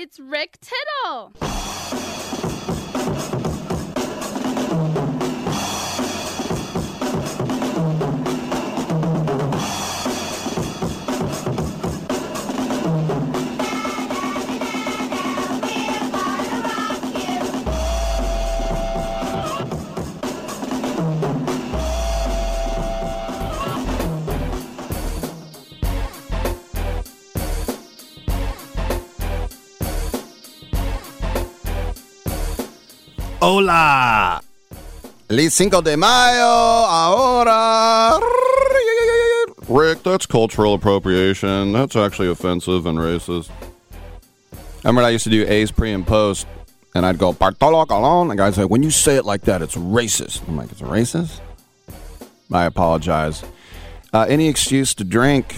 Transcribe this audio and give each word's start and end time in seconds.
It's 0.00 0.20
Rick 0.20 0.58
Tittle. 0.60 2.07
Hola. 33.50 34.42
El 35.30 35.50
Cinco 35.50 35.80
de 35.80 35.96
Mayo, 35.96 36.44
ahora. 36.44 38.20
Rick, 39.66 40.02
that's 40.02 40.26
cultural 40.26 40.74
appropriation. 40.74 41.72
That's 41.72 41.96
actually 41.96 42.28
offensive 42.28 42.84
and 42.84 42.98
racist. 42.98 43.48
I 44.52 44.88
remember 44.88 45.00
I 45.00 45.08
used 45.08 45.24
to 45.24 45.30
do 45.30 45.46
A's 45.48 45.70
pre 45.70 45.92
and 45.92 46.06
post, 46.06 46.46
and 46.94 47.06
I'd 47.06 47.16
go, 47.16 47.32
Bartolo 47.32 47.86
Colon. 47.86 48.28
The 48.28 48.36
guy's 48.36 48.58
like, 48.58 48.68
when 48.68 48.82
you 48.82 48.90
say 48.90 49.16
it 49.16 49.24
like 49.24 49.40
that, 49.44 49.62
it's 49.62 49.76
racist. 49.76 50.46
I'm 50.46 50.58
like, 50.58 50.70
it's 50.70 50.82
racist? 50.82 51.40
I 52.52 52.66
apologize. 52.66 53.42
Uh, 54.12 54.26
any 54.28 54.48
excuse 54.48 54.92
to 54.92 55.04
drink. 55.04 55.56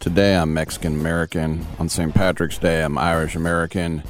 Today 0.00 0.38
I'm 0.38 0.54
Mexican 0.54 0.98
American. 0.98 1.66
On 1.78 1.90
St. 1.90 2.14
Patrick's 2.14 2.56
Day, 2.56 2.82
I'm 2.82 2.96
Irish 2.96 3.36
American. 3.36 4.04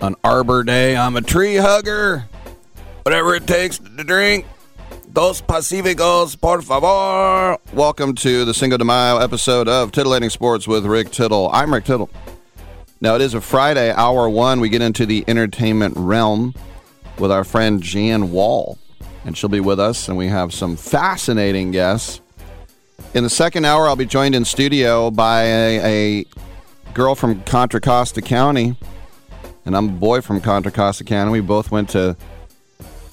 On 0.00 0.14
Arbor 0.22 0.62
Day, 0.62 0.96
I'm 0.96 1.16
a 1.16 1.20
tree 1.20 1.56
hugger. 1.56 2.28
Whatever 3.02 3.34
it 3.34 3.46
takes 3.46 3.78
to 3.78 4.04
drink. 4.04 4.46
Dos 5.10 5.40
Pacíficos, 5.40 6.38
por 6.38 6.60
favor. 6.60 7.58
Welcome 7.72 8.14
to 8.16 8.44
the 8.44 8.52
Cinco 8.52 8.76
de 8.76 8.84
Mayo 8.84 9.18
episode 9.18 9.68
of 9.68 9.90
Titillating 9.90 10.28
Sports 10.28 10.68
with 10.68 10.84
Rick 10.84 11.10
Tittle. 11.10 11.48
I'm 11.50 11.72
Rick 11.72 11.84
Tittle. 11.84 12.10
Now, 13.00 13.14
it 13.14 13.22
is 13.22 13.32
a 13.32 13.40
Friday, 13.40 13.90
hour 13.90 14.28
one. 14.28 14.60
We 14.60 14.68
get 14.68 14.82
into 14.82 15.06
the 15.06 15.24
entertainment 15.26 15.94
realm 15.96 16.54
with 17.18 17.32
our 17.32 17.42
friend 17.42 17.82
Jan 17.82 18.32
Wall, 18.32 18.76
and 19.24 19.36
she'll 19.36 19.48
be 19.48 19.60
with 19.60 19.80
us, 19.80 20.06
and 20.06 20.18
we 20.18 20.28
have 20.28 20.52
some 20.52 20.76
fascinating 20.76 21.70
guests. 21.70 22.20
In 23.14 23.24
the 23.24 23.30
second 23.30 23.64
hour, 23.64 23.88
I'll 23.88 23.96
be 23.96 24.04
joined 24.04 24.34
in 24.34 24.44
studio 24.44 25.10
by 25.10 25.44
a, 25.44 26.20
a 26.20 26.26
girl 26.92 27.14
from 27.14 27.42
Contra 27.44 27.80
Costa 27.80 28.20
County, 28.20 28.76
and 29.64 29.74
I'm 29.74 29.88
a 29.88 29.92
boy 29.92 30.20
from 30.20 30.42
Contra 30.42 30.70
Costa 30.70 31.02
County. 31.04 31.32
We 31.32 31.40
both 31.40 31.70
went 31.70 31.88
to 31.90 32.14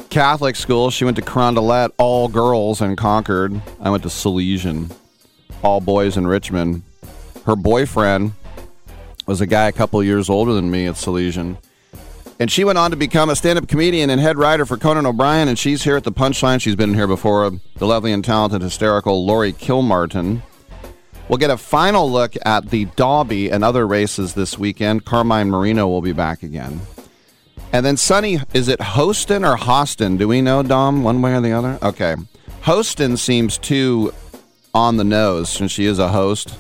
Catholic 0.10 0.56
school. 0.56 0.90
She 0.90 1.06
went 1.06 1.18
to 1.18 1.24
Carondelet, 1.24 1.92
all 1.98 2.28
girls 2.28 2.82
in 2.82 2.96
Concord. 2.96 3.62
I 3.80 3.90
went 3.90 4.04
to 4.04 4.10
Salesian, 4.10 4.92
all 5.64 5.82
boys 5.82 6.18
in 6.18 6.28
Richmond. 6.28 6.84
Her 7.46 7.56
boyfriend 7.56 8.34
was 9.26 9.42
a 9.42 9.48
guy 9.48 9.68
a 9.68 9.72
couple 9.72 10.04
years 10.04 10.30
older 10.30 10.54
than 10.54 10.72
me 10.72 10.88
at 10.88 10.96
Salesian. 10.96 11.58
And 12.40 12.52
she 12.52 12.64
went 12.64 12.78
on 12.78 12.92
to 12.92 12.98
become 12.98 13.30
a 13.30 13.36
stand 13.36 13.58
up 13.58 13.68
comedian 13.68 14.10
and 14.10 14.22
head 14.22 14.38
writer 14.38 14.66
for 14.66 14.78
Conan 14.78 15.06
O'Brien. 15.06 15.48
And 15.48 15.58
she's 15.58 15.84
here 15.84 15.98
at 15.98 16.04
the 16.04 16.12
Punchline. 16.12 16.62
She's 16.62 16.76
been 16.76 16.94
here 16.94 17.08
before. 17.08 17.52
The 17.78 17.88
lovely 17.88 18.12
and 18.12 18.24
talented, 18.24 18.62
hysterical 18.62 19.26
Laurie 19.26 19.54
Kilmartin. 19.54 20.42
We'll 21.30 21.38
get 21.38 21.50
a 21.50 21.58
final 21.58 22.10
look 22.10 22.36
at 22.46 22.70
the 22.70 22.86
Derby 22.96 23.50
and 23.50 23.64
other 23.64 23.86
races 23.86 24.34
this 24.34 24.58
weekend. 24.58 25.04
Carmine 25.04 25.50
Marino 25.50 25.88
will 25.88 26.02
be 26.02 26.14
back 26.14 26.44
again. 26.44 26.80
And 27.74 27.86
then 27.86 27.98
Sunny, 27.98 28.40
is 28.54 28.70
it 28.70 28.80
Hostin 28.80 29.46
or 29.46 29.58
Hostin? 29.58 30.18
Do 30.18 30.28
we 30.28 30.42
know, 30.42 30.64
Dom, 30.64 31.04
one 31.04 31.22
way 31.22 31.34
or 31.34 31.42
the 31.42 31.52
other? 31.52 31.78
Okay. 31.84 32.16
Hostin 32.62 33.18
seems 33.18 33.58
too 33.58 34.14
on 34.74 34.98
the 34.98 35.04
nose 35.04 35.50
since 35.50 35.72
she 35.72 35.86
is 35.86 36.00
a 36.00 36.10
host. 36.10 36.58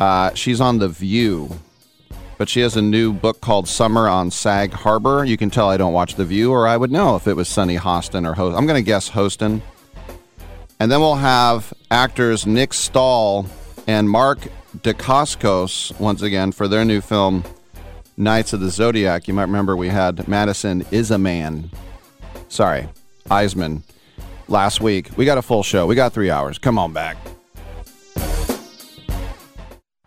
Uh, 0.00 0.34
she's 0.34 0.60
on 0.60 0.78
The 0.78 0.88
View, 0.88 1.60
but 2.38 2.48
she 2.48 2.60
has 2.60 2.76
a 2.76 2.82
new 2.82 3.12
book 3.12 3.40
called 3.40 3.68
Summer 3.68 4.08
on 4.08 4.30
Sag 4.30 4.72
Harbor. 4.72 5.24
You 5.24 5.36
can 5.36 5.50
tell 5.50 5.70
I 5.70 5.76
don't 5.76 5.92
watch 5.92 6.16
The 6.16 6.24
View, 6.24 6.50
or 6.50 6.66
I 6.66 6.76
would 6.76 6.90
know 6.90 7.14
if 7.14 7.28
it 7.28 7.34
was 7.34 7.48
Sunny 7.48 7.76
Hostin 7.76 8.28
or 8.28 8.34
Host. 8.34 8.56
I'm 8.58 8.66
going 8.66 8.82
to 8.82 8.86
guess 8.86 9.10
Hostin. 9.10 9.62
And 10.80 10.90
then 10.90 11.00
we'll 11.00 11.14
have 11.16 11.72
actors 11.90 12.46
Nick 12.46 12.74
Stahl 12.74 13.46
and 13.86 14.10
Mark 14.10 14.48
Dacascos 14.78 15.98
once 16.00 16.20
again 16.20 16.50
for 16.50 16.66
their 16.66 16.84
new 16.84 17.00
film 17.00 17.44
Knights 18.16 18.52
of 18.52 18.60
the 18.60 18.70
Zodiac. 18.70 19.28
You 19.28 19.34
might 19.34 19.42
remember 19.42 19.76
we 19.76 19.88
had 19.88 20.26
Madison 20.28 20.84
is 20.90 21.10
a 21.10 21.18
man. 21.18 21.70
Sorry, 22.48 22.88
Iseman 23.26 23.82
last 24.48 24.80
week. 24.80 25.10
We 25.16 25.24
got 25.24 25.38
a 25.38 25.42
full 25.42 25.62
show. 25.62 25.86
We 25.86 25.94
got 25.94 26.12
three 26.12 26.30
hours. 26.30 26.58
Come 26.58 26.78
on 26.78 26.92
back. 26.92 27.16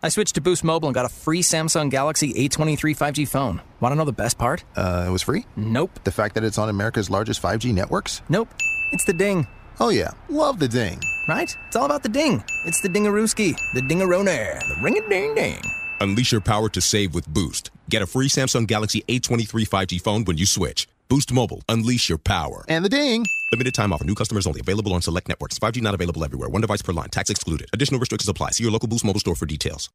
I 0.00 0.10
switched 0.10 0.36
to 0.36 0.40
Boost 0.40 0.62
Mobile 0.62 0.88
and 0.88 0.94
got 0.94 1.06
a 1.06 1.08
free 1.08 1.42
Samsung 1.42 1.90
Galaxy 1.90 2.32
A23 2.34 2.96
5G 2.96 3.26
phone. 3.28 3.60
Want 3.80 3.92
to 3.92 3.96
know 3.96 4.04
the 4.04 4.12
best 4.12 4.38
part? 4.38 4.62
Uh, 4.76 5.04
it 5.08 5.10
was 5.10 5.22
free? 5.22 5.44
Nope. 5.56 5.98
The 6.04 6.12
fact 6.12 6.36
that 6.36 6.44
it's 6.44 6.56
on 6.56 6.68
America's 6.68 7.10
largest 7.10 7.42
5G 7.42 7.74
networks? 7.74 8.22
Nope. 8.28 8.48
It's 8.92 9.04
the 9.04 9.12
ding. 9.12 9.48
Oh, 9.80 9.88
yeah. 9.88 10.10
Love 10.28 10.60
the 10.60 10.68
ding. 10.68 11.00
Right? 11.28 11.54
It's 11.66 11.74
all 11.74 11.86
about 11.86 12.04
the 12.04 12.08
ding. 12.08 12.44
It's 12.64 12.80
the 12.80 12.88
dingarooski, 12.88 13.56
the 13.74 13.80
dingarone, 13.80 14.24
the 14.68 14.76
ring 14.80 14.98
a 14.98 15.08
ding 15.08 15.34
ding. 15.34 15.60
Unleash 16.00 16.30
your 16.30 16.40
power 16.40 16.68
to 16.68 16.80
save 16.80 17.12
with 17.12 17.26
Boost. 17.28 17.72
Get 17.88 18.02
a 18.02 18.06
free 18.06 18.28
Samsung 18.28 18.66
Galaxy 18.66 19.02
A23 19.08 19.66
5G 19.66 20.00
phone 20.00 20.24
when 20.24 20.36
you 20.36 20.44
switch. 20.44 20.86
Boost 21.08 21.32
Mobile. 21.32 21.62
Unleash 21.70 22.10
your 22.10 22.18
power. 22.18 22.64
And 22.68 22.84
the 22.84 22.90
ding. 22.90 23.24
Limited 23.52 23.74
time 23.74 23.94
offer. 23.94 24.04
New 24.04 24.14
customers 24.14 24.46
only. 24.46 24.60
Available 24.60 24.92
on 24.92 25.00
select 25.00 25.26
networks. 25.26 25.58
5G 25.58 25.80
not 25.80 25.94
available 25.94 26.22
everywhere. 26.22 26.50
One 26.50 26.60
device 26.60 26.82
per 26.82 26.92
line. 26.92 27.08
Tax 27.08 27.30
excluded. 27.30 27.70
Additional 27.72 27.98
restrictions 27.98 28.28
apply. 28.28 28.50
See 28.50 28.64
your 28.64 28.72
local 28.72 28.88
Boost 28.88 29.06
Mobile 29.06 29.20
store 29.20 29.34
for 29.34 29.46
details. 29.46 29.88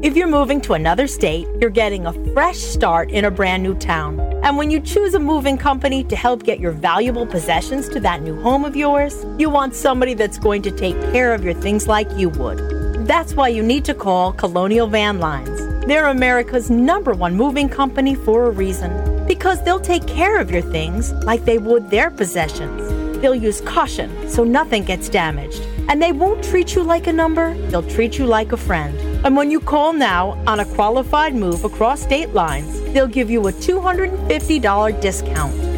If 0.00 0.16
you're 0.16 0.28
moving 0.28 0.60
to 0.62 0.74
another 0.74 1.06
state, 1.06 1.46
you're 1.60 1.70
getting 1.70 2.06
a 2.06 2.12
fresh 2.32 2.56
start 2.56 3.10
in 3.10 3.24
a 3.24 3.30
brand 3.30 3.64
new 3.64 3.74
town. 3.74 4.20
And 4.44 4.56
when 4.56 4.70
you 4.70 4.80
choose 4.80 5.12
a 5.12 5.18
moving 5.18 5.58
company 5.58 6.04
to 6.04 6.16
help 6.16 6.44
get 6.44 6.60
your 6.60 6.70
valuable 6.70 7.26
possessions 7.26 7.88
to 7.90 8.00
that 8.00 8.22
new 8.22 8.40
home 8.40 8.64
of 8.64 8.76
yours, 8.76 9.26
you 9.38 9.50
want 9.50 9.74
somebody 9.74 10.14
that's 10.14 10.38
going 10.38 10.62
to 10.62 10.70
take 10.70 10.98
care 11.12 11.34
of 11.34 11.44
your 11.44 11.54
things 11.54 11.88
like 11.88 12.10
you 12.12 12.28
would. 12.30 12.58
That's 13.06 13.34
why 13.34 13.48
you 13.48 13.62
need 13.62 13.84
to 13.86 13.94
call 13.94 14.32
Colonial 14.32 14.86
Van 14.86 15.18
Lines. 15.18 15.77
They're 15.88 16.08
America's 16.08 16.68
number 16.68 17.14
one 17.14 17.34
moving 17.34 17.66
company 17.66 18.14
for 18.14 18.44
a 18.44 18.50
reason. 18.50 19.24
Because 19.26 19.64
they'll 19.64 19.80
take 19.80 20.06
care 20.06 20.38
of 20.38 20.50
your 20.50 20.60
things 20.60 21.14
like 21.24 21.46
they 21.46 21.56
would 21.56 21.88
their 21.88 22.10
possessions. 22.10 23.16
They'll 23.22 23.34
use 23.34 23.62
caution 23.62 24.28
so 24.28 24.44
nothing 24.44 24.84
gets 24.84 25.08
damaged. 25.08 25.62
And 25.88 26.02
they 26.02 26.12
won't 26.12 26.44
treat 26.44 26.74
you 26.74 26.82
like 26.82 27.06
a 27.06 27.12
number, 27.14 27.54
they'll 27.70 27.88
treat 27.88 28.18
you 28.18 28.26
like 28.26 28.52
a 28.52 28.58
friend. 28.58 28.98
And 29.24 29.34
when 29.34 29.50
you 29.50 29.60
call 29.60 29.94
now 29.94 30.32
on 30.46 30.60
a 30.60 30.66
qualified 30.74 31.34
move 31.34 31.64
across 31.64 32.02
state 32.02 32.34
lines, 32.34 32.82
they'll 32.92 33.06
give 33.06 33.30
you 33.30 33.48
a 33.48 33.52
$250 33.52 35.00
discount. 35.00 35.77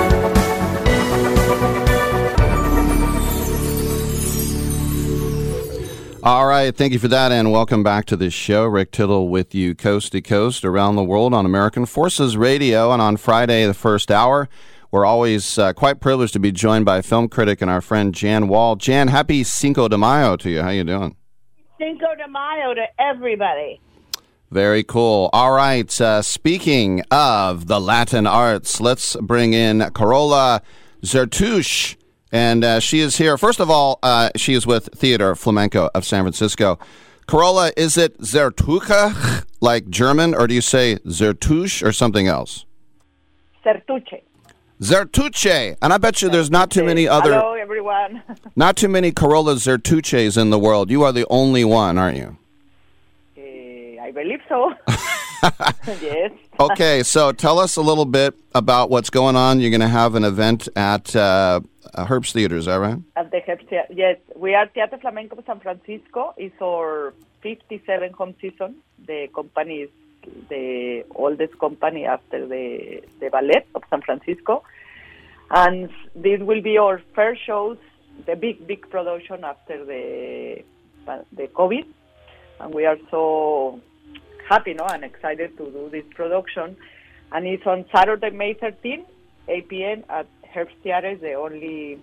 All 6.23 6.45
right, 6.45 6.75
thank 6.75 6.93
you 6.93 6.99
for 6.99 7.07
that, 7.07 7.31
and 7.31 7.51
welcome 7.51 7.81
back 7.81 8.05
to 8.05 8.15
the 8.15 8.29
show. 8.29 8.65
Rick 8.65 8.91
Tittle 8.91 9.27
with 9.27 9.55
you, 9.55 9.73
coast 9.73 10.11
to 10.11 10.21
coast, 10.21 10.63
around 10.63 10.95
the 10.95 11.03
world 11.03 11.33
on 11.33 11.47
American 11.47 11.87
Forces 11.87 12.37
Radio, 12.37 12.91
and 12.91 13.01
on 13.01 13.17
Friday, 13.17 13.65
the 13.65 13.73
first 13.73 14.11
hour, 14.11 14.47
we're 14.91 15.03
always 15.03 15.57
uh, 15.57 15.73
quite 15.73 15.99
privileged 15.99 16.33
to 16.33 16.39
be 16.39 16.51
joined 16.51 16.85
by 16.85 17.01
film 17.01 17.27
critic 17.27 17.59
and 17.59 17.71
our 17.71 17.81
friend 17.81 18.13
Jan 18.13 18.47
Wall. 18.47 18.75
Jan, 18.75 19.07
happy 19.07 19.43
Cinco 19.43 19.87
de 19.87 19.97
Mayo 19.97 20.37
to 20.37 20.51
you. 20.51 20.61
How 20.61 20.69
you 20.69 20.83
doing? 20.83 21.15
Cinco 21.79 22.13
de 22.15 22.27
Mayo 22.27 22.75
to 22.75 22.85
everybody. 22.99 23.81
Very 24.51 24.83
cool. 24.83 25.31
All 25.33 25.53
right, 25.53 25.99
uh, 25.99 26.21
speaking 26.21 27.01
of 27.09 27.65
the 27.65 27.81
Latin 27.81 28.27
arts, 28.27 28.79
let's 28.79 29.15
bring 29.15 29.53
in 29.53 29.89
Carola 29.95 30.61
Zertuche. 31.03 31.95
And 32.31 32.63
uh, 32.63 32.79
she 32.79 32.99
is 32.99 33.17
here. 33.17 33.37
First 33.37 33.59
of 33.59 33.69
all, 33.69 33.99
uh, 34.01 34.29
she 34.35 34.53
is 34.53 34.65
with 34.65 34.89
Theater 34.95 35.35
Flamenco 35.35 35.89
of 35.93 36.05
San 36.05 36.23
Francisco. 36.23 36.79
Carola, 37.27 37.71
is 37.77 37.97
it 37.97 38.17
Zertuche, 38.19 39.45
like 39.59 39.89
German, 39.89 40.33
or 40.33 40.47
do 40.47 40.53
you 40.53 40.61
say 40.61 40.97
Zertuche 41.05 41.85
or 41.85 41.91
something 41.91 42.27
else? 42.27 42.65
Zertuche. 43.63 44.21
Zertuche. 44.81 45.77
And 45.81 45.93
I 45.93 45.97
bet 45.97 46.21
you 46.21 46.29
there's 46.29 46.49
not 46.49 46.71
too 46.71 46.83
many 46.83 47.07
other. 47.07 47.33
Hello, 47.33 47.53
everyone. 47.53 48.23
Not 48.55 48.75
too 48.75 48.89
many 48.89 49.11
Carola 49.11 49.55
Zertuches 49.55 50.39
in 50.39 50.49
the 50.49 50.59
world. 50.59 50.89
You 50.89 51.03
are 51.03 51.11
the 51.11 51.25
only 51.29 51.63
one, 51.63 51.97
aren't 51.97 52.17
you? 52.17 52.37
Uh, 53.37 54.01
I 54.01 54.11
believe 54.11 54.41
so. 54.49 54.73
yes. 56.01 56.31
okay, 56.59 57.03
so 57.03 57.31
tell 57.31 57.59
us 57.59 57.75
a 57.75 57.81
little 57.81 58.05
bit 58.05 58.35
about 58.53 58.89
what's 58.89 59.09
going 59.09 59.35
on. 59.35 59.59
You're 59.59 59.69
going 59.69 59.81
to 59.81 59.87
have 59.87 60.15
an 60.15 60.23
event 60.23 60.67
at 60.75 61.15
uh, 61.15 61.61
Herbst 61.95 62.33
Theater, 62.33 62.57
is 62.57 62.65
that 62.65 62.75
right? 62.75 62.99
At 63.15 63.31
the 63.31 63.41
Herbst 63.41 63.69
Theater, 63.69 63.87
yes. 63.93 64.17
We 64.35 64.55
are 64.55 64.67
Teatro 64.67 64.99
Flamenco 64.99 65.35
of 65.37 65.45
San 65.45 65.59
Francisco. 65.59 66.33
It's 66.37 66.55
our 66.61 67.13
57 67.41 68.13
home 68.13 68.35
season. 68.41 68.75
The 69.05 69.29
company 69.33 69.81
is 69.81 69.89
the 70.49 71.03
oldest 71.15 71.57
company 71.59 72.05
after 72.05 72.47
the, 72.47 73.03
the 73.19 73.29
Ballet 73.29 73.65
of 73.75 73.83
San 73.89 74.01
Francisco. 74.01 74.63
And 75.49 75.89
this 76.15 76.39
will 76.41 76.61
be 76.61 76.77
our 76.77 77.01
first 77.13 77.45
shows, 77.45 77.77
the 78.25 78.35
big, 78.35 78.65
big 78.67 78.89
production 78.89 79.43
after 79.43 79.83
the, 79.83 80.63
the 81.05 81.47
COVID. 81.47 81.85
And 82.59 82.73
we 82.73 82.85
are 82.85 82.97
so 83.09 83.81
happy 84.51 84.73
no, 84.73 84.85
and 84.85 85.05
excited 85.05 85.57
to 85.57 85.71
do 85.71 85.89
this 85.89 86.03
production. 86.13 86.75
And 87.31 87.47
it's 87.47 87.65
on 87.65 87.85
Saturday, 87.95 88.31
May 88.31 88.53
13, 88.53 89.05
8 89.47 89.69
p.m. 89.69 90.03
at 90.09 90.27
Herbst 90.53 90.75
Theater, 90.83 91.15
the 91.15 91.33
only, 91.35 91.97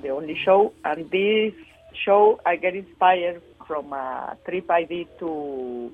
the 0.00 0.08
only 0.08 0.34
show. 0.42 0.72
And 0.86 1.10
this 1.10 1.52
show, 1.92 2.40
I 2.46 2.56
get 2.56 2.74
inspired 2.74 3.42
from 3.66 3.92
a 3.92 4.38
trip 4.46 4.70
I 4.70 4.84
did 4.84 5.06
to 5.18 5.92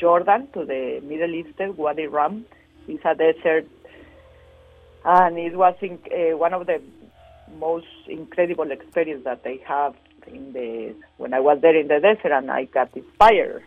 Jordan, 0.00 0.48
to 0.54 0.64
the 0.64 1.02
Middle 1.04 1.34
Eastern, 1.34 1.76
Wadi 1.76 2.06
Rum. 2.06 2.46
It's 2.88 3.04
a 3.04 3.14
desert, 3.14 3.68
and 5.04 5.36
it 5.36 5.54
was 5.54 5.74
in, 5.82 5.98
uh, 6.10 6.36
one 6.38 6.54
of 6.54 6.66
the 6.66 6.80
most 7.58 7.86
incredible 8.08 8.70
experience 8.70 9.24
that 9.24 9.42
I 9.44 9.60
have 9.66 9.94
in 10.26 10.52
the 10.54 10.94
when 11.18 11.34
I 11.34 11.40
was 11.40 11.58
there 11.60 11.76
in 11.78 11.88
the 11.88 12.00
desert, 12.00 12.32
and 12.32 12.50
I 12.50 12.64
got 12.64 12.96
inspired 12.96 13.62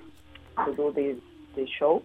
to 0.66 0.76
do 0.76 0.92
this 0.94 1.29
this 1.60 1.70
show. 1.80 2.02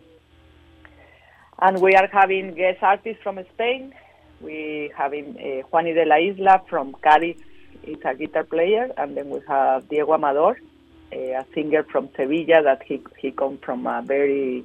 And 1.60 1.80
we 1.80 1.94
are 1.94 2.08
having 2.20 2.54
guest 2.54 2.82
artists 2.82 3.22
from 3.22 3.38
Spain. 3.54 3.94
We 4.40 4.90
having 4.96 5.26
uh, 5.38 5.66
Juani 5.68 5.94
de 5.94 6.04
la 6.04 6.16
Isla 6.16 6.62
from 6.68 6.86
Cádiz, 7.04 7.38
is 7.86 7.98
a 8.04 8.14
guitar 8.14 8.44
player, 8.44 8.90
and 8.96 9.16
then 9.16 9.30
we 9.30 9.40
have 9.48 9.88
Diego 9.88 10.12
Amador, 10.14 10.58
uh, 11.12 11.16
a 11.16 11.44
singer 11.54 11.82
from 11.84 12.08
Sevilla 12.16 12.62
that 12.62 12.82
he 12.88 12.96
he 13.18 13.30
comes 13.30 13.58
from 13.62 13.86
a 13.86 14.02
very 14.02 14.64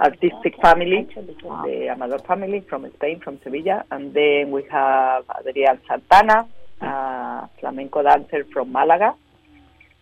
artistic 0.00 0.54
family, 0.62 1.08
the 1.14 1.88
Amador 1.90 2.20
family 2.20 2.60
from 2.68 2.90
Spain, 2.96 3.20
from 3.20 3.38
Sevilla, 3.42 3.84
and 3.90 4.14
then 4.14 4.50
we 4.50 4.62
have 4.70 5.26
Adrián 5.26 5.78
Santana, 5.88 6.46
a 6.80 7.48
flamenco 7.58 8.02
dancer 8.02 8.44
from 8.52 8.70
Malaga, 8.72 9.14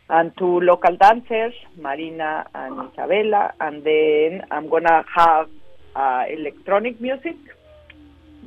and 0.08 0.32
two 0.38 0.60
local 0.60 0.96
dancers, 0.96 1.52
Marina 1.76 2.46
and 2.54 2.90
Isabella, 2.92 3.52
and 3.60 3.82
then 3.82 4.42
I'm 4.50 4.68
gonna 4.68 5.04
have 5.14 5.48
uh, 5.96 6.24
electronic 6.30 7.00
music 7.00 7.36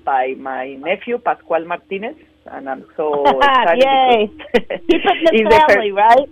by 0.06 0.36
my 0.38 0.76
nephew 0.76 1.18
Pascual 1.18 1.66
Martinez, 1.66 2.16
and 2.46 2.70
I'm 2.70 2.86
so 2.96 3.24
excited. 3.28 3.84
Yay! 3.84 4.32
keep 4.90 5.02
it 5.06 5.34
in 5.34 5.46
the 5.46 5.64
family, 5.68 5.92
right? 5.92 6.30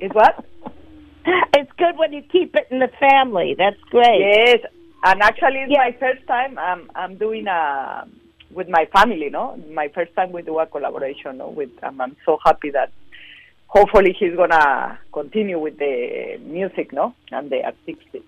It's 0.00 0.14
what? 0.14 0.44
It's 1.54 1.70
good 1.78 1.96
when 1.98 2.12
you 2.12 2.22
keep 2.22 2.56
it 2.56 2.66
in 2.72 2.80
the 2.80 2.90
family. 2.98 3.54
That's 3.56 3.80
great. 3.90 4.18
Yes, 4.18 4.58
and 5.04 5.22
actually, 5.22 5.60
it's 5.60 5.72
my 5.72 5.94
first 6.00 6.26
time. 6.26 6.58
I'm 6.58 6.90
I'm 6.96 7.16
doing 7.16 7.46
a 7.46 8.08
with 8.50 8.68
my 8.68 8.86
family. 8.92 9.30
No, 9.30 9.56
my 9.70 9.88
first 9.94 10.12
time 10.16 10.32
we 10.32 10.42
do 10.42 10.58
a 10.58 10.66
collaboration. 10.66 11.38
No, 11.38 11.50
with 11.50 11.70
um, 11.84 12.00
I'm 12.00 12.16
so 12.26 12.38
happy 12.44 12.70
that 12.70 12.90
hopefully 13.76 14.12
he's 14.18 14.36
gonna 14.36 14.98
continue 15.12 15.58
with 15.58 15.78
the 15.78 16.38
music. 16.44 16.92
No, 16.92 17.14
and 17.30 17.48
the 17.50 17.64
artistic. 17.64 18.22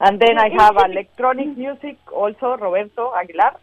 And 0.00 0.20
then 0.20 0.38
I 0.38 0.48
have 0.58 0.76
electronic 0.90 1.56
music 1.56 1.96
also, 2.12 2.56
Roberto 2.56 3.12
Aguilar, 3.14 3.54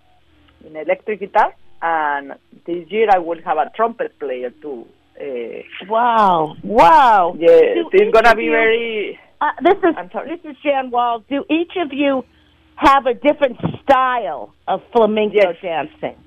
in 0.66 0.76
electric 0.76 1.20
guitar, 1.20 1.54
and 1.82 2.34
this 2.66 2.90
year 2.92 3.08
I 3.12 3.18
will 3.20 3.42
have 3.44 3.58
a 3.58 3.70
trumpet 3.76 4.18
player 4.20 4.52
too. 4.62 4.86
Uh, 5.20 5.62
Wow! 5.90 6.56
Wow! 6.64 7.36
yes, 7.38 7.76
Do 7.76 7.90
it's 7.92 8.14
gonna 8.14 8.36
be 8.36 8.46
you- 8.46 8.52
very. 8.52 9.20
Uh, 9.42 9.52
this 9.64 9.78
is 9.88 9.96
this 10.32 10.42
is 10.52 10.58
Jan 10.64 10.92
Wall. 10.92 11.24
Do 11.30 11.46
each 11.50 11.74
of 11.78 11.94
you 11.94 12.24
have 12.76 13.06
a 13.06 13.14
different 13.14 13.58
style 13.84 14.54
of 14.68 14.82
flamenco 14.94 15.54
dancing? 15.62 16.18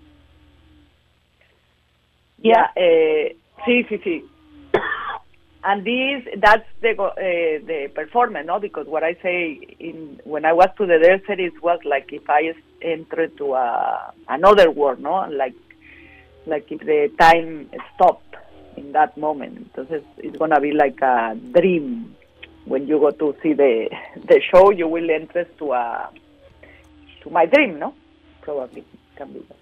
Yeah, 2.43 2.67
uh, 2.77 3.29
sí, 3.67 3.85
sí, 3.89 3.99
sí. 4.05 4.25
And 5.65 5.85
this, 5.85 6.27
that's 6.39 6.67
the 6.81 7.01
uh, 7.01 7.15
the 7.15 7.89
performance, 7.95 8.47
no? 8.47 8.59
Because 8.59 8.87
what 8.89 9.05
I 9.05 9.15
say 9.23 9.77
in 9.79 10.21
when 10.25 10.45
I 10.45 10.53
was 10.53 10.69
to 10.79 10.87
the 10.87 10.99
desert, 10.99 11.39
it 11.39 11.63
was 11.63 11.79
like 11.85 12.13
if 12.13 12.29
I 12.29 12.53
entered 12.81 13.37
to 13.39 13.55
a, 13.55 14.13
another 14.29 14.73
world, 14.73 14.99
no? 14.99 15.29
Like 15.31 15.55
like 16.47 16.67
if 16.73 16.81
the 16.81 17.13
time 17.17 17.71
stopped 17.95 18.35
in 18.77 18.91
that 18.93 19.17
moment. 19.17 19.73
Entonces 19.73 20.03
it's 20.19 20.37
gonna 20.37 20.61
be 20.61 20.73
like 20.73 21.01
a 21.01 21.37
dream. 21.53 22.17
When 22.65 22.87
you 22.89 22.99
go 22.99 23.11
to 23.11 23.37
see 23.41 23.53
the 23.53 23.89
the 24.17 24.41
show, 24.51 24.71
you 24.71 24.89
will 24.89 25.11
enter 25.11 25.45
to 25.45 25.73
a 25.73 26.11
to 27.23 27.31
my 27.31 27.47
dream, 27.47 27.79
no? 27.79 27.95
Probably 28.41 28.85
can 29.17 29.33
be. 29.33 29.41
that. 29.41 29.57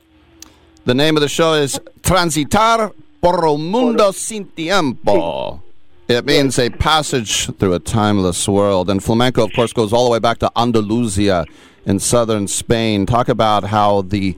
The 0.86 0.94
name 0.94 1.16
of 1.18 1.20
the 1.20 1.28
show 1.28 1.54
is 1.54 1.78
Transitar 2.00 2.92
por 3.20 3.44
el 3.44 3.58
mundo 3.58 4.12
sin 4.12 4.46
tiempo. 4.46 5.62
It 6.10 6.26
means 6.26 6.58
a 6.58 6.70
passage 6.70 7.46
through 7.58 7.72
a 7.72 7.78
timeless 7.78 8.48
world. 8.48 8.90
And 8.90 9.00
flamenco, 9.00 9.44
of 9.44 9.52
course, 9.52 9.72
goes 9.72 9.92
all 9.92 10.06
the 10.06 10.10
way 10.10 10.18
back 10.18 10.38
to 10.38 10.50
Andalusia 10.56 11.46
in 11.86 12.00
southern 12.00 12.48
Spain. 12.48 13.06
Talk 13.06 13.28
about 13.28 13.62
how 13.62 14.02
the 14.02 14.36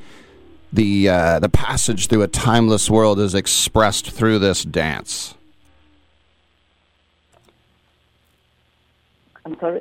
the 0.71 1.09
uh, 1.09 1.39
the 1.39 1.49
passage 1.49 2.09
through 2.09 2.25
a 2.25 2.29
timeless 2.29 2.91
world 2.91 3.19
is 3.19 3.35
expressed 3.35 4.11
through 4.11 4.39
this 4.39 4.65
dance. 4.65 5.35
I'm 9.47 9.59
sorry. 9.59 9.81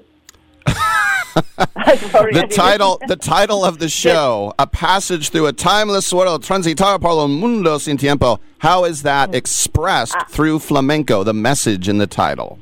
I'm 0.66 1.98
sorry. 1.98 2.36
I 2.36 2.42
The 2.42 2.48
title 2.56 3.00
the 3.08 3.16
title 3.16 3.64
of 3.64 3.80
the 3.80 3.90
show, 3.90 4.54
A 4.60 4.68
Passage 4.68 5.30
Through 5.30 5.48
a 5.48 5.54
Timeless 5.54 6.14
World, 6.14 6.44
Transitar 6.44 7.00
por 7.00 7.12
el 7.12 7.28
mundo 7.28 7.78
sin 7.78 7.98
tiempo. 7.98 8.40
How 8.60 8.86
is 8.86 9.04
that 9.04 9.34
expressed 9.34 10.16
through 10.30 10.60
flamenco, 10.60 11.24
the 11.24 11.34
message 11.34 11.88
in 11.90 11.98
the 11.98 12.08
title? 12.08 12.60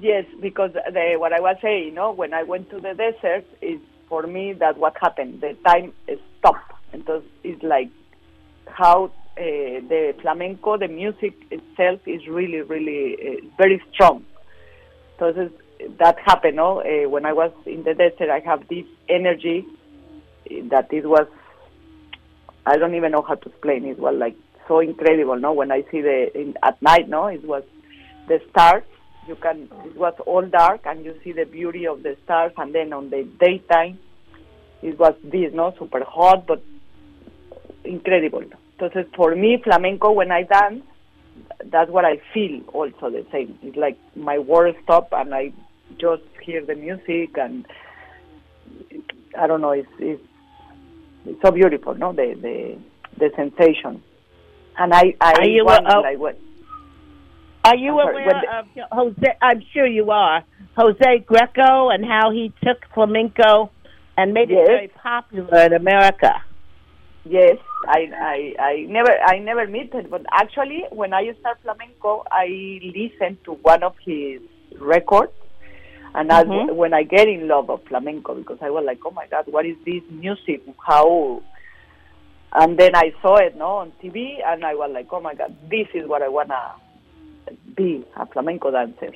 Yes, 0.00 0.24
because 0.40 0.72
the, 0.72 1.16
what 1.18 1.32
I 1.32 1.40
was 1.40 1.56
saying, 1.60 1.84
you 1.84 1.92
know, 1.92 2.12
when 2.12 2.32
I 2.32 2.42
went 2.42 2.70
to 2.70 2.80
the 2.80 2.94
desert, 2.94 3.44
is 3.60 3.80
for 4.08 4.26
me 4.26 4.52
that 4.54 4.78
what 4.78 4.96
happened. 5.00 5.40
The 5.40 5.56
time 5.66 5.92
stopped, 6.38 6.72
and 6.92 7.04
so 7.06 7.22
it's 7.44 7.62
like 7.62 7.90
how 8.66 9.06
uh, 9.06 9.10
the 9.36 10.14
flamenco, 10.22 10.78
the 10.78 10.88
music 10.88 11.34
itself, 11.50 12.00
is 12.06 12.26
really, 12.26 12.62
really 12.62 13.14
uh, 13.14 13.46
very 13.58 13.82
strong. 13.92 14.24
Entonces 15.18 15.50
that 15.98 16.18
happened, 16.24 16.56
no? 16.56 16.80
Uh, 16.80 17.08
when 17.08 17.24
I 17.26 17.32
was 17.32 17.52
in 17.66 17.82
the 17.82 17.94
desert, 17.94 18.30
I 18.30 18.40
have 18.40 18.68
this 18.68 18.84
energy 19.08 19.66
that 20.64 20.92
it 20.92 21.06
was. 21.06 21.26
I 22.66 22.76
don't 22.76 22.94
even 22.94 23.12
know 23.12 23.22
how 23.22 23.34
to 23.36 23.48
explain. 23.48 23.84
It 23.84 23.98
was 23.98 24.14
like 24.16 24.36
so 24.68 24.80
incredible, 24.80 25.36
no? 25.36 25.52
When 25.52 25.72
I 25.72 25.82
see 25.90 26.00
the 26.00 26.30
in, 26.38 26.54
at 26.62 26.80
night, 26.82 27.08
no, 27.08 27.26
it 27.26 27.44
was 27.44 27.64
the 28.28 28.40
stars. 28.50 28.82
You 29.26 29.36
can. 29.36 29.68
It 29.84 29.96
was 29.96 30.14
all 30.26 30.46
dark, 30.46 30.82
and 30.84 31.04
you 31.04 31.14
see 31.24 31.32
the 31.32 31.44
beauty 31.44 31.86
of 31.86 32.02
the 32.02 32.16
stars. 32.24 32.52
And 32.56 32.74
then 32.74 32.92
on 32.92 33.10
the 33.10 33.24
daytime, 33.38 33.98
it 34.82 34.98
was 34.98 35.14
this, 35.22 35.52
no, 35.52 35.74
super 35.78 36.04
hot, 36.04 36.46
but 36.46 36.62
incredible. 37.84 38.44
Entonces, 38.78 39.06
for 39.14 39.34
me, 39.34 39.60
flamenco, 39.62 40.12
when 40.12 40.32
I 40.32 40.42
dance, 40.44 40.82
that's 41.66 41.90
what 41.90 42.04
I 42.04 42.20
feel. 42.32 42.62
Also, 42.72 43.10
the 43.10 43.26
same. 43.30 43.58
It's 43.62 43.76
like 43.76 43.98
my 44.16 44.38
world 44.38 44.74
stop, 44.82 45.08
and 45.12 45.34
I 45.34 45.52
just 45.98 46.22
hear 46.42 46.64
the 46.64 46.74
music, 46.74 47.36
and 47.36 47.66
I 49.38 49.46
don't 49.46 49.60
know. 49.60 49.70
It's 49.72 49.88
it's, 49.98 50.22
it's 51.26 51.40
so 51.42 51.50
beautiful, 51.50 51.94
no? 51.94 52.12
The 52.12 52.34
the 52.40 52.78
the 53.18 53.30
sensation. 53.36 54.02
And 54.78 54.94
I 54.94 55.14
I 55.20 55.32
Are 55.38 55.44
you, 55.44 55.64
want, 55.64 55.86
uh, 55.86 56.00
like 56.00 56.18
what. 56.18 56.38
Are 57.64 57.76
you 57.76 57.92
sorry, 58.02 58.22
aware 58.24 58.40
the- 58.40 58.58
of 58.58 58.88
Jose? 58.92 59.36
I'm 59.42 59.62
sure 59.72 59.86
you 59.86 60.10
are. 60.10 60.42
Jose 60.76 61.18
Greco 61.26 61.90
and 61.90 62.04
how 62.04 62.30
he 62.30 62.52
took 62.64 62.78
flamenco 62.94 63.70
and 64.16 64.32
made 64.32 64.48
Yes. 64.48 64.60
it 64.62 64.66
very 64.68 64.88
popular 64.88 65.62
in 65.66 65.72
America. 65.74 66.42
Yes, 67.26 67.58
I, 67.86 68.08
I, 68.58 68.62
I 68.62 68.86
never, 68.88 69.10
I 69.10 69.38
never 69.40 69.66
met 69.66 69.92
it, 69.94 70.10
but 70.10 70.22
actually, 70.32 70.84
when 70.90 71.12
I 71.12 71.30
start 71.40 71.58
flamenco, 71.62 72.24
I 72.32 72.46
listen 72.82 73.36
to 73.44 73.52
one 73.60 73.82
of 73.82 73.94
his 74.06 74.40
records, 74.78 75.32
and 76.14 76.32
I, 76.32 76.44
Mhm. 76.44 76.74
when 76.74 76.92
I 76.94 77.02
get 77.04 77.28
in 77.28 77.46
love 77.48 77.70
of 77.70 77.82
flamenco, 77.84 78.34
because 78.34 78.58
I 78.60 78.70
was 78.70 78.84
like, 78.84 78.98
oh 79.04 79.10
my 79.10 79.26
God, 79.26 79.44
what 79.48 79.64
is 79.66 79.76
this 79.84 80.02
music? 80.10 80.62
How? 80.86 81.42
And 82.52 82.76
then 82.76 82.96
I 82.96 83.12
saw 83.22 83.36
it, 83.36 83.56
no, 83.56 83.76
on 83.76 83.92
TV, 84.02 84.42
and 84.44 84.64
I 84.64 84.74
was 84.74 84.90
like, 84.92 85.12
oh 85.12 85.20
my 85.20 85.34
God, 85.34 85.54
this 85.68 85.86
is 85.94 86.08
what 86.08 86.22
I 86.22 86.28
wanna 86.28 86.60
be 87.76 88.04
a 88.16 88.26
flamenco 88.26 88.70
dancer 88.70 89.12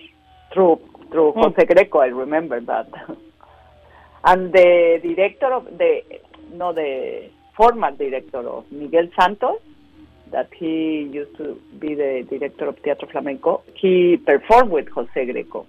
through 0.52 0.78
through 1.10 1.32
Hmm. 1.32 1.40
Jose 1.40 1.64
Greco. 1.66 1.98
I 2.00 2.06
remember 2.06 2.60
that. 2.60 2.88
and 4.24 4.52
the 4.52 5.00
director 5.02 5.52
of 5.52 5.64
the 5.78 6.02
no 6.52 6.72
the 6.72 7.28
former 7.56 7.90
director 7.92 8.38
of 8.48 8.64
Miguel 8.72 9.08
Santos, 9.18 9.60
that 10.30 10.48
he 10.54 11.02
used 11.12 11.36
to 11.36 11.60
be 11.78 11.94
the 11.94 12.26
director 12.28 12.66
of 12.66 12.82
Teatro 12.82 13.06
Flamenco, 13.08 13.62
he 13.74 14.16
performed 14.16 14.70
with 14.70 14.88
Jose 14.88 15.24
Greco. 15.32 15.66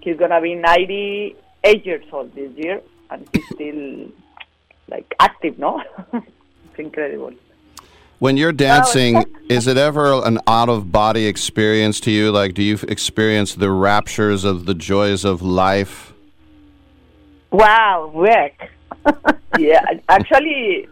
He's 0.00 0.16
gonna 0.16 0.40
be 0.40 0.54
98 0.54 1.86
years 1.86 2.04
old 2.12 2.34
this 2.34 2.52
year, 2.56 2.80
and 3.10 3.28
he's 3.32 3.44
still 3.54 4.08
like 4.88 5.14
active, 5.20 5.58
no? 5.58 5.82
it's 6.12 6.78
incredible. 6.78 7.32
When 8.18 8.36
you're 8.36 8.52
dancing, 8.52 9.24
is 9.48 9.68
it 9.68 9.76
ever 9.76 10.24
an 10.24 10.40
out 10.48 10.68
of 10.68 10.90
body 10.90 11.26
experience 11.26 12.00
to 12.00 12.10
you? 12.10 12.32
Like, 12.32 12.54
do 12.54 12.64
you 12.64 12.76
experience 12.88 13.54
the 13.54 13.70
raptures 13.70 14.42
of 14.42 14.66
the 14.66 14.74
joys 14.74 15.24
of 15.24 15.40
life? 15.40 16.12
Wow, 17.52 18.10
Rick. 18.12 18.70
yeah, 19.58 19.84
actually, 20.08 20.88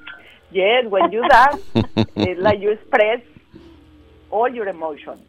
yes. 0.52 0.86
When 0.86 1.10
you 1.10 1.26
dance, 1.28 1.62
it's 1.75 2.40
like 2.40 2.60
you 2.60 2.70
express 2.70 3.20
all 4.30 4.48
your 4.48 4.68
emotions. 4.68 5.22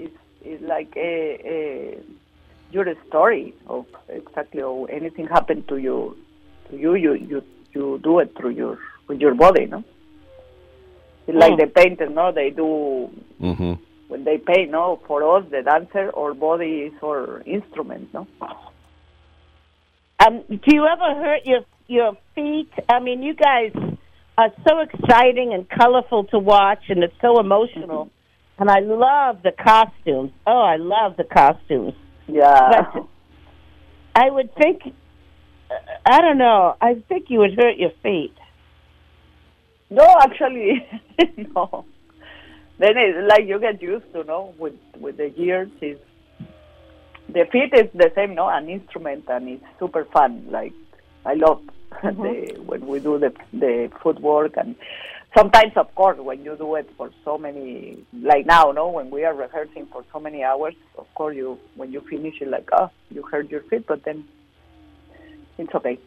It's 0.00 0.16
it's 0.42 0.62
like 0.62 0.92
a, 0.96 1.40
a 1.44 2.00
your 2.76 2.94
story 3.08 3.54
of 3.68 3.86
exactly 4.08 4.60
how 4.60 4.84
anything 4.98 5.26
happened 5.26 5.66
to 5.68 5.76
you. 5.78 6.16
To 6.70 6.76
you, 6.76 6.94
you 6.94 7.14
you 7.14 7.42
you 7.74 7.84
do 8.02 8.18
it 8.20 8.28
through 8.36 8.50
your 8.62 8.78
with 9.08 9.20
your 9.20 9.34
body, 9.34 9.66
no? 9.66 9.82
It's 11.26 11.36
like 11.42 11.54
Mm. 11.54 11.60
the 11.62 11.66
painter, 11.80 12.08
no? 12.08 12.32
They 12.32 12.50
do 12.50 12.68
Mm-hmm. 13.40 13.72
when 14.08 14.24
they 14.24 14.38
paint, 14.38 14.70
no? 14.70 15.00
For 15.08 15.18
us, 15.36 15.44
the 15.50 15.62
dancer, 15.62 16.06
our 16.16 16.34
body 16.34 16.72
is 16.88 16.94
our 17.02 17.42
instrument, 17.46 18.12
no? 18.14 18.26
Um, 20.24 20.42
do 20.48 20.70
you 20.78 20.86
ever 20.86 21.10
hurt 21.24 21.42
your 21.46 21.62
your 21.88 22.12
feet? 22.34 22.70
I 22.88 22.98
mean, 23.00 23.22
you 23.22 23.34
guys 23.34 23.72
are 24.38 24.52
so 24.68 24.80
exciting 24.80 25.52
and 25.54 25.68
colorful 25.68 26.24
to 26.32 26.38
watch, 26.38 26.84
and 26.88 27.02
it's 27.04 27.20
so 27.20 27.38
emotional. 27.40 28.10
And 28.58 28.70
I 28.70 28.80
love 28.80 29.42
the 29.42 29.52
costumes. 29.52 30.32
Oh, 30.46 30.62
I 30.74 30.76
love 30.76 31.16
the 31.16 31.24
costumes. 31.24 31.94
Yeah. 32.28 32.90
But 32.92 33.06
I 34.14 34.30
would 34.30 34.54
think, 34.54 34.82
I 36.04 36.20
don't 36.20 36.38
know. 36.38 36.76
I 36.80 36.94
think 37.08 37.26
you 37.28 37.40
would 37.40 37.54
hurt 37.54 37.76
your 37.76 37.92
feet. 38.02 38.34
No, 39.90 40.16
actually, 40.20 40.86
no. 41.54 41.84
Then 42.78 42.92
it's 42.96 43.30
like 43.30 43.46
you 43.46 43.58
get 43.60 43.80
used 43.80 44.12
to, 44.12 44.24
no, 44.24 44.54
with 44.58 44.74
with 44.98 45.16
the 45.16 45.30
years. 45.30 45.70
Is 45.80 45.98
the 47.28 47.46
feet 47.50 47.72
is 47.72 47.90
the 47.94 48.10
same, 48.14 48.34
no, 48.34 48.48
an 48.48 48.68
instrument, 48.68 49.24
and 49.28 49.48
it's 49.48 49.64
super 49.78 50.04
fun. 50.06 50.46
Like 50.50 50.72
I 51.24 51.34
love 51.34 51.62
mm-hmm. 51.92 52.22
the, 52.22 52.60
when 52.62 52.86
we 52.86 53.00
do 53.00 53.18
the 53.18 53.32
the 53.52 53.90
footwork 54.02 54.56
and 54.56 54.74
sometimes 55.36 55.72
of 55.76 55.94
course 55.94 56.18
when 56.18 56.42
you 56.44 56.56
do 56.56 56.74
it 56.76 56.88
for 56.96 57.10
so 57.24 57.36
many 57.36 57.98
like 58.22 58.46
now 58.46 58.72
no 58.72 58.88
when 58.88 59.10
we 59.10 59.24
are 59.24 59.34
rehearsing 59.34 59.86
for 59.92 60.04
so 60.12 60.18
many 60.18 60.42
hours 60.42 60.74
of 60.96 61.06
course 61.14 61.36
you 61.36 61.58
when 61.74 61.92
you 61.92 62.00
finish 62.08 62.34
it 62.40 62.48
like 62.48 62.68
oh 62.72 62.90
you 63.10 63.22
hurt 63.30 63.50
your 63.50 63.62
feet 63.62 63.84
but 63.86 64.02
then 64.04 64.24
it's 65.58 65.74
okay 65.74 65.98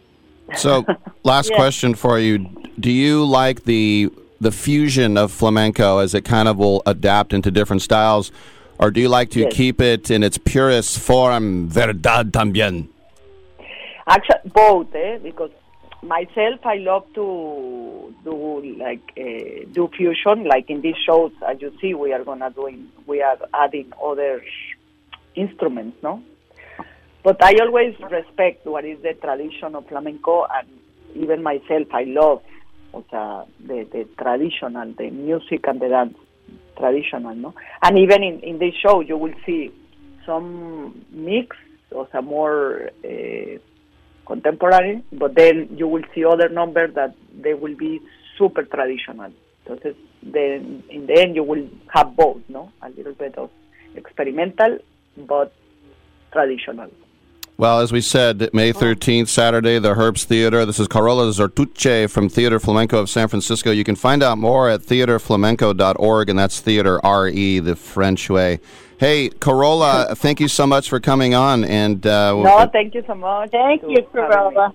So, 0.55 0.87
last 1.23 1.51
Yeah. 1.51 1.55
question 1.55 1.93
for 1.95 2.17
you: 2.19 2.39
Do 2.79 2.89
you 2.91 3.23
like 3.25 3.63
the 3.65 4.09
the 4.41 4.51
fusion 4.51 5.17
of 5.17 5.31
flamenco 5.31 5.99
as 5.99 6.13
it 6.15 6.23
kind 6.25 6.47
of 6.47 6.57
will 6.57 6.81
adapt 6.85 7.33
into 7.33 7.51
different 7.51 7.81
styles, 7.83 8.31
or 8.79 8.89
do 8.89 8.99
you 9.01 9.09
like 9.09 9.29
to 9.31 9.41
Yes. 9.41 9.53
keep 9.53 9.79
it 9.81 10.09
in 10.09 10.23
its 10.23 10.37
purest 10.39 10.97
form, 10.99 11.69
verdad 11.69 12.31
también? 12.31 12.87
Actually, 14.07 14.49
both, 14.53 14.95
eh? 14.95 15.19
Because 15.21 15.51
myself, 16.01 16.59
I 16.63 16.75
love 16.77 17.05
to 17.15 18.13
do 18.23 18.75
like 18.77 19.13
uh, 19.17 19.65
do 19.71 19.89
fusion. 19.95 20.45
Like 20.45 20.69
in 20.69 20.81
these 20.81 20.97
shows, 21.05 21.31
as 21.47 21.61
you 21.61 21.73
see, 21.81 21.93
we 21.93 22.13
are 22.13 22.23
gonna 22.23 22.49
doing 22.51 22.89
we 23.07 23.21
are 23.21 23.37
adding 23.53 23.91
other 24.03 24.43
instruments, 25.35 25.97
no. 26.03 26.23
But 27.23 27.43
I 27.43 27.53
always 27.61 27.95
respect 27.99 28.65
what 28.65 28.85
is 28.85 29.01
the 29.01 29.13
tradition 29.13 29.75
of 29.75 29.87
flamenco, 29.87 30.45
and 30.45 30.67
even 31.15 31.43
myself, 31.43 31.87
I 31.93 32.03
love 32.03 32.41
o 32.93 33.03
sea, 33.09 33.45
the 33.59 33.83
the 33.91 34.07
traditional, 34.17 34.93
the 34.93 35.09
music 35.09 35.67
and 35.67 35.79
the 35.79 35.89
dance 35.89 36.17
traditional, 36.77 37.35
no. 37.35 37.53
And 37.81 37.97
even 37.99 38.23
in 38.23 38.39
in 38.39 38.59
this 38.59 38.73
show, 38.75 39.01
you 39.01 39.17
will 39.17 39.33
see 39.45 39.71
some 40.25 41.05
mix, 41.11 41.57
or 41.91 42.07
some 42.11 42.25
more. 42.25 42.89
Uh, 43.03 43.59
contemporary, 44.29 45.03
but 45.11 45.33
then 45.35 45.55
you 45.75 45.87
will 45.87 46.03
see 46.13 46.23
other 46.23 46.49
numbers 46.49 46.93
that 46.93 47.15
they 47.45 47.55
will 47.55 47.75
be 47.75 47.99
super 48.37 48.63
traditional. 48.63 49.31
Entonces, 49.65 49.95
then 50.21 50.83
in 50.89 51.07
the 51.07 51.19
end, 51.19 51.35
you 51.35 51.43
will 51.43 51.67
have 51.95 52.15
both, 52.15 52.41
no? 52.47 52.71
A 52.83 52.89
little 52.89 53.13
bit 53.13 53.35
of 53.37 53.49
experimental, 53.95 54.77
but 55.17 55.51
traditional. 56.31 56.89
Well, 57.57 57.81
as 57.81 57.91
we 57.91 57.99
said, 57.99 58.53
May 58.53 58.71
13th, 58.71 59.27
Saturday, 59.27 59.79
the 59.79 59.95
Herbst 59.95 60.25
Theater. 60.25 60.65
This 60.65 60.79
is 60.79 60.87
Carola 60.87 61.25
Zertuche 61.31 62.09
from 62.09 62.29
Theater 62.29 62.57
Flamenco 62.57 62.99
of 62.99 63.09
San 63.09 63.27
Francisco. 63.27 63.71
You 63.71 63.83
can 63.83 63.97
find 63.97 64.23
out 64.23 64.37
more 64.37 64.69
at 64.69 64.81
theatreflamenco.org, 64.81 66.29
and 66.29 66.39
that's 66.39 66.61
theater 66.61 67.05
R-E, 67.05 67.59
the 67.59 67.75
French 67.75 68.29
way. 68.29 68.61
Hey, 68.99 69.29
Carola, 69.29 70.13
thank 70.15 70.39
you 70.41 70.47
so 70.49 70.67
much 70.67 70.89
for 70.89 70.99
coming 70.99 71.33
on. 71.33 71.63
And 71.63 72.05
uh, 72.05 72.33
No, 72.33 72.69
thank 72.71 72.93
you 72.93 73.03
so 73.07 73.15
much. 73.15 73.51
Thank 73.51 73.81
you, 73.83 74.03
Carola. 74.11 74.73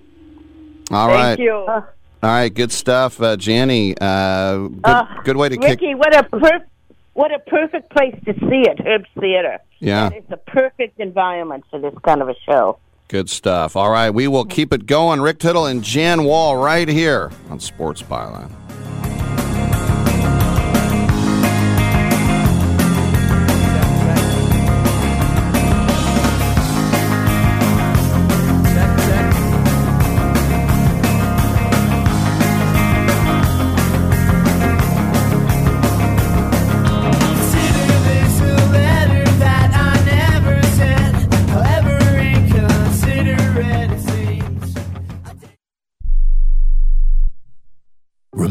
all 0.91 1.07
right, 1.07 1.35
Thank 1.35 1.39
you. 1.41 1.53
all 1.53 1.83
right, 2.23 2.51
good 2.53 2.71
stuff, 2.71 3.21
uh, 3.21 3.35
Janny. 3.37 3.95
Uh, 4.01 4.67
good, 4.69 4.79
Uh, 4.83 5.05
good 5.23 5.37
way 5.37 5.49
to 5.49 5.57
kick. 5.57 5.79
Ricky, 5.81 5.93
what 5.93 6.15
a 6.15 6.23
per- 6.23 6.65
what 7.13 7.31
a 7.33 7.39
perfect 7.39 7.91
place 7.91 8.15
to 8.25 8.33
see 8.33 8.63
it, 8.67 8.77
Herbst 8.79 9.05
Theater. 9.19 9.59
Yeah. 9.79 10.09
It's 10.11 10.31
a 10.31 10.37
perfect 10.37 10.99
environment 10.99 11.63
for 11.69 11.79
this 11.79 11.93
kind 12.03 12.21
of 12.21 12.27
a 12.29 12.35
show. 12.49 12.79
Good 13.07 13.29
stuff. 13.29 13.75
All 13.75 13.91
right, 13.91 14.09
we 14.09 14.27
will 14.27 14.45
keep 14.45 14.73
it 14.73 14.87
going. 14.87 15.21
Rick 15.21 15.37
Tittle 15.39 15.67
and 15.67 15.83
Jan 15.83 16.23
Wall 16.23 16.57
right 16.57 16.87
here 16.89 17.31
on 17.51 17.59
Sports 17.59 18.01
Byline. 18.01 18.49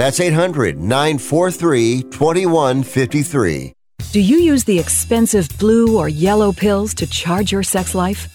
That's 0.00 0.18
800 0.18 0.80
943 0.80 2.04
2153. 2.04 3.74
Do 4.12 4.20
you 4.22 4.38
use 4.38 4.64
the 4.64 4.78
expensive 4.78 5.46
blue 5.58 5.98
or 5.98 6.08
yellow 6.08 6.52
pills 6.52 6.94
to 6.94 7.06
charge 7.06 7.52
your 7.52 7.62
sex 7.62 7.94
life? 7.94 8.34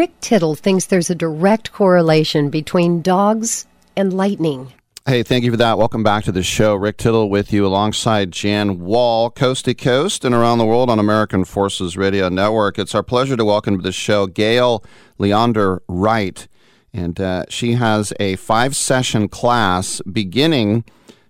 Rick 0.00 0.18
Tittle 0.22 0.54
thinks 0.54 0.86
there's 0.86 1.10
a 1.10 1.14
direct 1.14 1.72
correlation 1.72 2.48
between 2.48 3.02
dogs 3.02 3.66
and 3.94 4.14
lightning. 4.14 4.72
Hey, 5.04 5.22
thank 5.22 5.44
you 5.44 5.50
for 5.50 5.58
that. 5.58 5.76
Welcome 5.76 6.02
back 6.02 6.24
to 6.24 6.32
the 6.32 6.42
show. 6.42 6.74
Rick 6.74 6.96
Tittle 6.96 7.28
with 7.28 7.52
you 7.52 7.66
alongside 7.66 8.30
Jan 8.30 8.78
Wall, 8.78 9.28
coast 9.28 9.66
to 9.66 9.74
coast 9.74 10.24
and 10.24 10.34
around 10.34 10.56
the 10.56 10.64
world 10.64 10.88
on 10.88 10.98
American 10.98 11.44
Forces 11.44 11.98
Radio 11.98 12.30
Network. 12.30 12.78
It's 12.78 12.94
our 12.94 13.02
pleasure 13.02 13.36
to 13.36 13.44
welcome 13.44 13.76
to 13.76 13.82
the 13.82 13.92
show 13.92 14.26
Gail 14.26 14.82
Leondar-Wright. 15.18 16.48
And 16.94 17.20
uh, 17.20 17.44
she 17.50 17.74
has 17.74 18.14
a 18.18 18.36
five 18.36 18.74
session 18.74 19.28
class 19.28 20.00
beginning 20.10 20.84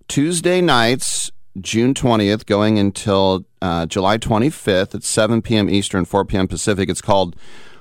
Tuesday 0.06 0.60
nights, 0.60 1.32
June 1.60 1.92
20th, 1.92 2.46
going 2.46 2.78
until 2.78 3.46
uh, 3.60 3.86
July 3.86 4.16
25th 4.16 4.94
at 4.94 5.02
7 5.02 5.42
p.m. 5.42 5.68
Eastern, 5.68 6.04
4 6.04 6.24
p.m. 6.24 6.46
Pacific. 6.46 6.88
It's 6.88 7.02
called 7.02 7.34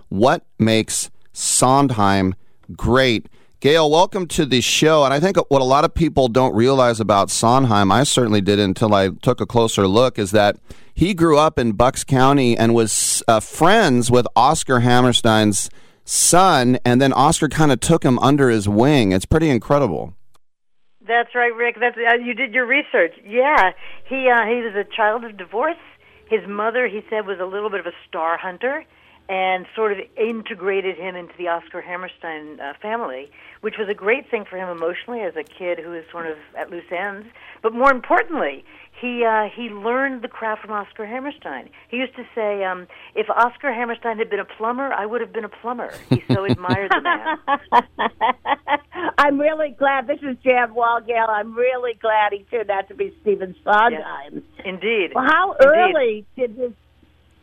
What 0.10 0.44
Makes 0.58 1.12
Sondheim 1.34 2.36
Great? 2.76 3.30
Gail, 3.60 3.92
welcome 3.92 4.26
to 4.28 4.46
the 4.46 4.62
show. 4.62 5.04
And 5.04 5.14
I 5.14 5.20
think 5.20 5.38
what 5.50 5.62
a 5.62 5.66
lot 5.66 5.86
of 5.86 5.94
people 5.94 6.30
don't 6.30 6.56
realize 6.56 7.00
about 7.00 7.30
Sondheim, 7.30 7.92
I 7.92 8.04
certainly 8.04 8.42
did 8.42 8.60
until 8.60 8.94
I 8.94 9.10
took 9.10 9.40
a 9.40 9.46
closer 9.46 9.88
look, 9.88 10.18
is 10.18 10.32
that 10.32 10.58
he 10.94 11.14
grew 11.14 11.38
up 11.38 11.60
in 11.60 11.74
Bucks 11.74 12.04
County 12.04 12.58
and 12.58 12.74
was 12.74 13.22
uh, 13.28 13.40
friends 13.40 14.10
with 14.10 14.26
Oscar 14.36 14.80
Hammerstein's 14.80 15.70
son, 16.06 16.80
and 16.84 17.02
then 17.02 17.14
Oscar 17.14 17.48
kind 17.48 17.72
of 17.72 17.80
took 17.80 18.04
him 18.04 18.18
under 18.20 18.50
his 18.50 18.68
wing. 18.68 19.12
It's 19.12 19.26
pretty 19.26 19.50
incredible. 19.50 20.16
That's 21.06 21.36
right, 21.36 21.54
Rick. 21.54 21.78
That's 21.80 21.98
uh, 21.98 22.16
you 22.16 22.34
did 22.34 22.54
your 22.54 22.66
research. 22.66 23.14
Yeah, 23.26 23.72
he 24.06 24.30
uh, 24.30 24.46
he 24.46 24.62
was 24.62 24.74
a 24.76 24.86
child 24.96 25.24
of 25.24 25.38
divorce. 25.38 25.78
His 26.30 26.42
mother, 26.48 26.88
he 26.88 27.02
said, 27.10 27.26
was 27.26 27.40
a 27.40 27.46
little 27.46 27.70
bit 27.70 27.80
of 27.80 27.88
a 27.88 27.94
star 28.08 28.38
hunter, 28.38 28.86
and 29.30 29.68
sort 29.76 29.92
of 29.92 30.00
integrated 30.18 30.98
him 30.98 31.16
into 31.16 31.34
the 31.38 31.48
Oscar 31.48 31.82
Hammerstein 31.82 32.60
uh, 32.60 32.74
family, 32.82 33.30
which 33.62 33.76
was 33.78 33.88
a 33.88 33.94
great 33.94 34.30
thing 34.30 34.44
for 34.44 34.58
him 34.58 34.68
emotionally 34.70 35.22
as 35.22 35.36
a 35.36 35.44
kid 35.44 35.78
who 35.78 35.92
was 35.92 36.04
sort 36.12 36.26
of 36.26 36.36
at 36.58 36.72
loose 36.72 36.92
ends. 36.92 37.28
But 37.62 37.74
more 37.74 37.92
importantly, 37.92 38.66
he 39.00 39.24
uh, 39.24 39.48
he 39.56 39.70
learned 39.70 40.24
the 40.24 40.28
craft 40.28 40.64
from 40.64 40.72
Oscar 40.72 41.06
Hammerstein. 41.06 41.70
He 41.90 41.98
used 41.98 42.16
to 42.16 42.24
say, 42.34 42.64
um, 42.64 42.88
"If 43.14 43.30
Oscar 43.30 43.72
Hammerstein 43.72 44.18
had 44.18 44.32
been 44.32 44.40
a 44.40 44.46
plumber, 44.46 44.92
I 44.92 45.06
would 45.06 45.22
have 45.22 45.32
been 45.32 45.46
a 45.46 45.50
plumber." 45.50 45.94
He 46.10 46.24
so 46.32 46.44
admired 46.50 46.92
the 46.92 47.02
man. 47.02 47.38
I'm 49.20 49.40
really 49.40 49.76
glad. 49.78 50.08
This 50.08 50.20
is 50.24 50.38
Jan 50.44 50.74
Walgale. 50.74 51.30
I'm 51.30 51.54
really 51.56 51.94
glad 52.02 52.34
he 52.34 52.46
turned 52.50 52.72
out 52.72 52.88
to 52.88 52.96
be 52.96 53.16
Stephen 53.22 53.56
Sondheim. 53.64 54.44
Indeed. 54.66 55.12
Well, 55.14 55.26
how 55.26 55.52
Indeed. 55.54 55.68
early 55.68 56.26
did 56.36 56.58
this 56.58 56.74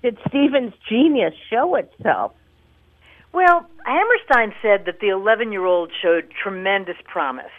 did 0.03 0.19
Stephen's 0.29 0.75
genius 0.89 1.35
show 1.51 1.75
itself? 1.77 2.33
Well, 3.33 3.69
Hammerstein 3.85 4.55
said 4.63 4.87
that 4.87 5.01
the 5.01 5.09
11 5.09 5.53
year 5.53 5.65
old 5.65 5.93
showed 6.01 6.31
tremendous 6.43 6.97
promise. 7.05 7.53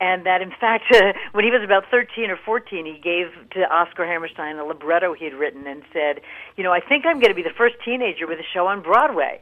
And 0.00 0.26
that, 0.26 0.42
in 0.42 0.50
fact, 0.50 0.84
uh, 0.94 1.12
when 1.32 1.44
he 1.44 1.50
was 1.50 1.62
about 1.64 1.84
13 1.90 2.30
or 2.30 2.36
14, 2.36 2.84
he 2.84 3.00
gave 3.00 3.26
to 3.52 3.60
Oscar 3.72 4.06
Hammerstein 4.06 4.56
a 4.58 4.64
libretto 4.64 5.14
he 5.14 5.24
had 5.24 5.34
written 5.34 5.66
and 5.66 5.82
said, 5.92 6.20
You 6.56 6.64
know, 6.64 6.72
I 6.72 6.80
think 6.80 7.06
I'm 7.06 7.18
going 7.18 7.30
to 7.30 7.34
be 7.34 7.42
the 7.42 7.56
first 7.56 7.76
teenager 7.84 8.26
with 8.26 8.38
a 8.38 8.46
show 8.54 8.66
on 8.66 8.82
Broadway. 8.82 9.40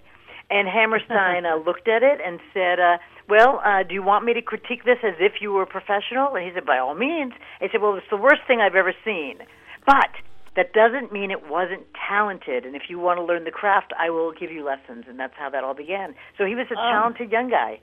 And 0.50 0.68
Hammerstein 0.68 1.44
uh, 1.44 1.56
looked 1.66 1.88
at 1.88 2.02
it 2.02 2.20
and 2.24 2.38
said, 2.52 2.78
uh, 2.78 2.98
Well, 3.28 3.60
uh, 3.64 3.82
do 3.82 3.94
you 3.94 4.02
want 4.02 4.24
me 4.24 4.32
to 4.34 4.42
critique 4.42 4.84
this 4.84 4.98
as 5.02 5.14
if 5.18 5.40
you 5.40 5.52
were 5.52 5.62
a 5.62 5.66
professional? 5.66 6.34
And 6.34 6.46
he 6.46 6.52
said, 6.54 6.64
By 6.64 6.78
all 6.78 6.94
means. 6.94 7.32
He 7.60 7.68
said, 7.72 7.82
Well, 7.82 7.96
it's 7.96 8.06
the 8.10 8.16
worst 8.16 8.42
thing 8.46 8.60
I've 8.60 8.76
ever 8.76 8.94
seen. 9.04 9.38
But 9.84 10.10
that 10.56 10.72
doesn't 10.72 11.12
mean 11.12 11.30
it 11.30 11.48
wasn't 11.48 11.82
talented. 12.08 12.64
And 12.64 12.76
if 12.76 12.82
you 12.88 12.98
want 12.98 13.18
to 13.18 13.24
learn 13.24 13.44
the 13.44 13.50
craft, 13.50 13.92
I 13.98 14.10
will 14.10 14.32
give 14.32 14.50
you 14.52 14.64
lessons. 14.64 15.04
And 15.08 15.18
that's 15.18 15.34
how 15.36 15.50
that 15.50 15.64
all 15.64 15.74
began. 15.74 16.14
So 16.38 16.44
he 16.44 16.54
was 16.54 16.66
a 16.70 16.78
Um, 16.78 16.92
talented 16.92 17.32
young 17.32 17.48
guy. 17.50 17.80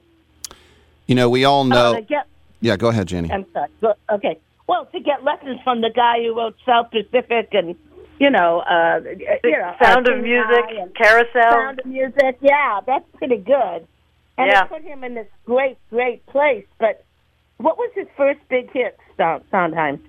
You 1.08 1.16
know, 1.16 1.30
we 1.30 1.44
all 1.46 1.64
know. 1.66 1.92
Uh, 1.92 1.96
to 1.96 2.02
get, 2.02 2.28
yeah, 2.62 2.78
go 2.78 2.88
ahead, 2.90 3.08
Jenny. 3.08 3.32
I'm 3.32 3.46
sorry. 3.52 3.68
Go- 3.82 3.96
Okay. 4.12 4.38
Well, 4.68 4.86
to 4.86 5.00
get 5.02 5.24
lessons 5.24 5.60
from 5.64 5.82
the 5.82 5.90
guy 5.90 6.24
who 6.24 6.38
wrote 6.38 6.56
South 6.66 6.92
Pacific 6.92 7.50
and 7.54 7.76
you 8.20 8.30
know, 8.30 8.60
uh, 8.60 9.00
you 9.44 9.52
know, 9.58 9.76
Sound 9.84 10.08
uh, 10.08 10.14
of 10.14 10.22
Music, 10.22 10.66
and 10.80 10.94
Carousel. 10.96 11.52
Sound 11.52 11.80
of 11.80 11.86
Music. 11.88 12.38
Yeah, 12.40 12.80
that's 12.86 13.04
pretty 13.18 13.38
good. 13.38 13.88
And 14.38 14.48
Yeah. 14.48 14.64
it 14.66 14.70
put 14.70 14.84
him 14.84 15.04
in 15.04 15.16
this 15.16 15.26
great, 15.44 15.78
great 15.90 16.24
place. 16.28 16.66
But 16.78 17.04
what 17.58 17.80
was 17.80 17.90
his 17.96 18.06
first 18.16 18.40
big 18.48 18.72
hit, 18.72 18.98
Sound- 19.18 19.44
Sondheim? 19.50 20.04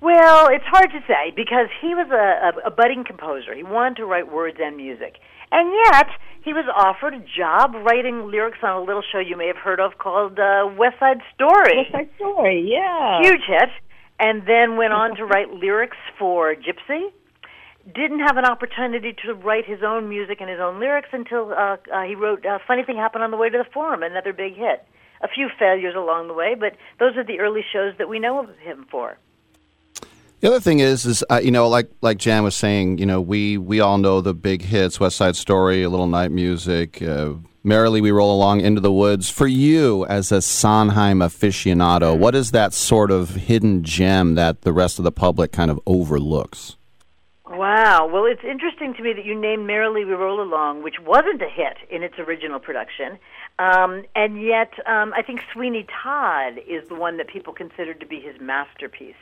Well, 0.00 0.48
it's 0.48 0.64
hard 0.66 0.90
to 0.92 1.00
say 1.08 1.32
because 1.34 1.68
he 1.80 1.94
was 1.94 2.08
a, 2.10 2.66
a, 2.66 2.68
a 2.68 2.70
budding 2.70 3.04
composer. 3.04 3.54
He 3.54 3.62
wanted 3.62 3.96
to 3.96 4.06
write 4.06 4.30
words 4.30 4.58
and 4.60 4.76
music. 4.76 5.16
And 5.50 5.72
yet, 5.86 6.08
he 6.42 6.52
was 6.52 6.64
offered 6.74 7.14
a 7.14 7.24
job 7.36 7.74
writing 7.86 8.30
lyrics 8.30 8.58
on 8.62 8.76
a 8.76 8.82
little 8.82 9.02
show 9.02 9.18
you 9.18 9.36
may 9.36 9.46
have 9.46 9.56
heard 9.56 9.80
of 9.80 9.98
called 9.98 10.38
uh, 10.38 10.66
West 10.76 10.98
Side 11.00 11.18
Story. 11.34 11.78
West 11.78 11.92
Side 11.92 12.10
Story, 12.16 12.68
yeah. 12.70 13.20
Huge 13.22 13.42
hit. 13.46 13.70
And 14.18 14.46
then 14.46 14.76
went 14.76 14.92
on 14.92 15.16
to 15.16 15.24
write 15.24 15.50
lyrics 15.50 15.96
for 16.18 16.54
Gypsy. 16.54 17.10
Didn't 17.94 18.20
have 18.20 18.36
an 18.36 18.44
opportunity 18.44 19.14
to 19.24 19.34
write 19.34 19.64
his 19.64 19.80
own 19.86 20.08
music 20.08 20.38
and 20.40 20.50
his 20.50 20.58
own 20.60 20.80
lyrics 20.80 21.08
until 21.12 21.52
uh, 21.52 21.76
uh, 21.92 22.02
he 22.02 22.14
wrote 22.16 22.44
uh, 22.44 22.58
Funny 22.66 22.82
Thing 22.82 22.96
Happened 22.96 23.22
on 23.22 23.30
the 23.30 23.36
Way 23.36 23.50
to 23.50 23.58
the 23.58 23.70
Forum, 23.72 24.02
another 24.02 24.32
big 24.32 24.56
hit. 24.56 24.84
A 25.22 25.28
few 25.28 25.48
failures 25.58 25.94
along 25.96 26.28
the 26.28 26.34
way, 26.34 26.54
but 26.58 26.76
those 26.98 27.16
are 27.16 27.24
the 27.24 27.40
early 27.40 27.62
shows 27.72 27.94
that 27.98 28.08
we 28.08 28.18
know 28.18 28.40
of 28.40 28.48
him 28.58 28.86
for. 28.90 29.16
The 30.40 30.48
other 30.48 30.60
thing 30.60 30.80
is, 30.80 31.06
is 31.06 31.24
uh, 31.30 31.40
you 31.42 31.50
know, 31.50 31.66
like 31.66 31.90
like 32.02 32.18
Jan 32.18 32.44
was 32.44 32.54
saying, 32.54 32.98
you 32.98 33.06
know, 33.06 33.20
we 33.22 33.56
we 33.56 33.80
all 33.80 33.96
know 33.96 34.20
the 34.20 34.34
big 34.34 34.62
hits: 34.62 35.00
West 35.00 35.16
Side 35.16 35.34
Story, 35.34 35.82
A 35.82 35.88
Little 35.88 36.06
Night 36.06 36.30
Music, 36.30 37.00
uh, 37.00 37.34
Merrily 37.64 38.02
We 38.02 38.10
Roll 38.10 38.36
Along, 38.36 38.60
Into 38.60 38.82
the 38.82 38.92
Woods. 38.92 39.30
For 39.30 39.46
you, 39.46 40.04
as 40.06 40.30
a 40.30 40.42
Sondheim 40.42 41.20
aficionado, 41.20 42.16
what 42.16 42.34
is 42.34 42.50
that 42.50 42.74
sort 42.74 43.10
of 43.10 43.30
hidden 43.30 43.82
gem 43.82 44.34
that 44.34 44.60
the 44.60 44.74
rest 44.74 44.98
of 44.98 45.04
the 45.04 45.12
public 45.12 45.52
kind 45.52 45.70
of 45.70 45.80
overlooks? 45.86 46.76
Wow. 47.48 48.06
Well, 48.12 48.26
it's 48.26 48.44
interesting 48.44 48.92
to 48.94 49.02
me 49.02 49.14
that 49.14 49.24
you 49.24 49.34
named 49.40 49.66
Merrily 49.66 50.04
We 50.04 50.12
Roll 50.12 50.42
Along, 50.42 50.82
which 50.82 50.96
wasn't 51.00 51.40
a 51.40 51.48
hit 51.48 51.78
in 51.90 52.02
its 52.02 52.18
original 52.18 52.60
production. 52.60 53.18
Um, 53.58 54.04
and 54.14 54.42
yet, 54.42 54.72
um, 54.86 55.14
I 55.16 55.22
think 55.22 55.40
Sweeney 55.54 55.86
Todd 56.02 56.58
is 56.68 56.86
the 56.88 56.94
one 56.94 57.16
that 57.16 57.28
people 57.28 57.54
considered 57.54 58.00
to 58.00 58.06
be 58.06 58.20
his 58.20 58.38
masterpiece. 58.38 59.14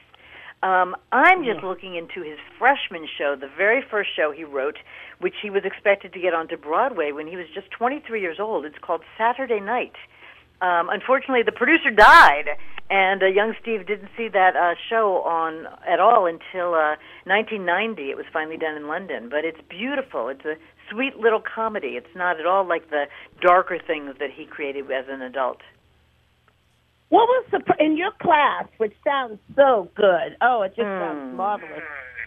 Um, 0.63 0.97
I'm 1.13 1.45
just 1.45 1.63
looking 1.63 1.95
into 1.95 2.23
his 2.23 2.39
freshman 2.59 3.07
show, 3.19 3.37
the 3.39 3.51
very 3.55 3.83
first 3.83 4.11
show 4.17 4.33
he 4.33 4.45
wrote, 4.45 4.79
which 5.21 5.35
he 5.43 5.51
was 5.51 5.63
expected 5.65 6.15
to 6.15 6.21
get 6.21 6.33
onto 6.33 6.57
Broadway 6.57 7.13
when 7.13 7.27
he 7.27 7.37
was 7.37 7.47
just 7.53 7.71
23 7.71 8.21
years 8.21 8.39
old. 8.41 8.65
It's 8.65 8.79
called 8.81 9.03
Saturday 9.19 9.61
Night. 9.61 9.93
Um, 10.63 10.89
unfortunately, 10.89 11.43
the 11.43 11.53
producer 11.53 11.91
died, 11.91 12.49
And 12.89 13.23
uh, 13.23 13.27
young 13.27 13.55
Steve 13.61 13.87
didn't 13.87 14.11
see 14.17 14.29
that 14.29 14.57
uh, 14.57 14.75
show 14.89 15.23
on 15.23 15.67
at 15.87 16.01
all 16.01 16.27
until 16.27 16.75
uh, 16.75 16.97
1990. 17.25 18.11
It 18.11 18.17
was 18.17 18.27
finally 18.33 18.57
done 18.57 18.77
in 18.77 18.89
London, 18.89 19.29
but 19.29 19.45
it's 19.45 19.61
beautiful. 19.69 20.29
It's 20.29 20.45
a 20.45 20.57
sweet 20.91 21.17
little 21.17 21.41
comedy. 21.41 21.97
It's 21.97 22.15
not 22.15 22.39
at 22.39 22.47
all 22.47 22.67
like 22.67 22.91
the 22.91 23.05
darker 23.41 23.79
things 23.79 24.17
that 24.21 24.31
he 24.31 24.45
created 24.45 24.91
as 24.91 25.07
an 25.09 25.23
adult. 25.23 25.61
What 27.11 27.29
was 27.29 27.45
the 27.53 27.85
in 27.85 27.97
your 27.97 28.11
class, 28.21 28.65
which 28.79 28.95
sounds 29.05 29.39
so 29.55 29.89
good? 29.95 30.37
Oh, 30.41 30.63
it 30.63 30.75
just 30.75 30.89
Hmm. 30.89 30.99
sounds 31.01 31.37
marvelous. 31.37 31.83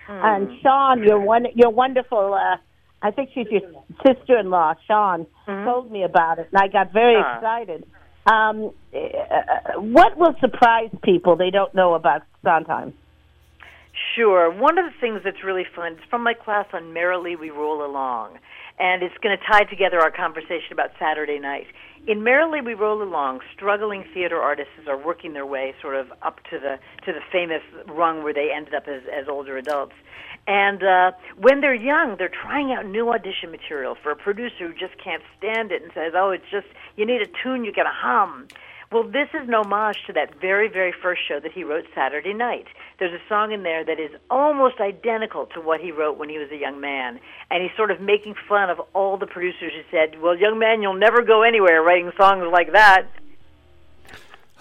And 0.09 0.49
Sean, 0.61 1.03
your 1.03 1.19
one, 1.19 1.47
your 1.55 1.69
wonderful. 1.69 2.33
Uh, 2.33 2.57
I 3.01 3.11
think 3.11 3.29
she's 3.33 3.47
your 3.51 3.61
sister-in-law. 4.05 4.75
Sean 4.87 5.27
told 5.65 5.91
me 5.91 6.03
about 6.03 6.39
it, 6.39 6.47
and 6.51 6.61
I 6.61 6.67
got 6.67 6.91
very 6.91 7.15
Ah. 7.17 7.35
excited. 7.37 7.83
Um, 8.25 8.71
uh, 8.93 9.79
what 9.79 10.17
will 10.17 10.33
surprise 10.39 10.89
people 11.03 11.35
they 11.35 11.49
don't 11.49 11.73
know 11.73 11.93
about 11.93 12.23
Sondheim? 12.43 12.93
Sure. 14.15 14.49
One 14.51 14.77
of 14.77 14.85
the 14.85 14.91
things 14.99 15.21
that's 15.23 15.43
really 15.43 15.65
fun 15.75 15.93
is 15.93 15.99
from 16.09 16.23
my 16.23 16.33
class 16.33 16.67
on 16.73 16.93
Merrily 16.93 17.35
We 17.35 17.49
Roll 17.49 17.83
Along, 17.85 18.37
and 18.79 19.01
it's 19.01 19.17
going 19.21 19.35
to 19.37 19.43
tie 19.43 19.63
together 19.63 19.99
our 19.99 20.11
conversation 20.11 20.71
about 20.71 20.91
Saturday 20.99 21.39
night. 21.39 21.67
In 22.07 22.23
Merrily 22.23 22.61
We 22.61 22.73
Roll 22.73 23.01
Along, 23.01 23.41
struggling 23.53 24.05
theater 24.13 24.39
artists 24.39 24.87
are 24.87 24.97
working 24.97 25.33
their 25.33 25.45
way 25.45 25.73
sort 25.81 25.95
of 25.95 26.11
up 26.21 26.39
to 26.49 26.59
the 26.59 26.77
to 27.05 27.11
the 27.11 27.21
famous 27.31 27.61
rung 27.87 28.23
where 28.23 28.33
they 28.33 28.49
ended 28.55 28.73
up 28.73 28.87
as, 28.87 29.01
as 29.11 29.27
older 29.27 29.57
adults. 29.57 29.93
And 30.47 30.81
uh, 30.83 31.11
when 31.37 31.59
they're 31.59 31.75
young, 31.75 32.15
they're 32.17 32.29
trying 32.29 32.71
out 32.71 32.85
new 32.85 33.09
audition 33.09 33.51
material 33.51 33.97
for 34.01 34.11
a 34.11 34.15
producer 34.15 34.67
who 34.67 34.73
just 34.73 34.97
can't 35.03 35.23
stand 35.37 35.71
it 35.71 35.81
and 35.81 35.91
says, 35.93 36.13
"Oh, 36.15 36.29
it's 36.29 36.49
just 36.49 36.67
you 36.95 37.05
need 37.05 37.21
a 37.21 37.27
tune, 37.43 37.65
you 37.65 37.73
to 37.73 37.83
hum." 37.91 38.47
Well, 38.89 39.03
this 39.03 39.27
is 39.33 39.47
an 39.47 39.53
homage 39.53 39.97
to 40.07 40.13
that 40.13 40.39
very, 40.39 40.69
very 40.69 40.93
first 40.93 41.21
show 41.27 41.41
that 41.41 41.51
he 41.51 41.65
wrote 41.65 41.85
Saturday 41.93 42.33
Night. 42.33 42.67
There's 42.99 43.13
a 43.13 43.21
song 43.27 43.51
in 43.51 43.63
there 43.63 43.83
that 43.83 43.99
is 43.99 44.11
almost 44.29 44.79
identical 44.79 45.45
to 45.47 45.59
what 45.59 45.81
he 45.81 45.91
wrote 45.91 46.17
when 46.17 46.29
he 46.29 46.37
was 46.37 46.49
a 46.51 46.55
young 46.55 46.79
man. 46.79 47.19
And 47.51 47.61
he's 47.61 47.75
sort 47.75 47.91
of 47.91 47.99
making 47.99 48.35
fun 48.47 48.69
of 48.69 48.79
all 48.93 49.17
the 49.17 49.27
producers 49.27 49.73
who 49.75 49.81
said, 49.91 50.21
Well, 50.21 50.37
young 50.37 50.57
man, 50.57 50.81
you'll 50.81 50.93
never 50.93 51.21
go 51.21 51.41
anywhere 51.41 51.81
writing 51.83 52.11
songs 52.17 52.45
like 52.51 52.71
that. 52.71 53.07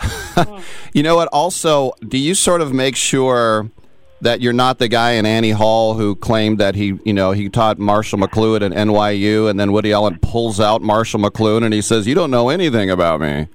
You 0.93 1.03
know 1.03 1.17
what? 1.17 1.29
Also, 1.29 1.93
do 2.07 2.17
you 2.17 2.35
sort 2.35 2.63
of 2.63 2.73
make 2.73 2.97
sure 2.97 3.71
that 4.23 4.41
you're 4.41 4.55
not 4.55 4.79
the 4.79 4.89
guy 4.89 5.13
in 5.13 5.27
Annie 5.27 5.51
Hall 5.51 5.95
who 5.95 6.15
claimed 6.15 6.59
that 6.59 6.75
he, 6.75 6.99
you 7.05 7.13
know, 7.13 7.33
he 7.33 7.51
taught 7.51 7.79
Marshall 7.79 8.19
McLuhan 8.19 8.63
at 8.63 8.73
NYU, 8.73 9.49
and 9.51 9.61
then 9.61 9.73
Woody 9.73 9.93
Allen 9.93 10.19
pulls 10.21 10.59
out 10.59 10.81
Marshall 10.81 11.21
McLuhan 11.21 11.65
and 11.65 11.75
he 11.75 11.83
says, 11.83 12.07
"You 12.07 12.15
don't 12.15 12.31
know 12.31 12.49
anything 12.49 12.91
about 12.91 13.21
me." 13.21 13.49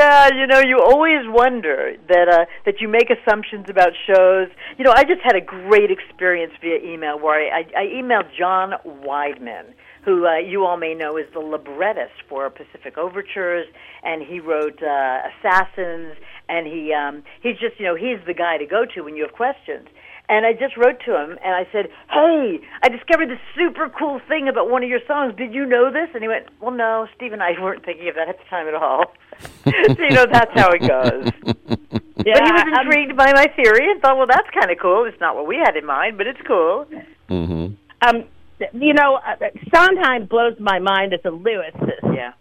Yeah, 0.00 0.30
you 0.34 0.46
know, 0.46 0.60
you 0.60 0.78
always 0.80 1.28
wonder 1.28 1.92
that 2.08 2.26
uh, 2.26 2.46
that 2.64 2.80
you 2.80 2.88
make 2.88 3.10
assumptions 3.10 3.66
about 3.68 3.92
shows. 4.06 4.48
You 4.78 4.84
know, 4.86 4.94
I 4.96 5.04
just 5.04 5.20
had 5.22 5.36
a 5.36 5.42
great 5.42 5.90
experience 5.90 6.54
via 6.62 6.78
email 6.82 7.20
where 7.20 7.36
I, 7.36 7.60
I, 7.60 7.82
I 7.82 7.84
emailed 8.00 8.30
John 8.38 8.72
Weidman, 9.04 9.74
who 10.06 10.26
uh, 10.26 10.38
you 10.38 10.64
all 10.64 10.78
may 10.78 10.94
know 10.94 11.18
is 11.18 11.26
the 11.34 11.40
librettist 11.40 12.16
for 12.30 12.48
Pacific 12.48 12.96
Overtures, 12.96 13.66
and 14.02 14.22
he 14.22 14.40
wrote 14.40 14.82
uh, 14.82 15.20
Assassins, 15.28 16.16
and 16.48 16.66
he 16.66 16.94
um, 16.94 17.22
he's 17.42 17.58
just 17.58 17.78
you 17.78 17.84
know 17.84 17.94
he's 17.94 18.24
the 18.26 18.32
guy 18.32 18.56
to 18.56 18.64
go 18.64 18.86
to 18.94 19.02
when 19.02 19.16
you 19.16 19.22
have 19.24 19.34
questions. 19.34 19.86
And 20.30 20.46
I 20.46 20.52
just 20.52 20.76
wrote 20.76 21.00
to 21.06 21.16
him 21.16 21.30
and 21.44 21.54
I 21.56 21.66
said, 21.72 21.90
"Hey, 22.08 22.60
I 22.84 22.88
discovered 22.88 23.30
this 23.30 23.40
super 23.56 23.88
cool 23.88 24.20
thing 24.28 24.46
about 24.46 24.70
one 24.70 24.84
of 24.84 24.88
your 24.88 25.00
songs. 25.04 25.34
Did 25.36 25.52
you 25.52 25.66
know 25.66 25.90
this?" 25.90 26.08
And 26.14 26.22
he 26.22 26.28
went, 26.28 26.46
"Well, 26.60 26.70
no, 26.70 27.08
Steve 27.16 27.32
and 27.32 27.42
I 27.42 27.50
weren't 27.60 27.84
thinking 27.84 28.08
of 28.08 28.14
that 28.14 28.28
at 28.28 28.38
the 28.38 28.44
time 28.44 28.68
at 28.68 28.74
all." 28.74 29.12
so 29.64 29.70
you 29.98 30.10
know 30.10 30.26
that's 30.30 30.52
how 30.54 30.70
it 30.70 30.86
goes. 30.86 31.32
but 31.42 32.42
he 32.46 32.52
was 32.52 32.62
um, 32.62 32.86
intrigued 32.86 33.16
by 33.16 33.32
my 33.32 33.46
theory 33.56 33.90
and 33.90 34.00
thought, 34.00 34.16
"Well, 34.16 34.28
that's 34.28 34.48
kind 34.50 34.70
of 34.70 34.78
cool. 34.78 35.04
It's 35.04 35.20
not 35.20 35.34
what 35.34 35.48
we 35.48 35.56
had 35.56 35.76
in 35.76 35.84
mind, 35.84 36.16
but 36.16 36.28
it's 36.28 36.40
cool." 36.46 36.86
Mm-hmm. 37.28 37.74
Um, 38.06 38.24
you 38.72 38.94
know, 38.94 39.18
uh, 39.26 39.34
Sondheim 39.74 40.26
blows 40.26 40.54
my 40.60 40.78
mind 40.78 41.12
as 41.12 41.20
a 41.24 41.30
lyricist. 41.30 42.14
Yeah, 42.14 42.34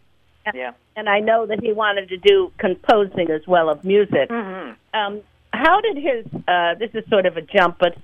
yeah. 0.54 0.71
And 0.95 1.10
I 1.10 1.21
know 1.21 1.47
that 1.47 1.60
he 1.63 1.73
wanted 1.73 2.10
to 2.10 2.17
do 2.17 2.52
composing 2.60 3.32
as 3.32 3.47
well 3.47 3.67
of 3.67 3.84
music. 3.84 4.30
Mm-hmm. 4.30 4.73
Um, 4.93 5.23
how 5.52 5.82
did 5.82 5.98
his? 5.98 6.26
Uh, 6.48 6.76
this 6.76 6.92
is 6.94 7.08
sort 7.10 7.26
of 7.26 7.38
a 7.38 7.42
jump, 7.42 7.78
but 7.80 7.98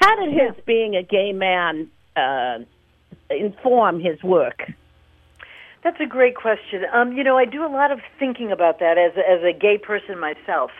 how 0.00 0.16
did 0.16 0.32
his 0.32 0.64
being 0.64 0.96
a 0.96 1.02
gay 1.02 1.32
man 1.32 1.90
uh, 2.16 2.58
inform 3.30 4.00
his 4.00 4.22
work? 4.22 4.70
That's 5.82 6.00
a 6.00 6.06
great 6.06 6.34
question. 6.34 6.84
Um, 6.92 7.12
you 7.16 7.22
know, 7.22 7.38
I 7.38 7.44
do 7.44 7.64
a 7.64 7.68
lot 7.68 7.92
of 7.92 8.00
thinking 8.18 8.50
about 8.50 8.80
that 8.80 8.98
as 8.98 9.12
as 9.16 9.42
a 9.44 9.52
gay 9.52 9.78
person 9.78 10.18
myself, 10.18 10.70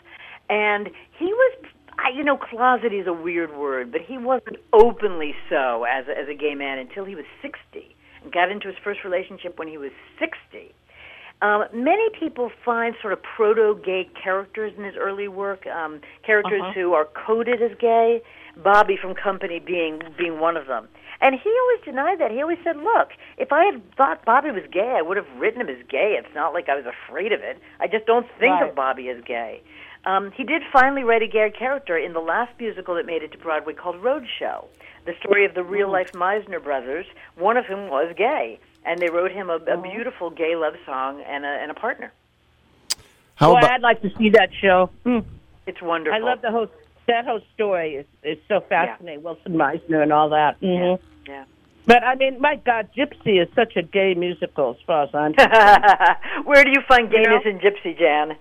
and 0.49 0.91
he 1.19 1.27
was. 1.27 1.59
I, 1.99 2.11
you 2.11 2.23
know, 2.25 2.37
closet 2.37 2.93
is 2.93 3.07
a 3.07 3.13
weird 3.13 3.57
word, 3.57 3.91
but 3.91 4.03
he 4.03 4.19
wasn't 4.19 4.59
openly 4.73 5.35
so 5.49 5.85
as 5.85 6.05
as 6.09 6.29
a 6.29 6.35
gay 6.35 6.55
man 6.55 6.79
until 6.79 7.07
he 7.07 7.15
was 7.15 7.25
60 7.41 7.97
and 8.23 8.31
got 8.31 8.51
into 8.51 8.69
his 8.69 8.77
first 8.85 9.03
relationship 9.03 9.59
when 9.59 9.67
he 9.67 9.79
was 9.79 9.93
60. 10.19 10.75
Um, 11.43 11.65
many 11.73 12.09
people 12.19 12.51
find 12.65 12.95
sort 13.01 13.13
of 13.13 13.23
proto-gay 13.23 14.09
characters 14.23 14.73
in 14.77 14.85
his 14.85 14.97
early 14.97 15.29
work, 15.29 15.67
um, 15.67 16.01
characters 16.23 16.63
Uh-huh. 16.63 16.73
who 16.73 16.95
are 16.95 17.05
coded 17.05 17.61
as 17.61 17.75
gay. 17.79 18.23
Bobby 18.57 18.97
from 18.97 19.15
Company 19.15 19.59
being 19.59 20.01
being 20.17 20.41
one 20.41 20.57
of 20.57 20.67
them. 20.67 20.89
And 21.21 21.35
he 21.35 21.51
always 21.51 21.81
denied 21.85 22.19
that. 22.21 22.31
He 22.31 22.41
always 22.41 22.59
said, 22.65 22.79
"Look, 22.79 23.11
if 23.37 23.53
I 23.53 23.67
had 23.67 23.83
thought 23.97 24.25
Bobby 24.25 24.51
was 24.51 24.65
gay, 24.71 24.93
I 24.97 25.03
would 25.03 25.19
have 25.19 25.27
written 25.37 25.61
him 25.61 25.69
as 25.69 25.83
gay. 25.89 26.15
It's 26.15 26.35
not 26.35 26.55
like 26.55 26.71
I 26.71 26.75
was 26.75 26.87
afraid 26.87 27.33
of 27.33 27.43
it. 27.43 27.59
I 27.81 27.87
just 27.87 28.07
don't 28.07 28.27
think 28.39 28.55
Right. 28.59 28.69
of 28.71 28.75
Bobby 28.75 29.11
as 29.11 29.21
gay." 29.23 29.61
Um, 30.07 30.31
he 30.31 30.43
did 30.45 30.63
finally 30.73 31.05
write 31.05 31.21
a 31.23 31.27
gay 31.27 31.51
character 31.51 31.99
in 31.99 32.15
the 32.15 32.21
last 32.21 32.53
musical 32.59 32.95
that 32.95 33.05
made 33.05 33.23
it 33.23 33.33
to 33.33 33.39
Broadway 33.39 33.75
called 33.75 34.03
Roadshow, 34.03 34.65
the 35.05 35.15
story 35.17 35.45
of 35.45 35.53
the 35.53 35.65
real 35.65 35.89
life 35.89 36.13
Mizner 36.13 36.63
brothers, 36.63 37.07
one 37.35 37.57
of 37.59 37.67
whom 37.67 37.89
was 37.89 38.15
gay, 38.17 38.59
and 38.87 39.01
they 39.01 39.11
wrote 39.11 39.33
him 39.33 39.51
a, 39.51 39.57
a 39.57 39.77
beautiful 39.81 40.31
gay 40.31 40.55
love 40.57 40.75
song 40.87 41.23
and 41.27 41.45
a, 41.45 41.49
and 41.49 41.71
a 41.71 41.75
partner. 41.75 42.13
How 43.35 43.53
Boy, 43.53 43.59
about 43.59 43.71
I'd 43.73 43.83
like 43.83 44.01
to 44.03 44.11
see 44.17 44.31
that 44.31 44.51
show. 44.63 44.91
Hmm. 45.05 45.19
It's 45.67 45.83
wonderful. 45.83 46.17
I 46.17 46.25
love 46.25 46.41
the 46.43 46.51
whole 46.51 46.69
that 47.09 47.25
whole 47.25 47.41
story 47.55 47.97
is 47.97 48.07
is 48.23 48.39
so 48.49 48.61
fascinating. 48.61 49.23
Wilson 49.23 49.53
Mizner 49.55 50.03
and 50.03 50.13
all 50.13 50.31
that. 50.31 50.57
hmm 50.61 50.95
Yeah. 51.29 51.45
But 51.87 52.03
I 52.03 52.15
mean, 52.17 52.41
my 52.41 52.57
God, 52.57 52.89
Gypsy 52.97 53.41
is 53.43 53.49
such 53.55 53.77
a 53.77 53.83
gay 53.83 54.15
musical 54.15 54.71
as 54.71 54.77
far 54.87 55.05
as 55.05 55.11
I'm 55.15 55.35
concerned. 55.35 55.85
Where 56.45 56.65
do 56.65 56.71
you 56.71 56.81
find 56.89 57.11
You 57.13 57.23
know? 57.23 57.39
gayness 57.41 57.45
in 57.47 57.59
Gypsy, 57.59 57.99
Jan? 57.99 58.37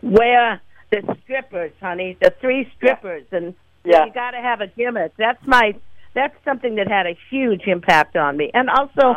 Where 0.00 0.60
the 0.90 1.16
strippers, 1.24 1.72
honey, 1.80 2.16
the 2.20 2.32
three 2.40 2.70
strippers, 2.76 3.24
and 3.32 3.54
Yeah. 3.84 4.06
you 4.06 4.12
got 4.12 4.30
to 4.32 4.38
have 4.38 4.60
a 4.60 4.66
gimmick. 4.68 5.12
That's 5.16 5.44
my. 5.46 5.74
That's 6.14 6.34
something 6.44 6.76
that 6.76 6.88
had 6.88 7.06
a 7.06 7.16
huge 7.30 7.62
impact 7.66 8.16
on 8.16 8.36
me, 8.36 8.50
and 8.54 8.68
also 8.70 9.14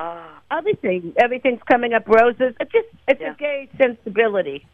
everything. 0.52 1.14
Everything's 1.18 1.62
coming 1.70 1.94
up 1.94 2.08
roses. 2.08 2.56
It's 2.60 2.72
just 2.72 2.88
it's 3.08 3.22
Yeah. 3.22 3.32
a 3.32 3.36
gay 3.36 3.70
sensibility. 3.78 4.66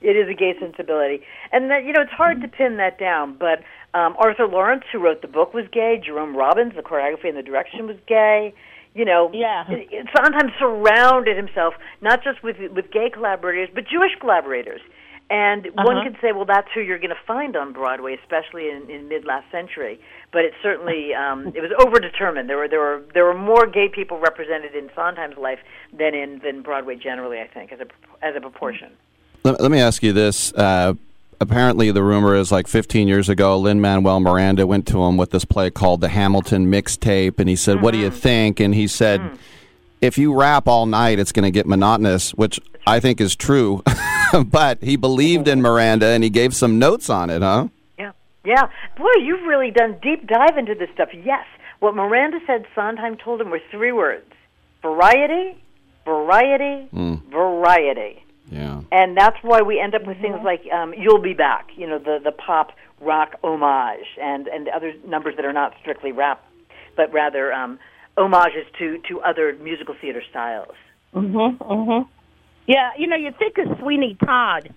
It 0.00 0.16
is 0.16 0.28
a 0.28 0.34
gay 0.34 0.54
sensibility, 0.58 1.22
and 1.52 1.70
that 1.70 1.84
you 1.84 1.92
know 1.92 2.02
it's 2.02 2.12
hard 2.12 2.42
to 2.42 2.48
pin 2.48 2.76
that 2.78 2.98
down. 2.98 3.36
But 3.38 3.60
um, 3.94 4.16
Arthur 4.18 4.46
Laurents, 4.48 4.86
who 4.92 4.98
wrote 4.98 5.22
the 5.22 5.28
book, 5.28 5.54
was 5.54 5.64
gay. 5.72 6.00
Jerome 6.04 6.36
Robbins, 6.36 6.74
the 6.74 6.82
choreography 6.82 7.28
and 7.28 7.36
the 7.36 7.42
direction, 7.42 7.86
was 7.86 7.96
gay. 8.06 8.52
You 8.94 9.06
know, 9.06 9.30
yeah. 9.32 9.64
It, 9.70 9.88
it 9.90 10.06
sometimes 10.14 10.52
surrounded 10.58 11.36
himself 11.36 11.74
not 12.02 12.22
just 12.22 12.42
with 12.42 12.56
with 12.74 12.90
gay 12.90 13.08
collaborators, 13.10 13.70
but 13.74 13.84
Jewish 13.88 14.12
collaborators. 14.20 14.80
And 15.30 15.66
one 15.74 15.96
Uh-huh. 15.96 16.04
could 16.10 16.18
say, 16.20 16.32
well, 16.32 16.44
that's 16.44 16.68
who 16.74 16.80
you're 16.80 16.98
going 16.98 17.10
to 17.10 17.26
find 17.26 17.56
on 17.56 17.72
Broadway, 17.72 18.18
especially 18.22 18.68
in, 18.68 18.90
in 18.90 19.08
mid 19.08 19.24
last 19.24 19.50
century. 19.50 19.98
But 20.30 20.44
it 20.44 20.52
certainly 20.62 21.14
um, 21.14 21.46
it 21.54 21.60
was 21.62 21.70
overdetermined. 21.78 22.46
There 22.48 22.58
were 22.58 22.68
there 22.68 22.80
were 22.80 23.02
there 23.14 23.24
were 23.24 23.34
more 23.34 23.66
gay 23.66 23.88
people 23.88 24.18
represented 24.18 24.74
in 24.74 24.90
Sondheim's 24.94 25.38
life 25.38 25.60
than 25.92 26.14
in 26.14 26.40
than 26.40 26.62
Broadway 26.62 26.96
generally. 26.96 27.40
I 27.40 27.46
think 27.46 27.72
as 27.72 27.80
a 27.80 27.86
as 28.24 28.36
a 28.36 28.40
proportion. 28.40 28.92
Let, 29.44 29.60
let 29.60 29.70
me 29.70 29.80
ask 29.80 30.02
you 30.02 30.12
this. 30.12 30.52
Uh, 30.52 30.94
apparently, 31.40 31.90
the 31.90 32.02
rumor 32.02 32.36
is 32.36 32.52
like 32.52 32.68
15 32.68 33.08
years 33.08 33.28
ago, 33.28 33.58
Lin 33.58 33.80
Manuel 33.80 34.20
Miranda 34.20 34.66
went 34.66 34.86
to 34.88 35.02
him 35.02 35.16
with 35.16 35.30
this 35.30 35.44
play 35.44 35.70
called 35.70 36.00
the 36.00 36.08
Hamilton 36.10 36.70
Mixtape, 36.70 37.38
and 37.40 37.48
he 37.48 37.56
said, 37.56 37.80
"What 37.80 37.92
do 37.92 37.98
you 37.98 38.10
think?" 38.10 38.60
And 38.60 38.74
he 38.74 38.86
said, 38.86 39.38
"If 40.02 40.18
you 40.18 40.34
rap 40.34 40.68
all 40.68 40.84
night, 40.84 41.18
it's 41.18 41.32
going 41.32 41.44
to 41.44 41.50
get 41.50 41.66
monotonous," 41.66 42.32
which 42.32 42.60
I 42.86 43.00
think 43.00 43.20
is 43.20 43.34
true. 43.34 43.82
but 44.46 44.82
he 44.82 44.96
believed 44.96 45.48
in 45.48 45.62
Miranda, 45.62 46.06
and 46.06 46.22
he 46.22 46.28
gave 46.28 46.54
some 46.54 46.78
notes 46.78 47.08
on 47.08 47.30
it, 47.30 47.40
huh? 47.40 47.68
Yeah, 47.98 48.12
yeah. 48.44 48.68
Boy, 48.96 49.12
you've 49.22 49.46
really 49.46 49.70
done 49.70 49.98
deep 50.02 50.26
dive 50.26 50.58
into 50.58 50.74
this 50.74 50.90
stuff. 50.92 51.08
Yes, 51.14 51.46
what 51.80 51.94
Miranda 51.94 52.40
said 52.46 52.66
Sondheim 52.74 53.16
told 53.16 53.40
him 53.40 53.50
were 53.50 53.62
three 53.70 53.92
words: 53.92 54.30
variety, 54.82 55.62
variety, 56.04 56.88
variety. 56.92 58.24
Yeah. 58.50 58.82
And 58.90 59.16
that's 59.16 59.36
why 59.42 59.62
we 59.62 59.80
end 59.80 59.94
up 59.94 60.04
with 60.06 60.20
things 60.20 60.40
like 60.44 60.62
um, 60.72 60.92
"You'll 60.94 61.22
Be 61.22 61.32
Back," 61.32 61.70
you 61.76 61.86
know, 61.86 61.98
the 61.98 62.18
the 62.22 62.32
pop 62.32 62.72
rock 63.00 63.36
homage, 63.42 64.06
and 64.20 64.46
and 64.48 64.68
other 64.68 64.92
numbers 65.06 65.36
that 65.36 65.44
are 65.44 65.52
not 65.52 65.74
strictly 65.80 66.12
rap, 66.12 66.44
but 66.96 67.12
rather 67.12 67.52
um, 67.52 67.78
homages 68.16 68.66
to 68.78 68.98
to 69.08 69.20
other 69.20 69.54
musical 69.60 69.94
theater 70.00 70.22
styles. 70.30 70.74
Mhm. 71.14 71.58
Mhm. 71.58 72.08
Yeah, 72.66 72.90
you 72.96 73.06
know, 73.06 73.16
you 73.16 73.32
think 73.32 73.58
of 73.58 73.78
Sweeney 73.80 74.16
Todd, 74.24 74.72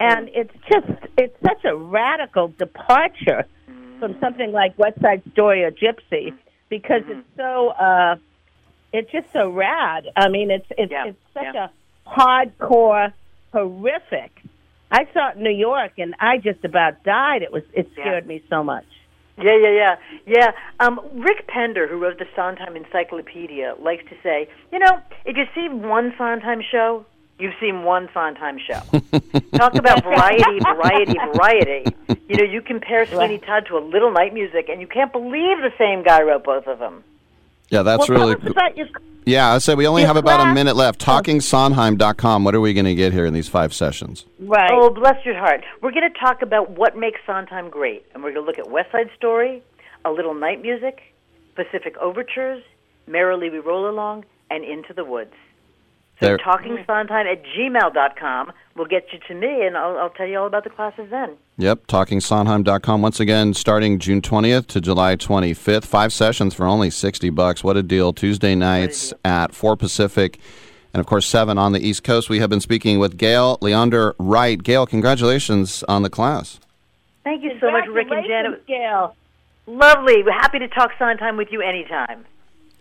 and 0.00 0.28
it's 0.34 0.54
just 0.70 0.86
it's 1.18 1.36
such 1.40 1.64
a 1.64 1.76
radical 1.76 2.48
departure 2.48 3.44
from 3.98 4.18
something 4.20 4.52
like 4.52 4.78
West 4.78 5.00
Side 5.00 5.22
Story 5.32 5.64
or 5.64 5.70
Gypsy 5.70 6.34
because 6.68 7.02
it's 7.08 7.26
so 7.36 7.68
uh, 7.70 8.16
it's 8.92 9.10
just 9.10 9.32
so 9.32 9.48
rad. 9.50 10.08
I 10.16 10.28
mean, 10.28 10.50
it's 10.50 10.66
it's 10.70 10.90
it's 11.08 11.18
such 11.32 11.54
a 11.54 11.70
hardcore, 12.06 13.12
horrific. 13.52 14.30
I 14.90 15.08
saw 15.12 15.30
it 15.30 15.36
in 15.36 15.42
New 15.42 15.50
York, 15.50 15.92
and 15.98 16.14
I 16.20 16.38
just 16.38 16.64
about 16.64 17.02
died. 17.04 17.42
It 17.42 17.52
was 17.52 17.62
it 17.72 17.88
scared 17.92 18.26
me 18.26 18.42
so 18.48 18.62
much. 18.62 18.86
Yeah, 19.36 19.56
yeah, 19.56 19.70
yeah, 19.70 19.96
yeah. 20.26 20.52
Um, 20.78 21.00
Rick 21.14 21.48
Pender, 21.48 21.88
who 21.88 21.98
wrote 21.98 22.18
the 22.18 22.26
Sondheim 22.36 22.76
Encyclopedia, 22.76 23.74
likes 23.80 24.04
to 24.08 24.16
say, 24.22 24.48
you 24.72 24.78
know, 24.78 25.00
if 25.24 25.36
you 25.36 25.44
see 25.54 25.68
one 25.68 26.14
Sondheim 26.16 26.62
show, 26.62 27.04
you've 27.38 27.54
seen 27.60 27.82
one 27.82 28.08
Sondheim 28.14 28.58
show. 28.58 28.80
Talk 29.56 29.74
about 29.74 30.04
variety, 30.04 30.60
variety, 30.60 31.14
variety. 31.32 31.96
You 32.28 32.36
know, 32.36 32.44
you 32.44 32.62
compare 32.62 33.06
Sweeney 33.06 33.38
Todd 33.38 33.66
to 33.66 33.76
a 33.76 33.80
Little 33.80 34.12
Night 34.12 34.32
Music, 34.32 34.68
and 34.68 34.80
you 34.80 34.86
can't 34.86 35.12
believe 35.12 35.58
the 35.58 35.72
same 35.78 36.04
guy 36.04 36.22
wrote 36.22 36.44
both 36.44 36.66
of 36.66 36.78
them. 36.78 37.02
Yeah, 37.70 37.82
that's 37.82 38.08
well, 38.08 38.18
really 38.18 38.36
tell 38.36 38.46
us 38.46 38.52
about 38.52 38.76
your 38.76 38.86
Yeah, 39.24 39.52
I 39.52 39.58
said 39.58 39.78
we 39.78 39.86
only 39.86 40.02
have 40.02 40.16
about 40.16 40.48
a 40.48 40.52
minute 40.54 40.76
left. 40.76 41.00
TalkingSondheim.com. 41.00 42.44
What 42.44 42.54
are 42.54 42.60
we 42.60 42.74
going 42.74 42.84
to 42.84 42.94
get 42.94 43.12
here 43.12 43.26
in 43.26 43.34
these 43.34 43.48
five 43.48 43.72
sessions? 43.74 44.26
right. 44.40 44.70
Oh, 44.72 44.90
bless 44.90 45.24
your 45.24 45.36
heart. 45.36 45.64
We're 45.82 45.92
going 45.92 46.10
to 46.10 46.18
talk 46.18 46.42
about 46.42 46.70
what 46.70 46.96
makes 46.96 47.20
Sondheim 47.26 47.70
great, 47.70 48.04
and 48.14 48.22
we're 48.22 48.32
going 48.32 48.44
to 48.44 48.46
look 48.46 48.58
at 48.58 48.70
West 48.70 48.92
Side 48.92 49.10
Story, 49.16 49.62
A 50.04 50.10
Little 50.10 50.34
Night 50.34 50.60
Music, 50.62 51.00
Pacific 51.54 51.96
Overtures, 51.98 52.62
Merrily 53.06 53.50
We 53.50 53.58
Roll 53.58 53.88
Along, 53.88 54.24
and 54.50 54.64
Into 54.64 54.92
the 54.92 55.04
Woods. 55.04 55.34
So 56.20 56.26
There- 56.26 56.38
talking 56.38 56.78
at 56.78 56.86
gmail.com 57.44 58.52
will 58.76 58.84
get 58.86 59.12
you 59.12 59.18
to 59.28 59.34
me, 59.34 59.66
and 59.66 59.76
I'll, 59.76 59.98
I'll 59.98 60.10
tell 60.10 60.26
you 60.26 60.38
all 60.38 60.46
about 60.46 60.64
the 60.64 60.70
classes 60.70 61.08
then. 61.10 61.36
Yep, 61.58 61.86
TalkingSondheim.com. 61.86 63.02
Once 63.02 63.20
again, 63.20 63.54
starting 63.54 63.98
June 63.98 64.20
20th 64.20 64.66
to 64.68 64.80
July 64.80 65.16
25th. 65.16 65.84
Five 65.84 66.12
sessions 66.12 66.54
for 66.54 66.66
only 66.66 66.90
60 66.90 67.30
bucks. 67.30 67.62
What 67.64 67.76
a 67.76 67.82
deal. 67.82 68.12
Tuesday 68.12 68.54
nights 68.54 69.12
at 69.24 69.54
4 69.54 69.76
Pacific 69.76 70.38
and, 70.92 71.00
of 71.00 71.06
course, 71.06 71.26
7 71.26 71.58
on 71.58 71.72
the 71.72 71.80
East 71.80 72.04
Coast. 72.04 72.28
We 72.30 72.38
have 72.38 72.50
been 72.50 72.60
speaking 72.60 72.98
with 72.98 73.16
Gail 73.16 73.58
Leondar-Wright. 73.58 74.62
Gail, 74.62 74.86
congratulations 74.86 75.82
on 75.88 76.02
the 76.02 76.10
class. 76.10 76.60
Thank 77.24 77.42
you 77.42 77.58
so 77.60 77.70
much, 77.70 77.86
Rick 77.88 78.08
and 78.10 78.24
Jan. 78.26 78.44
Congratulations, 78.44 78.66
Gail. 78.66 79.16
Lovely. 79.66 80.22
We're 80.22 80.32
happy 80.32 80.58
to 80.58 80.68
talk 80.68 80.90
Sondheim 80.98 81.36
with 81.36 81.50
you 81.50 81.62
anytime. 81.62 82.24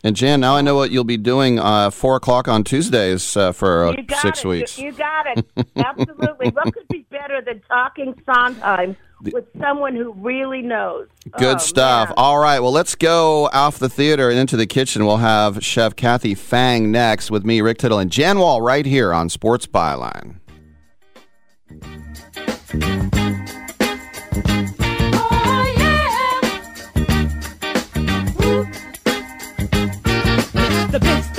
And 0.06 0.16
Jan, 0.18 0.42
now 0.42 0.56
I 0.58 0.62
know 0.62 0.76
what 0.76 0.92
you'll 0.92 1.06
be 1.06 1.16
doing 1.18 1.60
uh, 1.60 1.90
4 1.90 2.18
o'clock 2.18 2.48
on 2.50 2.66
Tuesdays 2.66 3.38
uh, 3.38 3.54
for 3.54 3.86
uh, 3.86 3.94
six 4.22 4.40
it. 4.40 4.44
You- 4.44 4.50
weeks. 4.50 4.78
You, 4.78 4.92
got 4.92 5.26
it. 5.38 5.46
Absolutely. 5.78 6.50
what 6.50 6.74
could 6.74 6.88
be 6.90 7.06
better 7.10 7.42
than 7.42 7.62
talking 7.70 8.14
Sondheim 8.26 8.98
with 9.32 9.46
someone 9.62 9.96
who 9.96 10.12
really 10.14 10.62
knows? 10.62 11.08
Good 11.38 11.56
Oh, 11.56 11.60
stuff. 11.60 12.10
man. 12.10 12.16
All 12.18 12.38
right. 12.38 12.60
Well, 12.60 12.74
let's 12.74 12.96
go 12.96 13.46
off 13.54 13.80
the 13.80 13.88
theater 13.88 14.30
and 14.30 14.38
into 14.38 14.58
the 14.58 14.68
kitchen. 14.68 15.06
We'll 15.06 15.18
have 15.18 15.64
Chef 15.64 15.96
Kathy 15.96 16.36
Fang 16.36 16.92
next 16.92 17.32
with 17.32 17.46
me, 17.46 17.62
Rick 17.62 17.78
Tittle, 17.78 18.00
and 18.00 18.12
Jan 18.12 18.40
Wall 18.40 18.62
right 18.62 18.86
here 18.86 19.14
on 19.14 19.30
Sports 19.30 19.68
Byline. 19.68 20.36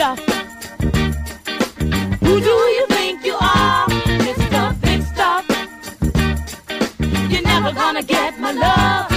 The. 0.05 0.17
Who 2.25 2.41
do 2.41 2.55
you 2.77 2.87
think 2.89 3.25
you 3.25 3.37
are? 3.41 3.87
It's 4.29 4.81
big 4.81 5.03
stuff. 5.03 5.45
You're 7.31 7.43
never 7.43 7.73
gonna 7.73 8.03
get 8.03 8.39
my 8.39 8.53
love. 8.53 9.11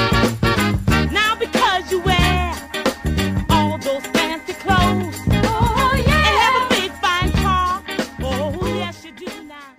Now 1.11 1.35
because 1.35 1.91
you 1.91 1.99
wear 2.01 2.55
all 3.49 3.77
those 3.79 4.05
fancy 4.15 4.53
clothes. 4.53 5.17
Oh, 5.49 6.03
yeah. 6.07 6.27
And 6.27 6.37
have 6.45 6.55
a 6.65 6.69
big 6.79 6.91
fine 7.03 7.31
car. 7.43 7.83
Oh, 8.21 8.67
yes, 8.67 9.03
you 9.05 9.11
do 9.11 9.43
now. 9.43 9.73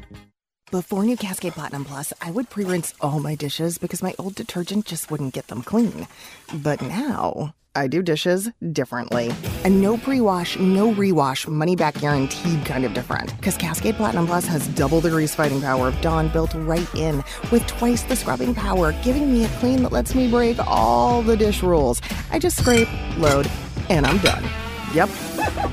Before 0.70 1.04
new 1.04 1.16
Cascade 1.16 1.54
Platinum 1.54 1.84
Plus, 1.84 2.12
I 2.20 2.30
would 2.30 2.50
pre 2.50 2.64
rinse 2.64 2.92
all 3.00 3.20
my 3.20 3.34
dishes 3.34 3.78
because 3.78 4.02
my 4.02 4.14
old 4.18 4.34
detergent 4.34 4.84
just 4.84 5.10
wouldn't 5.10 5.34
get 5.34 5.46
them 5.48 5.62
clean. 5.62 6.06
But 6.52 6.82
now, 6.82 7.54
I 7.74 7.86
do 7.86 8.02
dishes 8.02 8.50
differently. 8.72 9.30
And 9.64 9.80
no 9.80 9.96
pre 9.96 10.20
wash, 10.20 10.58
no 10.58 10.92
rewash, 10.92 11.46
money 11.48 11.76
back 11.76 12.00
guaranteed 12.00 12.64
kind 12.64 12.84
of 12.84 12.94
different. 12.94 13.36
Because 13.36 13.56
Cascade 13.56 13.96
Platinum 13.96 14.26
Plus 14.26 14.46
has 14.46 14.66
double 14.68 15.00
the 15.00 15.10
grease 15.10 15.34
fighting 15.34 15.60
power 15.60 15.88
of 15.88 16.00
Dawn 16.00 16.28
built 16.28 16.54
right 16.54 16.94
in, 16.94 17.24
with 17.50 17.66
twice 17.66 18.02
the 18.02 18.16
scrubbing 18.16 18.54
power, 18.54 18.92
giving 19.04 19.32
me 19.32 19.44
a 19.44 19.48
clean 19.60 19.82
that 19.82 19.92
lets 19.92 20.14
me 20.14 20.30
break 20.30 20.58
all 20.66 21.22
the 21.22 21.36
dish 21.36 21.62
rules. 21.62 22.00
I 22.30 22.38
just 22.38 22.58
scrape, 22.58 22.88
load, 23.16 23.50
and 23.88 24.06
I'm 24.06 24.18
done. 24.18 24.44
Yep. 24.92 25.08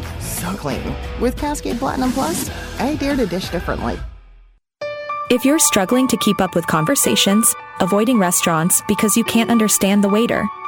So 0.35 0.51
clean. 0.51 0.93
With 1.19 1.37
Cascade 1.37 1.79
Platinum 1.79 2.11
Plus, 2.11 2.51
I 2.79 2.95
dare 2.97 3.15
to 3.15 3.25
dish 3.25 3.49
differently. 3.49 3.97
If 5.31 5.43
you're 5.43 5.57
struggling 5.57 6.07
to 6.09 6.17
keep 6.17 6.39
up 6.39 6.53
with 6.53 6.67
conversations, 6.67 7.55
avoiding 7.79 8.19
restaurants 8.19 8.83
because 8.87 9.17
you 9.17 9.23
can't 9.23 9.49
understand 9.49 10.03
the 10.03 10.09
waiter, 10.09 10.47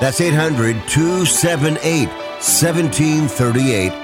That's 0.00 0.20
800 0.20 0.88
278 0.88 2.08
1738. 2.08 4.03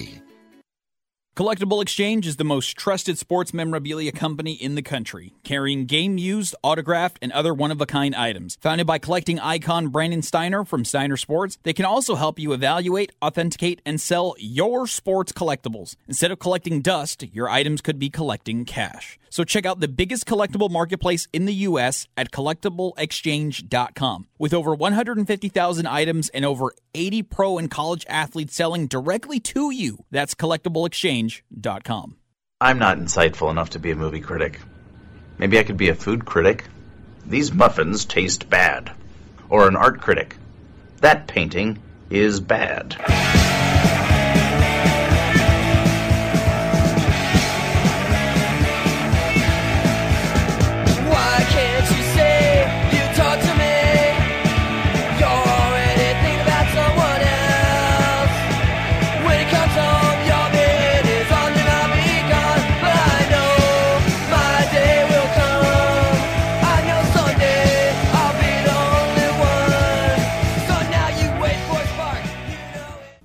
Collectible 1.33 1.81
Exchange 1.81 2.27
is 2.27 2.35
the 2.35 2.43
most 2.43 2.75
trusted 2.75 3.17
sports 3.17 3.53
memorabilia 3.53 4.11
company 4.11 4.51
in 4.51 4.75
the 4.75 4.81
country, 4.81 5.33
carrying 5.45 5.85
game 5.85 6.17
used, 6.17 6.53
autographed, 6.61 7.17
and 7.21 7.31
other 7.31 7.53
one 7.53 7.71
of 7.71 7.79
a 7.79 7.85
kind 7.85 8.13
items. 8.13 8.57
Founded 8.59 8.85
by 8.85 8.97
collecting 8.97 9.39
icon 9.39 9.87
Brandon 9.87 10.21
Steiner 10.21 10.65
from 10.65 10.83
Steiner 10.83 11.15
Sports, 11.15 11.57
they 11.63 11.71
can 11.71 11.85
also 11.85 12.15
help 12.15 12.37
you 12.37 12.51
evaluate, 12.51 13.13
authenticate, 13.23 13.81
and 13.85 14.01
sell 14.01 14.35
your 14.39 14.85
sports 14.87 15.31
collectibles. 15.31 15.95
Instead 16.05 16.31
of 16.31 16.39
collecting 16.39 16.81
dust, 16.81 17.23
your 17.31 17.47
items 17.47 17.79
could 17.79 17.97
be 17.97 18.09
collecting 18.09 18.65
cash. 18.65 19.17
So 19.31 19.43
check 19.45 19.65
out 19.65 19.79
the 19.79 19.87
biggest 19.87 20.25
collectible 20.25 20.69
marketplace 20.69 21.27
in 21.31 21.45
the 21.45 21.53
U.S. 21.53 22.07
at 22.17 22.31
collectibleexchange.com. 22.31 24.27
With 24.37 24.53
over 24.53 24.75
150,000 24.75 25.87
items 25.87 26.29
and 26.29 26.45
over 26.45 26.73
80 26.93 27.23
pro 27.23 27.57
and 27.57 27.71
college 27.71 28.05
athletes 28.09 28.53
selling 28.53 28.87
directly 28.87 29.39
to 29.39 29.71
you, 29.71 30.03
that's 30.11 30.35
collectibleexchange.com. 30.35 32.17
I'm 32.59 32.77
not 32.77 32.97
insightful 32.97 33.49
enough 33.49 33.71
to 33.71 33.79
be 33.79 33.91
a 33.91 33.95
movie 33.95 34.19
critic. 34.19 34.59
Maybe 35.37 35.57
I 35.57 35.63
could 35.63 35.77
be 35.77 35.89
a 35.89 35.95
food 35.95 36.25
critic. 36.25 36.65
These 37.25 37.53
muffins 37.53 38.03
taste 38.03 38.49
bad. 38.49 38.91
Or 39.49 39.67
an 39.67 39.77
art 39.77 40.01
critic. 40.01 40.35
That 40.99 41.27
painting 41.27 41.81
is 42.09 42.41
bad. 42.41 42.97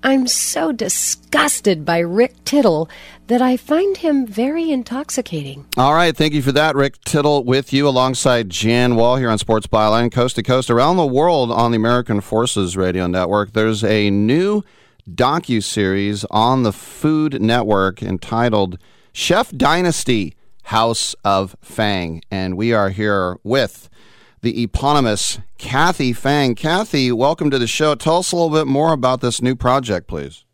I'm 0.07 0.29
so 0.29 0.71
disgusted 0.71 1.85
by 1.85 1.99
Rick 1.99 2.45
Tittle 2.45 2.89
that 3.27 3.43
I 3.43 3.57
find 3.57 3.97
him 3.97 4.25
very 4.25 4.71
intoxicating. 4.71 5.67
All 5.77 5.95
right, 5.95 6.17
thank 6.17 6.33
you 6.33 6.43
for 6.43 6.53
that, 6.53 6.77
Rick 6.77 7.03
Tittle, 7.05 7.43
with 7.43 7.73
you 7.73 7.89
alongside 7.89 8.49
Jan 8.49 8.95
Wall 8.95 9.17
here 9.17 9.29
on 9.29 9.39
Sports 9.39 9.67
Byline, 9.67 10.13
coast 10.13 10.37
to 10.37 10.45
coast 10.45 10.71
around 10.71 10.97
the 10.97 11.05
world 11.05 11.51
on 11.51 11.73
the 11.73 11.77
American 11.77 12.21
Forces 12.21 12.77
Radio 12.77 13.09
Network. 13.09 13.53
There's 13.53 13.83
a 13.83 14.09
new 14.09 14.63
docu 15.11 15.61
series 15.61 16.25
on 16.31 16.63
the 16.63 16.73
Food 16.73 17.43
Network 17.43 18.01
entitled 18.01 18.79
Chef 19.13 19.51
Dynasty: 19.51 20.37
House 20.63 21.17
of 21.25 21.57
Fang, 21.61 22.23
and 22.31 22.57
we 22.57 22.73
are 22.73 22.91
here 22.91 23.39
with 23.43 23.91
the 24.47 24.63
eponymous 24.63 25.41
Kathy 25.59 26.13
Fang. 26.13 26.55
Kathy, 26.55 27.11
welcome 27.11 27.51
to 27.51 27.59
the 27.59 27.67
show. 27.67 27.97
Tell 27.97 28.19
us 28.19 28.31
a 28.31 28.37
little 28.37 28.57
bit 28.57 28.69
more 28.69 28.93
about 28.93 29.21
this 29.21 29.43
new 29.43 29.57
project, 29.57 30.07
please. 30.07 30.45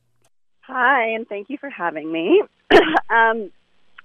Hi, 0.62 1.08
and 1.08 1.28
thank 1.28 1.50
you 1.50 1.58
for 1.58 1.68
having 1.68 2.10
me. 2.10 2.42
um, 3.10 3.50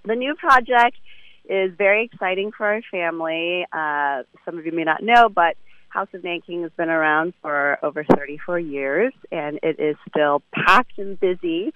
the 0.03 0.15
new 0.15 0.35
project 0.35 0.97
is 1.45 1.71
very 1.77 2.03
exciting 2.03 2.51
for 2.51 2.65
our 2.65 2.81
family. 2.91 3.65
Uh, 3.71 4.23
some 4.43 4.59
of 4.59 4.65
you 4.65 4.73
may 4.73 4.83
not 4.83 5.01
know, 5.03 5.29
but 5.29 5.55
House 5.87 6.09
of 6.13 6.21
Nanking 6.21 6.63
has 6.63 6.71
been 6.75 6.89
around 6.89 7.33
for 7.41 7.77
over 7.81 8.03
34 8.03 8.59
years, 8.59 9.13
and 9.31 9.57
it 9.63 9.79
is 9.79 9.95
still 10.09 10.43
packed 10.53 10.97
and 10.97 11.17
busy. 11.17 11.71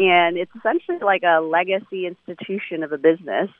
And 0.00 0.36
it's 0.36 0.50
essentially 0.56 0.98
like 1.00 1.22
a 1.22 1.40
legacy 1.40 2.08
institution 2.08 2.82
of 2.82 2.90
a 2.90 2.98
business. 2.98 3.50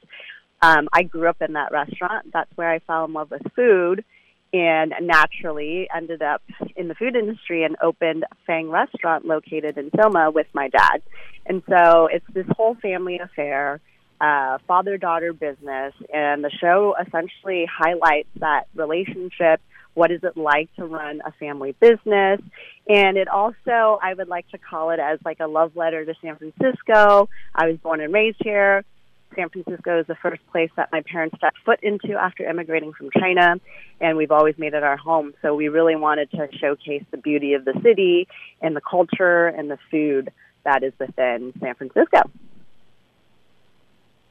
Um, 0.63 0.89
I 0.93 1.03
grew 1.03 1.29
up 1.29 1.43
in 1.43 1.55
that 1.55 1.73
restaurant. 1.73 2.33
That's 2.33 2.51
where 2.55 2.71
I 2.71 2.79
fell 2.79 3.05
in 3.05 3.13
love 3.13 3.33
with 3.33 3.43
food 3.55 4.05
and 4.53 4.93
naturally 5.01 5.89
ended 5.95 6.23
up 6.23 6.43
in 6.77 6.89
the 6.89 6.95
food 6.95 7.17
industry 7.17 7.65
and 7.65 7.77
opened 7.83 8.25
Fang 8.47 8.71
restaurant 8.71 9.25
located 9.25 9.79
in 9.79 9.91
Soma 10.01 10.31
with 10.31 10.47
my 10.53 10.69
dad. 10.69 11.03
And 11.47 11.63
so 11.69 12.07
it's 12.13 12.27
this 12.33 12.47
whole 12.57 12.77
family 12.77 13.19
affair, 13.19 13.81
uh, 14.21 14.59
father 14.69 14.99
daughter 14.99 15.33
business, 15.33 15.95
and 16.13 16.45
the 16.45 16.51
show 16.61 16.95
essentially 17.01 17.67
highlights 17.67 18.29
that 18.41 18.65
relationship. 18.75 19.61
What 19.95 20.11
is 20.11 20.21
it 20.23 20.37
like 20.37 20.75
to 20.77 20.85
run 20.85 21.23
a 21.25 21.33
family 21.33 21.75
business? 21.81 22.41
And 22.89 23.17
it 23.17 23.29
also, 23.29 23.99
I 24.03 24.15
would 24.15 24.29
like 24.29 24.49
to 24.51 24.59
call 24.59 24.91
it 24.91 25.01
as 25.01 25.19
like 25.25 25.41
a 25.41 25.47
love 25.47 25.77
letter 25.77 26.05
to 26.05 26.15
San 26.23 26.37
Francisco. 26.37 27.29
I 27.55 27.69
was 27.69 27.79
born 27.79 28.01
and 28.01 28.13
raised 28.13 28.39
here. 28.43 28.85
San 29.35 29.49
Francisco 29.49 30.01
is 30.01 30.07
the 30.07 30.15
first 30.17 30.41
place 30.51 30.71
that 30.77 30.91
my 30.93 31.03
parents 31.03 31.37
stepped 31.39 31.59
foot 31.65 31.81
into 31.83 32.15
after 32.15 32.49
immigrating 32.49 32.93
from 32.93 33.11
China, 33.19 33.57
and 34.01 34.17
we've 34.17 34.31
always 34.31 34.57
made 34.59 34.75
it 34.75 34.83
our 34.83 34.97
home. 34.97 35.35
So 35.43 35.55
we 35.55 35.69
really 35.69 35.97
wanted 35.97 36.31
to 36.33 36.49
showcase 36.59 37.05
the 37.11 37.17
beauty 37.17 37.55
of 37.55 37.65
the 37.65 37.75
city 37.83 38.29
and 38.61 38.77
the 38.77 38.81
culture 38.81 39.49
and 39.49 39.71
the 39.71 39.79
food 39.91 40.33
that 40.65 40.83
is 40.83 40.93
within 40.99 41.53
San 41.61 41.75
Francisco. 41.75 42.23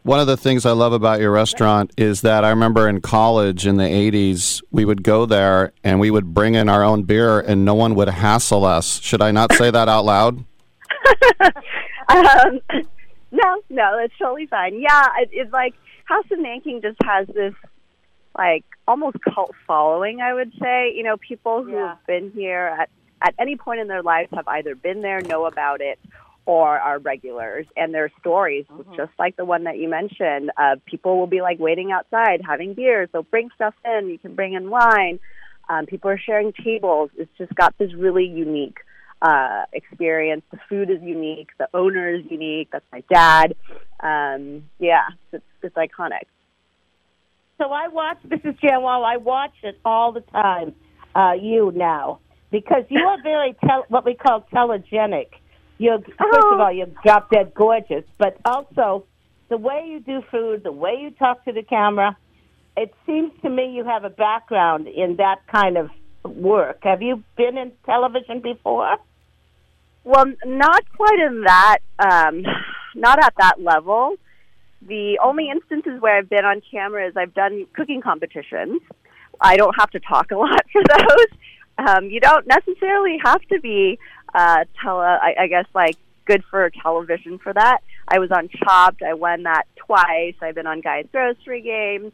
One 0.04 0.20
of 0.20 0.26
the 0.26 0.38
things 0.38 0.66
I 0.66 0.72
love 0.72 0.94
about 0.94 1.20
your 1.20 1.30
restaurant 1.32 1.92
is 1.96 2.22
that 2.22 2.44
I 2.44 2.50
remember 2.50 2.90
in 2.90 3.02
college 3.02 3.68
in 3.68 3.78
the 3.78 3.84
80s, 3.84 4.64
we 4.72 4.84
would 4.84 5.04
go 5.04 5.28
there 5.28 5.74
and 5.84 6.00
we 6.00 6.10
would 6.10 6.34
bring 6.34 6.56
in 6.56 6.70
our 6.70 6.84
own 6.84 7.04
beer 7.04 7.40
and 7.40 7.64
no 7.64 7.76
one 7.76 7.94
would 7.94 8.10
hassle 8.10 8.66
us. 8.66 9.00
Should 9.02 9.22
I 9.22 9.30
not 9.30 9.54
say 9.54 9.70
that 9.70 9.88
out 9.88 10.04
loud? 10.04 10.44
um, 12.10 12.60
no, 13.32 13.62
no, 13.70 13.98
that's 14.00 14.14
totally 14.20 14.46
fine. 14.46 14.80
Yeah, 14.80 15.08
it, 15.20 15.30
it's 15.32 15.54
like 15.54 15.74
House 16.06 16.26
of 16.32 16.40
Nanking 16.40 16.82
just 16.82 16.98
has 17.04 17.28
this 17.28 17.54
like 18.38 18.66
almost 18.88 19.18
cult 19.34 19.52
following. 19.66 20.22
I 20.22 20.34
would 20.34 20.52
say, 20.62 20.94
you 20.96 21.04
know, 21.04 21.18
people 21.18 21.64
who 21.64 21.76
have 21.76 22.06
been 22.06 22.32
here 22.32 22.78
at 22.80 22.90
at 23.22 23.36
any 23.40 23.56
point 23.56 23.80
in 23.80 23.88
their 23.88 24.02
lives 24.02 24.30
have 24.34 24.48
either 24.48 24.76
been 24.76 25.02
there, 25.02 25.22
know 25.22 25.46
about 25.46 25.80
it, 25.80 26.00
or 26.46 26.80
are 26.80 27.00
regulars. 27.00 27.68
And 27.78 27.94
their 27.94 28.12
stories, 28.20 28.66
just 28.96 29.12
like 29.20 29.36
the 29.36 29.46
one 29.46 29.66
that 29.66 29.78
you 29.78 29.88
mentioned, 29.90 30.52
uh, 30.58 30.78
people 30.86 31.18
will 31.18 31.28
be 31.28 31.42
like 31.42 31.60
waiting 31.60 31.92
outside 31.92 32.42
having 32.46 32.74
beers. 32.74 33.10
They'll 33.14 33.24
bring 33.24 33.50
stuff 33.56 33.76
in. 33.86 34.10
You 34.10 34.18
can 34.18 34.36
bring 34.36 34.54
in 34.54 34.70
wine. 34.70 35.20
Um, 35.70 35.86
people 35.86 36.10
are 36.10 36.18
sharing 36.18 36.52
tables. 36.52 37.12
It's 37.16 37.32
just 37.38 37.54
got 37.56 37.78
this 37.78 37.94
really 37.94 38.26
unique 38.26 38.80
uh, 39.22 39.64
experience. 39.74 40.44
The 40.52 40.60
food 40.68 40.90
is 40.90 41.02
unique. 41.02 41.50
The 41.58 41.68
owner 41.74 42.14
is 42.14 42.24
unique. 42.30 42.70
That's 42.72 42.86
my 42.92 43.04
dad. 43.14 43.56
Um, 44.00 44.64
yeah, 44.80 45.10
it's, 45.32 45.44
it's 45.62 45.76
iconic. 45.76 46.26
So 47.58 47.72
I 47.72 47.90
watch. 47.90 48.18
This 48.24 48.40
is 48.44 48.56
Jan 48.62 48.82
Wall. 48.82 49.06
I 49.06 49.18
watch 49.18 49.54
it 49.64 49.80
all 49.86 50.12
the 50.12 50.22
time. 50.22 50.74
Uh, 51.14 51.34
you 51.34 51.72
now 51.76 52.20
because 52.52 52.84
you 52.90 53.00
are 53.06 53.22
very 53.24 53.56
tel- 53.66 53.86
what 53.88 54.06
we 54.06 54.14
call 54.14 54.46
telegenic. 54.54 55.30
You're 55.78 56.00
first 56.00 56.46
of 56.52 56.60
all 56.60 56.72
you're 56.72 56.88
drop 57.04 57.32
dead 57.32 57.54
gorgeous, 57.56 58.04
but 58.20 58.38
also 58.46 59.06
the 59.50 59.58
way 59.58 59.86
you 59.88 60.00
do 60.00 60.22
food, 60.30 60.64
the 60.64 60.72
way 60.72 60.98
you 61.02 61.12
talk 61.12 61.44
to 61.46 61.52
the 61.52 61.64
camera. 61.64 62.18
It 62.78 62.94
seems 63.06 63.32
to 63.42 63.50
me 63.50 63.74
you 63.76 63.84
have 63.84 64.04
a 64.04 64.10
background 64.10 64.88
in 64.88 65.18
that 65.18 65.40
kind 65.52 65.78
of 65.78 65.90
work. 66.24 66.80
Have 66.84 67.02
you 67.02 67.24
been 67.36 67.58
in 67.58 67.72
television 67.86 68.42
before? 68.42 68.98
Well, 70.04 70.26
not 70.46 70.84
quite 70.96 71.20
in 71.20 71.44
that, 71.44 71.78
um, 72.00 72.44
not 72.96 73.24
at 73.24 73.34
that 73.38 73.62
level. 73.62 74.16
The 74.82 75.20
only 75.24 75.50
instances 75.50 76.02
where 76.02 76.18
I've 76.18 76.30
been 76.30 76.44
on 76.46 76.62
camera 76.72 77.08
is 77.08 77.16
I've 77.16 77.34
done 77.34 77.68
cooking 77.74 78.02
competitions. 78.02 78.82
I 79.40 79.58
don't 79.58 79.76
have 79.80 79.92
to 79.92 80.00
talk 80.00 80.32
a 80.32 80.36
lot 80.38 80.64
for 80.72 80.82
those. 80.88 81.38
Um, 81.78 82.06
you 82.06 82.20
don't 82.20 82.48
necessarily 82.48 83.18
have 83.24 83.42
to 83.50 83.60
be 83.60 84.00
uh, 84.34 84.66
tele, 84.82 85.04
I, 85.04 85.36
I 85.42 85.48
guess, 85.48 85.66
like 85.74 85.98
good 86.26 86.44
for 86.50 86.70
television 86.82 87.38
for 87.40 87.54
that. 87.54 87.80
I 88.08 88.20
was 88.20 88.32
on 88.32 88.50
Chopped. 88.50 89.02
I 89.04 89.14
won 89.14 89.44
that 89.44 89.64
twice. 89.76 90.36
I've 90.42 90.56
been 90.56 90.68
on 90.68 90.82
Guy's 90.82 91.06
Grocery 91.12 91.62
Games. 91.62 92.12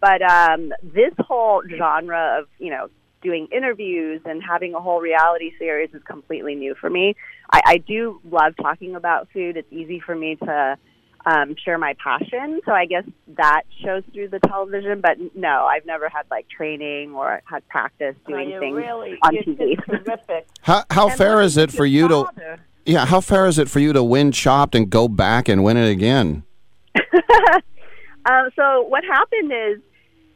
But 0.00 0.22
um, 0.22 0.72
this 0.82 1.14
whole 1.18 1.62
genre 1.78 2.38
of, 2.40 2.48
you 2.58 2.70
know, 2.70 2.90
doing 3.24 3.48
interviews 3.50 4.20
and 4.24 4.42
having 4.42 4.74
a 4.74 4.80
whole 4.80 5.00
reality 5.00 5.52
series 5.58 5.92
is 5.92 6.02
completely 6.04 6.54
new 6.54 6.76
for 6.80 6.88
me. 6.88 7.16
I, 7.50 7.60
I 7.66 7.78
do 7.78 8.20
love 8.30 8.54
talking 8.60 8.94
about 8.94 9.28
food. 9.32 9.56
It's 9.56 9.72
easy 9.72 9.98
for 9.98 10.14
me 10.14 10.36
to 10.36 10.78
um, 11.26 11.56
share 11.64 11.78
my 11.78 11.96
passion. 12.02 12.60
So 12.64 12.72
I 12.72 12.84
guess 12.84 13.04
that 13.36 13.62
shows 13.82 14.04
through 14.12 14.28
the 14.28 14.38
television. 14.40 15.00
But 15.00 15.16
no, 15.34 15.64
I've 15.64 15.86
never 15.86 16.08
had 16.08 16.26
like 16.30 16.46
training 16.48 17.14
or 17.14 17.42
had 17.44 17.66
practice 17.68 18.14
doing 18.28 18.50
you 18.50 18.60
things 18.60 18.76
really, 18.76 19.18
on 19.22 19.34
it's 19.34 19.48
TV. 19.48 19.76
terrific. 20.04 20.46
How 20.60 20.84
how 20.90 21.08
And 21.08 21.18
fair 21.18 21.36
what 21.36 21.46
is 21.46 21.56
it 21.56 21.70
is 21.70 21.74
for 21.74 21.86
your 21.86 22.02
you 22.02 22.08
to? 22.08 22.58
Yeah, 22.86 23.06
how 23.06 23.22
fair 23.22 23.46
is 23.46 23.58
it 23.58 23.70
for 23.70 23.80
you 23.80 23.94
to 23.94 24.04
win 24.04 24.30
chopped 24.30 24.74
and 24.74 24.90
go 24.90 25.08
back 25.08 25.48
and 25.48 25.64
win 25.64 25.78
it 25.78 25.90
again? 25.90 26.44
Um, 28.26 28.48
so 28.56 28.82
what 28.82 29.04
happened 29.04 29.52
is 29.52 29.80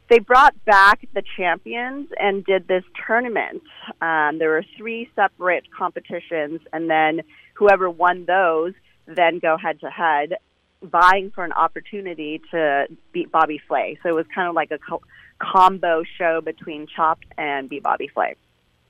they 0.09 0.18
brought 0.18 0.54
back 0.64 1.06
the 1.14 1.22
champions 1.36 2.09
and 2.18 2.44
did 2.44 2.66
this 2.66 2.84
tournament. 3.06 3.62
Um, 4.00 4.38
there 4.38 4.50
were 4.50 4.64
three 4.76 5.11
separate 5.14 5.64
competitions, 5.76 6.61
and 6.72 6.88
then 6.88 7.22
whoever 7.54 7.90
won 7.90 8.24
those 8.24 8.72
then 9.06 9.38
go 9.38 9.56
head 9.56 9.80
to 9.80 9.90
head, 9.90 10.34
vying 10.82 11.30
for 11.34 11.44
an 11.44 11.52
opportunity 11.52 12.40
to 12.50 12.86
beat 13.12 13.32
Bobby 13.32 13.61
Flay. 13.66 13.98
So 14.02 14.09
it 14.11 14.14
was 14.14 14.26
kind 14.34 14.48
of 14.48 14.54
like 14.54 14.70
a 14.70 14.78
co- 14.78 15.02
combo 15.38 16.02
show 16.18 16.40
between 16.42 16.86
Chopped 16.94 17.24
and 17.36 17.68
Beat 17.68 17.82
Bobby 17.82 18.09
Flay, 18.09 18.34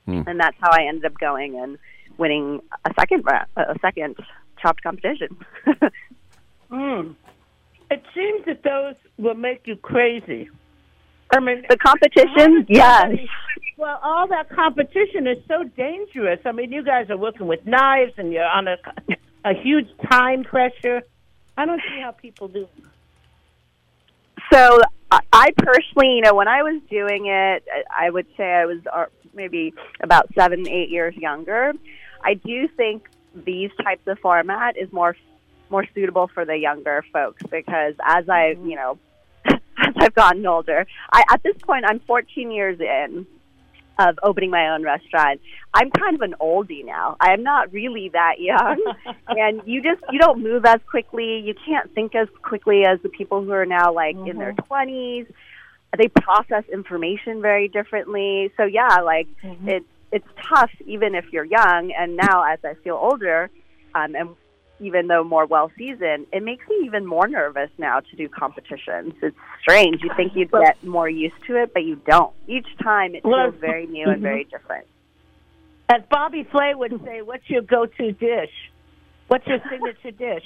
Hmm. 0.07 0.23
and 0.27 0.41
that's 0.41 0.57
how 0.61 0.71
I 0.73 0.87
ended 0.89 1.05
up 1.05 1.19
going 1.19 1.59
and 1.59 1.79
winning 2.17 2.61
a 2.85 2.93
second 2.99 3.25
a 3.57 3.77
second 3.81 4.17
Chopped 4.61 4.83
competition. 4.83 5.37
Mm. 6.71 7.15
It 7.91 8.03
seems 8.15 8.45
that 8.45 8.63
those 8.63 8.95
will 9.17 9.35
make 9.35 9.67
you 9.67 9.77
crazy. 9.77 10.51
I 11.33 11.41
mean, 11.41 11.65
the 11.69 11.77
competition, 11.77 12.67
yes. 12.69 13.19
Well, 13.77 14.01
all 14.03 14.27
that 14.29 14.49
competition 14.51 15.27
is 15.27 15.39
so 15.47 15.63
dangerous. 15.77 16.41
I 16.45 16.53
mean, 16.53 16.73
you 16.73 16.83
guys 16.83 17.11
are 17.11 17.17
working 17.17 17.47
with 17.47 17.65
knives, 17.67 18.13
and 18.17 18.33
you're 18.33 18.45
on 18.45 18.67
a 18.69 18.77
a 19.45 19.55
huge 19.55 19.89
time 20.11 20.43
pressure. 20.45 21.03
I 21.57 21.65
don't 21.67 21.81
see 21.83 22.01
how 22.01 22.11
people 22.13 22.49
do. 22.49 22.63
It. 22.63 22.85
So 24.53 24.81
I- 25.11 25.53
personally, 25.57 26.17
you 26.17 26.23
know, 26.23 26.35
when 26.35 26.49
I 26.49 26.63
was 26.63 26.81
doing 26.91 27.27
it, 27.27 27.65
I- 27.73 28.07
I 28.07 28.11
would 28.11 28.27
say 28.37 28.45
I 28.53 28.67
was 28.67 28.79
uh, 28.93 29.07
maybe 29.35 29.73
about 30.01 30.29
seven, 30.35 30.69
eight 30.69 30.89
years 30.91 31.17
younger. 31.17 31.73
I 32.23 32.35
do 32.35 32.69
think 32.69 33.09
these 33.35 33.71
types 33.83 34.07
of 34.07 34.19
format 34.19 34.77
is 34.77 34.93
more 34.93 35.17
more 35.71 35.85
suitable 35.95 36.29
for 36.29 36.45
the 36.47 36.57
younger 36.57 37.05
folks 37.13 37.43
because 37.51 37.95
as 38.03 38.29
I, 38.29 38.57
you 38.65 38.75
know, 38.75 38.99
as 39.79 39.95
I've 39.97 40.15
gotten 40.15 40.47
older, 40.47 40.87
I 41.13 41.25
at 41.31 41.43
this 41.43 41.57
point 41.63 41.85
I'm 41.87 42.01
14 42.01 42.51
years 42.51 42.81
in 42.81 43.27
of 43.99 44.19
opening 44.23 44.51
my 44.51 44.69
own 44.71 44.85
restaurant. 44.85 45.41
I'm 45.75 45.91
kind 45.91 46.15
of 46.15 46.21
an 46.21 46.35
oldie 46.41 46.85
now. 46.85 47.17
I 47.21 47.33
am 47.33 47.43
not 47.43 47.73
really 47.73 48.11
that 48.11 48.35
young, 48.39 48.83
and 49.29 49.61
you 49.67 49.83
just 49.83 50.03
you 50.11 50.19
don't 50.19 50.43
move 50.43 50.65
as 50.65 50.81
quickly. 50.89 51.41
You 51.41 51.55
can't 51.67 51.93
think 51.95 52.15
as 52.15 52.29
quickly 52.43 52.85
as 52.87 53.01
the 53.03 53.09
people 53.09 53.43
who 53.43 53.51
are 53.53 53.67
now 53.67 53.93
like 53.93 54.17
in 54.17 54.39
their 54.39 54.55
20s. 54.55 55.27
They 55.97 56.09
process 56.09 56.65
information 56.71 57.41
very 57.41 57.69
differently. 57.69 58.53
So 58.57 58.65
yeah, 58.65 58.99
like 59.01 59.27
it's 59.43 59.87
it's 60.13 60.27
tough 60.49 60.71
even 60.87 61.15
if 61.15 61.27
you're 61.33 61.45
young. 61.45 61.93
And 61.99 62.17
now 62.17 62.45
as 62.45 62.59
I 62.65 62.75
feel 62.85 62.95
older, 62.95 63.51
um, 63.95 64.15
and 64.15 64.31
even 64.81 65.07
though 65.09 65.25
more 65.25 65.47
well 65.47 65.71
seasoned, 65.77 66.27
it 66.33 66.43
makes 66.43 66.67
me 66.69 66.83
even 66.85 67.07
more 67.07 67.27
nervous 67.27 67.71
now 67.79 68.01
to 68.01 68.17
do 68.17 68.29
competitions. 68.29 69.15
It's 69.23 69.37
strange. 69.61 70.03
You 70.03 70.11
think 70.17 70.33
you'd 70.35 70.51
get 70.51 70.83
more 70.85 71.09
used 71.09 71.37
to 71.47 71.63
it, 71.63 71.73
but 71.73 71.85
you 71.85 71.97
don't. 72.07 72.33
Each 72.47 72.67
time 72.83 73.15
it 73.15 73.23
feels 73.23 73.55
very 73.61 73.87
new 73.87 74.09
and 74.09 74.21
mhm. 74.21 74.23
very 74.23 74.45
different. 74.45 74.87
As 75.89 76.03
Bobby 76.11 76.45
Flay 76.51 76.75
would 76.75 77.01
say, 77.05 77.23
"What's 77.23 77.49
your 77.49 77.63
go-to 77.63 78.13
dish? 78.13 78.53
What's 79.29 79.47
your 79.47 79.61
signature 79.71 80.11
dish?" 80.11 80.45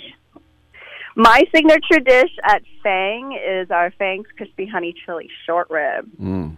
My 1.15 1.43
signature 1.55 2.01
dish 2.01 2.31
at 2.43 2.63
Fang 2.83 3.33
is 3.33 3.71
our 3.71 3.91
Fang's 3.93 4.29
crispy 4.37 4.67
honey 4.67 4.95
chili 5.05 5.29
short 5.45 5.69
rib. 5.69 6.11
Mm. 6.21 6.57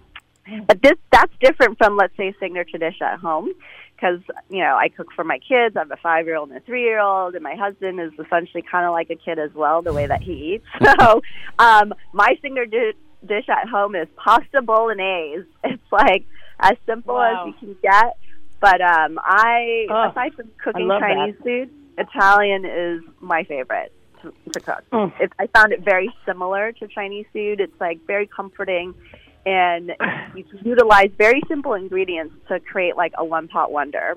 But 0.67 0.83
this 0.83 0.99
that's 1.11 1.33
different 1.41 1.79
from 1.79 1.97
let's 1.97 2.17
say 2.17 2.35
signature 2.39 2.79
dish 2.79 3.01
at 3.01 3.19
home 3.19 3.51
because 3.95 4.21
you 4.49 4.59
know 4.61 4.77
I 4.77 4.89
cook 4.89 5.09
for 5.15 5.25
my 5.25 5.39
kids. 5.39 5.77
I 5.77 5.81
have 5.81 5.91
a 5.91 5.97
five 5.97 6.27
year 6.27 6.37
old 6.37 6.49
and 6.51 6.59
a 6.59 6.61
three 6.61 6.83
year 6.83 7.01
old, 7.01 7.35
and 7.35 7.43
my 7.43 7.55
husband 7.55 8.01
is 8.01 8.13
essentially 8.25 8.63
kind 8.63 8.87
of 8.87 8.93
like 8.93 9.11
a 9.11 9.17
kid 9.17 9.39
as 9.39 9.53
well, 9.55 9.83
the 9.83 9.93
way 9.93 10.07
that 10.07 10.23
he 10.23 10.55
eats. 10.55 10.67
So 11.01 11.23
um, 11.59 11.95
my 12.13 12.37
signature 12.43 12.67
di- 12.67 13.27
dish 13.27 13.49
at 13.49 13.69
home 13.69 13.95
is 13.95 14.09
pasta 14.17 14.63
bolognese. 14.63 15.47
It's 15.65 15.93
like 15.93 16.25
as 16.61 16.77
simple 16.87 17.15
Wow. 17.15 17.47
as 17.49 17.55
you 17.55 17.69
can 17.69 17.77
get. 17.83 18.17
But 18.61 18.81
um, 18.81 19.19
I 19.23 19.87
Oh, 19.91 20.11
aside 20.11 20.35
from 20.35 20.51
cooking 20.63 20.89
love 20.89 21.01
that. 21.01 21.09
Chinese 21.15 21.35
food, 21.43 21.71
Italian 21.99 22.65
is 22.65 23.03
my 23.21 23.45
favorite 23.45 23.93
to, 24.23 24.33
to 24.53 24.61
cook. 24.61 24.85
Mm. 24.93 25.13
It, 25.21 25.33
I 25.39 25.47
found 25.49 25.73
it 25.73 25.81
very 25.85 26.11
similar 26.25 26.73
to 26.73 26.89
Chinese 26.89 27.27
food. 27.33 27.61
It's 27.61 27.79
like 27.81 28.01
very 28.07 28.27
comforting, 28.27 28.95
and 29.47 29.93
you 30.35 30.45
can 30.45 30.59
utilize 30.65 31.11
very 31.17 31.43
simple 31.49 31.75
ingredients 31.75 32.35
to 32.49 32.61
create 32.61 32.97
like 32.97 33.13
a 33.19 33.25
one 33.25 33.49
pot 33.49 33.71
wonder. 33.71 34.15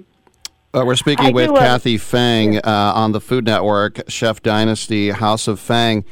Uh, 0.74 0.84
we're 0.86 0.96
speaking 0.96 1.28
I 1.28 1.32
with 1.32 1.50
Kathy 1.56 1.98
Fang 1.98 2.58
uh, 2.58 2.62
on 2.66 3.12
the 3.12 3.22
Food 3.22 3.46
Network, 3.46 4.02
Chef 4.10 4.44
Dynasty, 4.44 5.12
House 5.12 5.48
of 5.48 5.60
Fang. 5.60 6.04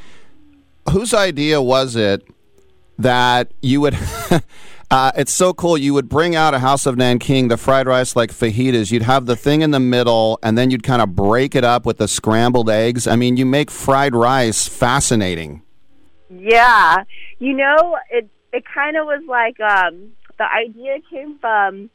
Whose 0.90 1.12
idea 1.12 1.60
was 1.60 1.94
it 1.94 2.26
that 2.98 3.52
you 3.60 3.80
would? 3.82 3.96
uh, 4.90 5.12
it's 5.16 5.32
so 5.32 5.52
cool. 5.52 5.76
You 5.76 5.94
would 5.94 6.08
bring 6.08 6.34
out 6.34 6.54
a 6.54 6.58
House 6.58 6.86
of 6.86 6.96
Nanking, 6.96 7.48
the 7.48 7.56
fried 7.56 7.86
rice 7.86 8.16
like 8.16 8.30
fajitas. 8.30 8.90
You'd 8.90 9.02
have 9.02 9.26
the 9.26 9.36
thing 9.36 9.60
in 9.60 9.72
the 9.72 9.80
middle, 9.80 10.38
and 10.42 10.56
then 10.56 10.70
you'd 10.70 10.82
kind 10.82 11.02
of 11.02 11.14
break 11.14 11.54
it 11.54 11.64
up 11.64 11.84
with 11.84 11.98
the 11.98 12.08
scrambled 12.08 12.70
eggs. 12.70 13.06
I 13.06 13.14
mean, 13.14 13.36
you 13.36 13.44
make 13.44 13.70
fried 13.70 14.14
rice 14.14 14.66
fascinating. 14.66 15.62
Yeah, 16.30 17.04
you 17.38 17.52
know, 17.52 17.98
it 18.10 18.28
it 18.56 18.64
kind 18.72 18.96
of 18.96 19.04
was 19.04 19.22
like 19.28 19.60
um, 19.60 20.12
the 20.38 20.44
idea 20.44 20.96
came 21.10 21.38
from 21.38 21.90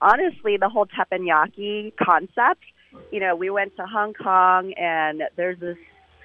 honestly 0.00 0.56
the 0.56 0.68
whole 0.68 0.86
teppanyaki 0.86 1.92
concept. 1.96 2.62
You 3.10 3.18
know, 3.18 3.34
we 3.34 3.50
went 3.50 3.74
to 3.76 3.84
Hong 3.84 4.14
Kong, 4.14 4.72
and 4.74 5.22
there's 5.36 5.58
this 5.58 5.76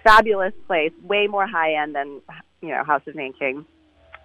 fabulous 0.04 0.54
place, 0.68 0.92
way 1.04 1.26
more 1.26 1.48
high 1.48 1.82
end 1.82 1.96
than 1.96 2.22
you 2.62 2.70
know 2.70 2.84
House 2.84 3.02
of 3.08 3.16
Nanking, 3.16 3.66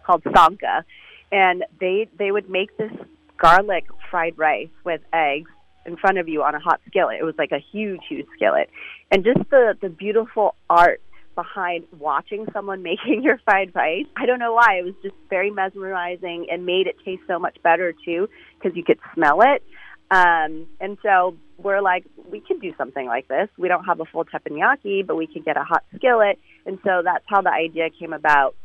called 0.05 0.23
Sanka, 0.37 0.85
and 1.33 1.65
they 1.81 2.09
they 2.19 2.31
would 2.31 2.51
make 2.51 2.77
this 2.77 2.93
garlic 3.39 3.87
fried 4.11 4.37
rice 4.37 4.69
with 4.85 5.01
eggs 5.15 5.51
in 5.87 5.97
front 5.97 6.19
of 6.19 6.29
you 6.29 6.43
on 6.43 6.55
a 6.55 6.61
hot 6.61 6.81
skillet. 6.87 7.17
It 7.19 7.25
was 7.25 7.37
like 7.39 7.53
a 7.53 7.65
huge, 7.73 8.03
huge 8.07 8.27
skillet, 8.37 8.69
and 9.11 9.25
just 9.25 9.49
the 9.49 9.79
the 9.81 9.89
beautiful 9.89 10.57
art 10.69 11.01
behind 11.39 11.85
watching 11.97 12.47
someone 12.53 12.83
making 12.93 13.23
your 13.23 13.39
fried 13.45 13.73
rice. 13.75 14.07
I 14.17 14.27
don't 14.27 14.41
know 14.41 14.55
why. 14.55 14.81
It 14.81 14.85
was 14.85 14.95
just 15.03 15.15
very 15.31 15.51
mesmerizing 15.51 16.47
and 16.51 16.67
made 16.67 16.89
it 16.89 16.97
taste 17.05 17.23
so 17.29 17.39
much 17.39 17.57
better 17.63 17.95
too 18.05 18.29
because 18.59 18.77
you 18.77 18.83
could 18.83 18.99
smell 19.15 19.41
it. 19.43 19.63
Um, 20.11 20.67
and 20.81 20.99
so 21.03 21.37
we're 21.59 21.83
like, 21.83 22.05
we 22.31 22.41
could 22.41 22.61
do 22.61 22.73
something 22.77 23.07
like 23.07 23.29
this. 23.29 23.49
We 23.57 23.69
don't 23.69 23.85
have 23.85 24.01
a 24.01 24.05
full 24.07 24.25
teppanyaki, 24.25 25.07
but 25.07 25.17
we 25.17 25.27
could 25.27 25.45
get 25.45 25.57
a 25.57 25.63
hot 25.63 25.85
skillet. 25.95 26.39
And 26.67 26.79
so 26.83 27.03
that's 27.05 27.25
how 27.27 27.43
the 27.43 27.51
idea 27.51 27.89
came 27.91 28.13
about. 28.13 28.57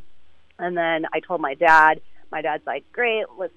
And 0.58 0.76
then 0.76 1.06
I 1.14 1.20
told 1.20 1.42
my 1.42 1.54
dad. 1.54 2.02
My 2.32 2.42
dad's 2.42 2.66
like, 2.66 2.86
great, 2.92 3.26
let's 3.38 3.54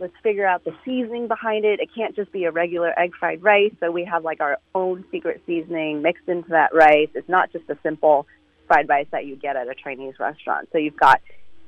let's 0.00 0.14
figure 0.22 0.46
out 0.46 0.64
the 0.64 0.72
seasoning 0.84 1.28
behind 1.28 1.64
it. 1.64 1.80
It 1.80 1.90
can't 1.94 2.16
just 2.16 2.32
be 2.32 2.44
a 2.44 2.50
regular 2.50 2.98
egg 2.98 3.12
fried 3.18 3.42
rice. 3.42 3.72
So 3.80 3.90
we 3.90 4.04
have 4.04 4.24
like 4.24 4.40
our 4.40 4.58
own 4.74 5.04
secret 5.10 5.42
seasoning 5.46 6.02
mixed 6.02 6.28
into 6.28 6.48
that 6.50 6.74
rice. 6.74 7.08
It's 7.14 7.28
not 7.28 7.52
just 7.52 7.68
a 7.68 7.76
simple 7.82 8.26
fried 8.66 8.88
rice 8.88 9.06
that 9.12 9.26
you 9.26 9.36
get 9.36 9.56
at 9.56 9.68
a 9.68 9.74
Chinese 9.74 10.14
restaurant. 10.18 10.68
So 10.72 10.78
you've 10.78 10.96
got 10.96 11.20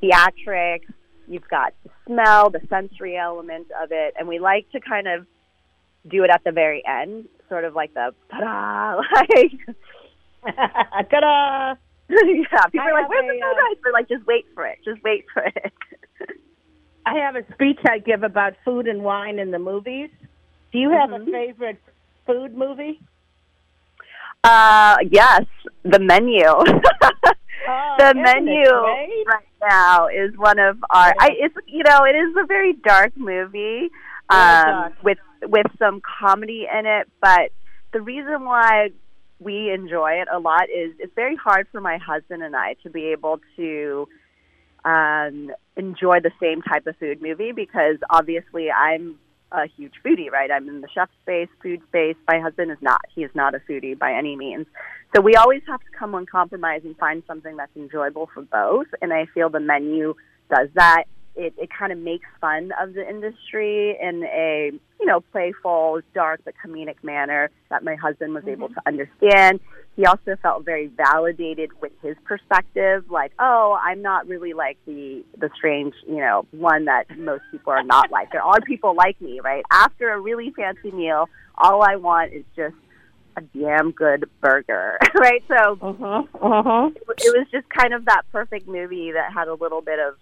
theatrics, 0.03 0.93
you've 1.29 1.49
got 1.49 1.75
the 1.85 1.91
smell, 2.07 2.51
the 2.51 2.61
sensory 2.69 3.17
element 3.17 3.69
of 3.83 3.91
it, 3.93 4.15
and 4.19 4.29
we 4.29 4.39
like 4.39 4.71
to 4.73 4.81
kind 4.81 5.07
of 5.09 5.27
do 6.09 6.25
it 6.25 6.31
at 6.31 6.43
the 6.45 6.53
very 6.53 6.83
end, 6.87 7.29
sort 7.49 7.65
of 7.65 7.75
like 7.75 7.95
the 7.95 8.15
ta-da, 8.31 9.01
like 9.15 9.77
ta-da. 11.11 11.75
yeah, 12.09 12.67
people 12.67 12.81
I 12.81 12.91
are 12.91 13.01
like, 13.01 13.09
"Where's 13.09 13.25
a, 13.25 13.39
the 13.39 13.45
uh, 13.45 13.55
fried 13.55 13.57
rice?" 13.57 13.79
We're 13.85 13.93
like, 13.93 14.09
"Just 14.09 14.27
wait 14.27 14.47
for 14.55 14.65
it. 14.65 14.79
Just 14.85 15.03
wait 15.03 15.25
for 15.33 15.43
it." 15.45 15.73
I 17.05 17.15
have 17.19 17.37
a 17.37 17.43
speech 17.53 17.79
I 17.89 17.99
give 17.99 18.23
about 18.23 18.55
food 18.65 18.87
and 18.87 19.03
wine 19.03 19.39
in 19.39 19.51
the 19.51 19.59
movies. 19.59 20.11
Do 20.73 20.79
you 20.79 20.91
have 20.91 21.13
a 21.13 21.25
favorite 21.25 21.81
food 22.27 22.57
movie? 22.57 23.01
Uh, 24.47 24.97
yes, 25.11 25.45
the 25.83 25.99
menu. 25.99 26.45
the 27.99 28.15
menu 28.15 28.65
great? 28.65 29.25
right 29.27 29.45
now 29.69 30.07
is 30.07 30.37
one 30.37 30.61
of 30.61 30.79
our. 30.91 31.13
I, 31.19 31.31
it's 31.33 31.57
you 31.67 31.83
know 31.83 32.05
it 32.05 32.15
is 32.15 32.37
a 32.41 32.47
very 32.47 32.75
dark 32.75 33.17
movie 33.17 33.91
um, 34.31 34.93
with 35.03 35.19
with 35.43 35.67
some 35.81 36.01
comedy 36.01 36.69
in 36.73 36.87
it, 36.87 37.09
but 37.21 37.51
the 37.93 38.01
reason 38.01 38.45
why 38.45 38.91
we 39.41 39.73
enjoy 39.73 40.13
it 40.13 40.29
a 40.33 40.39
lot 40.39 40.69
is 40.71 40.93
it's 41.01 41.15
very 41.17 41.35
hard 41.35 41.67
for 41.73 41.81
my 41.81 41.99
husband 41.99 42.45
and 42.45 42.55
I 42.55 42.75
to 42.85 42.91
be 42.91 43.07
able 43.07 43.41
to 43.57 44.09
um, 44.85 45.51
enjoy 45.77 46.21
the 46.21 46.31
same 46.41 46.63
type 46.63 46.87
of 46.87 46.97
food 46.99 47.21
movie 47.21 47.51
because 47.51 47.97
obviously 48.11 48.71
I'm 48.71 49.19
a 49.53 49.67
huge 49.77 49.95
foodie, 50.05 50.31
right? 50.31 50.51
I'm 50.51 50.69
in 50.69 50.81
the 50.81 50.89
chef 50.93 51.09
space, 51.23 51.49
food 51.63 51.81
space. 51.89 52.17
My 52.29 52.41
husband 52.41 52.71
is 52.71 52.79
not. 52.81 53.01
He 53.15 53.25
is 53.25 53.31
not 53.35 53.55
a 53.55 53.59
foodie 53.61 53.99
by 53.99 54.13
any 54.13 54.37
means. 54.37 54.67
So 55.15 55.21
we 55.21 55.35
always 55.35 55.63
have 55.67 55.81
to 55.81 55.99
come 55.99 56.15
on 56.15 56.27
compromise 56.27 56.83
and 56.85 56.97
find 56.99 57.23
something 57.27 57.57
that's 57.57 57.75
enjoyable 57.77 58.29
for 58.35 58.43
both. 58.43 58.87
And 59.01 59.13
I 59.13 59.27
feel 59.27 59.49
the 59.49 59.61
menu 59.61 60.15
does 60.51 60.69
that. 60.75 61.05
It, 61.37 61.55
it 61.59 61.69
kind 61.71 61.93
of 61.93 61.99
makes 61.99 62.27
fun 62.41 62.73
of 62.81 62.95
the 62.95 63.07
industry 63.07 63.97
in 64.01 64.25
a, 64.25 64.73
you 64.99 65.07
know, 65.07 65.21
playful, 65.33 66.01
dark, 66.15 66.41
but 66.45 66.55
comedic 66.65 66.97
manner 67.03 67.51
that 67.69 67.85
my 67.85 67.95
husband 67.95 68.35
was 68.35 68.45
able 68.49 68.69
mm-hmm. 68.69 68.75
to 68.75 68.81
understand. 68.87 69.61
He 69.97 70.05
also 70.05 70.37
felt 70.43 70.65
very 70.65 70.89
validated 70.89 71.71
with 71.81 71.93
his 72.03 72.17
perspective, 72.25 73.11
like, 73.11 73.33
oh, 73.39 73.79
I'm 73.83 74.03
not 74.03 74.29
really 74.29 74.53
like 74.53 74.77
the 74.87 75.25
the 75.39 75.49
strange, 75.57 75.95
you 76.07 76.17
know, 76.17 76.47
one 76.51 76.85
that 76.85 77.05
most 77.17 77.43
people 77.51 77.73
are 77.73 77.83
not 77.83 78.11
like. 78.11 78.31
There 78.31 78.43
are 78.43 78.61
people 78.61 78.95
like 78.95 79.19
me, 79.23 79.41
right? 79.41 79.65
After 79.73 80.11
a 80.11 80.21
really 80.21 80.53
fancy 80.55 80.91
meal, 80.91 81.31
all 81.57 81.83
I 81.83 81.97
want 81.97 82.35
is 82.35 82.45
just 82.55 82.75
a 83.37 83.43
damn 83.59 83.91
good 83.91 84.29
burger, 84.41 84.99
right? 85.15 85.43
So 85.49 85.79
uh-huh. 85.81 86.91
it 86.95 87.37
was 87.39 87.47
just 87.51 87.69
kind 87.71 87.95
of 87.95 88.05
that 88.05 88.23
perfect 88.33 88.69
movie 88.69 89.13
that 89.13 89.33
had 89.33 89.49
a 89.49 89.55
little 89.55 89.81
bit 89.81 89.99
of 89.99 90.15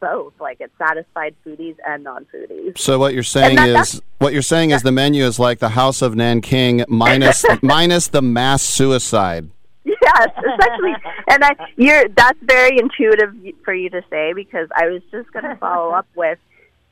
both. 0.00 0.32
Like 0.40 0.60
it 0.60 0.72
satisfied 0.78 1.34
foodies 1.46 1.76
and 1.86 2.04
non-foodies. 2.04 2.78
So 2.78 2.98
what 2.98 3.14
you're 3.14 3.22
saying 3.22 3.56
that- 3.56 3.68
is 3.68 4.02
what 4.18 4.32
you're 4.32 4.42
saying 4.42 4.70
is 4.70 4.82
the 4.82 4.92
menu 4.92 5.24
is 5.24 5.38
like 5.38 5.58
the 5.58 5.70
House 5.70 6.02
of 6.02 6.14
Nanking 6.16 6.84
minus 6.88 7.44
minus 7.62 8.08
the 8.08 8.22
mass 8.22 8.62
suicide. 8.62 9.50
Yes, 9.84 10.28
essentially, 10.36 10.92
and 11.28 11.42
I, 11.44 11.56
you're 11.76 12.08
that's 12.08 12.38
very 12.42 12.78
intuitive 12.78 13.34
for 13.64 13.72
you 13.72 13.88
to 13.90 14.02
say 14.10 14.32
because 14.34 14.68
I 14.74 14.86
was 14.88 15.02
just 15.10 15.32
going 15.32 15.44
to 15.44 15.56
follow 15.56 15.90
up 15.90 16.06
with, 16.14 16.38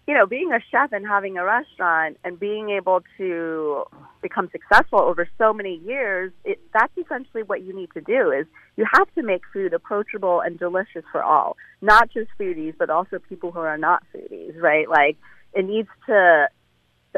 you 0.08 0.14
know, 0.14 0.26
being 0.26 0.50
a 0.52 0.58
chef 0.70 0.90
and 0.92 1.06
having 1.06 1.36
a 1.36 1.44
restaurant 1.44 2.16
and 2.24 2.40
being 2.40 2.70
able 2.70 3.02
to 3.18 3.84
become 4.22 4.48
successful 4.50 4.98
over 5.00 5.28
so 5.36 5.52
many 5.52 5.76
years. 5.84 6.32
It, 6.44 6.58
that's 6.72 6.92
essentially 6.96 7.42
what 7.42 7.62
you 7.62 7.76
need 7.76 7.90
to 7.92 8.00
do 8.00 8.32
is 8.32 8.46
you 8.76 8.86
have 8.94 9.12
to 9.14 9.22
make 9.22 9.42
food 9.52 9.74
approachable 9.74 10.40
and 10.40 10.58
delicious 10.58 11.04
for 11.12 11.22
all, 11.22 11.56
not 11.82 12.10
just 12.10 12.30
foodies, 12.40 12.74
but 12.78 12.88
also 12.88 13.18
people 13.28 13.52
who 13.52 13.60
are 13.60 13.78
not 13.78 14.02
foodies, 14.14 14.58
right? 14.60 14.88
Like 14.88 15.18
it 15.52 15.66
needs 15.66 15.88
to 16.06 16.48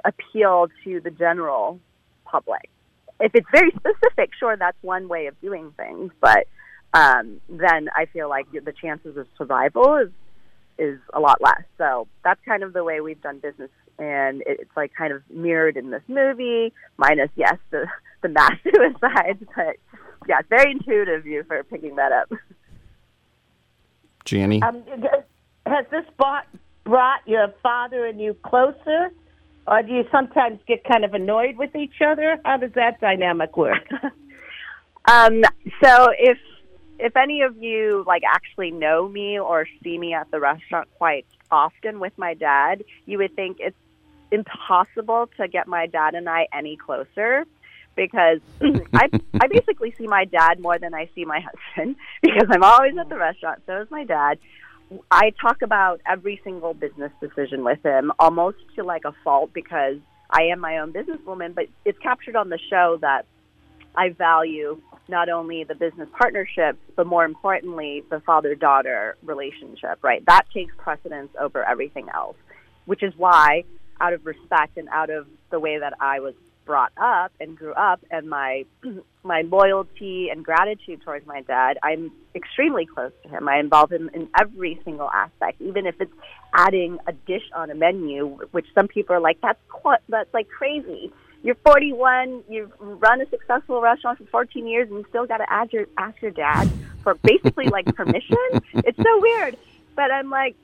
appeal 0.04 0.66
to 0.84 1.00
the 1.00 1.10
general 1.10 1.78
public 2.24 2.68
if 3.20 3.32
it's 3.34 3.46
very 3.52 3.70
specific, 3.70 4.30
sure, 4.38 4.56
that's 4.56 4.76
one 4.82 5.08
way 5.08 5.26
of 5.26 5.40
doing 5.40 5.72
things. 5.76 6.10
But 6.20 6.46
um, 6.92 7.40
then 7.48 7.88
I 7.94 8.06
feel 8.06 8.28
like 8.28 8.46
the 8.50 8.72
chances 8.72 9.16
of 9.16 9.26
survival 9.38 9.96
is 9.96 10.10
is 10.80 10.98
a 11.12 11.20
lot 11.20 11.40
less. 11.40 11.62
So 11.78 12.08
that's 12.24 12.40
kind 12.44 12.62
of 12.62 12.72
the 12.72 12.82
way 12.82 13.00
we've 13.00 13.20
done 13.20 13.38
business, 13.38 13.70
and 13.98 14.42
it's 14.46 14.70
like 14.76 14.92
kind 14.94 15.12
of 15.12 15.22
mirrored 15.30 15.76
in 15.76 15.90
this 15.90 16.02
movie. 16.08 16.72
Minus, 16.96 17.30
yes, 17.36 17.56
the 17.70 17.86
the 18.22 18.28
mass 18.28 18.52
suicides, 18.62 19.42
but 19.56 19.76
yeah, 20.28 20.40
it's 20.40 20.48
very 20.48 20.72
intuitive 20.72 21.20
of 21.20 21.26
you 21.26 21.44
for 21.44 21.62
picking 21.64 21.96
that 21.96 22.12
up. 22.12 22.32
Janny? 24.24 24.62
Um, 24.62 24.82
has 25.66 25.86
this 25.90 26.04
brought, 26.18 26.46
brought 26.84 27.20
your 27.26 27.52
father 27.62 28.06
and 28.06 28.20
you 28.20 28.36
closer, 28.44 29.10
or 29.66 29.82
do 29.82 29.92
you 29.92 30.04
sometimes 30.12 30.60
get 30.66 30.84
kind 30.84 31.04
of 31.04 31.14
annoyed 31.14 31.56
with 31.56 31.74
each 31.74 32.02
other? 32.04 32.38
How 32.44 32.58
does 32.58 32.72
that 32.74 33.00
dynamic 33.00 33.56
work? 33.56 33.88
Um, 35.08 35.42
so 35.82 36.08
if 36.18 36.38
if 37.00 37.16
any 37.16 37.42
of 37.42 37.56
you 37.56 38.04
like 38.06 38.22
actually 38.26 38.70
know 38.70 39.08
me 39.08 39.38
or 39.38 39.66
see 39.82 39.98
me 39.98 40.12
at 40.14 40.30
the 40.30 40.40
restaurant 40.40 40.88
quite 40.96 41.26
often 41.50 41.98
with 41.98 42.12
my 42.16 42.34
dad, 42.34 42.84
you 43.06 43.18
would 43.18 43.34
think 43.34 43.56
it's 43.60 43.76
impossible 44.30 45.28
to 45.36 45.48
get 45.48 45.66
my 45.66 45.86
dad 45.86 46.14
and 46.14 46.28
I 46.28 46.46
any 46.52 46.76
closer 46.76 47.46
because 47.96 48.40
I 48.94 49.08
I 49.40 49.46
basically 49.48 49.94
see 49.96 50.06
my 50.06 50.24
dad 50.24 50.60
more 50.60 50.78
than 50.78 50.94
I 50.94 51.08
see 51.14 51.24
my 51.24 51.40
husband 51.40 51.96
because 52.22 52.48
I'm 52.50 52.62
always 52.62 52.96
at 52.98 53.08
the 53.08 53.18
restaurant. 53.18 53.62
So 53.66 53.80
is 53.80 53.90
my 53.90 54.04
dad. 54.04 54.38
I 55.10 55.32
talk 55.40 55.62
about 55.62 56.00
every 56.04 56.40
single 56.42 56.74
business 56.74 57.12
decision 57.20 57.62
with 57.64 57.82
him 57.84 58.12
almost 58.18 58.58
to 58.74 58.82
like 58.82 59.04
a 59.04 59.14
fault 59.24 59.52
because 59.52 59.98
I 60.28 60.42
am 60.44 60.60
my 60.60 60.78
own 60.78 60.92
businesswoman, 60.92 61.54
but 61.54 61.66
it's 61.84 61.98
captured 62.00 62.36
on 62.36 62.48
the 62.50 62.58
show 62.58 62.98
that 63.00 63.24
I 63.96 64.10
value 64.10 64.80
not 65.08 65.28
only 65.28 65.64
the 65.64 65.74
business 65.74 66.08
partnership, 66.16 66.78
but 66.96 67.06
more 67.06 67.24
importantly, 67.24 68.04
the 68.10 68.20
father 68.20 68.54
daughter 68.54 69.16
relationship, 69.22 69.98
right? 70.02 70.24
That 70.26 70.44
takes 70.54 70.72
precedence 70.78 71.30
over 71.38 71.64
everything 71.64 72.08
else, 72.14 72.36
which 72.86 73.02
is 73.02 73.12
why, 73.16 73.64
out 74.00 74.12
of 74.12 74.24
respect 74.24 74.76
and 74.76 74.88
out 74.88 75.10
of 75.10 75.26
the 75.50 75.58
way 75.58 75.78
that 75.78 75.94
I 76.00 76.20
was 76.20 76.34
brought 76.64 76.92
up 76.96 77.32
and 77.40 77.56
grew 77.56 77.72
up 77.72 78.00
and 78.10 78.28
my 78.28 78.64
my 79.24 79.42
loyalty 79.42 80.28
and 80.30 80.44
gratitude 80.44 81.02
towards 81.02 81.26
my 81.26 81.42
dad, 81.42 81.78
I'm 81.82 82.12
extremely 82.34 82.86
close 82.86 83.12
to 83.24 83.28
him. 83.28 83.48
I 83.48 83.58
involve 83.58 83.90
him 83.90 84.08
in 84.14 84.28
every 84.40 84.80
single 84.84 85.10
aspect, 85.10 85.60
even 85.60 85.86
if 85.86 86.00
it's 86.00 86.12
adding 86.54 86.98
a 87.06 87.12
dish 87.12 87.42
on 87.54 87.70
a 87.70 87.74
menu, 87.74 88.38
which 88.52 88.66
some 88.74 88.88
people 88.88 89.16
are 89.16 89.20
like, 89.20 89.38
that's 89.42 89.58
qu- 89.68 90.02
that's 90.08 90.32
like 90.32 90.48
crazy 90.48 91.12
you're 91.42 91.56
41, 91.56 92.44
you've 92.48 92.72
run 92.78 93.20
a 93.20 93.28
successful 93.30 93.80
restaurant 93.80 94.18
for 94.18 94.24
14 94.26 94.66
years, 94.66 94.88
and 94.88 94.98
you 94.98 95.06
still 95.08 95.26
got 95.26 95.38
to 95.38 95.50
ask 95.50 95.72
your 95.72 95.86
ask 95.96 96.20
your 96.20 96.30
dad 96.30 96.70
for 97.02 97.14
basically 97.14 97.66
like 97.66 97.86
permission. 97.94 98.36
It's 98.74 98.98
so 98.98 99.20
weird, 99.20 99.56
but 99.96 100.10
I'm 100.10 100.30
like, 100.30 100.54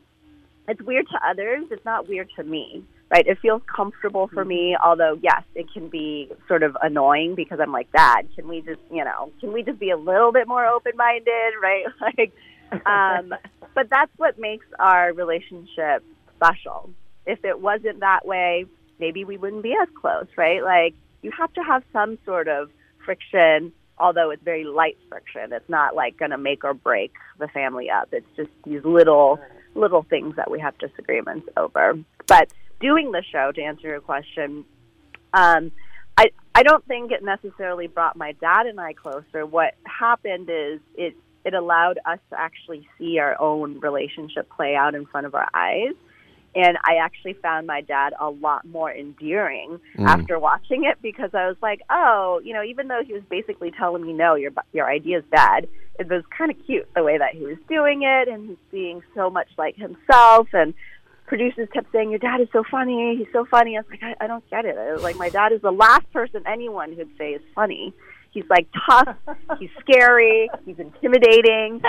it's 0.69 0.83
weird 0.83 1.07
to 1.09 1.21
others. 1.27 1.65
It's 1.71 1.85
not 1.85 2.09
weird 2.09 2.29
to 2.37 2.45
me, 2.45 2.85
right? 3.11 3.27
It 3.27 3.39
feels 3.41 3.63
comfortable 3.75 4.29
for 4.29 4.45
me. 4.45 4.77
Although, 4.83 5.19
yes, 5.23 5.43
it 5.55 5.73
can 5.73 5.89
be 5.89 6.31
sort 6.49 6.63
of 6.63 6.77
annoying 6.83 7.35
because 7.35 7.61
I'm 7.61 7.73
like, 7.73 7.91
Dad, 7.93 8.29
can 8.35 8.49
we 8.49 8.61
just, 8.61 8.81
you 8.91 9.05
know, 9.05 9.33
can 9.41 9.53
we 9.53 9.63
just 9.63 9.79
be 9.79 9.91
a 9.91 9.97
little 9.97 10.33
bit 10.33 10.47
more 10.47 10.67
open 10.67 10.93
minded, 10.97 11.55
right? 11.63 11.85
Like, 12.01 12.33
um, 12.85 13.35
but 13.75 13.89
that's 13.89 14.13
what 14.17 14.39
makes 14.39 14.67
our 14.79 15.13
relationship 15.13 16.05
special. 16.37 16.91
If 17.27 17.45
it 17.45 17.61
wasn't 17.61 18.01
that 18.01 18.27
way, 18.27 18.67
maybe 18.99 19.25
we 19.25 19.37
wouldn't 19.37 19.63
be 19.63 19.75
as 19.81 19.89
close, 20.01 20.27
right? 20.37 20.63
Like 20.63 20.95
you 21.23 21.31
have 21.37 21.53
to 21.55 21.63
have 21.63 21.83
some 21.93 22.19
sort 22.25 22.49
of 22.49 22.71
friction, 23.05 23.73
although 23.99 24.31
it's 24.31 24.43
very 24.43 24.65
light 24.65 24.99
friction. 25.09 25.53
It's 25.53 25.69
not 25.69 25.95
like 25.95 26.19
going 26.19 26.31
to 26.31 26.39
make 26.39 26.65
or 26.65 26.75
break 26.75 27.13
the 27.39 27.49
family 27.49 27.91
up. 27.91 28.09
It's 28.13 28.27
just 28.37 28.51
these 28.65 28.85
little 28.85 29.39
little 29.75 30.03
things 30.03 30.37
that 30.37 30.51
we 30.51 30.59
have 30.61 30.77
disagreements 30.79 31.49
over. 31.57 31.99
But 32.27 32.51
doing 32.81 33.13
the 33.13 33.23
show 33.31 33.53
to 33.53 33.63
answer 33.63 33.89
your 33.89 34.01
question, 34.01 34.65
um, 35.35 35.71
I 36.17 36.31
I 36.55 36.63
don't 36.63 36.85
think 36.87 37.13
it 37.13 37.23
necessarily 37.23 37.87
brought 37.87 38.17
my 38.17 38.33
dad 38.33 38.67
and 38.67 38.81
I 38.81 38.93
closer. 38.93 39.45
What 39.45 39.75
happened 39.85 40.49
is 40.51 40.81
it 40.97 41.17
it 41.45 41.55
allowed 41.55 41.99
us 42.05 42.19
to 42.31 42.41
actually 42.41 42.89
see 42.99 43.19
our 43.19 43.41
own 43.41 43.79
relationship 43.79 44.51
play 44.51 44.75
out 44.75 44.95
in 44.95 45.07
front 45.07 45.27
of 45.27 45.35
our 45.35 45.49
eyes 45.55 45.95
and 46.57 46.79
I 46.85 46.97
actually 46.97 47.35
found 47.35 47.67
my 47.67 47.83
dad 47.83 48.15
a 48.19 48.31
lot 48.31 48.65
more 48.65 48.91
endearing 48.93 49.79
Mm. 49.99 50.07
after 50.07 50.39
watching 50.39 50.85
it 50.85 50.97
because 51.03 51.31
I 51.35 51.47
was 51.47 51.57
like, 51.63 51.83
oh, 51.91 52.41
you 52.43 52.55
know, 52.55 52.63
even 52.63 52.89
though 52.89 53.03
he 53.07 53.13
was 53.13 53.23
basically 53.31 53.71
telling 53.71 54.05
me, 54.07 54.13
no, 54.13 54.35
your 54.35 54.53
your 54.73 54.91
idea 54.91 55.19
is 55.19 55.25
bad, 55.31 55.69
it 56.01 56.09
was 56.09 56.25
kind 56.37 56.51
of 56.51 56.57
cute 56.67 56.89
the 56.95 57.03
way 57.03 57.19
that 57.19 57.35
he 57.35 57.45
was 57.45 57.59
doing 57.69 58.03
it, 58.03 58.29
and 58.29 58.49
he's 58.49 58.65
being 58.73 59.03
so 59.15 59.31
much 59.31 59.49
like 59.59 59.77
himself. 59.77 60.49
And 60.53 60.75
producers 61.27 61.69
kept 61.73 61.91
saying, 61.93 62.11
your 62.11 62.19
dad 62.19 62.41
is 62.41 62.49
so 62.53 62.63
funny, 62.71 63.17
he's 63.17 63.33
so 63.33 63.45
funny. 63.45 63.77
I 63.77 63.81
was 63.81 63.91
like, 63.91 64.03
I, 64.03 64.25
I 64.25 64.27
don't 64.27 64.49
get 64.51 64.65
it. 64.65 64.77
I 64.79 64.93
was 64.93 65.03
like, 65.03 65.17
my 65.17 65.29
dad 65.29 65.53
is 65.53 65.61
the 65.63 65.73
last 65.73 66.11
person 66.13 66.43
anyone 66.47 66.93
who'd 66.93 67.11
say 67.19 67.31
is 67.33 67.43
funny. 67.55 67.93
He's 68.31 68.45
like 68.51 68.69
tough, 68.89 69.17
he's 69.59 69.71
scary, 69.81 70.49
he's 70.67 70.79
intimidating. 70.79 71.81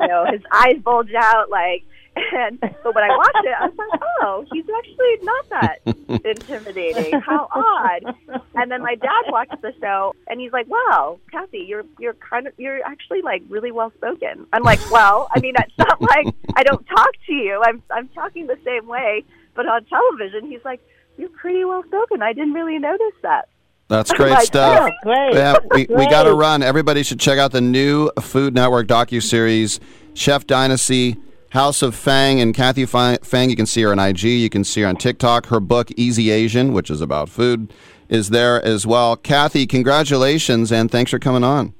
You 0.00 0.06
know, 0.06 0.24
his 0.30 0.42
eyes 0.52 0.76
bulge 0.84 1.12
out 1.16 1.50
like. 1.50 1.84
And 2.16 2.58
but 2.60 2.94
when 2.94 3.04
I 3.04 3.14
watched 3.16 3.44
it, 3.44 3.54
I 3.60 3.66
was 3.66 3.74
like, 3.76 4.00
"Oh, 4.22 4.44
he's 4.52 4.64
actually 4.78 5.16
not 5.22 5.48
that 5.50 6.24
intimidating. 6.24 7.20
How 7.20 7.48
odd!" 7.54 8.14
And 8.54 8.70
then 8.70 8.82
my 8.82 8.94
dad 8.94 9.24
watched 9.28 9.60
the 9.60 9.72
show, 9.80 10.14
and 10.26 10.40
he's 10.40 10.52
like, 10.52 10.66
"Wow, 10.68 11.18
Kathy, 11.30 11.58
you're 11.68 11.84
you're 11.98 12.14
kind 12.14 12.46
of 12.46 12.54
you're 12.56 12.82
actually 12.84 13.22
like 13.22 13.42
really 13.48 13.70
well 13.70 13.92
spoken." 13.96 14.46
I'm 14.52 14.62
like, 14.62 14.80
"Well, 14.90 15.28
I 15.34 15.40
mean, 15.40 15.54
it's 15.58 15.76
not 15.78 16.00
like 16.00 16.34
I 16.54 16.62
don't 16.62 16.84
talk 16.86 17.10
to 17.26 17.32
you. 17.32 17.62
I'm 17.64 17.82
I'm 17.90 18.08
talking 18.08 18.46
the 18.46 18.58
same 18.64 18.86
way, 18.86 19.24
but 19.54 19.66
on 19.66 19.84
television, 19.84 20.50
he's 20.50 20.64
like, 20.64 20.80
you're 21.18 21.28
pretty 21.28 21.64
well 21.64 21.82
spoken. 21.84 22.22
I 22.22 22.32
didn't 22.32 22.54
really 22.54 22.78
notice 22.78 23.14
that." 23.22 23.48
That's 23.88 24.10
great 24.14 24.30
like, 24.30 24.46
stuff. 24.46 24.90
"Oh, 24.90 24.96
great. 25.02 25.34
Yeah, 25.34 25.58
we, 25.70 25.86
we 25.90 26.08
got 26.08 26.24
to 26.24 26.34
run. 26.34 26.62
Everybody 26.62 27.02
should 27.02 27.20
check 27.20 27.38
out 27.38 27.52
the 27.52 27.60
new 27.60 28.10
Food 28.20 28.54
Network 28.54 28.86
docu 28.86 29.22
series, 29.22 29.80
Chef 30.14 30.46
Dynasty, 30.46 31.16
House 31.56 31.80
of 31.80 31.94
Fang, 31.94 32.38
and 32.38 32.54
Kathy 32.54 32.84
Fang. 32.84 33.48
You 33.48 33.56
can 33.56 33.64
see 33.64 33.80
her 33.80 33.90
on 33.90 33.98
IG. 33.98 34.24
You 34.24 34.50
can 34.50 34.62
see 34.62 34.82
her 34.82 34.88
on 34.88 34.96
TikTok. 34.96 35.46
Her 35.46 35.58
book 35.58 35.90
Easy 35.96 36.30
Asian, 36.30 36.74
which 36.74 36.90
is 36.90 37.00
about 37.00 37.30
food, 37.30 37.72
is 38.10 38.28
there 38.28 38.62
as 38.62 38.86
well. 38.86 39.16
Kathy, 39.16 39.66
congratulations 39.66 40.70
and 40.70 40.90
thanks 40.90 41.10
for 41.10 41.18
coming 41.18 41.42
on. 41.42 41.72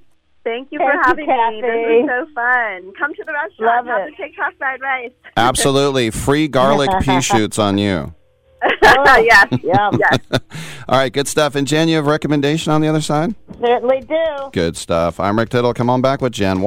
Thank 0.44 0.68
you 0.72 0.78
Thank 0.78 0.90
for 0.90 1.20
you, 1.20 1.26
having 1.26 1.26
me. 1.26 1.60
This 1.60 1.70
Kathy. 1.70 2.02
was 2.02 2.26
so 2.26 2.34
fun. 2.34 2.92
Come 2.98 3.14
to 3.16 3.24
the 3.26 3.32
restaurant. 3.34 3.86
Love 3.86 3.98
Have 3.98 4.10
the 4.10 4.16
TikTok 4.16 4.56
fried 4.56 4.80
rice. 4.80 5.12
Absolutely, 5.36 6.08
free 6.08 6.48
garlic 6.48 6.88
pea 7.02 7.20
shoots 7.20 7.58
on 7.58 7.76
you. 7.76 8.14
yes. 8.82 8.96
Oh, 8.96 9.18
yeah. 9.18 9.44
Yes. 9.62 10.18
All 10.88 10.98
right, 10.98 11.12
good 11.12 11.28
stuff. 11.28 11.54
And 11.54 11.66
Jen, 11.66 11.88
you 11.88 11.96
have 11.96 12.06
a 12.06 12.10
recommendation 12.10 12.72
on 12.72 12.80
the 12.80 12.88
other 12.88 13.02
side? 13.02 13.34
Certainly 13.60 14.06
do. 14.08 14.50
Good 14.54 14.78
stuff. 14.78 15.20
I'm 15.20 15.38
Rick 15.38 15.50
Tittle. 15.50 15.74
Come 15.74 15.90
on 15.90 16.00
back 16.00 16.22
with 16.22 16.32
Jen. 16.32 16.66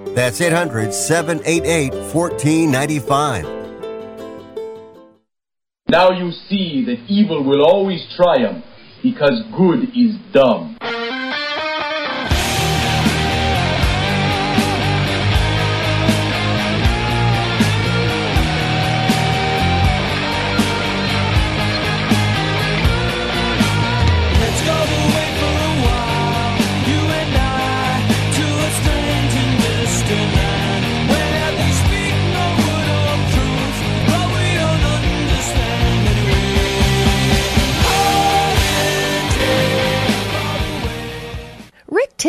That's 0.13 0.41
800 0.41 0.93
788 0.93 1.93
1495. 2.13 3.45
Now 5.87 6.11
you 6.11 6.31
see 6.49 6.83
that 6.85 7.03
evil 7.07 7.43
will 7.43 7.63
always 7.65 8.01
triumph 8.15 8.63
because 9.01 9.41
good 9.57 9.89
is 9.95 10.15
dumb. 10.33 10.77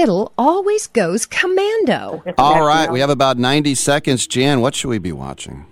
Rick 0.02 0.08
Tittle 0.08 0.32
always 0.36 0.88
goes 0.88 1.26
commando. 1.26 2.24
All 2.36 2.66
right, 2.66 2.90
we 2.90 2.98
have 2.98 3.10
about 3.10 3.38
90 3.38 3.76
seconds. 3.76 4.26
Jan, 4.26 4.60
what 4.60 4.74
should 4.74 4.88
we 4.88 4.98
be 4.98 5.12
watching? 5.12 5.64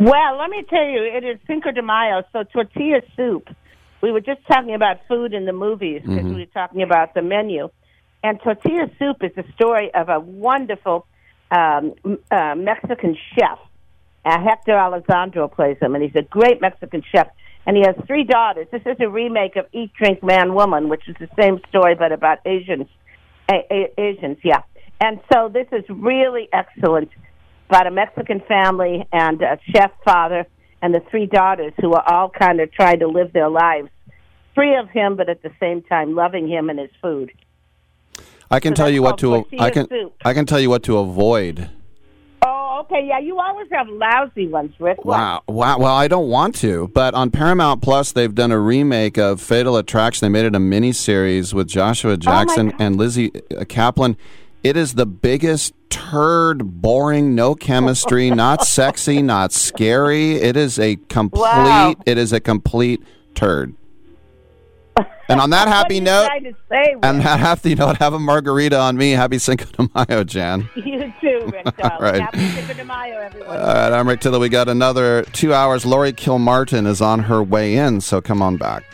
Well, 0.00 0.36
let 0.36 0.50
me 0.50 0.64
tell 0.68 0.84
you, 0.84 1.00
it 1.04 1.22
is 1.24 1.38
Cinco 1.46 1.70
de 1.70 1.80
Mayo, 1.82 2.22
so 2.32 2.42
tortilla 2.42 3.02
soup. 3.16 3.48
We 4.00 4.10
were 4.10 4.20
just 4.20 4.40
talking 4.50 4.74
about 4.74 4.96
food 5.06 5.32
in 5.32 5.44
the 5.44 5.52
movies 5.52 6.02
because 6.02 6.24
Mhm. 6.24 6.34
we 6.34 6.40
were 6.40 6.46
talking 6.46 6.82
about 6.82 7.14
the 7.14 7.22
menu. 7.22 7.70
And 8.24 8.40
tortilla 8.42 8.90
soup 8.98 9.22
is 9.22 9.32
the 9.36 9.44
story 9.54 9.94
of 9.94 10.08
a 10.08 10.18
wonderful 10.18 11.06
um, 11.50 11.94
uh, 12.30 12.54
Mexican 12.56 13.16
chef. 13.34 13.58
Uh, 14.24 14.38
Hector 14.40 14.72
Alexandro 14.76 15.48
plays 15.48 15.78
him, 15.80 15.94
and 15.94 16.02
he's 16.04 16.14
a 16.16 16.20
great 16.22 16.60
Mexican 16.60 17.02
chef. 17.10 17.28
And 17.64 17.74
he 17.76 17.82
has 17.86 17.94
three 18.06 18.24
daughters. 18.24 18.66
This 18.70 18.82
is 18.84 18.96
a 19.00 19.08
remake 19.08 19.56
of 19.56 19.64
Eat, 19.72 19.92
Drink, 19.94 20.22
Man, 20.22 20.52
Woman, 20.54 20.88
which 20.90 21.08
is 21.08 21.16
the 21.18 21.28
same 21.40 21.58
story 21.70 21.94
but 21.94 22.12
about 22.12 22.40
Asians. 22.44 22.86
A- 23.50 23.66
A- 23.70 24.00
Asians, 24.00 24.38
yeah. 24.42 24.62
And 25.00 25.20
so 25.32 25.48
this 25.48 25.66
is 25.72 25.84
really 25.88 26.48
excellent 26.52 27.10
about 27.68 27.86
a 27.86 27.90
Mexican 27.90 28.40
family 28.40 29.06
and 29.12 29.40
a 29.42 29.58
chef 29.74 29.92
father 30.04 30.46
and 30.82 30.94
the 30.94 31.00
three 31.10 31.26
daughters 31.26 31.72
who 31.80 31.92
are 31.92 32.02
all 32.06 32.30
kind 32.30 32.60
of 32.60 32.72
trying 32.72 33.00
to 33.00 33.08
live 33.08 33.32
their 33.32 33.48
lives 33.48 33.88
free 34.54 34.76
of 34.76 34.88
him, 34.90 35.16
but 35.16 35.28
at 35.28 35.42
the 35.42 35.52
same 35.60 35.82
time 35.82 36.14
loving 36.14 36.48
him 36.48 36.68
and 36.68 36.78
his 36.78 36.90
food. 37.00 37.30
I 38.50 38.60
can 38.60 38.74
So 38.74 38.82
tell 38.82 38.90
you 38.90 39.02
what 39.02 39.18
to 39.18 39.46
I 39.58 39.70
can 39.70 39.88
soup. 39.88 40.14
I 40.24 40.34
can 40.34 40.46
tell 40.46 40.58
you 40.58 40.70
what 40.70 40.82
to 40.84 40.98
avoid. 40.98 41.70
Oh, 42.42 42.84
okay, 42.84 43.04
yeah. 43.06 43.18
You 43.18 43.38
always 43.38 43.66
have 43.72 43.88
lousy 43.88 44.48
ones, 44.48 44.72
Rick. 44.78 45.04
What? 45.04 45.18
Wow, 45.18 45.42
wow. 45.48 45.78
Well, 45.78 45.94
I 45.94 46.08
don't 46.08 46.28
want 46.28 46.54
to, 46.56 46.88
but 46.88 47.14
on 47.14 47.30
Paramount 47.30 47.82
Plus, 47.82 48.12
they've 48.12 48.34
done 48.34 48.52
a 48.52 48.58
remake 48.58 49.18
of 49.18 49.40
Fatal 49.40 49.76
Attraction. 49.76 50.26
They 50.26 50.30
made 50.30 50.46
it 50.46 50.54
a 50.54 50.60
mini 50.60 50.92
series 50.92 51.52
with 51.54 51.68
Joshua 51.68 52.16
Jackson 52.16 52.72
and 52.78 52.96
Lizzy 52.96 53.32
uh, 53.34 53.64
Caplan. 53.64 54.16
It 54.62 54.76
is 54.76 54.94
the 54.94 55.06
biggest 55.06 55.72
turd, 55.90 56.80
boring, 56.80 57.34
no 57.34 57.54
chemistry, 57.54 58.30
not 58.44 58.64
sexy, 58.64 59.22
not 59.22 59.52
scary. 59.52 60.32
It 60.32 60.56
is 60.56 60.78
a 60.78 60.96
complete. 61.08 61.40
Wow. 61.40 61.94
It 62.06 62.18
is 62.18 62.32
a 62.32 62.40
complete 62.40 63.02
turd. 63.34 63.74
And 65.30 65.42
on 65.42 65.50
that 65.50 65.68
happy 65.68 66.00
note, 66.00 66.26
say, 66.70 66.96
and 67.02 67.20
that 67.20 67.38
happy 67.38 67.74
note, 67.74 67.98
have 67.98 68.14
a 68.14 68.18
margarita 68.18 68.78
on 68.78 68.96
me. 68.96 69.10
Happy 69.10 69.38
Cinco 69.38 69.66
de 69.66 69.88
Mayo, 69.94 70.24
Jan. 70.24 70.70
You 70.76 71.12
too, 71.20 71.46
Rick. 71.52 71.76
darling. 71.76 72.00
right. 72.02 72.20
Happy 72.22 72.48
Cinco 72.48 72.72
de 72.72 72.84
Mayo, 72.84 73.18
everyone. 73.18 73.50
All 73.56 73.66
right, 73.66 73.92
I'm 73.92 74.08
Rick 74.08 74.20
Tittle. 74.20 74.40
We 74.40 74.48
got 74.48 74.68
another 74.70 75.24
two 75.34 75.52
hours. 75.52 75.84
Laurie 75.84 76.14
Kilmartin 76.14 76.86
is 76.86 77.02
on 77.02 77.24
her 77.24 77.42
way 77.42 77.76
in, 77.76 78.00
so 78.00 78.22
come 78.22 78.40
on 78.40 78.56
back. 78.56 78.84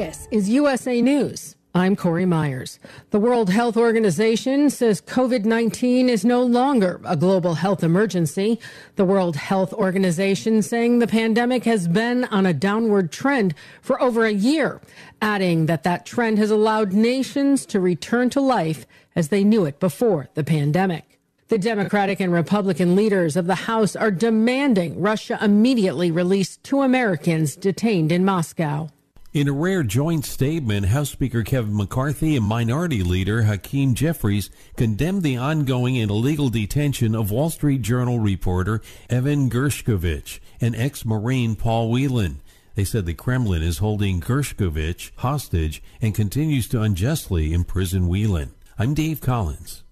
This 0.00 0.28
is 0.30 0.48
USA 0.48 1.02
News. 1.02 1.56
I'm 1.74 1.94
Corey 1.94 2.24
Myers. 2.24 2.80
The 3.10 3.20
World 3.20 3.50
Health 3.50 3.76
Organization 3.76 4.70
says 4.70 5.02
COVID 5.02 5.44
19 5.44 6.08
is 6.08 6.24
no 6.24 6.42
longer 6.42 7.02
a 7.04 7.18
global 7.18 7.52
health 7.52 7.84
emergency. 7.84 8.58
The 8.96 9.04
World 9.04 9.36
Health 9.36 9.74
Organization 9.74 10.62
saying 10.62 11.00
the 11.00 11.06
pandemic 11.06 11.64
has 11.64 11.86
been 11.86 12.24
on 12.24 12.46
a 12.46 12.54
downward 12.54 13.12
trend 13.12 13.54
for 13.82 14.00
over 14.00 14.24
a 14.24 14.32
year, 14.32 14.80
adding 15.20 15.66
that 15.66 15.82
that 15.82 16.06
trend 16.06 16.38
has 16.38 16.50
allowed 16.50 16.94
nations 16.94 17.66
to 17.66 17.78
return 17.78 18.30
to 18.30 18.40
life 18.40 18.86
as 19.14 19.28
they 19.28 19.44
knew 19.44 19.66
it 19.66 19.78
before 19.80 20.30
the 20.32 20.44
pandemic. 20.44 21.20
The 21.48 21.58
Democratic 21.58 22.20
and 22.20 22.32
Republican 22.32 22.96
leaders 22.96 23.36
of 23.36 23.46
the 23.46 23.66
House 23.68 23.94
are 23.94 24.10
demanding 24.10 24.98
Russia 24.98 25.38
immediately 25.42 26.10
release 26.10 26.56
two 26.56 26.80
Americans 26.80 27.54
detained 27.54 28.10
in 28.10 28.24
Moscow. 28.24 28.88
In 29.32 29.46
a 29.46 29.52
rare 29.52 29.84
joint 29.84 30.24
statement, 30.24 30.86
House 30.86 31.10
Speaker 31.10 31.44
Kevin 31.44 31.76
McCarthy 31.76 32.34
and 32.34 32.44
Minority 32.44 33.04
Leader 33.04 33.44
Hakeem 33.44 33.94
Jeffries 33.94 34.50
condemned 34.76 35.22
the 35.22 35.36
ongoing 35.36 35.96
and 35.98 36.10
illegal 36.10 36.48
detention 36.48 37.14
of 37.14 37.30
Wall 37.30 37.48
Street 37.48 37.80
Journal 37.80 38.18
reporter 38.18 38.80
Evan 39.08 39.48
Gershkovich 39.48 40.40
and 40.60 40.74
ex-Marine 40.74 41.54
Paul 41.54 41.92
Whelan. 41.92 42.40
They 42.74 42.82
said 42.82 43.06
the 43.06 43.14
Kremlin 43.14 43.62
is 43.62 43.78
holding 43.78 44.20
Gershkovich 44.20 45.12
hostage 45.18 45.80
and 46.02 46.12
continues 46.12 46.66
to 46.66 46.82
unjustly 46.82 47.52
imprison 47.52 48.08
Whelan. 48.08 48.50
I'm 48.80 48.94
Dave 48.94 49.20
Collins. 49.20 49.84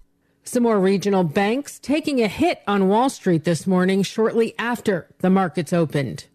Some 0.43 0.63
more 0.63 0.81
regional 0.81 1.23
banks 1.23 1.79
taking 1.79 2.21
a 2.21 2.27
hit 2.27 2.61
on 2.67 2.89
Wall 2.89 3.09
Street 3.09 3.45
this 3.45 3.65
morning 3.65 4.03
shortly 4.03 4.53
after 4.59 5.07
the 5.19 5.29
markets 5.29 5.71
opened. 5.71 6.25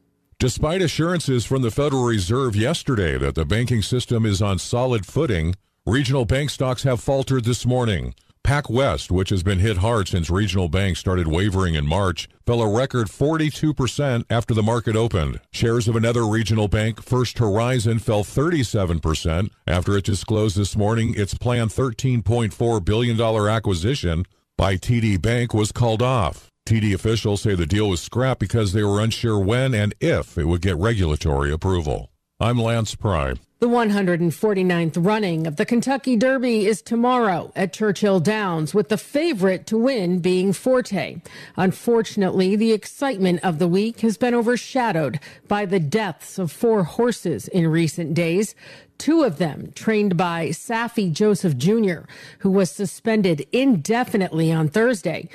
Despite 0.45 0.83
assurances 0.83 1.47
from 1.47 1.63
the 1.63 1.71
Federal 1.71 2.05
Reserve 2.05 2.55
yesterday 2.55 3.17
that 3.17 3.35
the 3.35 3.47
banking 3.47 3.81
system 3.81 4.27
is 4.27 4.43
on 4.43 4.59
solid 4.59 5.07
footing, 5.07 5.55
regional 5.87 6.27
bank 6.27 6.51
stocks 6.51 6.83
have 6.83 7.01
faltered 7.01 7.47
this 7.47 7.65
morning. 7.65 8.15
PacWest, 8.45 9.11
which 9.11 9.31
has 9.31 9.43
been 9.43 9.61
hit 9.61 9.79
hard 9.79 10.07
since 10.07 10.29
regional 10.29 10.69
banks 10.69 11.01
started 11.01 11.29
wavering 11.29 11.77
in 11.77 11.87
March, 11.87 12.29
fell 12.45 12.61
a 12.61 12.71
record 12.71 13.07
42% 13.07 14.27
after 14.29 14.53
the 14.53 14.63
market 14.63 14.97
opened. 14.97 15.41
Shares 15.51 15.89
of 15.89 15.97
another 15.97 16.27
regional 16.27 16.69
bank, 16.69 17.03
First 17.03 17.39
Horizon, 17.39 17.99
fell 17.99 18.23
37% 18.23 19.49
after 19.67 19.97
it 19.97 20.05
disclosed 20.05 20.59
this 20.59 20.77
morning 20.77 21.15
its 21.17 21.33
planned 21.33 21.71
$13.4 21.71 22.85
billion 22.85 23.19
acquisition 23.19 24.27
by 24.59 24.77
TD 24.77 25.23
Bank 25.23 25.55
was 25.55 25.73
called 25.73 26.03
off. 26.03 26.51
TD 26.67 26.95
officials 26.95 27.43
say 27.43 27.55
the 27.55 27.67
deal 27.67 27.91
was 27.91 28.01
scrapped 28.01 28.41
because 28.41 28.73
they 28.73 28.83
were 28.83 28.99
unsure 28.99 29.39
when 29.39 29.75
and 29.75 29.95
if 30.01 30.39
it 30.39 30.47
would 30.47 30.63
get 30.63 30.77
regulatory 30.79 31.53
approval. 31.53 32.11
I'm 32.41 32.59
Lance 32.59 32.95
Pry. 32.95 33.35
The 33.61 33.69
149th 33.69 35.05
running 35.05 35.47
of 35.47 35.57
the 35.57 35.67
Kentucky 35.67 36.17
Derby 36.17 36.65
is 36.65 36.81
tomorrow 36.81 37.53
at 37.55 37.75
Churchill 37.75 38.19
Downs, 38.19 38.75
with 38.75 38.89
the 38.89 38.97
favorite 38.97 39.67
to 39.67 39.77
win 39.77 40.21
being 40.21 40.55
Forte. 40.55 41.21
Unfortunately, 41.57 42.57
the 42.57 42.73
excitement 42.73 43.41
of 43.43 43.59
the 43.59 43.69
week 43.69 44.01
has 44.01 44.17
been 44.17 44.35
overshadowed 44.35 45.21
by 45.47 45.67
the 45.67 45.81
deaths 45.81 46.39
of 46.39 46.51
four 46.51 46.85
horses 46.85 47.47
in 47.49 47.67
recent 47.69 48.15
days. 48.15 48.55
Two 48.97 49.23
of 49.23 49.39
them 49.39 49.73
trained 49.75 50.17
by 50.17 50.49
Saffie 50.49 51.13
Joseph 51.13 51.57
Jr., 51.57 52.07
who 52.39 52.51
was 52.51 52.71
suspended 52.71 53.47
indefinitely 53.53 54.53
on 54.53 54.69
Thursday. 54.69 55.29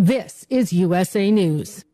This 0.00 0.46
is 0.48 0.72
USA 0.72 1.28
News. 1.32 1.84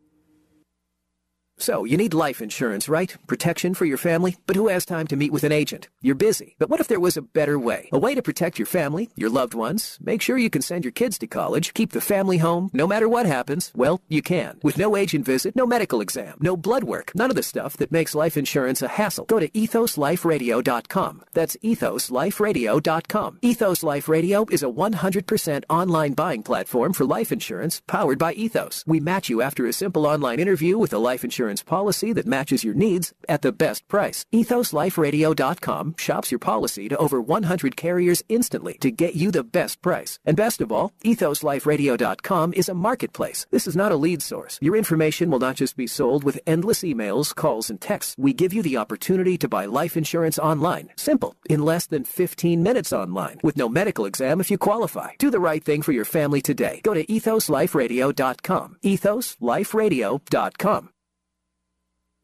So, 1.57 1.85
you 1.85 1.97
need 1.97 2.15
life 2.15 2.43
insurance, 2.43 2.89
right? 2.89 3.17
Protection 3.29 3.75
for 3.75 3.85
your 3.85 3.97
family? 3.97 4.37
But 4.45 4.57
who 4.57 4.67
has 4.69 4.85
time 4.85 5.07
to 5.07 5.17
meet 5.17 5.31
with 5.31 5.45
an 5.45 5.53
agent? 5.53 5.89
You're 6.03 6.17
busy. 6.17 6.57
But 6.59 6.69
what 6.69 6.81
if 6.81 6.89
there 6.89 6.99
was 6.99 7.17
a 7.17 7.23
better 7.23 7.59
way? 7.59 7.89
A 7.93 7.99
way 7.99 8.15
to 8.17 8.23
protect 8.23 8.59
your 8.59 8.67
family, 8.67 9.09
your 9.15 9.31
loved 9.31 9.55
ones, 9.55 9.97
make 10.03 10.21
sure 10.21 10.37
you 10.37 10.51
can 10.51 10.63
send 10.63 10.85
your 10.85 10.91
kids 10.91 11.17
to 11.19 11.29
college, 11.29 11.73
keep 11.73 11.93
the 11.93 12.01
family 12.01 12.39
home, 12.39 12.71
no 12.73 12.89
matter 12.89 13.09
what 13.09 13.27
happens? 13.27 13.71
Well, 13.77 14.01
you 14.09 14.21
can. 14.21 14.59
With 14.65 14.77
no 14.79 14.97
agent 14.97 15.25
visit, 15.25 15.55
no 15.55 15.65
medical 15.65 16.01
exam, 16.01 16.39
no 16.41 16.57
blood 16.57 16.83
work, 16.85 17.13
none 17.15 17.31
of 17.31 17.37
the 17.37 17.43
stuff 17.43 17.77
that 17.77 17.93
makes 17.93 18.17
life 18.17 18.37
insurance 18.37 18.83
a 18.83 18.89
hassle. 18.89 19.27
Go 19.27 19.39
to 19.39 19.49
ethosliferadio.com. 19.49 21.23
That's 21.33 21.57
ethosliferadio.com. 21.57 23.39
Ethos 23.43 23.83
Life 23.85 24.09
Radio 24.09 24.45
is 24.51 24.63
a 24.65 24.67
100% 24.67 25.65
online 25.71 26.15
buying 26.15 26.43
platform 26.43 26.93
for 26.93 27.05
life 27.05 27.31
insurance 27.31 27.81
powered 27.87 28.19
by 28.19 28.33
Ethos. 28.33 28.83
We 28.89 28.99
match 28.99 29.29
you 29.29 29.41
after 29.41 29.67
a 29.67 29.73
simple 29.73 30.05
online 30.07 30.41
interview 30.41 30.79
with 30.79 30.93
a 30.93 30.99
life 30.99 31.23
insurance 31.23 31.43
policy 31.66 32.12
that 32.14 32.26
matches 32.26 32.64
your 32.64 32.74
needs 32.74 33.12
at 33.28 33.42
the 33.42 33.53
best 33.53 33.86
price. 33.88 34.24
EthosLifeRadio.com 34.32 35.95
shops 35.99 36.30
your 36.30 36.38
policy 36.38 36.88
to 36.88 36.97
over 36.97 37.20
100 37.20 37.76
carriers 37.76 38.22
instantly 38.28 38.74
to 38.78 38.90
get 38.90 39.14
you 39.14 39.30
the 39.30 39.45
best 39.45 39.82
price. 39.82 40.18
And 40.24 40.36
best 40.36 40.61
of 40.61 40.72
all, 40.72 40.92
EthosLifeRadio.com 41.05 42.55
is 42.55 42.68
a 42.68 42.74
marketplace. 42.74 43.47
This 43.51 43.66
is 43.66 43.76
not 43.76 43.92
a 43.92 43.97
lead 43.97 44.22
source. 44.22 44.59
Your 44.62 44.76
information 44.76 45.30
will 45.30 45.38
not 45.38 45.57
just 45.57 45.76
be 45.76 45.86
sold 45.86 46.24
with 46.24 46.40
endless 46.47 46.82
emails, 46.82 47.34
calls, 47.34 47.70
and 47.70 47.80
texts. 47.80 48.14
We 48.18 48.32
give 48.32 48.55
you 48.55 48.62
the 48.62 48.76
opportunity 48.76 49.36
to 49.38 49.49
buy 49.49 49.66
life 49.66 49.97
insurance 49.97 50.38
online. 50.38 50.90
Simple. 50.97 51.34
In 51.51 51.64
less 51.64 51.86
than 51.86 52.05
15 52.05 52.62
minutes 52.62 52.92
online. 52.92 53.40
With 53.42 53.57
no 53.57 53.68
medical 53.68 54.07
exam 54.07 54.40
if 54.40 54.51
you 54.51 54.59
qualify. 54.59 55.12
Do 55.18 55.30
the 55.30 55.40
right 55.40 55.64
thing 55.64 55.82
for 55.82 55.92
your 55.92 56.05
family 56.05 56.40
today. 56.40 56.80
Go 56.82 56.95
to 56.95 57.05
EthosLifeRadio.com. 57.05 58.78
EthosLifeRadio.com. 58.82 60.93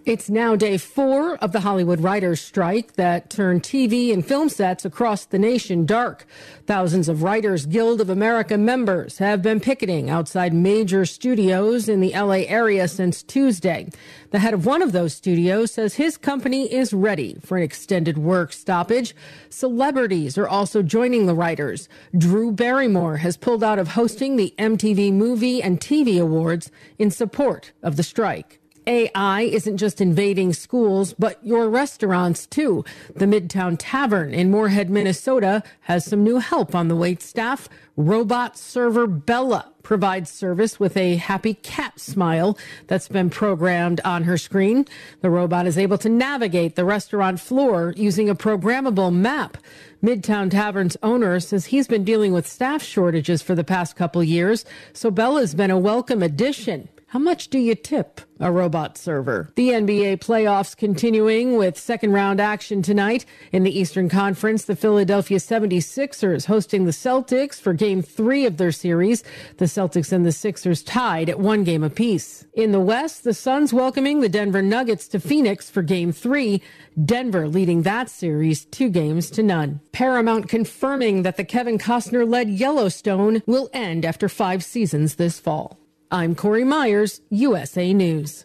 It's 0.06 0.30
now 0.30 0.56
day 0.56 0.78
four 0.78 1.36
of 1.36 1.52
the 1.52 1.60
Hollywood 1.60 2.00
writers' 2.00 2.40
strike 2.40 2.94
that 2.94 3.28
turned 3.28 3.62
TV 3.62 4.14
and 4.14 4.24
film 4.24 4.48
sets 4.48 4.86
across 4.86 5.26
the 5.26 5.38
nation 5.38 5.84
dark. 5.84 6.24
Thousands 6.66 7.06
of 7.06 7.22
Writers 7.22 7.66
Guild 7.66 8.00
of 8.00 8.08
America 8.08 8.56
members 8.56 9.18
have 9.18 9.42
been 9.42 9.60
picketing 9.60 10.08
outside 10.08 10.54
major 10.54 11.04
studios 11.04 11.86
in 11.86 12.00
the 12.00 12.12
LA 12.14 12.46
area 12.48 12.88
since 12.88 13.22
Tuesday. 13.22 13.90
The 14.30 14.38
head 14.38 14.54
of 14.54 14.64
one 14.64 14.80
of 14.80 14.92
those 14.92 15.12
studios 15.12 15.72
says 15.72 15.94
his 15.96 16.16
company 16.16 16.72
is 16.72 16.94
ready 16.94 17.36
for 17.44 17.58
an 17.58 17.62
extended 17.62 18.16
work 18.16 18.54
stoppage. 18.54 19.14
Celebrities 19.50 20.38
are 20.38 20.48
also 20.48 20.82
joining 20.82 21.26
the 21.26 21.34
writers. 21.34 21.90
Drew 22.16 22.52
Barrymore 22.52 23.18
has 23.18 23.36
pulled 23.36 23.62
out 23.62 23.78
of 23.78 23.88
hosting 23.88 24.36
the 24.36 24.54
MTV 24.58 25.12
Movie 25.12 25.62
and 25.62 25.78
TV 25.78 26.18
Awards 26.18 26.70
in 26.98 27.10
support 27.10 27.72
of 27.82 27.96
the 27.96 28.02
strike. 28.02 28.59
AI 28.86 29.42
isn't 29.42 29.76
just 29.76 30.00
invading 30.00 30.52
schools, 30.52 31.12
but 31.12 31.38
your 31.44 31.68
restaurants 31.68 32.46
too. 32.46 32.84
The 33.14 33.26
Midtown 33.26 33.76
Tavern 33.78 34.32
in 34.32 34.50
Moorhead, 34.50 34.90
Minnesota 34.90 35.62
has 35.80 36.04
some 36.04 36.24
new 36.24 36.38
help 36.38 36.74
on 36.74 36.88
the 36.88 36.96
wait 36.96 37.22
staff. 37.22 37.68
Robot 37.96 38.56
server 38.56 39.06
Bella 39.06 39.72
provides 39.82 40.30
service 40.30 40.78
with 40.78 40.96
a 40.96 41.16
happy 41.16 41.54
cat 41.54 41.98
smile 41.98 42.56
that's 42.86 43.08
been 43.08 43.30
programmed 43.30 44.00
on 44.04 44.24
her 44.24 44.38
screen. 44.38 44.86
The 45.20 45.30
robot 45.30 45.66
is 45.66 45.78
able 45.78 45.98
to 45.98 46.08
navigate 46.08 46.76
the 46.76 46.84
restaurant 46.84 47.40
floor 47.40 47.92
using 47.96 48.28
a 48.28 48.34
programmable 48.34 49.12
map. 49.12 49.56
Midtown 50.02 50.50
Tavern's 50.50 50.96
owner 51.02 51.40
says 51.40 51.66
he's 51.66 51.86
been 51.86 52.04
dealing 52.04 52.32
with 52.32 52.46
staff 52.46 52.82
shortages 52.82 53.42
for 53.42 53.54
the 53.54 53.64
past 53.64 53.96
couple 53.96 54.22
years, 54.24 54.64
so 54.92 55.10
Bella's 55.10 55.54
been 55.54 55.70
a 55.70 55.78
welcome 55.78 56.22
addition. 56.22 56.88
How 57.10 57.18
much 57.18 57.48
do 57.48 57.58
you 57.58 57.74
tip 57.74 58.20
a 58.38 58.52
robot 58.52 58.96
server? 58.96 59.50
The 59.56 59.70
NBA 59.70 60.18
playoffs 60.18 60.76
continuing 60.76 61.56
with 61.56 61.76
second 61.76 62.12
round 62.12 62.40
action 62.40 62.82
tonight. 62.82 63.26
In 63.50 63.64
the 63.64 63.76
Eastern 63.76 64.08
Conference, 64.08 64.64
the 64.64 64.76
Philadelphia 64.76 65.38
76ers 65.38 66.46
hosting 66.46 66.84
the 66.84 66.92
Celtics 66.92 67.60
for 67.60 67.72
game 67.72 68.00
three 68.00 68.46
of 68.46 68.58
their 68.58 68.70
series. 68.70 69.24
The 69.56 69.64
Celtics 69.64 70.12
and 70.12 70.24
the 70.24 70.30
Sixers 70.30 70.84
tied 70.84 71.28
at 71.28 71.40
one 71.40 71.64
game 71.64 71.82
apiece. 71.82 72.46
In 72.52 72.70
the 72.70 72.78
West, 72.78 73.24
the 73.24 73.34
Suns 73.34 73.72
welcoming 73.72 74.20
the 74.20 74.28
Denver 74.28 74.62
Nuggets 74.62 75.08
to 75.08 75.18
Phoenix 75.18 75.68
for 75.68 75.82
game 75.82 76.12
three. 76.12 76.62
Denver 77.04 77.48
leading 77.48 77.82
that 77.82 78.08
series 78.08 78.64
two 78.66 78.88
games 78.88 79.32
to 79.32 79.42
none. 79.42 79.80
Paramount 79.90 80.48
confirming 80.48 81.24
that 81.24 81.36
the 81.36 81.44
Kevin 81.44 81.76
Costner 81.76 82.24
led 82.24 82.48
Yellowstone 82.48 83.42
will 83.46 83.68
end 83.72 84.04
after 84.04 84.28
five 84.28 84.62
seasons 84.62 85.16
this 85.16 85.40
fall. 85.40 85.79
I'm 86.12 86.34
Corey 86.34 86.64
Myers, 86.64 87.20
USA 87.30 87.94
News. 87.94 88.44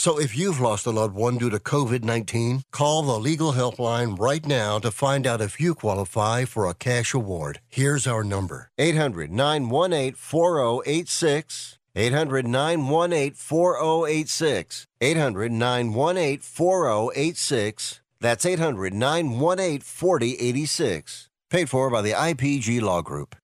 So 0.00 0.18
if 0.18 0.34
you've 0.34 0.62
lost 0.62 0.86
a 0.86 0.90
loved 0.90 1.14
one 1.14 1.36
due 1.36 1.50
to 1.50 1.58
COVID 1.58 2.04
19, 2.04 2.62
call 2.70 3.02
the 3.02 3.18
legal 3.18 3.52
helpline 3.52 4.18
right 4.18 4.46
now 4.46 4.78
to 4.78 4.90
find 4.90 5.26
out 5.26 5.42
if 5.42 5.60
you 5.60 5.74
qualify 5.74 6.46
for 6.46 6.66
a 6.66 6.72
cash 6.72 7.12
award. 7.12 7.60
Here's 7.68 8.06
our 8.06 8.24
number 8.24 8.70
800 8.78 9.30
918 9.30 10.14
4086. 10.14 11.78
800 11.94 12.46
918 12.46 13.34
4086. 13.34 14.86
800 15.02 15.52
918 15.52 16.38
4086. 16.38 18.00
That's 18.22 18.46
800 18.46 18.94
918 18.94 19.80
4086. 19.80 21.28
Paid 21.50 21.68
for 21.68 21.90
by 21.90 22.00
the 22.00 22.12
IPG 22.12 22.80
Law 22.80 23.02
Group. 23.02 23.36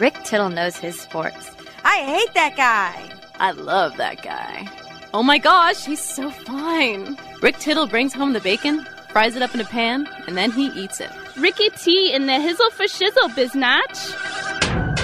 Rick 0.00 0.14
Tittle 0.24 0.48
knows 0.48 0.76
his 0.76 0.98
sports. 0.98 1.50
I 1.84 1.98
hate 1.98 2.32
that 2.32 2.56
guy. 2.56 3.12
I 3.34 3.50
love 3.50 3.98
that 3.98 4.22
guy. 4.22 4.81
Oh 5.14 5.22
my 5.22 5.36
gosh, 5.36 5.84
he's 5.84 6.00
so 6.00 6.30
fine. 6.30 7.18
Rick 7.42 7.58
Tittle 7.58 7.86
brings 7.86 8.14
home 8.14 8.32
the 8.32 8.40
bacon, 8.40 8.86
fries 9.10 9.36
it 9.36 9.42
up 9.42 9.54
in 9.54 9.60
a 9.60 9.64
pan, 9.64 10.08
and 10.26 10.38
then 10.38 10.50
he 10.50 10.68
eats 10.68 11.02
it. 11.02 11.10
Ricky 11.36 11.68
T 11.70 12.14
in 12.14 12.24
the 12.24 12.32
hizzle 12.32 12.70
for 12.70 12.84
shizzle, 12.84 13.28
biznatch. 13.36 15.01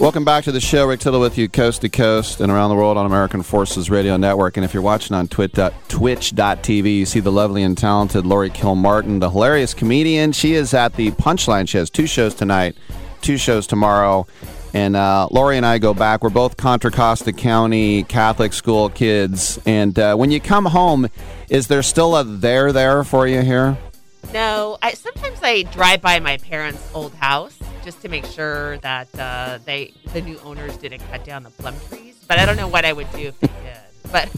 Welcome 0.00 0.24
back 0.24 0.42
to 0.44 0.52
the 0.52 0.60
show. 0.60 0.86
Rick 0.86 1.00
Tittle 1.00 1.20
with 1.20 1.38
you, 1.38 1.48
coast 1.48 1.82
to 1.82 1.88
coast 1.88 2.40
and 2.40 2.50
around 2.50 2.70
the 2.70 2.74
world 2.74 2.98
on 2.98 3.06
American 3.06 3.42
Forces 3.42 3.88
Radio 3.88 4.16
Network. 4.16 4.56
And 4.56 4.64
if 4.64 4.74
you're 4.74 4.82
watching 4.82 5.14
on 5.14 5.28
twit- 5.28 5.54
twitch.tv, 5.88 6.98
you 6.98 7.06
see 7.06 7.20
the 7.20 7.30
lovely 7.30 7.62
and 7.62 7.78
talented 7.78 8.26
Laurie 8.26 8.50
Kilmartin, 8.50 9.20
the 9.20 9.30
hilarious 9.30 9.72
comedian. 9.72 10.32
She 10.32 10.54
is 10.54 10.74
at 10.74 10.94
the 10.94 11.12
Punchline. 11.12 11.68
She 11.68 11.78
has 11.78 11.90
two 11.90 12.08
shows 12.08 12.34
tonight, 12.34 12.76
two 13.22 13.38
shows 13.38 13.68
tomorrow. 13.68 14.26
And 14.74 14.96
uh, 14.96 15.28
Laurie 15.30 15.56
and 15.56 15.64
I 15.64 15.78
go 15.78 15.94
back. 15.94 16.22
We're 16.24 16.30
both 16.30 16.56
Contra 16.56 16.90
Costa 16.90 17.32
County 17.32 18.02
Catholic 18.02 18.52
school 18.52 18.90
kids. 18.90 19.60
And 19.64 19.96
uh, 19.96 20.16
when 20.16 20.32
you 20.32 20.40
come 20.40 20.66
home, 20.66 21.08
is 21.48 21.68
there 21.68 21.82
still 21.84 22.16
a 22.16 22.24
there 22.24 22.72
there 22.72 23.04
for 23.04 23.28
you 23.28 23.42
here? 23.42 23.78
No, 24.32 24.78
I 24.82 24.92
sometimes 24.94 25.38
I 25.42 25.62
drive 25.62 26.00
by 26.00 26.20
my 26.20 26.36
parents' 26.38 26.88
old 26.94 27.14
house 27.14 27.58
just 27.84 28.00
to 28.02 28.08
make 28.08 28.24
sure 28.24 28.78
that 28.78 29.08
uh, 29.18 29.58
they 29.64 29.92
the 30.12 30.22
new 30.22 30.38
owners 30.40 30.76
didn't 30.76 31.00
cut 31.10 31.24
down 31.24 31.42
the 31.42 31.50
plum 31.50 31.74
trees. 31.88 32.16
But 32.26 32.38
I 32.38 32.46
don't 32.46 32.56
know 32.56 32.68
what 32.68 32.84
I 32.84 32.92
would 32.92 33.10
do 33.12 33.28
if 33.28 33.40
they 33.40 33.48
did. 33.48 33.54
But 34.12 34.30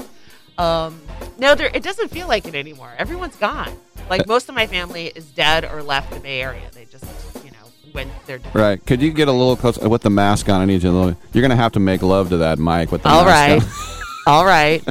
um, 0.62 1.02
no, 1.38 1.54
there 1.54 1.70
it 1.74 1.82
doesn't 1.82 2.08
feel 2.08 2.28
like 2.28 2.46
it 2.46 2.54
anymore. 2.54 2.94
Everyone's 2.96 3.36
gone. 3.36 3.76
Like 4.08 4.26
most 4.26 4.48
of 4.48 4.54
my 4.54 4.66
family 4.66 5.08
is 5.08 5.26
dead 5.26 5.64
or 5.66 5.82
left 5.82 6.12
the 6.12 6.20
Bay 6.20 6.40
Area. 6.40 6.70
They 6.72 6.86
just 6.86 7.04
you 7.44 7.50
know 7.50 7.92
went 7.92 8.10
their 8.26 8.38
different 8.38 8.54
Right. 8.54 8.86
Could 8.86 9.02
you 9.02 9.12
get 9.12 9.28
a 9.28 9.32
little 9.32 9.56
close 9.56 9.76
with 9.78 10.00
the 10.00 10.10
mask 10.10 10.48
on? 10.48 10.62
I 10.62 10.64
need 10.64 10.82
you 10.82 10.90
a 10.90 10.92
little. 10.92 11.20
You're 11.34 11.42
going 11.42 11.50
to 11.50 11.56
have 11.56 11.72
to 11.72 11.80
make 11.80 12.00
love 12.02 12.30
to 12.30 12.38
that 12.38 12.58
mic 12.58 12.90
with 12.90 13.02
the 13.02 13.10
All 13.10 13.24
mask 13.26 13.66
right. 13.66 14.02
All 14.26 14.44
right. 14.44 14.82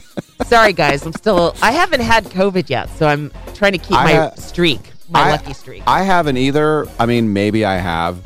Sorry, 0.45 0.73
guys. 0.73 1.05
I'm 1.05 1.13
still. 1.13 1.55
I 1.61 1.71
haven't 1.71 2.01
had 2.01 2.25
COVID 2.25 2.69
yet, 2.69 2.89
so 2.89 3.07
I'm 3.07 3.31
trying 3.53 3.73
to 3.73 3.77
keep 3.77 3.97
I 3.97 4.03
my 4.05 4.13
ha- 4.13 4.29
streak, 4.35 4.79
my 5.09 5.21
I- 5.23 5.31
lucky 5.31 5.53
streak. 5.53 5.83
I 5.87 6.03
haven't 6.03 6.37
either. 6.37 6.87
I 6.99 7.05
mean, 7.05 7.33
maybe 7.33 7.65
I 7.65 7.75
have. 7.77 8.19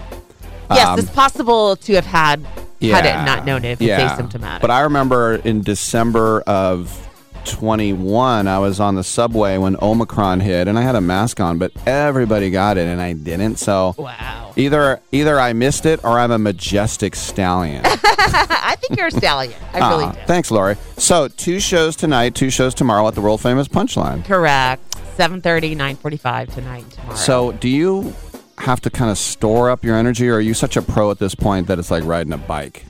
yes, 0.71 0.87
Um, 0.87 0.99
it's 0.99 1.09
possible 1.09 1.75
to 1.77 1.93
have 1.95 2.05
had 2.05 2.45
had 2.81 3.05
it 3.05 3.09
and 3.13 3.25
not 3.25 3.45
known 3.45 3.65
it 3.65 3.71
if 3.73 3.81
yeah. 3.81 4.13
it's 4.13 4.21
asymptomatic. 4.21 4.61
But 4.61 4.71
I 4.71 4.81
remember 4.81 5.35
in 5.35 5.61
December 5.61 6.41
of 6.41 7.08
21, 7.45 8.47
I 8.47 8.59
was 8.59 8.79
on 8.79 8.95
the 8.95 9.03
subway 9.03 9.57
when 9.57 9.75
Omicron 9.81 10.39
hit, 10.39 10.67
and 10.67 10.77
I 10.77 10.81
had 10.81 10.95
a 10.95 11.01
mask 11.01 11.39
on, 11.39 11.57
but 11.57 11.71
everybody 11.87 12.49
got 12.51 12.77
it, 12.77 12.87
and 12.87 13.01
I 13.01 13.13
didn't. 13.13 13.57
So 13.57 13.95
wow. 13.97 14.53
either 14.55 14.99
either 15.11 15.39
I 15.39 15.53
missed 15.53 15.85
it 15.85 16.03
or 16.03 16.19
I'm 16.19 16.31
a 16.31 16.37
majestic 16.37 17.15
stallion. 17.15 17.81
I 17.85 18.75
think 18.79 18.97
you're 18.97 19.07
a 19.07 19.11
stallion. 19.11 19.59
I 19.73 19.89
really 19.89 20.05
Ah, 20.05 20.11
do. 20.11 20.19
Thanks, 20.25 20.51
Laurie. 20.51 20.77
So 20.97 21.27
two 21.27 21.59
shows 21.59 21.95
tonight, 21.95 22.35
two 22.35 22.49
shows 22.49 22.73
tomorrow 22.73 23.07
at 23.07 23.15
the 23.15 23.21
world 23.21 23.41
famous 23.41 23.67
Punchline. 23.67 24.23
Correct. 24.25 24.83
7:30, 25.17 25.75
9:45 25.75 26.53
tonight 26.53 26.83
and 26.83 26.91
tomorrow. 26.91 27.15
So 27.15 27.51
do 27.53 27.67
you 27.67 28.13
have 28.59 28.81
to 28.81 28.89
kind 28.89 29.09
of 29.11 29.17
store 29.17 29.69
up 29.69 29.83
your 29.83 29.95
energy, 29.97 30.27
or 30.29 30.35
are 30.35 30.41
you 30.41 30.53
such 30.53 30.77
a 30.77 30.81
pro 30.81 31.11
at 31.11 31.19
this 31.19 31.35
point 31.35 31.67
that 31.67 31.79
it's 31.79 31.91
like 31.91 32.03
riding 32.03 32.33
a 32.33 32.37
bike? 32.37 32.85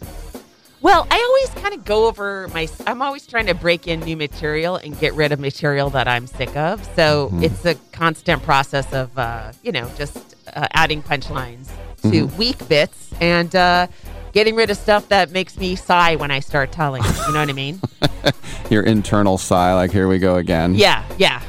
Well, 0.81 1.05
I 1.11 1.21
always 1.27 1.61
kind 1.63 1.73
of 1.75 1.83
go 1.83 2.07
over 2.07 2.47
my. 2.53 2.67
I'm 2.87 3.01
always 3.01 3.27
trying 3.27 3.47
to 3.47 3.53
break 3.53 3.85
in 3.87 3.99
new 4.01 4.15
material 4.15 4.77
and 4.77 4.97
get 4.99 5.13
rid 5.13 5.31
of 5.33 5.39
material 5.39 5.89
that 5.91 6.07
I'm 6.07 6.25
sick 6.25 6.55
of. 6.55 6.83
So 6.95 7.27
Mm-hmm. 7.27 7.43
it's 7.43 7.65
a 7.65 7.75
constant 7.91 8.43
process 8.43 8.91
of, 8.93 9.17
uh, 9.17 9.51
you 9.61 9.71
know, 9.73 9.89
just 9.97 10.17
uh, 10.53 10.67
adding 10.73 11.01
punchlines 11.03 11.67
to 12.03 12.27
Mhm. 12.27 12.37
weak 12.37 12.65
bits 12.69 13.09
and 13.19 13.53
uh, 13.55 13.87
getting 14.31 14.55
rid 14.55 14.69
of 14.69 14.77
stuff 14.77 15.09
that 15.09 15.31
makes 15.31 15.57
me 15.57 15.75
sigh 15.75 16.15
when 16.15 16.31
I 16.31 16.39
start 16.39 16.71
telling. 16.71 17.03
You 17.03 17.33
know 17.33 17.39
what 17.41 17.49
I 17.49 17.53
mean? 17.53 17.81
Your 18.69 18.83
internal 18.83 19.37
sigh, 19.37 19.73
like 19.73 19.91
here 19.91 20.07
we 20.07 20.17
go 20.17 20.37
again. 20.37 20.75
yeah, 20.75 21.03
yeah. 21.17 21.41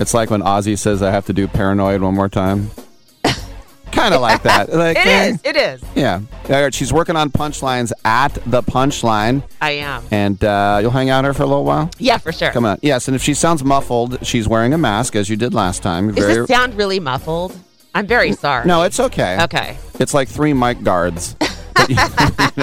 It's 0.00 0.14
like 0.14 0.30
when 0.30 0.40
Ozzy 0.40 0.78
says, 0.78 1.02
"I 1.02 1.10
have 1.10 1.26
to 1.26 1.34
do 1.34 1.46
paranoid 1.46 2.00
one 2.00 2.14
more 2.14 2.30
time." 2.30 2.70
Kind 3.92 4.14
of 4.14 4.20
like 4.20 4.42
that. 4.44 4.72
Like, 4.72 4.96
It 4.96 5.06
eh, 5.06 5.26
is. 5.28 5.40
It 5.44 5.56
is. 5.56 5.82
Yeah. 5.94 6.20
All 6.48 6.62
right, 6.62 6.74
She's 6.74 6.92
working 6.92 7.14
on 7.14 7.30
punchlines 7.30 7.92
at 8.04 8.34
the 8.46 8.62
punchline, 8.62 9.42
I 9.60 9.72
am. 9.72 10.02
and 10.10 10.42
uh, 10.42 10.78
you'll 10.82 10.90
hang 10.90 11.10
out 11.10 11.24
here 11.24 11.34
for 11.34 11.42
a 11.44 11.46
little 11.46 11.64
while. 11.64 11.90
Yeah, 11.98 12.18
for 12.18 12.32
sure. 12.32 12.50
Come 12.50 12.64
on. 12.64 12.78
Yes, 12.82 13.06
and 13.08 13.14
if 13.14 13.22
she 13.22 13.34
sounds 13.34 13.62
muffled, 13.62 14.26
she's 14.26 14.48
wearing 14.48 14.72
a 14.72 14.78
mask 14.78 15.14
as 15.14 15.28
you 15.28 15.36
did 15.36 15.54
last 15.54 15.82
time. 15.82 16.12
Does 16.12 16.36
it 16.36 16.46
sound 16.48 16.74
really 16.74 16.98
muffled? 17.00 17.56
I'm 17.94 18.06
very 18.06 18.32
sorry. 18.32 18.66
No, 18.66 18.82
it's 18.82 18.98
okay. 18.98 19.38
Okay. 19.42 19.76
It's 20.00 20.14
like 20.14 20.28
three 20.28 20.54
mic 20.54 20.82
guards. 20.82 21.36
You 21.88 21.96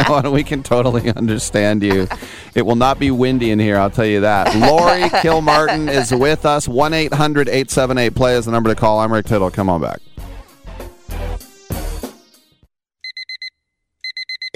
know, 0.04 0.16
and 0.18 0.32
we 0.32 0.44
can 0.44 0.64
totally 0.64 1.12
understand 1.14 1.84
you. 1.84 2.08
It 2.56 2.62
will 2.62 2.76
not 2.76 3.00
be 3.00 3.12
windy 3.12 3.52
in 3.52 3.60
here, 3.60 3.78
I'll 3.78 3.90
tell 3.90 4.06
you 4.06 4.22
that. 4.22 4.56
Laurie 4.56 5.10
Kilmartin 5.10 5.90
is 5.92 6.14
with 6.14 6.46
us. 6.46 6.68
1 6.68 6.94
800 6.94 7.50
878 7.50 8.16
play 8.16 8.36
is 8.36 8.46
the 8.46 8.52
number 8.52 8.70
to 8.70 8.80
call. 8.80 9.00
I'm 9.00 9.12
Rick 9.12 9.26
Tittle. 9.26 9.50
Come 9.52 9.70
on 9.70 9.82
back. 9.82 10.00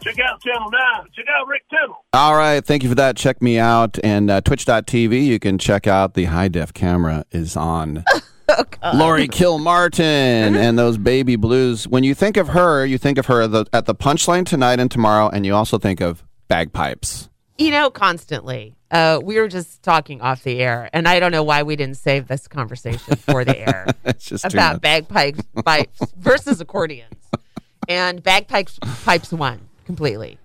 check 0.00 0.18
out 0.20 0.40
Channel 0.42 0.70
9. 0.70 0.80
Check 1.14 1.26
out 1.28 1.46
Rick 1.46 1.62
Tittle. 1.70 2.04
All 2.12 2.36
right, 2.36 2.64
thank 2.64 2.82
you 2.82 2.88
for 2.88 2.94
that. 2.94 3.16
Check 3.16 3.42
me 3.42 3.58
out 3.58 3.98
and 4.02 4.30
uh, 4.30 4.40
Twitch.tv. 4.40 5.24
You 5.24 5.38
can 5.38 5.58
check 5.58 5.86
out 5.86 6.14
the 6.14 6.26
high 6.26 6.48
def 6.48 6.72
camera 6.72 7.24
is 7.30 7.56
on. 7.56 8.04
Laurie 8.94 9.28
Kilmartin 9.28 10.56
and 10.56 10.78
those 10.78 10.96
baby 10.96 11.36
blues. 11.36 11.86
When 11.86 12.02
you 12.02 12.14
think 12.14 12.36
of 12.36 12.48
her, 12.48 12.86
you 12.86 12.96
think 12.96 13.18
of 13.18 13.26
her 13.26 13.42
at 13.42 13.52
the, 13.52 13.66
at 13.72 13.86
the 13.86 13.94
punchline 13.94 14.46
tonight 14.46 14.80
and 14.80 14.90
tomorrow, 14.90 15.28
and 15.28 15.44
you 15.44 15.54
also 15.54 15.78
think 15.78 16.00
of 16.00 16.24
bagpipes. 16.48 17.28
You 17.58 17.70
know, 17.70 17.90
constantly. 17.90 18.74
Uh, 18.90 19.20
we 19.22 19.38
were 19.38 19.48
just 19.48 19.82
talking 19.82 20.22
off 20.22 20.44
the 20.44 20.60
air, 20.60 20.88
and 20.94 21.06
I 21.06 21.20
don't 21.20 21.32
know 21.32 21.42
why 21.42 21.62
we 21.62 21.76
didn't 21.76 21.98
save 21.98 22.26
this 22.26 22.48
conversation 22.48 23.16
for 23.16 23.44
the 23.44 23.58
air 23.58 23.86
It's 24.06 24.24
just 24.24 24.46
about 24.46 24.80
bagpipes 24.80 25.42
pipes 25.62 26.00
versus 26.16 26.60
accordions. 26.60 27.14
And 27.90 28.22
bagpipes 28.22 28.78
pipes 29.06 29.32
won 29.32 29.67
completely. 29.88 30.38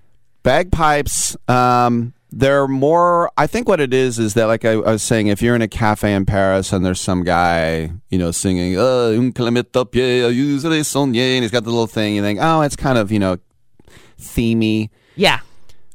Bagpipes, 0.44 1.36
um, 1.50 2.14
they're 2.32 2.68
more. 2.68 3.30
I 3.38 3.46
think 3.48 3.68
what 3.68 3.80
it 3.80 3.94
is 3.94 4.18
is 4.20 4.34
that, 4.36 4.46
like 4.46 4.64
I, 4.66 4.72
I 4.72 4.92
was 4.96 5.04
saying, 5.04 5.28
if 5.28 5.42
you're 5.42 5.56
in 5.56 5.62
a 5.62 5.68
cafe 5.68 6.14
in 6.14 6.26
Paris 6.26 6.72
and 6.74 6.86
there's 6.86 7.02
some 7.02 7.24
guy, 7.24 7.92
you 8.10 8.18
know, 8.18 8.32
singing 8.32 8.78
"Uh, 8.78 9.10
un 9.20 9.32
kilomètre 9.34 9.84
pied, 9.92 10.26
I 10.26 10.30
usually 10.30 10.80
sonnier," 10.84 11.36
and 11.36 11.44
he's 11.44 11.52
got 11.52 11.64
the 11.66 11.70
little 11.70 11.88
thing, 11.88 12.16
you 12.16 12.22
think, 12.22 12.40
oh, 12.42 12.62
it's 12.62 12.76
kind 12.76 12.98
of, 12.98 13.12
you 13.12 13.20
know, 13.20 13.38
themey. 14.20 14.90
Yeah. 15.16 15.40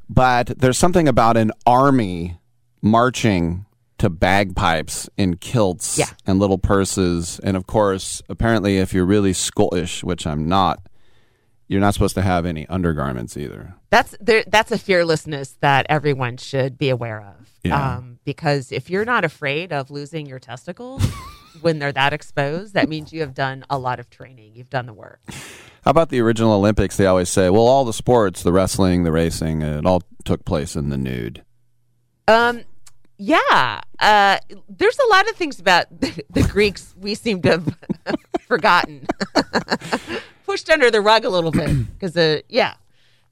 But 0.09 0.59
there's 0.59 0.79
something 0.79 1.09
about 1.09 1.37
an 1.37 1.51
army 1.67 2.39
marching 2.83 3.65
to 3.99 4.09
bagpipes 4.09 5.09
in 5.17 5.37
kilts 5.39 5.99
Yeah. 5.99 6.07
and 6.27 6.39
little 6.39 6.59
purses. 6.59 7.41
And 7.43 7.57
of 7.57 7.67
course, 7.67 8.23
apparently, 8.29 8.79
if 8.79 8.95
you're 8.95 9.05
really 9.05 9.33
Scottish, 9.33 10.05
which 10.05 10.25
I'm 10.27 10.49
not, 10.49 10.79
you're 11.69 11.81
not 11.81 11.95
supposed 11.95 12.15
to 12.15 12.23
have 12.23 12.47
any 12.47 12.67
undergarments 12.67 13.37
either. 13.37 13.75
That's 13.91 14.17
there. 14.21 14.45
That's 14.47 14.73
a 14.73 14.79
fearlessness 14.79 15.57
that 15.61 15.87
everyone 15.89 16.39
should 16.39 16.79
be 16.79 16.89
aware 16.89 17.21
of. 17.21 17.51
Yeah. 17.63 17.97
Um, 17.97 18.19
because 18.25 18.73
if 18.73 18.89
you're 18.91 19.05
not 19.05 19.25
afraid 19.25 19.73
of 19.73 19.91
losing 19.91 20.27
your 20.27 20.39
testicles 20.39 21.05
when 21.61 21.79
they're 21.79 21.93
that 21.93 22.13
exposed, 22.13 22.75
that 22.75 22.89
means 22.89 23.13
you 23.13 23.21
have 23.21 23.35
done 23.35 23.65
a 23.69 23.79
lot 23.79 24.01
of 24.01 24.09
training. 24.11 24.53
You've 24.55 24.71
done 24.71 24.87
the 24.87 24.95
work. 24.95 25.21
How 25.85 25.91
about 25.91 26.09
the 26.09 26.21
original 26.21 26.53
Olympics? 26.53 26.97
They 26.97 27.07
always 27.07 27.29
say, 27.29 27.51
well, 27.51 27.67
all 27.67 27.85
the 27.85 27.93
sports, 27.93 28.43
the 28.43 28.53
wrestling, 28.53 29.05
the 29.05 29.13
racing, 29.13 29.63
it 29.63 29.87
all 29.87 30.03
took 30.25 30.45
place 30.45 30.75
in 30.75 30.89
the 30.89 30.99
nude. 30.99 31.43
Um, 32.27 32.63
yeah. 33.19 33.81
Uh, 33.99 34.39
there's 34.69 34.99
a 34.99 35.09
lot 35.11 35.29
of 35.29 35.37
things 35.37 35.59
about 35.59 35.87
the, 36.01 36.25
the 36.31 36.43
Greeks 36.43 36.95
we 36.99 37.15
seem 37.15 37.43
to 37.43 37.51
have 37.51 37.77
forgotten, 38.47 39.07
pushed 40.49 40.71
under 40.71 40.91
the 40.91 41.03
rug 41.03 41.27
a 41.27 41.29
little 41.29 41.51
bit 41.51 41.71
because, 41.93 42.17
uh, 42.17 42.41
yeah, 42.49 42.75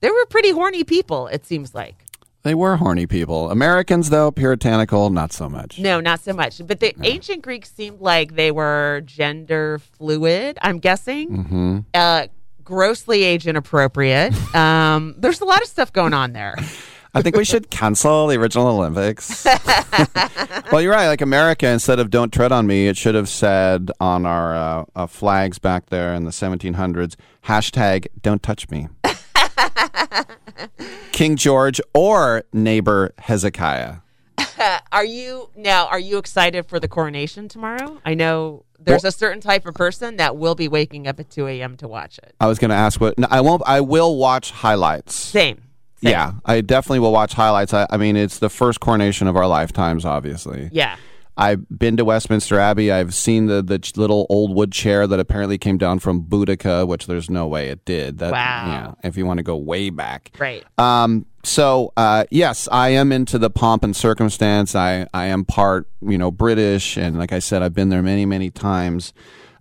they 0.01 0.10
were 0.10 0.26
pretty 0.26 0.51
horny 0.51 0.84
people. 0.84 1.28
It 1.28 1.47
seems 1.47 1.74
like. 1.74 1.94
They 2.43 2.55
were 2.55 2.76
horny 2.76 3.06
people. 3.06 3.51
Americans, 3.51 4.10
though, 4.10 4.30
puritanical, 4.30 5.09
not 5.10 5.32
so 5.32 5.48
much. 5.48 5.78
No, 5.78 5.98
not 5.98 6.20
so 6.20 6.32
much. 6.34 6.60
But 6.64 6.78
the 6.80 6.94
ancient 7.02 7.43
Greeks 7.43 7.72
seemed 7.72 8.01
like 8.01 8.36
they 8.36 8.52
were 8.52 9.02
gender 9.05 9.80
fluid. 9.97 10.59
I'm 10.60 10.78
guessing. 10.78 11.30
Mm-hmm. 11.30 11.78
Uh, 11.94 12.26
grossly 12.62 13.24
age 13.24 13.47
inappropriate. 13.47 14.34
Um, 14.55 15.14
there's 15.18 15.40
a 15.40 15.44
lot 15.44 15.60
of 15.60 15.68
stuff 15.68 15.93
going 15.93 16.14
on 16.14 16.32
there. 16.32 16.56
I 17.15 17.23
think 17.23 17.37
we 17.37 17.45
should 17.45 17.70
cancel 17.70 18.27
the 18.27 18.37
original 18.37 18.69
Olympics. 18.69 19.45
well, 20.73 20.81
you're 20.81 20.93
right. 20.93 21.09
Like 21.09 21.20
America, 21.20 21.69
instead 21.69 21.99
of 21.99 22.11
"Don't 22.11 22.33
tread 22.33 22.53
on 22.53 22.66
me," 22.66 22.89
it 22.89 22.97
should 22.97 23.15
have 23.15 23.28
said 23.28 23.91
on 24.01 24.27
our 24.27 24.57
uh, 24.57 24.85
uh, 24.95 25.07
flags 25.07 25.59
back 25.59 25.87
there 25.87 26.15
in 26.15 26.24
the 26.24 26.31
1700s 26.31 27.16
hashtag 27.45 28.07
"Don't 28.23 28.43
touch 28.43 28.69
me." 28.70 28.89
King 31.12 31.37
George 31.37 31.81
or 31.95 32.45
neighbor 32.53 33.15
Hezekiah. 33.19 33.97
are 34.93 35.05
you 35.05 35.51
now? 35.57 35.87
Are 35.87 35.99
you 35.99 36.19
excited 36.19 36.66
for 36.66 36.81
the 36.81 36.89
coronation 36.89 37.49
tomorrow? 37.49 38.01
I 38.05 38.15
know 38.15 38.65
there's 38.78 39.05
a 39.05 39.12
certain 39.12 39.41
type 39.41 39.66
of 39.66 39.74
person 39.74 40.16
that 40.16 40.37
will 40.37 40.55
be 40.55 40.69
waking 40.69 41.07
up 41.07 41.19
at 41.19 41.31
2 41.31 41.47
a.m. 41.49 41.77
to 41.78 41.89
watch 41.89 42.19
it. 42.19 42.35
I 42.41 42.47
was 42.47 42.59
going 42.59 42.70
to 42.70 42.77
ask 42.77 43.01
what 43.01 43.19
no, 43.19 43.27
I 43.31 43.41
won't. 43.41 43.62
I 43.66 43.81
will 43.81 44.16
watch 44.16 44.51
highlights. 44.51 45.15
Same. 45.15 45.62
Yeah, 46.01 46.32
I 46.44 46.60
definitely 46.60 47.01
will 47.01 47.12
watch 47.12 47.32
highlights. 47.32 47.73
I, 47.74 47.86
I 47.90 47.97
mean, 47.97 48.16
it's 48.16 48.39
the 48.39 48.51
first 48.51 48.81
coronation 48.81 49.27
of 49.28 49.36
our 49.36 49.47
lifetimes, 49.47 50.05
obviously. 50.05 50.68
Yeah. 50.73 50.97
I've 51.39 51.66
been 51.68 51.98
to 51.98 52.05
Westminster 52.06 52.59
Abbey. 52.59 52.90
I've 52.90 53.12
seen 53.14 53.44
the 53.47 53.62
the 53.62 53.78
ch- 53.78 53.98
little 53.98 54.27
old 54.31 54.55
wood 54.55 54.73
chair 54.73 55.06
that 55.06 55.20
apparently 55.20 55.59
came 55.59 55.77
down 55.77 55.98
from 55.98 56.23
Boudica, 56.23 56.86
which 56.89 57.06
there's 57.06 57.28
no 57.28 57.47
way 57.47 57.68
it 57.68 57.85
did. 57.85 58.18
That, 58.18 58.32
Wow. 58.32 58.66
Yeah, 59.02 59.09
if 59.09 59.18
you 59.18 59.27
want 59.27 59.36
to 59.39 59.43
go 59.43 59.55
way 59.56 59.90
back. 59.90 60.31
Right. 60.39 60.64
Um. 60.78 61.27
So, 61.44 61.93
uh, 61.97 62.24
yes, 62.31 62.68
I 62.73 62.89
am 62.89 63.12
into 63.12 63.39
the 63.39 63.51
pomp 63.51 63.85
and 63.85 63.94
circumstance. 63.94 64.74
I 64.74 65.06
I 65.12 65.27
am 65.27 65.44
part, 65.44 65.89
you 66.01 66.16
know, 66.16 66.31
British, 66.31 66.97
and 66.97 67.18
like 67.18 67.32
I 67.32 67.39
said, 67.39 67.62
I've 67.62 67.74
been 67.74 67.90
there 67.90 68.02
many 68.02 68.24
many 68.24 68.51
times. 68.51 69.12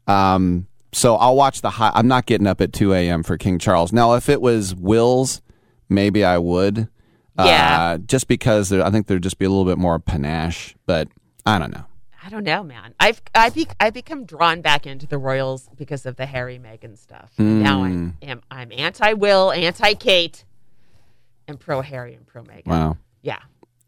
Um. 0.08 0.68
So 0.94 1.16
I'll 1.18 1.36
watch 1.36 1.60
the 1.62 1.72
high. 1.72 1.92
I'm 1.94 2.08
not 2.08 2.26
getting 2.26 2.48
up 2.48 2.62
at 2.62 2.72
2 2.72 2.94
a.m. 2.94 3.22
for 3.24 3.38
King 3.38 3.60
Charles. 3.60 3.92
Now, 3.92 4.14
if 4.14 4.30
it 4.30 4.40
was 4.42 4.74
Will's, 4.74 5.42
maybe 5.96 6.24
I 6.24 6.38
would. 6.38 6.90
Yeah. 7.38 7.80
Uh, 7.80 7.98
just 7.98 8.28
because 8.28 8.70
there, 8.70 8.86
I 8.86 8.92
think 8.92 9.08
there'd 9.08 9.24
just 9.24 9.40
be 9.40 9.46
a 9.46 9.50
little 9.50 9.66
bit 9.66 9.78
more 9.78 10.00
panache, 10.00 10.76
but 10.86 11.10
I 11.46 11.60
don't 11.60 11.72
know. 11.72 11.86
I 12.24 12.30
don't 12.30 12.44
know, 12.44 12.64
man. 12.64 12.96
I've 13.00 13.22
I 13.36 13.50
be, 13.50 13.68
I've 13.80 13.94
become 13.94 14.26
drawn 14.26 14.62
back 14.62 14.88
into 14.88 15.06
the 15.06 15.18
royals 15.18 15.70
because 15.76 16.08
of 16.08 16.16
the 16.16 16.26
Harry 16.26 16.58
Meghan 16.58 16.98
stuff. 16.98 17.32
Now 17.38 17.84
I'm 17.84 18.18
am, 18.24 18.42
I'm 18.50 18.72
anti 18.72 19.14
Will, 19.14 19.52
anti 19.52 19.94
Kate, 19.94 20.44
and 21.48 21.60
pro 21.60 21.82
Harry 21.82 22.16
and 22.16 22.26
pro 22.26 22.42
Meghan. 22.44 22.66
Wow. 22.66 22.98
Yeah. 23.22 23.40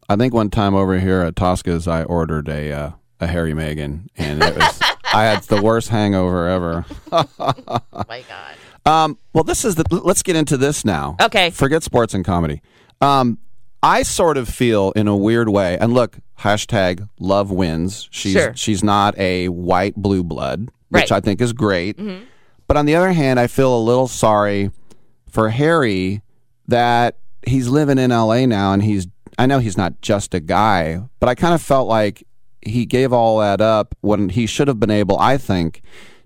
I 0.08 0.14
think 0.14 0.34
one 0.34 0.50
time 0.50 0.76
over 0.76 1.00
here 1.00 1.22
at 1.22 1.34
Tosca's, 1.34 1.88
I 1.88 2.04
ordered 2.04 2.48
a 2.48 2.72
uh, 2.72 2.90
a 3.18 3.26
Harry 3.26 3.54
Megan, 3.54 4.08
and 4.16 4.40
it 4.40 4.54
was 4.56 4.80
I 5.12 5.24
had 5.24 5.42
the 5.44 5.60
worst 5.60 5.88
hangover 5.88 6.46
ever. 6.46 6.84
oh 7.10 7.24
my 8.08 8.22
god. 8.28 8.54
Um, 8.88 9.18
well, 9.32 9.44
this 9.44 9.64
is 9.64 9.74
the. 9.74 9.84
Let's 9.90 10.22
get 10.22 10.36
into 10.36 10.56
this 10.56 10.84
now. 10.84 11.16
Okay. 11.20 11.50
Forget 11.50 11.82
sports 11.82 12.14
and 12.14 12.24
comedy. 12.24 12.62
Um, 13.00 13.38
I 13.82 14.02
sort 14.02 14.36
of 14.36 14.48
feel 14.48 14.92
in 14.92 15.06
a 15.08 15.16
weird 15.16 15.48
way, 15.48 15.78
and 15.78 15.92
look, 15.94 16.18
hashtag 16.40 17.08
love 17.20 17.50
wins. 17.50 18.08
She's 18.10 18.32
Sure. 18.32 18.52
she's 18.56 18.82
not 18.82 19.16
a 19.18 19.48
white 19.48 19.94
blue 19.94 20.24
blood, 20.24 20.70
which 20.88 21.10
Right. 21.10 21.12
I 21.12 21.20
think 21.20 21.40
is 21.40 21.52
great. 21.52 21.96
Mhm. 21.98 22.22
But 22.66 22.76
on 22.76 22.86
the 22.86 22.94
other 22.96 23.12
hand, 23.12 23.38
I 23.38 23.46
feel 23.46 23.76
a 23.76 23.78
little 23.80 24.08
sorry 24.08 24.70
for 25.30 25.50
Harry 25.50 26.22
that 26.66 27.16
he's 27.46 27.68
living 27.68 27.98
in 27.98 28.10
LA 28.10 28.46
now, 28.46 28.72
and 28.72 28.82
he's. 28.82 29.06
I 29.38 29.46
know 29.46 29.60
he's 29.60 29.76
not 29.78 30.00
just 30.00 30.34
a 30.34 30.40
guy, 30.40 31.00
but 31.20 31.28
I 31.28 31.34
kind 31.36 31.54
of 31.54 31.62
felt 31.62 31.86
like 31.88 32.24
he 32.62 32.84
gave 32.84 33.12
all 33.12 33.38
that 33.38 33.60
up 33.60 33.94
when 34.00 34.30
he 34.30 34.46
should 34.46 34.66
have 34.66 34.80
been 34.80 34.90
able, 34.90 35.16
I 35.20 35.36
think, 35.36 35.80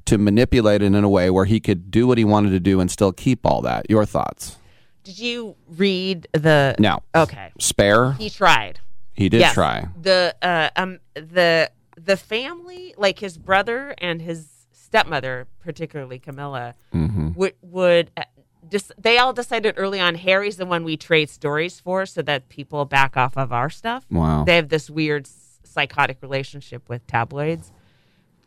to 0.07 0.19
manipulate 0.19 0.83
it 0.83 0.87
in 0.87 0.95
a 1.05 1.09
way 1.09 1.31
where 1.31 1.45
he 1.45 1.61
could 1.61 1.91
do 1.91 2.07
what 2.07 2.19
he 2.19 2.24
wanted 2.24 2.51
to 2.51 2.61
do 2.61 2.81
and 2.81 2.91
still 2.91 3.12
keep 3.12 3.45
all 3.47 3.61
that. 3.62 3.89
Your 3.89 4.05
thoughts? 4.05 4.57
Did 5.05 5.19
you 5.19 5.57
read 5.69 6.29
the? 6.33 6.74
No. 6.79 7.03
Okay. 7.15 7.53
Spare? 7.59 8.12
He 8.12 8.31
tried. 8.31 8.81
He 9.15 9.29
did 9.29 9.41
Yes. 9.41 9.55
try. 9.55 9.87
The 10.01 10.35
uh, 10.43 10.70
um 10.77 10.99
the 11.15 11.70
the 12.01 12.16
family, 12.16 12.95
like 12.97 13.19
his 13.19 13.37
brother 13.37 13.95
and 13.99 14.23
his 14.23 14.49
stepmother, 14.73 15.47
particularly 15.61 16.19
Camilla, 16.19 16.74
Mhm. 16.95 17.35
would 17.37 17.55
would. 17.62 18.11
Uh, 18.16 18.24
Dis- 18.69 18.93
they 18.97 19.19
all 19.19 19.33
decided 19.35 19.74
early 19.77 20.01
on 20.01 20.15
Harry's 20.15 20.57
the 20.57 20.65
one 20.65 20.83
we 20.85 20.97
trade 20.97 21.29
stories 21.29 21.79
for 21.79 22.07
so 22.07 22.23
that 22.23 22.49
people 22.49 22.87
back 22.87 23.16
off 23.19 23.37
of 23.37 23.53
our 23.53 23.69
stuff. 23.69 24.07
Wow. 24.11 24.45
They 24.45 24.57
have 24.57 24.70
this 24.70 24.89
weird 24.89 25.27
psychotic 25.65 26.19
relationship 26.23 26.89
with 26.89 27.07
tabloids. 27.07 27.70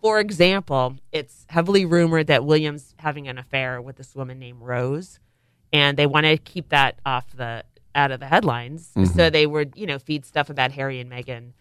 For 0.06 0.20
example, 0.20 0.98
it's 1.12 1.48
heavily 1.50 1.84
rumored 1.84 2.28
that 2.28 2.46
William's 2.46 2.94
having 3.00 3.28
an 3.28 3.40
affair 3.40 3.82
with 3.82 3.96
this 3.96 4.14
woman 4.14 4.38
named 4.38 4.62
Rose, 4.62 5.20
and 5.74 5.98
they 5.98 6.06
want 6.06 6.28
to 6.28 6.38
keep 6.38 6.70
that 6.70 7.00
off 7.08 7.26
the 7.36 7.64
out 7.96 8.12
of 8.12 8.20
the 8.20 8.28
headlines. 8.28 8.92
Mhm. 8.96 9.08
So 9.16 9.32
they 9.32 9.48
would, 9.48 9.74
you 9.76 9.88
know, 9.88 9.98
feed 9.98 10.24
stuff 10.24 10.52
about 10.52 10.74
Harry 10.74 11.00
and 11.00 11.10
Meghan 11.12 11.54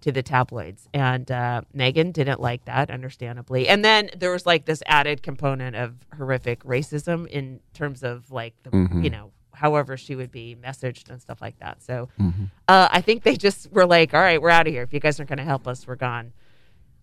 to 0.00 0.10
the 0.10 0.20
tabloids, 0.20 0.88
and 0.92 1.30
uh, 1.30 1.60
Meghan 1.76 2.12
didn't 2.12 2.40
like 2.40 2.64
that, 2.64 2.90
understandably. 2.90 3.68
And 3.68 3.84
then 3.84 4.10
there 4.16 4.32
was 4.32 4.46
like 4.46 4.64
this 4.64 4.82
added 4.86 5.22
component 5.22 5.76
of 5.76 5.94
horrific 6.16 6.64
racism 6.64 7.28
in 7.28 7.60
terms 7.72 8.02
of 8.02 8.32
like 8.32 8.54
the, 8.64 8.70
Mhm. 8.70 9.04
you 9.04 9.10
know, 9.10 9.30
however 9.54 9.96
she 9.96 10.16
would 10.16 10.32
be 10.32 10.56
messaged 10.60 11.08
and 11.08 11.22
stuff 11.22 11.40
like 11.40 11.56
that. 11.60 11.80
So 11.84 12.08
Mhm. 12.18 12.50
uh, 12.66 12.88
I 12.90 13.00
think 13.00 13.22
they 13.22 13.36
just 13.36 13.70
were 13.70 13.86
like, 13.86 14.12
all 14.12 14.20
right, 14.20 14.42
we're 14.42 14.50
out 14.50 14.66
of 14.66 14.72
here. 14.72 14.82
If 14.82 14.92
you 14.92 14.98
guys 14.98 15.20
aren't 15.20 15.28
going 15.28 15.38
to 15.38 15.44
help 15.44 15.68
us, 15.68 15.86
we're 15.86 15.94
gone. 15.94 16.32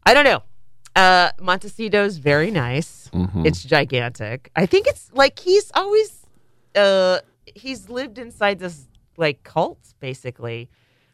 I 0.05 0.13
don't 0.13 0.25
know. 0.25 0.43
Uh, 0.99 1.31
Montecito's 1.39 2.17
very 2.17 2.51
nice. 2.51 3.09
Mhm. 3.13 3.45
It's 3.45 3.63
gigantic. 3.63 4.51
I 4.55 4.65
think 4.65 4.85
it's 4.87 5.09
like 5.13 5.39
he's 5.39 5.71
always, 5.73 6.25
uh, 6.75 7.19
he's 7.45 7.89
lived 7.89 8.17
inside 8.17 8.59
this 8.59 8.87
like 9.15 9.43
cult 9.43 9.79
basically, 10.01 10.69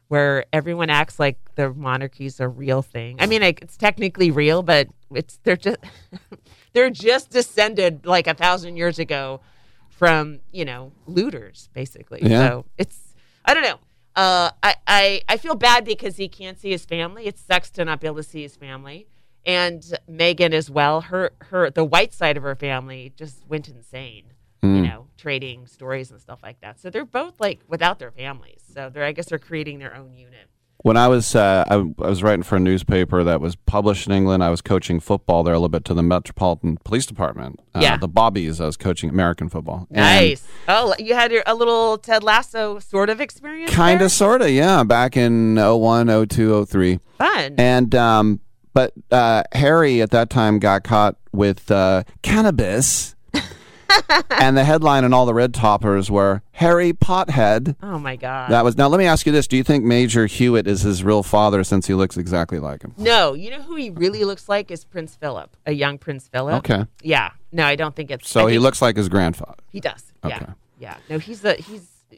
where 0.08 0.46
everyone 0.52 0.90
acts 0.90 1.20
like 1.20 1.38
the 1.56 1.72
monarchy's 1.74 2.40
a 2.40 2.48
real 2.48 2.82
thing. 2.82 3.18
I 3.20 3.28
mean, 3.28 3.42
like, 3.42 3.62
it's 3.62 3.78
technically 3.78 4.32
real, 4.32 4.64
but 4.64 4.88
it's 5.14 5.40
they're 5.44 5.56
just 5.68 5.78
they're 6.74 6.90
just 6.90 7.30
descended 7.30 8.06
like 8.08 8.26
a 8.28 8.34
thousand 8.34 8.78
years 8.78 8.98
ago 8.98 9.42
from 9.90 10.40
you 10.52 10.66
know 10.66 10.92
looters 11.06 11.70
basically. 11.74 12.22
Yeah. 12.24 12.40
So 12.48 12.66
it's 12.80 13.14
I 13.46 13.54
don't 13.54 13.64
know. 13.64 13.80
Uh, 14.16 14.50
I, 14.64 14.76
I 14.88 15.22
I 15.30 15.38
feel 15.38 15.56
bad 15.56 15.86
because 15.86 16.16
he 16.18 16.28
can't 16.28 16.58
see 16.60 16.72
his 16.72 16.86
family. 16.86 17.28
It 17.28 17.38
sucks 17.38 17.70
to 17.72 17.86
not 17.86 18.00
be 18.02 18.08
able 18.08 18.18
to 18.18 18.24
see 18.24 18.42
his 18.42 18.56
family, 18.56 19.08
and 19.46 19.82
Meghan 20.10 20.54
as 20.54 20.70
well. 20.70 21.02
Her 21.02 21.32
her 21.42 21.70
the 21.70 21.84
white 21.86 22.14
side 22.14 22.38
of 22.38 22.44
her 22.44 22.56
family 22.56 23.14
just 23.16 23.48
went 23.48 23.68
insane. 23.68 24.24
You 24.64 24.70
Mm. 24.70 24.84
know, 24.88 25.08
trading 25.18 25.68
stories 25.68 26.10
and 26.10 26.20
stuff 26.20 26.40
like 26.42 26.60
that. 26.62 26.80
So 26.80 26.90
they're 26.90 27.06
both 27.06 27.40
like 27.40 27.60
without 27.68 28.00
their 28.00 28.12
families. 28.12 28.62
So 28.74 28.90
they're 28.92 29.04
I 29.06 29.12
guess 29.12 29.28
they're 29.28 29.38
creating 29.38 29.78
their 29.80 29.96
own 29.96 30.14
unit. 30.16 30.48
When 30.80 30.98
I 30.98 31.08
was 31.08 31.36
uh, 31.36 31.64
I, 31.68 31.76
I 31.76 32.10
was 32.10 32.22
writing 32.24 32.44
for 32.44 32.56
a 32.58 32.60
newspaper 32.60 33.24
that 33.24 33.42
was 33.42 33.56
published 33.56 34.08
in 34.08 34.14
England, 34.14 34.44
I 34.44 34.50
was 34.50 34.62
coaching 34.62 35.00
football 35.00 35.44
there 35.44 35.54
a 35.54 35.58
little 35.58 35.70
bit 35.70 35.86
to 35.86 35.94
the 35.94 36.04
Metropolitan 36.04 36.78
Police 36.84 37.06
Department. 37.06 37.60
Uh, 37.76 37.80
Yeah. 37.82 37.98
the 37.98 38.08
Bobbies. 38.08 38.60
I 38.60 38.66
was 38.66 38.76
coaching 38.78 39.10
American 39.10 39.50
football. 39.50 39.88
And 39.92 39.98
Nice. 39.98 40.44
Oh, 40.68 40.94
you 41.00 41.14
had 41.16 41.32
your, 41.32 41.44
a 41.46 41.56
little 41.56 41.98
Ted 41.98 42.24
Lasso 42.24 42.78
sort 42.80 43.10
of 43.10 43.22
experience. 43.22 43.72
Kind 43.72 44.02
of, 44.02 44.12
sort 44.12 44.42
of, 44.42 44.50
yeah. 44.50 44.84
Back 44.84 45.16
in 45.18 45.56
01, 45.58 46.08
02, 46.28 46.66
03. 46.66 47.00
Fun. 47.18 47.56
And 47.58 47.96
um, 47.96 48.42
but 48.76 48.94
uh, 49.10 49.42
Harry 49.54 50.02
at 50.02 50.12
that 50.12 50.30
time 50.30 50.60
got 50.60 50.84
caught 50.84 51.16
with 51.32 51.72
uh, 51.72 52.04
cannabis, 52.22 53.16
and 54.30 54.58
the 54.58 54.66
headline 54.66 55.06
and 55.06 55.14
all 55.14 55.26
the 55.26 55.34
red 55.34 55.54
toppers 55.54 56.12
were 56.12 56.42
Harry 56.52 56.92
Pothead. 56.92 57.78
Oh 57.82 57.98
my 57.98 58.18
god. 58.18 58.52
That 58.52 58.66
was 58.66 58.78
now. 58.78 58.90
Let 58.90 58.98
me 58.98 59.06
ask 59.06 59.26
you 59.26 59.32
this: 59.32 59.48
Do 59.48 59.56
you 59.56 59.64
think 59.64 59.86
Major 59.86 60.26
Hewitt 60.26 60.68
is 60.68 60.82
his 60.82 61.06
real 61.06 61.24
father 61.24 61.64
since 61.64 61.88
he 61.88 61.94
looks 61.94 62.18
exactly 62.18 62.60
like 62.60 62.84
him? 62.84 62.94
No, 62.98 63.34
you 63.34 63.50
know 63.50 63.62
who 63.62 63.78
he 63.78 63.92
really 63.92 64.26
looks 64.26 64.50
like 64.50 64.70
is 64.70 64.84
Prince 64.84 65.16
Philip, 65.16 65.56
a 65.66 65.72
young 65.72 65.98
Prince 65.98 66.28
Philip. 66.28 66.56
Okay. 66.56 66.86
Yeah. 67.02 67.32
No, 67.54 67.66
I 67.66 67.78
don't 67.78 67.96
think 67.96 68.12
it's. 68.12 68.30
So 68.30 68.48
I 68.48 68.52
he 68.52 68.60
looks 68.60 68.82
like 68.82 68.98
his 68.98 69.08
grandfather. 69.08 69.64
He 69.72 69.80
does. 69.80 70.12
Okay. 70.24 70.36
Yeah. 70.38 70.54
Yeah. 70.80 70.98
No, 71.10 71.18
he's 71.18 71.46
a 71.46 71.54
he's 71.54 71.88
uh, 72.12 72.18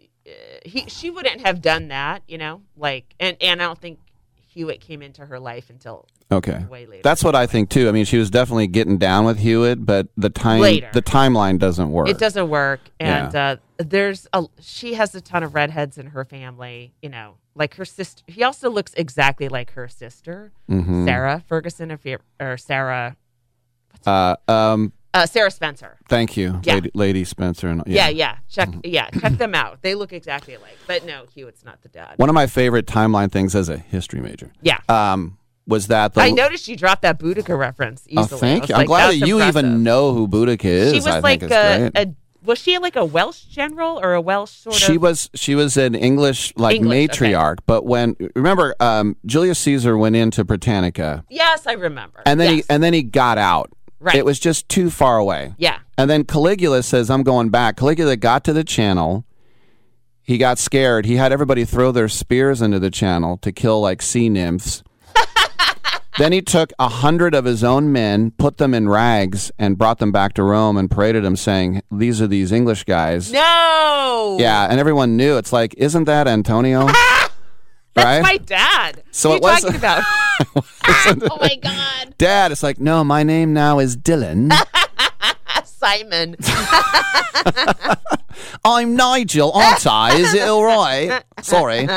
he. 0.65 0.85
She 0.87 1.11
wouldn't 1.11 1.41
have 1.41 1.61
done 1.61 1.89
that, 1.89 2.23
you 2.27 2.39
know. 2.39 2.63
Like, 2.75 3.13
and 3.19 3.37
and 3.41 3.61
I 3.61 3.65
don't 3.65 3.79
think 3.79 3.99
Hewitt 4.47 4.81
came 4.81 5.03
into 5.03 5.23
her 5.23 5.39
life 5.39 5.69
until 5.69 6.07
Okay, 6.29 6.65
that's 7.03 7.23
what 7.23 7.35
I 7.35 7.47
think 7.47 7.69
too. 7.69 7.87
I 7.87 7.93
mean, 7.93 8.03
she 8.03 8.17
was 8.17 8.29
definitely 8.29 8.67
getting 8.67 8.97
down 8.97 9.23
with 9.23 9.39
Hewitt, 9.39 9.85
but 9.85 10.07
the 10.17 10.29
time 10.29 10.59
Later. 10.59 10.89
the 10.93 11.01
timeline 11.01 11.57
doesn't 11.57 11.89
work. 11.89 12.09
It 12.09 12.17
doesn't 12.17 12.49
work, 12.49 12.81
and 12.99 13.33
uh, 13.33 13.55
there's 13.77 14.27
a 14.33 14.45
she 14.59 14.95
has 14.95 15.15
a 15.15 15.21
ton 15.21 15.43
of 15.43 15.55
redheads 15.55 15.97
in 15.97 16.07
her 16.07 16.25
family. 16.25 16.93
You 17.01 17.09
know, 17.09 17.35
like 17.55 17.75
her 17.75 17.85
sister. 17.85 18.23
He 18.27 18.43
also 18.43 18.69
looks 18.69 18.93
exactly 18.95 19.47
like 19.47 19.71
her 19.71 19.87
sister, 19.87 20.51
Mhm. 20.69 21.05
Sarah 21.05 21.43
Ferguson, 21.47 21.91
if 21.91 22.05
you 22.05 22.17
or 22.41 22.57
Sarah. 22.57 23.15
Uh, 24.05 24.35
um, 24.49 24.91
Uh, 25.13 25.25
Sarah 25.25 25.49
Spencer. 25.49 25.97
Thank 26.09 26.35
you, 26.37 26.59
Yeah. 26.63 26.75
Lady, 26.75 26.91
Lady 26.93 27.23
Spencer. 27.23 27.69
And 27.69 27.81
Yeah, 27.87 28.09
yeah. 28.09 28.37
Check, 28.49 28.69
yeah, 28.83 29.09
check 29.11 29.37
them 29.37 29.55
out. 29.55 29.81
They 29.81 29.95
look 29.95 30.13
exactly 30.13 30.53
alike. 30.53 30.77
But 30.85 31.05
no, 31.05 31.23
Hewitt's 31.33 31.63
not 31.65 31.81
the 31.81 31.89
dad. 31.89 32.15
One 32.17 32.29
of 32.29 32.35
my 32.35 32.45
favorite 32.45 32.85
timeline 32.85 33.31
things 33.31 33.55
as 33.55 33.69
a 33.69 33.77
history 33.77 34.19
major. 34.21 34.51
Yeah. 34.61 34.77
Um, 34.89 35.36
was 35.67 35.87
that 35.87 36.13
the 36.13 36.21
I 36.21 36.31
noticed 36.31 36.67
you 36.67 36.75
dropped 36.75 37.01
that 37.03 37.19
Boudica 37.19 37.57
reference 37.57 38.07
Oh, 38.15 38.21
easily. 38.23 38.37
I 38.37 38.39
thank 38.39 38.69
you. 38.69 38.75
I'm 38.75 38.79
like, 38.79 38.87
glad 38.87 39.07
that 39.09 39.27
you 39.27 39.35
impressive. 39.39 39.63
even 39.65 39.83
know 39.83 40.13
who 40.13 40.27
Boudica 40.27 40.65
is. 40.65 40.91
She 40.93 40.97
was 40.99 41.07
I 41.07 41.19
like 41.19 41.43
a, 41.43 41.91
a. 41.95 42.13
Was 42.45 42.59
she 42.59 42.77
like 42.77 42.95
a 42.95 43.03
Welsh 43.03 43.41
general 43.43 43.99
or 44.01 44.13
a 44.13 44.21
Welsh 44.21 44.51
sort 44.51 44.75
of? 44.75 44.81
She 44.81 44.97
was 44.97 45.29
she 45.33 45.53
was 45.55 45.75
an 45.75 45.93
English 45.95 46.53
like 46.55 46.77
English, 46.77 47.09
okay. 47.21 47.33
matriarch, 47.33 47.57
but 47.65 47.85
when 47.85 48.15
remember 48.35 48.73
um, 48.79 49.17
Julius 49.25 49.59
Caesar 49.59 49.97
went 49.97 50.15
into 50.15 50.45
Britannica, 50.45 51.25
Yes, 51.29 51.67
I 51.67 51.73
remember. 51.73 52.21
and 52.25 52.39
then 52.39 52.55
Yes. 52.55 52.65
he 52.67 52.73
and 52.73 52.81
then 52.81 52.93
he 52.93 53.03
got 53.03 53.37
out. 53.37 53.69
Right. 53.99 54.15
It 54.15 54.23
was 54.25 54.39
just 54.39 54.69
too 54.69 54.89
far 54.91 55.17
away. 55.17 55.55
Yeah. 55.57 55.79
And 55.97 56.09
then 56.09 56.23
Caligula 56.23 56.83
says, 56.83 57.09
"I'm 57.09 57.23
going 57.23 57.49
back." 57.49 57.75
Caligula 57.75 58.15
got 58.15 58.43
to 58.45 58.53
the 58.53 58.63
channel. 58.63 59.25
He 60.21 60.37
got 60.37 60.59
scared. 60.59 61.05
He 61.05 61.15
had 61.15 61.31
everybody 61.33 61.65
throw 61.65 61.91
their 61.91 62.07
spears 62.07 62.61
into 62.61 62.79
the 62.79 62.91
channel 62.91 63.37
to 63.37 63.51
kill 63.51 63.81
like 63.81 64.01
sea 64.01 64.29
nymphs. 64.29 64.83
Then 66.17 66.31
he 66.31 66.41
took 66.41 66.71
a 66.79 66.89
hundred 66.89 67.33
of 67.35 67.45
his 67.45 67.63
own 67.63 67.91
men, 67.91 68.31
put 68.31 68.57
them 68.57 68.73
in 68.73 68.89
rags, 68.89 69.51
and 69.59 69.77
brought 69.77 69.99
them 69.99 70.11
back 70.11 70.33
to 70.33 70.43
Rome 70.43 70.77
and 70.77 70.89
paraded 70.89 71.23
them, 71.23 71.35
saying, 71.35 71.81
"These 71.91 72.21
are 72.21 72.27
these 72.27 72.51
English 72.51 72.83
guys." 72.85 73.31
No. 73.31 74.37
Yeah, 74.39 74.67
and 74.69 74.79
everyone 74.79 75.15
knew. 75.17 75.37
It's 75.37 75.53
like, 75.53 75.73
isn't 75.77 76.05
that 76.05 76.27
Antonio? 76.27 76.87
That's 77.93 78.05
right? 78.05 78.21
my 78.21 78.37
dad. 78.37 79.03
So 79.11 79.29
what 79.29 79.37
it 79.37 79.43
are 79.43 79.47
you 79.47 79.53
wasn't- 79.53 79.81
talking 79.81 80.03
about? 80.55 81.23
oh 81.31 81.37
my 81.41 81.55
god. 81.55 82.13
Dad, 82.17 82.51
it's 82.51 82.61
like, 82.63 82.79
no, 82.79 83.03
my 83.03 83.23
name 83.23 83.53
now 83.53 83.79
is 83.79 83.97
Dylan. 83.97 84.51
Simon. 85.65 86.35
I'm 88.63 88.95
Nigel, 88.95 89.51
aren't 89.53 89.85
I? 89.87 90.15
Is 90.17 90.33
it 90.33 90.47
all 90.47 90.63
right? 90.63 91.23
Sorry. 91.41 91.87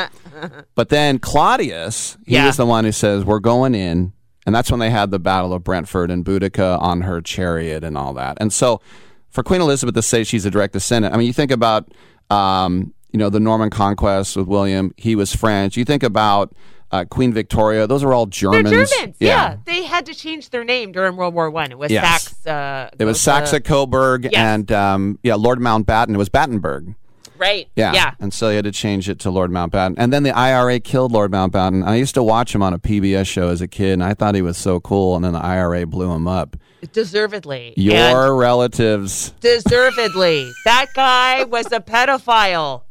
But 0.75 0.89
then 0.89 1.19
Claudius, 1.19 2.17
he 2.25 2.35
Yeah. 2.35 2.45
was 2.47 2.57
the 2.57 2.65
one 2.65 2.85
who 2.85 2.91
says, 2.91 3.23
We're 3.25 3.39
going 3.39 3.75
in. 3.75 4.13
And 4.45 4.55
that's 4.55 4.71
when 4.71 4.79
they 4.79 4.89
had 4.89 5.11
the 5.11 5.19
Battle 5.19 5.53
of 5.53 5.63
Brentford 5.63 6.09
and 6.09 6.25
Boudica 6.25 6.81
on 6.81 7.01
her 7.01 7.21
chariot 7.21 7.83
and 7.83 7.95
all 7.97 8.13
that. 8.15 8.37
And 8.41 8.51
so 8.51 8.81
for 9.29 9.43
Queen 9.43 9.61
Elizabeth 9.61 9.93
to 9.95 10.01
say 10.01 10.23
she's 10.23 10.45
a 10.45 10.49
direct 10.51 10.73
descendant, 10.73 11.13
I 11.13 11.17
mean, 11.17 11.27
you 11.27 11.33
think 11.33 11.51
about, 11.51 11.91
um, 12.31 12.91
you 13.11 13.19
know, 13.19 13.29
the 13.29 13.39
Norman 13.39 13.69
conquest 13.69 14.35
with 14.35 14.47
William, 14.47 14.93
he 14.97 15.15
was 15.15 15.35
French. 15.35 15.77
You 15.77 15.85
think 15.85 16.01
about 16.01 16.53
uh, 16.91 17.05
Queen 17.05 17.31
Victoria, 17.33 17.87
those 17.87 18.03
are 18.03 18.13
all 18.13 18.25
Germans. 18.25 18.63
They're 18.65 18.71
Germans. 18.85 18.91
Germans. 18.91 19.15
Yeah. 19.19 19.57
They 19.65 19.83
had 19.83 20.05
to 20.07 20.13
change 20.13 20.49
their 20.49 20.63
name 20.63 20.91
during 20.91 21.15
World 21.15 21.33
War 21.33 21.49
One. 21.49 21.71
It 21.71 21.77
was 21.77 21.91
Yes. 21.91 22.23
Saxe. 22.23 22.45
Uh, 22.47 22.89
It 22.99 23.05
was 23.05 23.19
Saxe 23.21 23.53
Coburg 23.63 24.25
Yes. 24.25 24.33
and, 24.35 24.71
um, 24.71 25.19
yeah, 25.23 25.35
Lord 25.35 25.59
Mountbatten. 25.59 26.13
It 26.13 26.17
was 26.17 26.29
Battenberg. 26.29 26.95
Right. 27.37 27.69
Yeah. 27.75 27.93
Yeah. 27.93 28.11
And 28.19 28.31
so 28.31 28.49
they 28.49 28.55
had 28.55 28.65
to 28.65 28.71
change 28.71 29.09
it 29.09 29.17
to 29.21 29.31
Lord 29.31 29.49
Mountbatten. 29.49 29.95
And 29.97 30.13
then 30.13 30.21
the 30.21 30.29
IRA 30.37 30.79
killed 30.79 31.11
Lord 31.11 31.31
Mountbatten. 31.31 31.83
I 31.83 31.95
used 31.95 32.13
to 32.13 32.21
watch 32.21 32.53
him 32.53 32.61
on 32.61 32.71
a 32.71 32.77
PBS 32.77 33.25
show 33.25 33.49
as 33.49 33.61
a 33.61 33.67
kid, 33.67 33.93
and 33.93 34.03
I 34.03 34.13
thought 34.13 34.35
he 34.35 34.43
was 34.43 34.57
so 34.57 34.79
cool. 34.79 35.15
And 35.15 35.25
then 35.25 35.33
the 35.33 35.43
IRA 35.43 35.87
blew 35.87 36.11
him 36.11 36.27
up. 36.27 36.55
Deservedly. 36.93 37.73
Your 37.77 37.95
And 37.95 38.37
relatives. 38.37 39.33
deservedly. 39.39 40.51
that 40.65 40.87
guy 40.93 41.43
was 41.45 41.71
a 41.71 41.79
pedophile. 41.79 42.83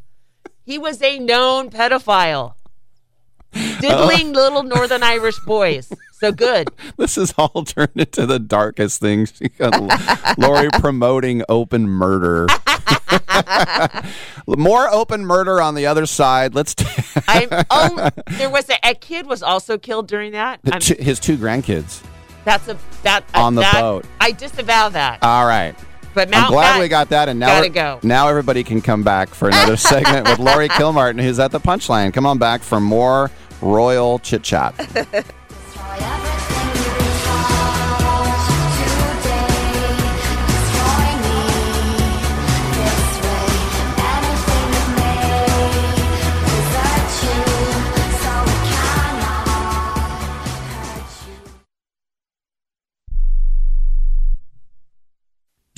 He 0.64 0.78
was 0.78 1.00
a 1.02 1.18
known 1.20 1.70
pedophile. 1.70 2.54
Diddling 3.52 4.32
little 4.32 4.62
Northern 4.62 5.02
Irish 5.02 5.38
boys. 5.40 5.92
So 6.20 6.32
good. 6.32 6.68
This 6.96 7.16
has 7.16 7.32
all 7.38 7.64
turned 7.64 7.96
into 7.96 8.26
the 8.26 8.38
darkest 8.38 9.00
things. 9.00 9.32
You 9.40 9.88
Laurie 10.36 10.68
promoting 10.72 11.42
open 11.48 11.88
murder. 11.88 12.46
More 14.46 14.88
open 14.92 15.24
murder 15.24 15.60
on 15.62 15.74
the 15.74 15.86
other 15.86 16.06
side. 16.06 16.54
Let's. 16.54 16.74
T- 16.74 16.84
oh, 17.70 18.10
there 18.32 18.50
was 18.50 18.68
a, 18.68 18.76
a 18.90 18.94
kid 18.94 19.26
was 19.26 19.42
also 19.42 19.78
killed 19.78 20.08
during 20.08 20.32
that. 20.32 20.60
His 20.82 21.18
two 21.20 21.36
grandkids. 21.38 22.02
that's 22.44 22.68
a 22.68 22.76
that 23.02 23.24
uh, 23.34 23.42
On 23.44 23.54
the 23.54 23.62
that- 23.62 23.80
boat. 23.80 24.04
I 24.20 24.32
disavow 24.32 24.90
that. 24.90 25.22
All 25.22 25.46
right. 25.46 25.74
But 26.14 26.34
I'm 26.34 26.50
glad 26.50 26.74
Bat- 26.74 26.80
we 26.80 26.88
got 26.88 27.08
that, 27.10 27.28
and 27.28 27.38
now 27.38 27.46
gotta 27.46 27.68
go. 27.68 28.00
now 28.02 28.28
everybody 28.28 28.64
can 28.64 28.80
come 28.80 29.02
back 29.02 29.28
for 29.28 29.48
another 29.48 29.76
segment 29.90 30.28
with 30.28 30.38
Laurie 30.38 30.68
Kilmartin, 30.68 31.20
who's 31.22 31.38
at 31.38 31.52
the 31.52 31.60
Punchline. 31.60 32.12
Come 32.12 32.26
on 32.26 32.38
back 32.38 32.62
for 32.62 32.80
more 32.80 33.30
royal 33.60 34.18
chit 34.18 34.42
chat. 34.42 34.74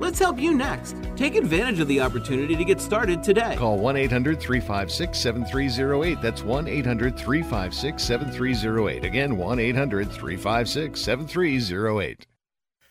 Let's 0.00 0.18
help 0.18 0.38
you 0.38 0.54
next. 0.54 0.96
Take 1.16 1.36
advantage 1.36 1.80
of 1.80 1.88
the 1.88 2.00
opportunity 2.00 2.56
to 2.56 2.64
get 2.64 2.80
started 2.80 3.22
today. 3.22 3.54
Call 3.56 3.78
1 3.78 3.96
800 3.96 4.40
356 4.40 5.18
7308. 5.18 6.20
That's 6.20 6.42
1 6.42 6.68
800 6.68 7.16
356 7.16 8.02
7308. 8.02 9.04
Again, 9.04 9.36
1 9.36 9.58
800 9.58 10.10
356 10.10 11.00
7308. 11.00 12.26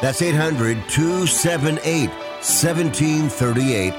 That's 0.00 0.20
800 0.20 0.76
278 0.88 2.08
1738. 2.08 3.94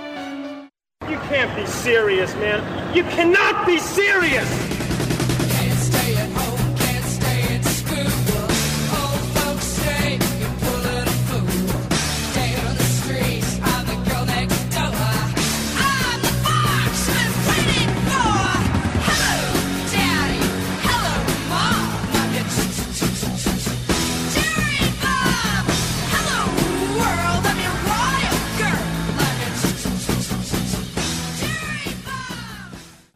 You 1.09 1.17
can't 1.29 1.55
be 1.55 1.65
serious, 1.65 2.33
man. 2.35 2.95
You 2.95 3.03
cannot 3.03 3.65
be 3.65 3.79
serious! 3.79 4.74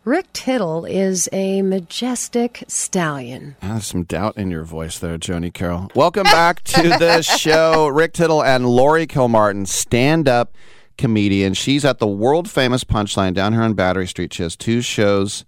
Rick 0.10 0.34
Tittle 0.34 0.86
is 0.86 1.30
a 1.32 1.62
majestic 1.62 2.64
stallion. 2.68 3.56
Ah, 3.62 3.74
There's 3.74 3.86
some 3.86 4.06
doubt 4.06 4.38
in 4.38 4.50
your 4.50 4.64
voice 4.64 4.98
there, 4.98 5.20
Joni 5.20 5.54
Carroll. 5.54 5.92
Welcome 5.94 6.24
back 6.24 6.64
to 6.64 6.82
the 6.82 7.22
show. 7.22 7.88
Rick 7.90 8.14
Tittle 8.14 8.44
and 8.44 8.68
Laurie 8.68 9.06
Kilmartin, 9.06 9.68
stand 9.68 10.28
up 10.28 10.56
comedian. 10.98 11.54
She's 11.54 11.86
at 11.86 12.00
the 12.00 12.08
world 12.08 12.50
famous 12.50 12.84
Punchline 12.84 13.36
down 13.36 13.54
here 13.54 13.62
on 13.62 13.76
Battery 13.76 14.08
Street. 14.08 14.34
She 14.34 14.42
has 14.42 14.56
two 14.56 14.82
shows 14.82 15.46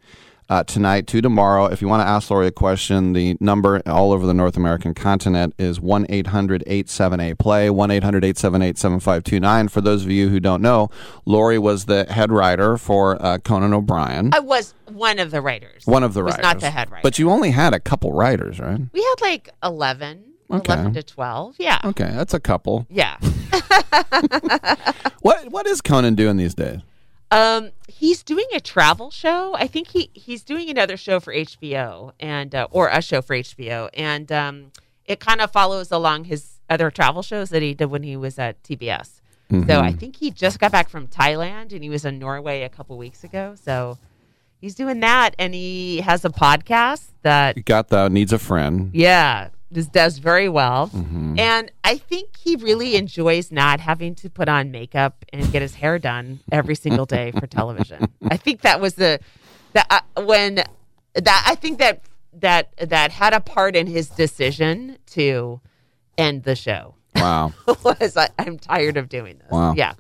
uh, 0.52 0.64
tonight, 0.66 1.08
to 1.08 1.22
tomorrow. 1.22 1.66
If 1.68 1.82
you 1.82 1.88
want 1.88 2.02
to 2.04 2.08
ask 2.08 2.30
Laurie 2.30 2.48
a 2.48 2.52
question, 2.52 3.14
the 3.14 3.38
number 3.40 3.82
all 3.86 4.12
over 4.12 4.26
the 4.28 4.34
North 4.34 4.58
American 4.58 4.94
continent 4.94 5.56
is 5.58 5.80
1 5.80 6.06
800 6.10 6.64
878 6.68 7.38
Play, 7.38 7.70
1 7.70 7.90
800 7.90 8.26
878 8.26 8.78
7529. 8.78 9.68
For 9.70 9.80
those 9.80 10.04
of 10.04 10.12
you 10.12 10.28
who 10.28 10.42
don't 10.42 10.62
know, 10.62 10.90
Laurie 11.26 11.58
was 11.58 11.86
the 11.86 12.04
head 12.12 12.32
writer 12.34 12.78
for 12.78 13.20
uh, 13.24 13.38
Conan 13.38 13.74
O'Brien. 13.74 14.32
I 14.34 14.40
was 14.42 14.74
one 14.88 15.20
of 15.20 15.32
the 15.32 15.40
writers. 15.42 15.88
One 15.88 16.04
of 16.04 16.14
the 16.14 16.22
was 16.22 16.34
writers. 16.34 16.44
not 16.44 16.60
the 16.60 16.70
head 16.70 16.92
writer. 16.92 17.02
But 17.02 17.18
you 17.18 17.30
only 17.32 17.52
had 17.52 17.74
a 17.74 17.80
couple 17.80 18.12
writers, 18.12 18.60
right? 18.60 18.80
we 18.92 19.02
had 19.02 19.16
like 19.22 19.50
11, 19.64 20.26
Okay. 20.52 20.74
11 20.74 20.94
to 20.96 21.04
12. 21.04 21.56
Yeah. 21.60 21.80
Okay, 21.86 22.12
that's 22.12 22.34
a 22.34 22.40
couple. 22.42 22.86
Yeah. 22.90 23.18
What 25.22 25.52
What 25.52 25.68
is 25.68 25.82
Conan 25.82 26.16
doing 26.16 26.38
these 26.38 26.56
days? 26.56 26.80
Um, 27.32 27.72
he's 27.88 28.24
doing 28.24 28.46
a 28.54 28.60
travel 28.60 29.10
show. 29.10 29.56
I 29.56 29.66
think 29.68 29.88
he 29.90 30.10
he's 30.14 30.44
doing 30.44 30.70
another 30.70 30.98
show 30.98 31.20
for 31.20 31.34
HBO 31.34 32.12
and 32.20 32.54
uh, 32.54 32.68
or 32.72 32.90
a 32.90 33.02
show 33.02 33.22
for 33.22 33.36
HBO, 33.36 33.90
and 33.94 34.32
um, 34.32 34.72
it 35.06 35.20
kind 35.20 35.40
of 35.42 35.52
follows 35.52 35.92
along 35.92 36.26
his 36.26 36.60
other 36.70 36.92
travel 36.92 37.22
shows 37.22 37.50
that 37.50 37.62
he 37.62 37.74
did 37.74 37.86
when 37.86 38.04
he 38.04 38.16
was 38.18 38.38
at 38.38 38.62
TBS. 38.64 39.22
So 39.50 39.58
Mhm. 39.58 39.82
I 39.82 39.92
think 39.92 40.16
he 40.16 40.32
just 40.32 40.60
got 40.60 40.72
back 40.72 40.88
from 40.88 41.08
Thailand 41.08 41.74
and 41.74 41.84
he 41.84 41.90
was 41.90 42.06
in 42.06 42.20
Norway 42.20 42.62
a 42.64 42.70
couple 42.70 42.98
weeks 42.98 43.24
ago. 43.26 43.56
So 43.62 43.98
he's 44.62 44.76
doing 44.76 45.02
that, 45.02 45.36
and 45.38 45.54
he 45.54 46.00
has 46.02 46.24
a 46.24 46.30
podcast 46.30 47.08
that 47.24 47.58
You 47.58 47.64
got 47.64 47.90
the 47.90 48.08
needs 48.10 48.32
a 48.32 48.40
friend. 48.40 48.92
yeah, 48.94 49.50
does 49.72 50.18
very 50.18 50.50
well. 50.50 50.90
Mhm. 50.94 51.40
And 51.40 51.72
I 51.84 51.98
think 51.98 52.38
he 52.38 52.56
really 52.58 52.96
enjoys 52.96 53.52
not 53.52 53.80
having 53.80 54.16
to 54.16 54.30
put 54.30 54.50
on 54.50 54.72
makeup 54.72 55.24
and 55.32 55.52
get 55.52 55.62
his 55.62 55.76
hair 55.76 55.98
done 56.00 56.40
every 56.52 56.76
single 56.76 57.06
day 57.06 57.32
for 57.32 57.48
television. 57.60 58.08
I 58.30 58.38
think 58.38 58.62
that 58.62 58.82
was 58.82 58.96
the 58.96 59.20
that 59.74 59.88
uh, 59.90 60.24
when 60.24 60.56
that 61.16 61.44
I 61.48 61.56
think 61.56 61.80
that 61.80 62.02
that 62.34 62.74
that 62.90 63.12
had 63.12 63.34
a 63.34 63.40
part 63.40 63.76
in 63.76 63.88
his 63.88 64.10
decision 64.10 64.98
to 65.12 65.62
end 66.18 66.44
the 66.44 66.56
show. 66.56 66.96
Wow. 67.16 67.54
was 67.84 68.16
I, 68.18 68.30
I'm 68.40 68.58
tired 68.58 68.98
of 68.98 69.10
doing 69.10 69.38
this. 69.38 69.52
Wow. 69.52 69.74
Yeah. 69.76 69.94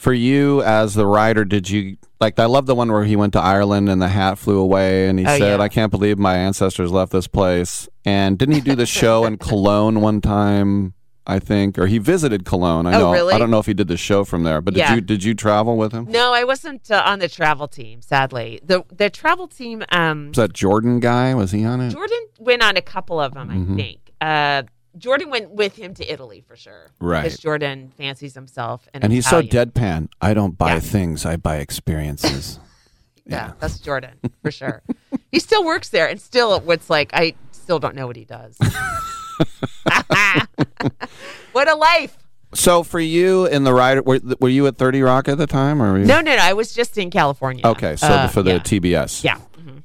For 0.00 0.14
you 0.14 0.62
as 0.62 0.94
the 0.94 1.04
writer, 1.06 1.44
did 1.44 1.68
you 1.68 1.98
like? 2.20 2.38
I 2.38 2.46
love 2.46 2.64
the 2.64 2.74
one 2.74 2.90
where 2.90 3.04
he 3.04 3.16
went 3.16 3.34
to 3.34 3.40
Ireland 3.40 3.90
and 3.90 4.00
the 4.00 4.08
hat 4.08 4.38
flew 4.38 4.58
away, 4.58 5.08
and 5.08 5.18
he 5.18 5.26
Oh, 5.26 5.36
said, 5.36 5.58
yeah. 5.58 5.62
"I 5.62 5.68
can't 5.68 5.90
believe 5.90 6.18
my 6.18 6.36
ancestors 6.38 6.90
left 6.90 7.12
this 7.12 7.26
place." 7.26 7.86
And 8.06 8.38
didn't 8.38 8.54
he 8.54 8.60
do 8.62 8.74
the 8.74 8.86
show 8.86 9.26
in 9.26 9.36
Cologne 9.36 10.00
one 10.00 10.22
time? 10.22 10.94
I 11.26 11.38
think, 11.38 11.78
or 11.78 11.86
he 11.86 11.98
visited 11.98 12.46
Cologne. 12.46 12.86
I 12.86 12.94
Oh, 12.94 12.98
know. 12.98 13.12
really? 13.12 13.34
I 13.34 13.38
don't 13.38 13.50
know 13.50 13.58
if 13.58 13.66
he 13.66 13.74
did 13.74 13.88
the 13.88 13.98
show 13.98 14.24
from 14.24 14.42
there, 14.42 14.62
but 14.62 14.72
did 14.72 14.80
Yeah. 14.80 14.94
you 14.94 15.00
did 15.02 15.22
you 15.22 15.34
travel 15.34 15.76
with 15.76 15.92
him? 15.92 16.06
No, 16.08 16.32
I 16.32 16.44
wasn't 16.44 16.90
uh, 16.90 17.02
on 17.04 17.18
the 17.18 17.28
travel 17.28 17.68
team. 17.68 18.00
Sadly, 18.00 18.58
the 18.64 18.84
the 18.90 19.10
travel 19.10 19.48
team. 19.48 19.84
Um, 19.92 20.28
Was 20.28 20.36
that 20.38 20.54
Jordan 20.54 20.98
guy? 21.00 21.34
Was 21.34 21.50
he 21.52 21.62
on 21.66 21.82
it? 21.82 21.90
Jordan 21.92 22.18
went 22.38 22.62
on 22.62 22.78
a 22.78 22.82
couple 22.82 23.20
of 23.20 23.34
them, 23.34 23.48
Mhm. 23.50 23.72
I 23.74 23.76
think. 23.76 23.98
Uh, 24.18 24.62
Jordan 24.98 25.30
went 25.30 25.50
with 25.50 25.76
him 25.76 25.94
to 25.94 26.12
Italy 26.12 26.42
for 26.46 26.56
sure. 26.56 26.90
Right. 27.00 27.22
Because 27.24 27.38
Jordan 27.38 27.92
fancies 27.96 28.34
himself 28.34 28.88
an 28.92 29.02
and 29.04 29.12
he's 29.12 29.26
Italian. 29.26 29.50
so 29.50 29.56
deadpan. 29.64 30.08
I 30.20 30.34
don't 30.34 30.58
buy 30.58 30.80
things; 30.80 31.24
I 31.24 31.36
buy 31.36 31.56
experiences. 31.56 32.58
Yeah, 33.26 33.52
that's 33.60 33.78
Jordan 33.78 34.18
for 34.42 34.50
sure. 34.50 34.82
he 35.30 35.38
still 35.38 35.64
works 35.64 35.90
there, 35.90 36.08
and 36.08 36.20
still, 36.20 36.58
what's 36.60 36.90
like, 36.90 37.10
I 37.14 37.34
still 37.52 37.78
don't 37.78 37.94
know 37.94 38.08
what 38.08 38.16
he 38.16 38.24
does. 38.24 38.58
what 41.52 41.68
a 41.68 41.76
life! 41.76 42.16
so, 42.54 42.82
for 42.82 42.98
you 42.98 43.46
in 43.46 43.62
the 43.62 43.72
writer, 43.72 44.02
were, 44.02 44.18
were 44.40 44.48
you 44.48 44.66
at 44.66 44.78
Thirty 44.78 45.00
Rock 45.02 45.28
at 45.28 45.38
the 45.38 45.46
time, 45.46 45.80
or 45.80 45.92
were 45.92 45.98
you? 46.00 46.06
No, 46.06 46.20
no, 46.20 46.34
no. 46.34 46.42
I 46.42 46.54
was 46.54 46.74
just 46.74 46.98
in 46.98 47.10
California. 47.10 47.64
Okay, 47.64 47.94
so 47.94 48.08
Uh, 48.08 48.26
for 48.28 48.42
the 48.42 48.52
yeah. 48.54 48.58
TBS. 48.58 49.22
Yeah. 49.22 49.36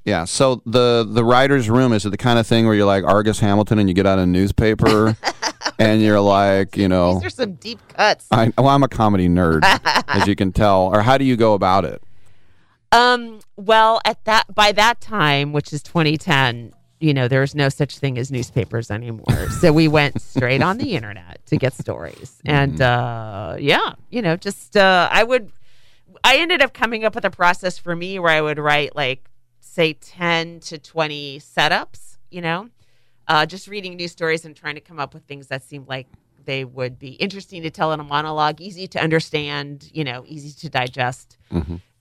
Yeah. 0.06 0.26
So 0.26 0.61
the 0.65 1.06
the 1.07 1.26
writer's 1.26 1.69
room 1.69 1.91
is 1.91 2.06
it 2.06 2.11
the 2.11 2.18
kind 2.18 2.38
of 2.38 2.45
thing 2.45 2.65
where 2.65 2.76
you're 2.76 2.86
like 2.86 3.03
Argus 3.03 3.40
Hamilton 3.40 3.80
and 3.80 3.90
you 3.90 3.95
get 3.95 4.06
out 4.06 4.19
a 4.19 4.26
newspaper 4.26 5.18
and 5.80 6.02
you're 6.02 6.22
like, 6.22 6.77
you 6.77 6.88
know, 6.88 7.15
These 7.15 7.26
are 7.26 7.30
some 7.32 7.53
deep 7.53 7.80
cuts. 7.90 8.27
I, 8.32 8.53
well, 8.57 8.69
I'm 8.69 8.84
a 8.84 8.88
comedy 8.88 9.27
nerd, 9.27 9.61
as 10.07 10.27
you 10.27 10.36
can 10.36 10.52
tell. 10.52 10.84
Or 10.94 11.02
how 11.02 11.18
do 11.18 11.26
you 11.26 11.36
go 11.36 11.56
about 11.56 11.86
it? 11.86 12.02
Um. 12.91 13.40
Well, 13.57 13.99
at 14.06 14.23
that 14.26 14.53
by 14.53 14.72
that 14.73 15.02
time, 15.02 15.53
which 15.53 15.73
is 15.73 15.82
2010, 15.82 16.72
you 16.99 17.14
know, 17.14 17.27
there's 17.27 17.56
no 17.56 17.68
such 17.68 17.98
thing 17.98 18.18
as 18.19 18.32
newspapers 18.32 18.91
anymore. 18.91 19.49
so 19.60 19.73
we 19.73 19.88
went 19.88 20.22
straight 20.22 20.61
on 20.61 20.77
the 20.77 20.95
internet 20.95 21.44
to 21.48 21.57
get 21.57 21.73
stories, 21.73 22.40
and 22.45 22.80
uh, 22.80 23.57
yeah, 23.60 23.95
you 24.11 24.22
know, 24.22 24.38
just 24.38 24.77
uh, 24.77 25.10
I 25.11 25.23
would. 25.23 25.52
I 26.23 26.38
ended 26.38 26.61
up 26.61 26.73
coming 26.73 27.06
up 27.06 27.14
with 27.15 27.26
a 27.26 27.30
process 27.30 27.77
for 27.77 27.95
me 27.95 28.18
where 28.19 28.32
I 28.32 28.41
would 28.41 28.57
write 28.57 28.95
like 28.95 29.30
say 29.76 29.93
10 29.93 30.61
to 30.61 30.77
20 30.77 31.39
setups. 31.39 32.18
You 32.31 32.41
know, 32.41 32.69
uh, 33.27 33.45
just 33.45 33.68
reading 33.68 33.95
news 33.95 34.11
stories 34.11 34.43
and 34.45 34.56
trying 34.56 34.76
to 34.76 34.81
come 34.81 34.99
up 34.99 35.14
with 35.14 35.23
things 35.23 35.47
that 35.47 35.64
seemed 35.64 35.88
like 35.88 36.07
they 36.43 36.65
would 36.65 36.99
be 36.99 37.10
interesting 37.11 37.61
to 37.64 37.69
tell 37.69 37.93
in 37.93 37.99
a 37.99 38.03
monologue, 38.03 38.60
easy 38.61 38.88
to 38.88 38.99
understand, 39.02 39.89
you 39.93 40.03
know, 40.03 40.23
easy 40.27 40.52
to 40.60 40.69
digest 40.69 41.38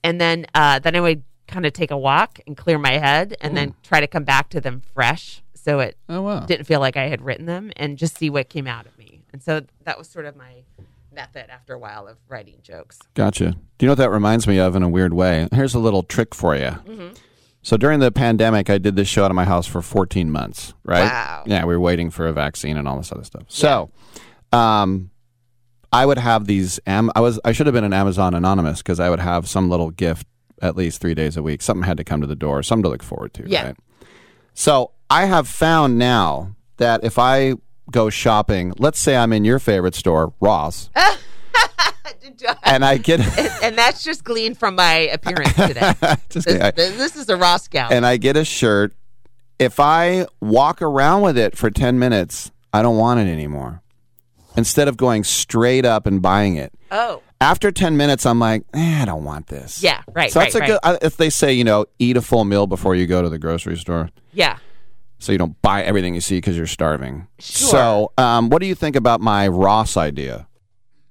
and 0.03 0.21
then 0.21 0.47
uh, 0.55 0.79
then 0.81 0.97
I 0.97 1.01
would 1.01 1.23
kind 1.47 1.65
of 1.67 1.73
take 1.73 1.91
a 1.91 1.97
walk 1.97 2.41
and 2.47 2.57
clear 2.57 2.79
my 2.79 2.93
head, 2.99 3.37
and 3.41 3.57
then 3.57 3.75
try 3.83 4.01
to 4.01 4.07
come 4.07 4.25
back 4.25 4.49
to 4.51 4.61
them 4.61 4.83
fresh, 4.95 5.43
so 5.55 5.79
it 5.81 5.97
Oh, 6.09 6.23
wow. 6.23 6.41
didn't 6.41 6.65
feel 6.67 6.81
like 6.81 6.97
I 6.97 7.07
had 7.09 7.21
written 7.23 7.47
them, 7.47 7.71
and 7.77 7.97
just 7.97 8.17
see 8.19 8.29
what 8.31 8.49
came 8.49 8.67
out 8.67 8.87
of 8.87 8.99
me. 8.99 9.21
And 9.33 9.43
so 9.43 9.61
that 9.85 9.97
was 9.99 10.09
sort 10.09 10.25
of 10.27 10.37
my 10.37 10.63
method 11.15 11.49
after 11.51 11.75
a 11.75 11.79
while 11.79 12.09
of 12.09 12.17
writing 12.29 12.57
jokes. 12.63 12.99
Gotcha. 13.15 13.53
Do 13.79 13.87
you 13.87 13.87
know 13.87 13.93
what 13.93 13.99
that 13.99 14.11
reminds 14.11 14.47
me 14.49 14.59
of 14.59 14.75
in 14.75 14.83
a 14.83 14.89
weird 14.89 15.15
way? 15.15 15.47
Here's 15.53 15.75
a 15.75 15.79
little 15.79 16.03
trick 16.03 16.35
for 16.35 16.57
you. 16.57 16.71
Mhm. 16.87 17.17
So 17.65 17.79
during 17.79 17.99
the 17.99 18.13
pandemic, 18.13 18.69
I 18.69 18.77
did 18.77 18.95
this 18.95 19.09
show 19.09 19.25
out 19.25 19.31
of 19.31 19.35
my 19.35 19.47
house 19.47 19.67
for 19.67 19.81
14 19.81 20.31
months, 20.31 20.75
right? 20.85 21.05
Wow. 21.05 21.45
Yeah, 21.47 21.65
we 21.65 21.75
were 21.75 21.81
waiting 21.81 22.11
for 22.11 22.27
a 22.27 22.33
vaccine 22.33 22.77
and 22.77 22.87
all 22.87 22.99
this 22.99 23.11
other 23.11 23.25
stuff. 23.25 23.45
So, 23.49 23.91
um, 24.53 25.11
I 25.91 26.05
would 26.05 26.19
have 26.19 26.47
these. 26.47 26.79
Am- 26.87 27.11
I 27.15 27.21
was. 27.21 27.41
I 27.45 27.53
should 27.53 27.67
have 27.67 27.73
been 27.73 27.85
an 27.85 27.93
Amazon 27.93 28.35
anonymous 28.35 28.83
because 28.83 29.01
I 29.01 29.09
would 29.09 29.21
have 29.21 29.49
some 29.49 29.71
little 29.71 29.91
gift 29.91 30.27
at 30.61 30.77
least 30.77 31.01
three 31.01 31.15
days 31.15 31.37
a 31.37 31.43
week. 31.43 31.63
Something 31.63 31.85
had 31.85 31.97
to 31.97 32.05
come 32.05 32.21
to 32.21 32.27
the 32.27 32.37
door. 32.37 32.63
Something 32.63 32.83
to 32.85 32.89
look 32.91 33.03
forward 33.03 33.33
to. 33.35 33.49
Yeah. 33.49 33.67
Right? 33.67 33.77
So 34.55 34.91
I 35.09 35.25
have 35.25 35.49
found 35.49 35.99
now 35.99 36.55
that 36.77 37.03
if 37.05 37.19
I 37.19 37.55
go 37.91 38.11
shopping, 38.11 38.75
let's 38.79 38.99
say 38.99 39.17
I'm 39.17 39.33
in 39.33 39.45
your 39.45 39.59
favorite 39.59 39.95
store, 39.95 40.35
Ross, 40.41 40.91
and 42.65 42.85
I 42.85 42.99
get 42.99 43.21
and, 43.39 43.51
and 43.63 43.79
that's 43.79 44.03
just 44.03 44.25
gleaned 44.25 44.59
from 44.59 44.75
my 44.77 44.95
appearance 45.13 45.55
today. 45.55 45.93
This. 46.29 46.47
I- 46.47 46.71
this 46.73 47.17
is 47.17 47.29
a 47.29 47.37
Ross 47.37 47.69
gal. 47.69 47.93
and 47.93 48.05
I 48.05 48.17
get 48.17 48.37
a 48.37 48.45
shirt. 48.45 48.93
If 49.59 49.79
I 49.79 50.27
walk 50.41 50.83
around 50.83 51.23
with 51.23 51.39
it 51.39 51.57
for 51.57 51.71
10 51.71 51.99
minutes, 51.99 52.51
I 52.73 52.83
don't 52.83 52.97
want 52.99 53.21
it 53.21 53.29
anymore. 53.31 53.83
Instead 54.57 54.89
of 54.89 54.97
going 54.97 55.23
straight 55.25 55.85
up 55.85 56.07
and 56.07 56.21
buying 56.21 56.57
it. 56.57 56.73
oh, 56.91 57.23
After 57.41 57.71
10 57.71 57.97
minutes, 57.97 58.27
I'm 58.27 58.39
like, 58.41 58.65
eh, 58.75 59.03
I 59.03 59.05
don't 59.05 59.25
want 59.25 59.47
this. 59.47 59.83
yeah, 59.83 60.03
right, 60.13 60.31
so 60.33 60.41
right, 60.41 60.47
that's 60.47 60.55
a 60.57 60.59
right. 60.59 60.67
good, 60.69 60.79
I- 60.83 60.99
if 61.03 61.17
they 61.17 61.31
say, 61.31 61.53
you 61.53 61.65
know, 61.65 61.87
eat 61.99 62.17
a 62.17 62.23
full 62.23 62.45
meal 62.45 62.67
before 62.67 62.95
you 62.97 63.07
go 63.07 63.23
to 63.23 63.29
the 63.29 63.39
grocery 63.39 63.77
store. 63.77 64.11
yeah. 64.33 64.59
So 65.21 65.33
you 65.33 65.39
don't 65.39 65.61
buy 65.63 65.83
everything 65.85 66.15
you 66.15 66.21
see 66.21 66.37
because 66.37 66.55
you're 66.57 66.67
starving. 66.67 67.29
So, 67.39 68.13
um, 68.19 68.51
what 68.51 68.61
do 68.61 68.67
you 68.67 68.75
think 68.75 68.95
about 68.95 69.23
my 69.23 69.49
Ross 69.49 69.97
idea? 69.97 70.47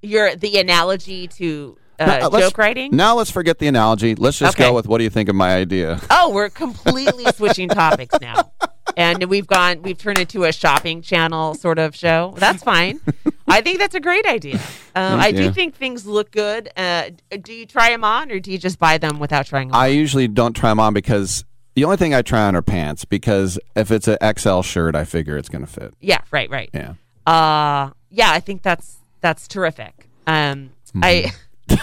Your 0.03 0.35
the 0.35 0.57
analogy 0.59 1.27
to 1.29 1.77
uh, 1.99 2.29
joke 2.29 2.57
writing. 2.57 2.95
Now 2.95 3.15
let's 3.15 3.31
forget 3.31 3.57
the 3.59 3.67
analogy. 3.67 4.15
Let's 4.15 4.37
just 4.37 4.55
Okay. 4.55 4.67
go 4.69 4.73
with 4.75 4.87
what 4.87 4.97
do 4.99 5.03
you 5.05 5.09
think 5.09 5.29
of 5.29 5.35
my 5.35 5.55
idea? 5.55 5.99
Oh, 6.11 6.29
we're 6.31 6.49
completely 6.49 7.25
switching 7.35 7.69
topics 7.69 8.15
now. 8.21 8.51
And 8.97 9.23
we've 9.25 9.47
gone, 9.47 9.81
we've 9.81 9.97
turned 9.97 10.19
into 10.19 10.43
a 10.43 10.51
shopping 10.51 11.01
channel 11.01 11.55
sort 11.55 11.79
of 11.79 11.95
show. 11.95 12.33
That's 12.37 12.61
fine. 12.61 12.99
I 13.47 13.61
think 13.61 13.79
that's 13.79 13.95
a 13.95 13.99
great 13.99 14.25
idea. 14.25 14.55
Um, 14.95 15.19
I 15.19 15.31
do 15.31 15.51
think 15.51 15.75
things 15.75 16.05
look 16.05 16.31
good. 16.31 16.69
Uh, 16.77 17.09
do 17.41 17.53
you 17.53 17.65
try 17.65 17.89
them 17.89 18.03
on 18.03 18.31
or 18.31 18.39
do 18.39 18.51
you 18.51 18.57
just 18.57 18.77
buy 18.79 18.97
them 18.97 19.19
without 19.19 19.45
trying 19.47 19.69
them 19.69 19.75
I 19.75 19.87
usually 19.87 20.27
don't 20.27 20.53
try 20.55 20.69
them 20.69 20.79
on 20.79 20.93
because 20.93 21.43
the 21.75 21.85
only 21.85 21.97
thing 21.97 22.13
I 22.13 22.21
try 22.21 22.41
on 22.43 22.55
are 22.55 22.61
pants 22.61 23.05
because 23.05 23.57
if 23.75 23.89
it's 23.89 24.07
an 24.07 24.17
XL 24.37 24.61
shirt, 24.61 24.95
I 24.95 25.05
figure 25.05 25.37
it's 25.37 25.49
going 25.49 25.65
to 25.65 25.71
fit. 25.71 25.93
Yeah, 25.99 26.19
right, 26.31 26.49
right. 26.49 26.69
Yeah. 26.73 26.93
Uh 27.25 27.91
yeah, 28.09 28.31
I 28.31 28.41
think 28.41 28.61
that's 28.63 28.97
that's 29.23 29.47
terrific. 29.47 30.07
Um 30.27 30.69
I 31.01 31.31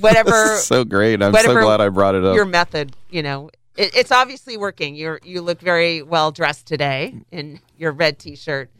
whatever 0.00 0.56
so 0.56 0.84
great. 0.84 1.22
I'm 1.22 1.32
so 1.34 1.54
glad 1.60 1.80
I 1.80 1.88
brought 1.88 2.14
it 2.14 2.24
up. 2.24 2.34
Your 2.34 2.44
method, 2.44 2.94
you 3.10 3.22
know, 3.22 3.50
it, 3.76 3.94
it's 3.96 4.12
obviously 4.12 4.56
working. 4.56 4.94
You're 4.94 5.20
you 5.24 5.40
look 5.40 5.60
very 5.60 6.02
well 6.02 6.32
dressed 6.32 6.66
today 6.66 7.14
in 7.30 7.60
your 7.78 7.92
red 7.92 8.18
t-shirt. 8.18 8.70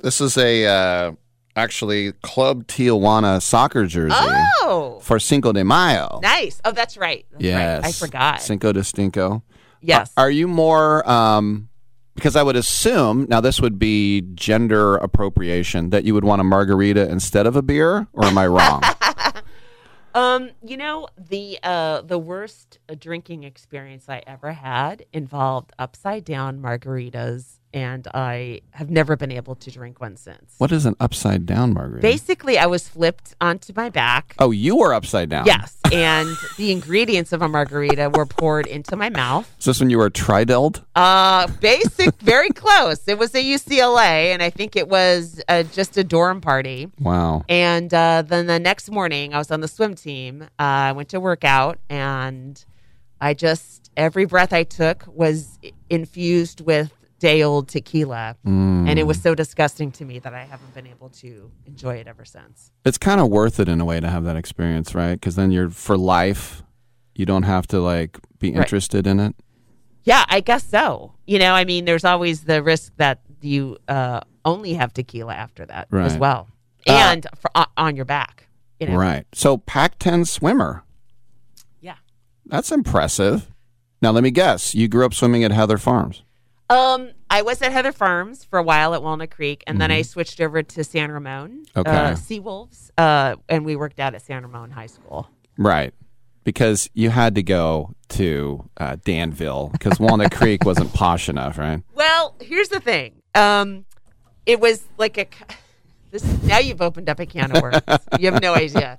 This 0.00 0.20
is 0.20 0.36
a 0.36 0.66
uh, 0.66 1.12
actually 1.56 2.12
Club 2.22 2.66
Tijuana 2.66 3.42
soccer 3.42 3.86
jersey 3.86 4.14
Oh, 4.62 5.00
for 5.02 5.18
Cinco 5.18 5.52
de 5.52 5.64
Mayo. 5.64 6.20
nice. 6.22 6.60
Oh, 6.64 6.70
that's 6.72 6.96
right. 6.96 7.26
That's 7.32 7.42
yes, 7.44 7.82
right. 7.82 7.88
I 7.88 7.92
forgot. 7.92 8.42
Cinco 8.42 8.72
de 8.72 8.80
Stinko. 8.80 9.42
Yes. 9.80 10.12
Are, 10.16 10.26
are 10.26 10.30
you 10.30 10.46
more? 10.48 11.08
Um, 11.08 11.67
because 12.18 12.36
I 12.36 12.42
would 12.42 12.56
assume 12.56 13.26
now 13.28 13.40
this 13.40 13.60
would 13.60 13.78
be 13.78 14.22
gender 14.34 14.96
appropriation 14.96 15.90
that 15.90 16.04
you 16.04 16.14
would 16.14 16.24
want 16.24 16.40
a 16.40 16.44
margarita 16.44 17.08
instead 17.08 17.46
of 17.46 17.54
a 17.54 17.62
beer, 17.62 18.08
or 18.12 18.24
am 18.24 18.36
I 18.36 18.46
wrong? 18.46 18.82
Um, 20.14 20.50
you 20.64 20.76
know, 20.76 21.06
the 21.16 21.60
uh 21.62 22.00
the 22.00 22.18
worst 22.18 22.78
drinking 22.98 23.44
experience 23.44 24.08
I 24.08 24.22
ever 24.26 24.52
had 24.52 25.04
involved 25.12 25.72
upside 25.78 26.24
down 26.24 26.60
margaritas 26.60 27.57
and 27.74 28.08
I 28.14 28.60
have 28.70 28.90
never 28.90 29.16
been 29.16 29.32
able 29.32 29.54
to 29.56 29.70
drink 29.70 30.00
one 30.00 30.16
since. 30.16 30.54
what 30.58 30.72
is 30.72 30.86
an 30.86 30.96
upside 31.00 31.46
down 31.46 31.74
margarita? 31.74 32.02
Basically, 32.02 32.58
I 32.58 32.66
was 32.66 32.88
flipped 32.88 33.34
onto 33.40 33.72
my 33.76 33.90
back. 33.90 34.34
oh, 34.38 34.50
you 34.50 34.76
were 34.76 34.94
upside 34.94 35.28
down. 35.28 35.46
Yes, 35.46 35.76
and 35.92 36.28
the 36.56 36.72
ingredients 36.72 37.32
of 37.32 37.42
a 37.42 37.48
margarita 37.48 38.10
were 38.10 38.26
poured 38.26 38.66
into 38.66 38.96
my 38.96 39.10
mouth. 39.10 39.50
Is 39.58 39.66
this 39.66 39.80
when 39.80 39.90
you 39.90 39.98
were 39.98 40.10
tridelled? 40.10 40.84
Uh, 40.94 41.46
basic, 41.60 42.14
very 42.20 42.50
close. 42.50 43.06
It 43.06 43.18
was 43.18 43.34
a 43.34 43.42
UCLA, 43.42 44.32
and 44.32 44.42
I 44.42 44.50
think 44.50 44.76
it 44.76 44.88
was 44.88 45.40
uh, 45.48 45.62
just 45.64 45.96
a 45.96 46.04
dorm 46.04 46.40
party. 46.40 46.90
Wow. 47.00 47.44
And 47.48 47.92
uh, 47.92 48.22
then 48.22 48.46
the 48.46 48.58
next 48.58 48.90
morning, 48.90 49.34
I 49.34 49.38
was 49.38 49.50
on 49.50 49.60
the 49.60 49.68
swim 49.68 49.94
team. 49.94 50.42
Uh, 50.42 50.46
I 50.58 50.92
went 50.92 51.08
to 51.10 51.20
work 51.20 51.44
out, 51.44 51.78
and 51.88 52.64
I 53.20 53.34
just 53.34 53.90
every 53.96 54.24
breath 54.26 54.52
I 54.52 54.62
took 54.62 55.04
was 55.08 55.58
infused 55.90 56.60
with 56.60 56.92
day 57.18 57.42
old 57.42 57.68
tequila, 57.68 58.36
Mm. 58.46 58.88
and 58.88 58.98
it 58.98 59.06
was 59.06 59.20
so 59.20 59.34
disgusting 59.34 59.90
to 59.92 60.04
me 60.04 60.18
that 60.20 60.34
I 60.34 60.44
haven't 60.44 60.72
been 60.74 60.86
able 60.86 61.08
to 61.10 61.50
enjoy 61.66 61.96
it 61.96 62.06
ever 62.06 62.24
since. 62.24 62.70
It's 62.84 62.98
kind 62.98 63.20
of 63.20 63.28
worth 63.28 63.58
it 63.58 63.68
in 63.68 63.80
a 63.80 63.84
way 63.84 63.98
to 64.00 64.08
have 64.08 64.24
that 64.24 64.36
experience, 64.36 64.94
right? 64.94 65.14
Because 65.14 65.34
then 65.36 65.50
you're 65.50 65.70
for 65.70 65.96
life. 65.96 66.62
You 67.14 67.26
don't 67.26 67.42
have 67.42 67.66
to 67.68 67.80
like 67.80 68.18
be 68.38 68.50
Right. 68.52 68.58
interested 68.58 69.06
in 69.06 69.18
it. 69.18 69.34
Yeah, 70.04 70.24
I 70.28 70.40
guess 70.40 70.64
so. 70.64 71.12
You 71.26 71.38
know, 71.40 71.52
I 71.54 71.64
mean, 71.64 71.84
there's 71.84 72.04
always 72.04 72.44
the 72.44 72.62
risk 72.62 72.92
that 72.98 73.20
you 73.42 73.76
uh, 73.88 74.20
only 74.44 74.74
have 74.74 74.92
tequila 74.94 75.34
after 75.34 75.66
that 75.66 75.88
as 75.92 76.12
Right. 76.12 76.20
well, 76.20 76.48
Uh, 76.86 76.92
and 76.92 77.26
for, 77.36 77.50
on- 77.54 77.66
on 77.76 77.96
your 77.96 78.04
back. 78.04 78.46
You 78.80 78.86
know, 78.88 78.96
Right. 78.96 79.26
So 79.34 79.56
Pac-10 79.58 80.24
swimmer. 80.26 80.84
Yeah. 81.80 81.96
That's 82.46 82.70
impressive. 82.70 83.50
Now 84.00 84.12
let 84.12 84.22
me 84.22 84.30
guess. 84.30 84.72
You 84.74 84.86
grew 84.86 85.04
up 85.04 85.12
swimming 85.14 85.42
at 85.42 85.50
Heather 85.50 85.78
Farms. 85.78 86.22
Um, 86.70 87.12
I 87.30 87.42
was 87.42 87.62
at 87.62 87.72
Heather 87.72 87.92
Farms 87.92 88.44
for 88.44 88.58
a 88.58 88.62
while 88.62 88.94
at 88.94 89.02
Walnut 89.02 89.30
Creek, 89.30 89.64
and 89.66 89.80
then 89.80 89.90
I 89.90 90.02
switched 90.02 90.40
over 90.40 90.62
to 90.62 90.84
San 90.84 91.10
Ramon. 91.10 91.64
Mm-hmm. 91.74 91.80
Okay. 91.80 91.90
Uh, 91.90 92.12
Seawolves. 92.12 92.90
Uh, 92.98 93.36
and 93.48 93.64
we 93.64 93.74
worked 93.76 93.98
out 93.98 94.14
at 94.14 94.22
San 94.22 94.42
Ramon 94.42 94.70
High 94.70 94.86
School. 94.86 95.28
Right. 95.56 95.94
Because 96.44 96.88
you 96.94 97.10
had 97.10 97.34
to 97.36 97.42
go 97.42 97.94
to 98.10 98.68
uh, 98.76 98.96
Danville 99.04 99.68
because 99.72 99.98
Walnut 99.98 100.32
Creek 100.34 100.64
wasn't 100.64 100.92
posh 100.92 101.28
enough, 101.28 101.58
right? 101.58 101.82
Well, 101.94 102.34
here's 102.40 102.68
the 102.68 102.80
thing. 102.80 103.22
Um, 103.34 103.84
it 104.46 104.60
was 104.60 104.84
like 104.96 105.18
a. 105.18 105.26
This 106.10 106.24
now 106.42 106.58
you've 106.58 106.80
opened 106.80 107.10
up 107.10 107.20
a 107.20 107.26
can 107.26 107.54
of 107.54 107.62
worms. 107.62 107.82
you 108.18 108.30
have 108.30 108.40
no 108.40 108.54
idea. 108.54 108.96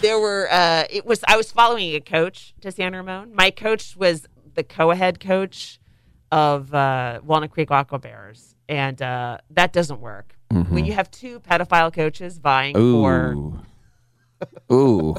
There 0.00 0.18
were. 0.18 0.48
Uh, 0.50 0.84
it 0.90 1.06
was. 1.06 1.22
I 1.28 1.36
was 1.36 1.52
following 1.52 1.94
a 1.94 2.00
coach 2.00 2.52
to 2.62 2.72
San 2.72 2.94
Ramon. 2.94 3.32
My 3.32 3.50
coach 3.52 3.96
was 3.96 4.26
the 4.54 4.64
co-head 4.64 5.20
coach 5.20 5.78
of 6.32 6.74
uh, 6.74 7.20
Walnut 7.22 7.50
Creek 7.52 7.70
Aqua 7.70 7.98
Bears, 8.00 8.56
and 8.68 9.00
uh, 9.00 9.38
that 9.50 9.72
doesn't 9.72 10.00
work 10.00 10.34
when 10.50 10.84
you 10.84 10.92
have 10.92 11.10
two 11.10 11.40
pedophile 11.40 11.92
coaches 11.92 12.36
vying 12.38 12.74
for 12.74 13.32
Ooh. 13.32 13.60
Ooh. 14.70 15.14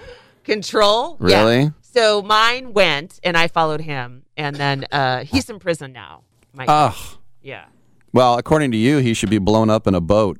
control. 0.44 1.18
Yeah. 1.20 1.40
Really? 1.42 1.72
So 1.82 2.22
mine 2.22 2.72
went, 2.72 3.18
and 3.22 3.36
I 3.36 3.48
followed 3.48 3.80
him, 3.80 4.22
and 4.36 4.54
then 4.56 4.86
uh, 4.92 5.24
he's 5.24 5.50
in 5.50 5.58
prison 5.58 5.92
now. 5.92 6.22
My 6.54 6.64
Ugh. 6.66 6.96
yeah. 7.42 7.66
Well, 8.12 8.38
according 8.38 8.70
to 8.72 8.76
you, 8.76 8.98
he 8.98 9.12
should 9.14 9.30
be 9.30 9.38
blown 9.38 9.70
up 9.70 9.86
in 9.86 9.94
a 9.94 10.00
boat. 10.00 10.38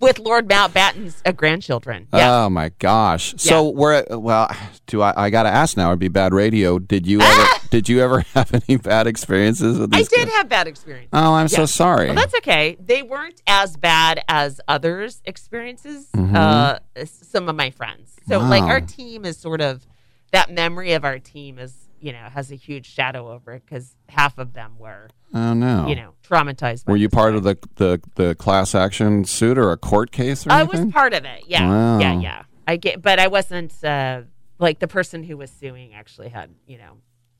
With 0.00 0.18
Lord 0.18 0.48
Mountbatten's 0.48 1.22
uh, 1.26 1.32
grandchildren. 1.32 2.08
Yeah. 2.12 2.44
Oh 2.44 2.50
my 2.50 2.70
gosh! 2.78 3.34
So 3.36 3.68
we're 3.68 4.04
well. 4.10 4.50
Do 4.86 5.02
I? 5.02 5.26
I 5.26 5.30
got 5.30 5.42
to 5.42 5.50
ask 5.50 5.76
now. 5.76 5.88
It'd 5.90 5.98
be 5.98 6.08
bad 6.08 6.32
radio. 6.32 6.78
Did 6.78 7.06
you 7.06 7.20
ever? 7.20 7.48
did 7.70 7.88
you 7.88 8.00
ever 8.00 8.20
have 8.34 8.52
any 8.54 8.78
bad 8.78 9.06
experiences 9.06 9.78
with 9.78 9.90
the 9.90 9.98
I 9.98 10.02
did 10.04 10.26
guys? 10.26 10.32
have 10.36 10.48
bad 10.48 10.66
experiences. 10.68 11.10
Oh, 11.12 11.34
I'm 11.34 11.48
so 11.48 11.66
sorry. 11.66 12.06
Well, 12.06 12.14
that's 12.14 12.34
okay. 12.36 12.76
They 12.80 13.02
weren't 13.02 13.42
as 13.46 13.76
bad 13.76 14.24
as 14.26 14.58
others' 14.66 15.20
experiences. 15.26 16.08
Mhm. 16.16 16.34
Uh, 16.34 16.78
some 17.04 17.48
of 17.50 17.54
my 17.56 17.70
friends. 17.70 18.16
So, 18.26 18.38
like, 18.38 18.62
our 18.62 18.80
team 18.80 19.24
is 19.24 19.36
sort 19.36 19.60
of 19.60 19.86
that 20.32 20.50
memory 20.50 20.92
of 20.92 21.04
our 21.04 21.18
team 21.18 21.58
is, 21.58 21.74
you 22.00 22.12
know, 22.12 22.28
has 22.32 22.50
a 22.50 22.54
huge 22.56 22.86
shadow 22.86 23.30
over 23.32 23.52
it 23.54 23.62
because 23.66 23.94
half 24.08 24.38
of 24.38 24.52
them 24.54 24.72
were, 24.78 25.08
Oh 25.34 25.52
no! 25.54 25.86
you 25.86 25.94
know, 25.94 26.14
traumatized. 26.28 26.86
Were 26.88 26.96
you 26.96 27.08
part 27.08 27.34
of 27.34 27.42
the, 27.44 27.56
the 27.76 28.00
the 28.16 28.34
class 28.34 28.74
action 28.74 29.24
suit 29.24 29.58
or 29.58 29.70
a 29.72 29.76
court 29.76 30.10
case 30.12 30.46
or 30.46 30.52
I 30.52 30.60
anything? 30.62 30.86
was 30.86 30.92
part 30.92 31.12
of 31.14 31.24
it. 31.24 31.44
Yeah. 31.46 31.68
Wow. 31.68 31.98
Yeah. 32.00 32.20
Yeah. 32.20 32.42
I 32.66 32.76
get, 32.76 33.02
but 33.02 33.18
I 33.18 33.26
wasn't 33.26 33.72
uh, 33.84 34.22
like 34.58 34.78
the 34.78 34.88
person 34.88 35.22
who 35.24 35.36
was 35.36 35.50
suing 35.50 35.92
actually 35.94 36.28
had, 36.28 36.50
you 36.66 36.78
know, 36.78 36.98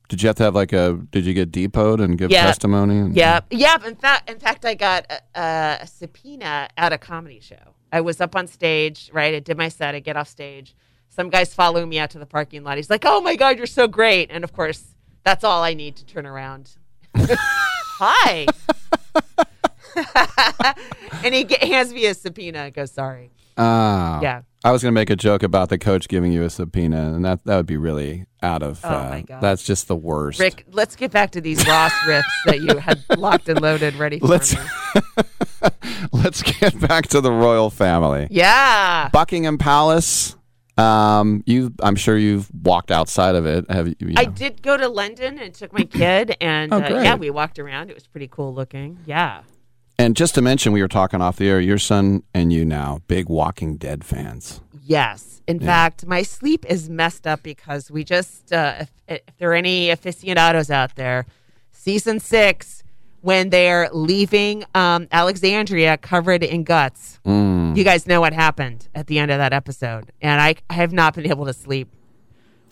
Did 0.09 0.23
you 0.23 0.27
have 0.29 0.37
to 0.37 0.43
have 0.45 0.55
like 0.57 0.73
a? 0.73 0.99
Did 1.11 1.25
you 1.25 1.35
get 1.35 1.53
depoted 1.53 2.09
and 2.09 2.19
give 2.19 2.31
Yeah. 2.31 2.43
testimony? 2.47 2.99
And- 2.99 3.17
Yeah, 3.17 3.41
yeah. 3.51 3.77
In 3.87 3.95
fact, 3.97 4.29
in 4.31 4.39
fact, 4.41 4.65
I 4.65 4.75
got 4.75 5.07
a, 5.35 5.79
a 5.83 5.87
subpoena 5.87 6.69
at 6.77 6.93
a 6.93 6.99
comedy 6.99 7.41
show. 7.41 7.75
I 7.93 8.01
was 8.03 8.21
up 8.21 8.35
on 8.37 8.47
stage, 8.47 9.11
right? 9.13 9.35
I 9.35 9.39
did 9.41 9.57
my 9.57 9.69
set. 9.69 9.95
I 9.95 10.01
get 10.01 10.17
off 10.17 10.29
stage. 10.29 10.75
Some 11.21 11.29
guy's 11.29 11.53
following 11.53 11.91
me 11.91 11.99
out 11.99 12.09
to 12.13 12.19
the 12.19 12.25
parking 12.25 12.65
lot. 12.65 12.79
He's 12.79 12.89
like, 12.89 13.05
"Oh 13.05 13.21
my 13.21 13.37
god, 13.37 13.59
you're 13.59 13.67
so 13.67 13.87
great!" 13.87 14.31
And 14.31 14.43
of 14.43 14.55
course, 14.55 14.95
that's 15.23 15.45
all 15.45 15.63
I 15.63 15.75
need 15.75 15.97
to 15.97 16.07
turn 16.07 16.25
around. 16.25 16.71
Hi. 17.15 18.47
and 21.23 21.35
he 21.35 21.45
get, 21.45 21.63
hands 21.63 21.93
me 21.93 22.07
a 22.07 22.15
subpoena. 22.15 22.61
and 22.61 22.73
goes, 22.73 22.91
"Sorry." 22.91 23.33
Ah. 23.59 24.19
Yeah. 24.23 24.43
I 24.65 24.73
was 24.73 24.83
going 24.83 24.95
to 24.95 24.99
make 24.99 25.11
a 25.11 25.17
joke 25.17 25.43
about 25.43 25.69
the 25.69 25.77
coach 25.77 26.09
giving 26.09 26.33
you 26.33 26.43
a 26.43 26.49
subpoena, 26.49 27.13
and 27.13 27.23
that 27.27 27.45
that 27.45 27.55
would 27.59 27.67
be 27.67 27.77
really 27.77 28.25
out 28.43 28.63
of. 28.63 28.81
Oh, 28.83 28.89
uh, 28.89 29.09
my 29.11 29.21
God. 29.21 29.43
That's 29.43 29.63
just 29.63 29.87
the 29.87 29.97
worst. 29.97 30.41
Rick, 30.41 30.65
let's 30.73 30.97
get 30.97 31.11
back 31.11 31.33
to 31.33 31.43
these 31.43 31.69
Ross 31.69 31.93
riffs 32.07 32.23
that 32.47 32.63
you 32.63 32.79
had 32.79 32.99
locked 33.19 33.51
and 33.51 33.61
loaded, 33.61 33.97
ready 33.97 34.21
for 34.21 34.27
Let's 34.27 34.57
me. 34.57 34.63
let's 36.15 36.43
get 36.43 36.81
back 36.81 37.09
to 37.09 37.21
the 37.21 37.31
royal 37.31 37.69
family. 37.69 38.27
Yeah. 38.31 39.11
Buckingham 39.13 39.59
Palace. 39.59 40.35
Um, 40.81 41.43
you, 41.47 41.73
I'm 41.83 41.97
sure 41.97 42.17
you've 42.17 42.49
walked 42.65 42.91
outside 42.91 43.35
of 43.35 43.47
it. 43.47 43.71
Have 43.71 43.89
you? 43.89 43.95
you 44.01 44.15
I 44.17 44.25
did 44.25 44.63
go 44.63 44.77
to 44.77 44.89
London 44.89 45.39
and 45.39 45.53
took 45.55 45.73
my 45.73 45.85
kid, 45.85 46.37
and 46.41 46.73
Oh, 46.73 46.79
uh, 46.79 47.03
yeah, 47.03 47.15
we 47.17 47.31
walked 47.31 47.59
around. 47.59 47.91
It 47.91 47.95
was 47.95 48.07
pretty 48.07 48.29
cool 48.29 48.55
looking. 48.55 48.99
Yeah. 49.07 49.43
And 49.99 50.17
just 50.17 50.35
to 50.37 50.43
mention, 50.43 50.73
we 50.73 50.81
were 50.81 50.89
talking 50.89 51.21
off 51.21 51.37
the 51.37 51.49
air. 51.49 51.61
Your 51.61 51.77
son 51.79 52.23
and 52.33 52.51
you 52.53 52.65
now 52.65 53.03
big 53.07 53.29
Walking 53.29 53.77
Dead 53.77 54.03
fans. 54.03 54.61
Yes. 54.83 55.43
In 55.47 55.59
Yeah. 55.61 55.67
fact, 55.67 56.07
my 56.07 56.23
sleep 56.23 56.65
is 56.67 56.89
messed 56.89 57.27
up 57.27 57.43
because 57.43 57.91
we 57.91 58.03
just, 58.03 58.51
uh, 58.51 58.77
if, 58.81 58.91
if 59.09 59.37
there 59.39 59.51
are 59.51 59.55
any 59.55 59.91
aficionados 59.91 60.71
out 60.71 60.95
there, 60.97 61.27
season 61.71 62.19
six, 62.19 62.80
when 63.23 63.51
they're 63.51 63.89
leaving 63.93 64.65
um, 64.75 65.07
Alexandria 65.13 65.97
covered 65.99 66.43
in 66.43 66.65
guts, 66.65 67.19
Mm. 67.27 67.77
you 67.77 67.85
guys 67.85 68.07
know 68.07 68.21
what 68.21 68.33
happened 68.33 68.89
at 68.95 69.07
the 69.07 69.19
end 69.19 69.31
of 69.31 69.39
that 69.39 69.53
episode. 69.53 70.11
And 70.23 70.41
I, 70.41 70.55
I 70.71 70.75
have 70.75 70.93
not 70.93 71.15
been 71.15 71.27
able 71.31 71.45
to 71.47 71.53
sleep 71.53 71.89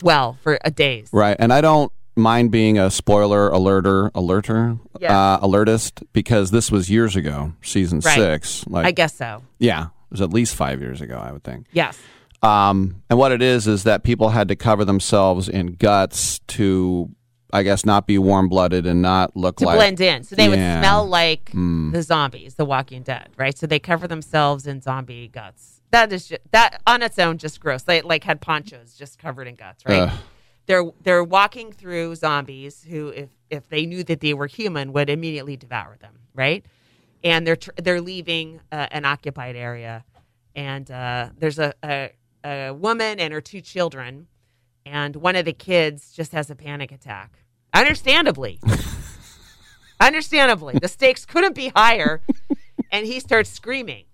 well 0.01 0.37
for 0.41 0.57
a 0.65 0.71
days. 0.71 1.09
Right, 1.11 1.35
and 1.39 1.53
I 1.53 1.61
don't 1.61 1.91
mind 2.15 2.51
being 2.51 2.77
a 2.77 2.89
spoiler 2.91 3.49
alerter, 3.49 4.11
alerter, 4.11 4.79
Yeah. 4.99 5.17
uh, 5.35 5.39
alertist 5.39 6.03
because 6.13 6.51
this 6.51 6.71
was 6.71 6.89
years 6.89 7.15
ago, 7.15 7.53
season 7.61 7.99
Right. 8.03 8.15
six. 8.15 8.65
Like, 8.67 8.85
I 8.85 8.91
guess 8.91 9.13
so. 9.15 9.43
Yeah, 9.59 9.83
it 9.85 9.89
was 10.11 10.21
at 10.21 10.33
least 10.33 10.55
five 10.55 10.81
years 10.81 10.99
ago, 11.01 11.17
I 11.17 11.31
would 11.31 11.43
think. 11.43 11.67
Yes. 11.71 11.97
Um, 12.41 13.03
and 13.09 13.19
what 13.19 13.31
it 13.31 13.41
is 13.41 13.67
is 13.67 13.83
that 13.83 14.03
people 14.03 14.29
had 14.29 14.47
to 14.47 14.55
cover 14.55 14.83
themselves 14.85 15.47
in 15.49 15.75
guts 15.75 16.39
to, 16.47 17.09
I 17.51 17.63
guess, 17.63 17.85
not 17.85 18.05
be 18.07 18.17
warm 18.17 18.47
blooded 18.47 18.85
and 18.85 19.01
not 19.01 19.35
look 19.35 19.57
to 19.57 19.65
like 19.65 19.77
blend 19.77 19.99
in. 20.01 20.23
So 20.23 20.35
they 20.35 20.49
would 20.49 20.59
smell 20.59 21.07
like 21.07 21.51
Mm. 21.51 21.91
the 21.91 22.03
zombies, 22.03 22.55
the 22.55 22.65
Walking 22.65 23.01
Dead, 23.03 23.29
right? 23.37 23.57
So 23.57 23.65
they 23.67 23.79
cover 23.79 24.07
themselves 24.07 24.67
in 24.67 24.81
zombie 24.81 25.27
guts. 25.27 25.81
That 25.91 26.13
is 26.13 26.27
just, 26.27 26.41
that 26.51 26.81
on 26.85 27.01
its 27.01 27.17
own 27.17 27.39
just 27.39 27.59
gross. 27.59 27.81
They 27.83 28.01
like 28.01 28.23
had 28.23 28.39
ponchos 28.41 28.93
just 28.95 29.17
covered 29.17 29.47
in 29.47 29.55
guts, 29.55 29.83
right? 29.87 30.09
Ugh. 30.09 30.19
They're 30.67 30.83
they're 31.01 31.23
walking 31.23 31.71
through 31.71 32.13
zombies 32.15 32.85
who, 32.87 33.07
if 33.09 33.29
if 33.49 33.67
they 33.69 33.87
knew 33.87 34.03
that 34.03 34.19
they 34.19 34.35
were 34.35 34.45
human, 34.45 34.93
would 34.93 35.09
immediately 35.09 35.57
devour 35.57 35.97
them, 35.99 36.19
right? 36.35 36.63
And 37.23 37.47
they're 37.47 37.55
tr- 37.55 37.71
they're 37.77 38.01
leaving 38.01 38.61
uh, 38.71 38.85
an 38.91 39.03
occupied 39.03 39.55
area, 39.55 40.05
and 40.55 40.89
uh, 40.91 41.29
there's 41.39 41.57
a, 41.57 41.73
a 41.83 42.11
a 42.45 42.71
woman 42.71 43.19
and 43.19 43.33
her 43.33 43.41
two 43.41 43.61
children, 43.61 44.27
and 44.85 45.15
one 45.15 45.35
of 45.35 45.45
the 45.45 45.53
kids 45.53 46.11
just 46.13 46.33
has 46.33 46.51
a 46.51 46.55
panic 46.55 46.91
attack, 46.91 47.38
understandably. 47.73 48.59
Understandably, 50.01 50.79
the 50.81 50.87
stakes 50.87 51.25
couldn't 51.25 51.55
be 51.55 51.73
higher, 51.75 52.21
and 52.89 53.05
he 53.05 53.19
starts 53.19 53.49
screaming. 53.49 54.05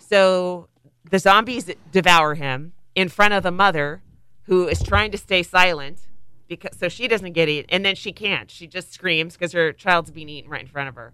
So 0.00 0.68
the 1.08 1.20
zombies 1.20 1.70
devour 1.92 2.34
him 2.34 2.72
in 2.96 3.08
front 3.08 3.32
of 3.32 3.44
the 3.44 3.52
mother, 3.52 4.02
who 4.44 4.66
is 4.66 4.82
trying 4.82 5.12
to 5.12 5.18
stay 5.18 5.44
silent 5.44 6.08
because 6.48 6.76
so 6.76 6.88
she 6.88 7.08
doesn't 7.08 7.32
get 7.32 7.48
eaten, 7.48 7.70
and 7.70 7.84
then 7.84 7.94
she 7.94 8.12
can't. 8.12 8.50
She 8.50 8.66
just 8.66 8.92
screams 8.92 9.34
because 9.34 9.52
her 9.52 9.72
child's 9.72 10.10
being 10.10 10.28
eaten 10.28 10.50
right 10.50 10.60
in 10.60 10.66
front 10.66 10.88
of 10.88 10.94
her. 10.96 11.12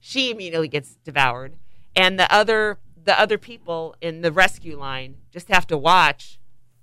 She 0.00 0.30
immediately 0.30 0.68
gets 0.68 0.96
devoured, 1.04 1.56
and 1.94 2.18
the 2.18 2.32
other 2.32 2.78
the 3.02 3.18
other 3.18 3.38
people 3.38 3.94
in 4.00 4.20
the 4.22 4.32
rescue 4.32 4.78
line 4.78 5.16
just 5.30 5.48
have 5.48 5.66
to 5.68 5.76
watch, 5.76 6.38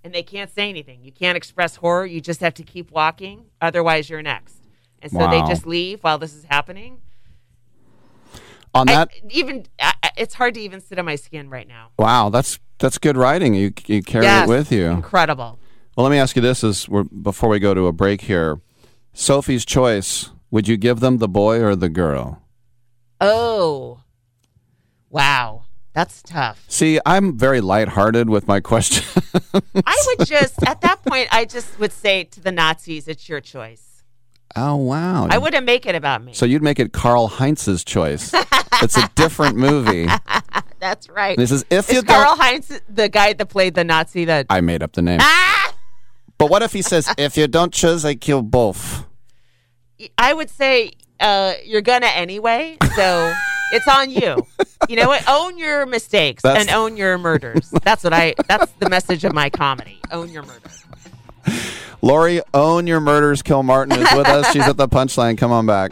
and 0.07 0.15
they 0.15 0.23
can't 0.23 0.49
say 0.49 0.69
anything. 0.69 1.03
You 1.03 1.11
can't 1.11 1.35
express 1.35 1.75
horror. 1.75 2.05
You 2.05 2.21
just 2.21 2.39
have 2.39 2.53
to 2.53 2.63
keep 2.63 2.91
walking, 2.91 3.43
otherwise 3.61 4.09
you're 4.09 4.21
next. 4.21 4.55
And 5.01 5.11
so 5.11 5.27
they 5.29 5.41
just 5.41 5.67
leave 5.67 6.01
while 6.01 6.17
this 6.17 6.33
is 6.33 6.45
happening. 6.45 6.99
on 8.73 8.87
that. 8.87 9.09
I, 9.13 9.21
even 9.29 9.65
I- 9.81 9.93
it's 10.15 10.33
hard 10.33 10.53
to 10.53 10.61
even 10.61 10.79
sit 10.79 10.97
on 10.97 11.03
my 11.05 11.15
skin 11.17 11.49
right 11.49 11.67
now. 11.67 11.89
wow, 11.99 12.29
that's 12.29 12.57
that's 12.79 12.97
good 12.97 13.17
writing. 13.17 13.53
You 13.53 13.73
you 13.85 14.01
carry 14.01 14.23
Yes, 14.25 14.47
it 14.47 14.49
with 14.49 14.71
you. 14.71 14.85
Incredible. 14.85 15.59
Well, 15.95 16.05
let 16.05 16.09
me 16.11 16.17
ask 16.17 16.35
you 16.37 16.41
this: 16.41 16.63
is 16.63 16.87
before 17.21 17.49
we 17.49 17.59
go 17.59 17.73
to 17.73 17.85
a 17.87 17.91
break 17.91 18.21
here, 18.21 18.61
Sophie's 19.13 19.65
choice. 19.65 20.31
Would 20.51 20.67
you 20.69 20.77
give 20.77 21.01
them 21.01 21.17
the 21.17 21.27
boy 21.27 21.59
or 21.61 21.75
the 21.75 21.89
girl? 21.89 22.41
Oh, 23.19 23.99
wow, 25.09 25.65
that's 25.97 26.21
tough. 26.21 26.63
See, 26.67 26.99
I'm 27.07 27.35
very 27.35 27.59
lighthearted 27.59 28.29
with 28.29 28.47
my 28.47 28.59
question. 28.71 29.03
I 29.83 30.03
would 30.05 30.27
just 30.27 30.61
at 30.63 30.81
that 30.81 31.03
point, 31.03 31.27
I 31.31 31.43
just 31.45 31.79
would 31.79 31.91
say 31.91 32.25
to 32.25 32.39
the 32.39 32.51
Nazis, 32.51 33.07
"It's 33.07 33.27
your 33.27 33.41
choice." 33.41 34.03
oh 34.55 34.75
wow! 34.75 35.27
I 35.27 35.39
wouldn't 35.39 35.65
make 35.65 35.87
it 35.87 35.95
about 35.95 36.23
me. 36.23 36.33
So 36.33 36.45
you'd 36.45 36.61
make 36.61 36.79
it 36.79 36.93
Carl 36.93 37.27
Heinz's 37.27 37.83
choice. 37.83 38.31
it's 38.83 38.95
a 38.95 39.09
different 39.15 39.55
movie. 39.57 40.07
That's 40.79 41.09
right. 41.09 41.35
This 41.35 41.51
is 41.51 41.65
if 41.71 41.89
Is 41.89 41.95
you 41.95 42.03
Carl 42.03 42.35
don't. 42.35 42.39
Heinz 42.41 42.79
the 42.87 43.09
guy 43.09 43.33
that 43.33 43.47
played 43.47 43.73
the 43.73 43.83
Nazi 43.83 44.25
that 44.25 44.45
I 44.51 44.61
made 44.61 44.83
up 44.83 44.93
the 44.93 45.01
name. 45.01 45.19
Ah! 45.19 45.73
But 46.37 46.51
what 46.51 46.61
if 46.61 46.73
he 46.73 46.83
says, 46.83 47.11
"If 47.17 47.37
you 47.37 47.47
don't 47.47 47.73
choose, 47.73 48.05
I 48.05 48.13
kill 48.13 48.43
both"? 48.43 49.03
I 50.19 50.31
would 50.31 50.51
say 50.51 50.91
uh, 51.19 51.53
you're 51.65 51.81
gonna 51.81 52.05
anyway, 52.05 52.77
so 52.95 53.33
it's 53.71 53.87
on 53.87 54.09
you. 54.09 54.45
You 54.89 54.95
know 54.95 55.07
what? 55.07 55.27
Own 55.27 55.57
your 55.57 55.85
mistakes 55.85 56.43
That's- 56.43 56.67
and 56.67 56.75
own 56.75 56.97
your 56.97 57.17
murders. 57.17 57.69
That's 57.83 58.03
what 58.03 58.13
I. 58.13 58.35
That's 58.47 58.71
the 58.73 58.89
message 58.89 59.23
of 59.23 59.33
my 59.33 59.49
comedy. 59.49 59.99
Own 60.11 60.29
your 60.31 60.43
murder. 60.43 60.69
Laurie, 62.01 62.41
own 62.53 62.85
your 62.87 62.99
murders. 62.99 63.41
Kilmartin 63.41 63.93
is 63.97 64.17
with 64.17 64.27
us. 64.27 64.51
She's 64.51 64.67
at 64.67 64.77
the 64.77 64.87
punchline. 64.87 65.37
Come 65.37 65.51
on 65.51 65.65
back. 65.65 65.91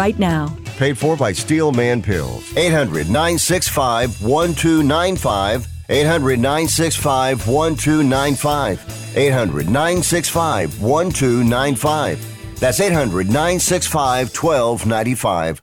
right 0.00 0.18
now. 0.18 0.56
paid 0.78 0.96
for 0.96 1.14
by 1.14 1.30
Steelman 1.30 2.00
Pills. 2.00 2.56
800 2.56 3.08
965 3.08 4.22
1295. 4.22 5.68
800 5.90 6.38
965 6.38 7.46
1295. 7.46 9.16
800 9.16 9.66
965 9.66 10.80
1295. 10.80 12.60
That's 12.60 12.80
800 12.80 13.26
965 13.26 14.34
1295. 14.34 15.62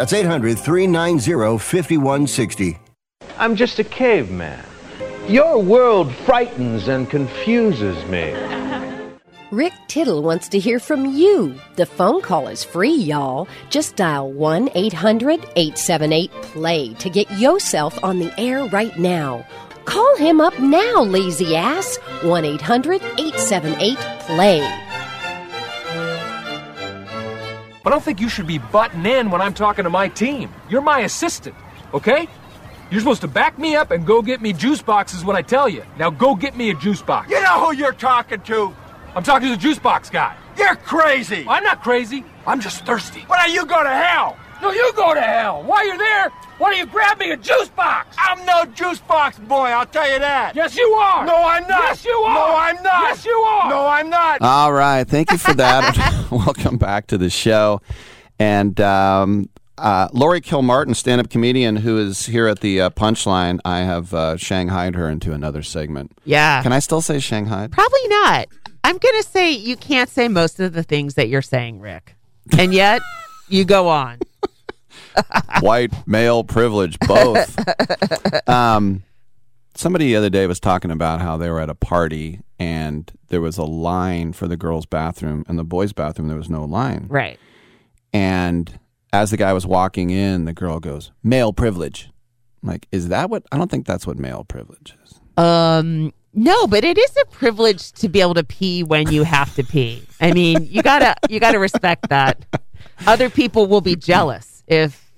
That's 0.00 0.14
800 0.14 0.58
390 0.58 1.58
5160. 1.58 2.78
I'm 3.36 3.54
just 3.54 3.78
a 3.78 3.84
caveman. 3.84 4.64
Your 5.28 5.62
world 5.62 6.10
frightens 6.24 6.88
and 6.88 7.10
confuses 7.10 8.02
me. 8.06 8.34
Rick 9.50 9.74
Tittle 9.88 10.22
wants 10.22 10.48
to 10.48 10.58
hear 10.58 10.80
from 10.80 11.04
you. 11.04 11.54
The 11.76 11.84
phone 11.84 12.22
call 12.22 12.48
is 12.48 12.64
free, 12.64 12.94
y'all. 12.94 13.46
Just 13.68 13.96
dial 13.96 14.32
1 14.32 14.70
800 14.74 15.40
878 15.56 16.30
PLAY 16.30 16.94
to 16.94 17.10
get 17.10 17.30
yourself 17.32 18.02
on 18.02 18.20
the 18.20 18.32
air 18.40 18.64
right 18.68 18.98
now. 18.98 19.46
Call 19.84 20.16
him 20.16 20.40
up 20.40 20.58
now, 20.58 21.02
lazy 21.02 21.54
ass. 21.54 21.98
1 22.22 22.46
800 22.46 23.02
878 23.02 23.98
PLAY. 24.20 24.89
I 27.84 27.88
don't 27.88 28.02
think 28.02 28.20
you 28.20 28.28
should 28.28 28.46
be 28.46 28.58
butting 28.58 29.06
in 29.06 29.30
when 29.30 29.40
I'm 29.40 29.54
talking 29.54 29.84
to 29.84 29.90
my 29.90 30.08
team. 30.08 30.52
You're 30.68 30.82
my 30.82 31.00
assistant, 31.00 31.54
okay? 31.94 32.28
You're 32.90 33.00
supposed 33.00 33.22
to 33.22 33.28
back 33.28 33.58
me 33.58 33.74
up 33.74 33.90
and 33.90 34.04
go 34.04 34.20
get 34.20 34.42
me 34.42 34.52
juice 34.52 34.82
boxes 34.82 35.24
when 35.24 35.34
I 35.34 35.40
tell 35.40 35.66
you. 35.66 35.82
Now 35.98 36.10
go 36.10 36.34
get 36.34 36.56
me 36.56 36.70
a 36.70 36.74
juice 36.74 37.00
box. 37.00 37.30
You 37.30 37.40
know 37.40 37.64
who 37.64 37.74
you're 37.74 37.92
talking 37.92 38.42
to? 38.42 38.74
I'm 39.14 39.22
talking 39.22 39.48
to 39.48 39.54
the 39.54 39.60
juice 39.60 39.78
box 39.78 40.10
guy. 40.10 40.36
You're 40.58 40.76
crazy. 40.76 41.46
I'm 41.48 41.64
not 41.64 41.82
crazy. 41.82 42.22
I'm 42.46 42.60
just 42.60 42.84
thirsty. 42.84 43.20
Why 43.22 43.46
don't 43.46 43.54
you 43.54 43.64
go 43.64 43.82
to 43.82 43.88
hell? 43.88 44.36
No, 44.60 44.72
you 44.72 44.92
go 44.94 45.14
to 45.14 45.20
hell. 45.20 45.62
While 45.62 45.86
you're 45.86 45.96
there, 45.96 46.30
why 46.60 46.70
don't 46.70 46.78
you 46.78 46.86
grab 46.86 47.18
me 47.18 47.30
a 47.30 47.38
juice 47.38 47.70
box? 47.70 48.14
I'm 48.18 48.44
no 48.44 48.66
juice 48.66 49.00
box 49.00 49.38
boy, 49.38 49.68
I'll 49.68 49.86
tell 49.86 50.10
you 50.10 50.18
that. 50.18 50.54
Yes, 50.54 50.76
you 50.76 50.88
are. 50.92 51.24
No, 51.24 51.36
I'm 51.36 51.62
not. 51.62 51.80
Yes, 51.84 52.04
you 52.04 52.12
are. 52.12 52.34
No, 52.34 52.54
I'm 52.54 52.82
not. 52.82 53.02
Yes, 53.02 53.24
you 53.24 53.32
are. 53.32 53.70
No, 53.70 53.86
I'm 53.86 54.10
not. 54.10 54.42
All 54.42 54.70
right. 54.70 55.08
Thank 55.08 55.30
you 55.30 55.38
for 55.38 55.54
that. 55.54 56.26
Welcome 56.30 56.76
back 56.76 57.06
to 57.06 57.16
the 57.16 57.30
show. 57.30 57.80
And 58.38 58.78
um, 58.78 59.48
uh, 59.78 60.08
Laurie 60.12 60.42
Kilmartin, 60.42 60.94
stand 60.94 61.22
up 61.22 61.30
comedian 61.30 61.76
who 61.76 61.96
is 61.96 62.26
here 62.26 62.46
at 62.46 62.60
the 62.60 62.82
uh, 62.82 62.90
Punchline, 62.90 63.58
I 63.64 63.78
have 63.78 64.12
uh, 64.12 64.36
shanghaied 64.36 64.96
her 64.96 65.08
into 65.08 65.32
another 65.32 65.62
segment. 65.62 66.12
Yeah. 66.26 66.62
Can 66.62 66.74
I 66.74 66.80
still 66.80 67.00
say 67.00 67.20
Shanghai? 67.20 67.68
Probably 67.68 68.08
not. 68.08 68.48
I'm 68.84 68.98
going 68.98 69.22
to 69.22 69.26
say 69.26 69.50
you 69.50 69.76
can't 69.76 70.10
say 70.10 70.28
most 70.28 70.60
of 70.60 70.74
the 70.74 70.82
things 70.82 71.14
that 71.14 71.28
you're 71.28 71.40
saying, 71.40 71.80
Rick. 71.80 72.16
And 72.58 72.74
yet, 72.74 73.00
you 73.48 73.64
go 73.64 73.88
on. 73.88 74.18
White, 75.60 75.92
male, 76.06 76.44
privilege, 76.44 76.98
both. 77.00 77.58
um, 78.48 79.02
somebody 79.74 80.06
the 80.06 80.16
other 80.16 80.30
day 80.30 80.46
was 80.46 80.60
talking 80.60 80.90
about 80.90 81.20
how 81.20 81.36
they 81.36 81.50
were 81.50 81.60
at 81.60 81.70
a 81.70 81.74
party 81.74 82.40
and 82.58 83.10
there 83.28 83.40
was 83.40 83.58
a 83.58 83.64
line 83.64 84.32
for 84.32 84.46
the 84.46 84.56
girls' 84.56 84.86
bathroom 84.86 85.44
and 85.48 85.58
the 85.58 85.64
boys' 85.64 85.92
bathroom, 85.92 86.28
there 86.28 86.36
was 86.36 86.50
no 86.50 86.64
line. 86.64 87.06
Right. 87.08 87.38
And 88.12 88.78
as 89.12 89.30
the 89.30 89.36
guy 89.36 89.52
was 89.52 89.66
walking 89.66 90.10
in, 90.10 90.44
the 90.44 90.52
girl 90.52 90.80
goes, 90.80 91.10
male 91.22 91.52
privilege. 91.52 92.10
I'm 92.62 92.68
like, 92.68 92.86
is 92.92 93.08
that 93.08 93.30
what? 93.30 93.44
I 93.50 93.56
don't 93.56 93.70
think 93.70 93.86
that's 93.86 94.06
what 94.06 94.18
male 94.18 94.44
privilege 94.44 94.94
is. 95.04 95.20
Um, 95.36 96.12
no, 96.34 96.66
but 96.66 96.84
it 96.84 96.98
is 96.98 97.16
a 97.22 97.24
privilege 97.26 97.92
to 97.92 98.08
be 98.08 98.20
able 98.20 98.34
to 98.34 98.44
pee 98.44 98.82
when 98.82 99.10
you 99.10 99.24
have 99.24 99.54
to 99.54 99.64
pee. 99.64 100.02
I 100.20 100.32
mean, 100.32 100.66
you 100.66 100.82
gotta 100.82 101.14
you 101.28 101.40
gotta 101.40 101.58
respect 101.58 102.10
that. 102.10 102.44
Other 103.06 103.30
people 103.30 103.66
will 103.66 103.80
be 103.80 103.96
jealous 103.96 104.49
if 104.70 105.10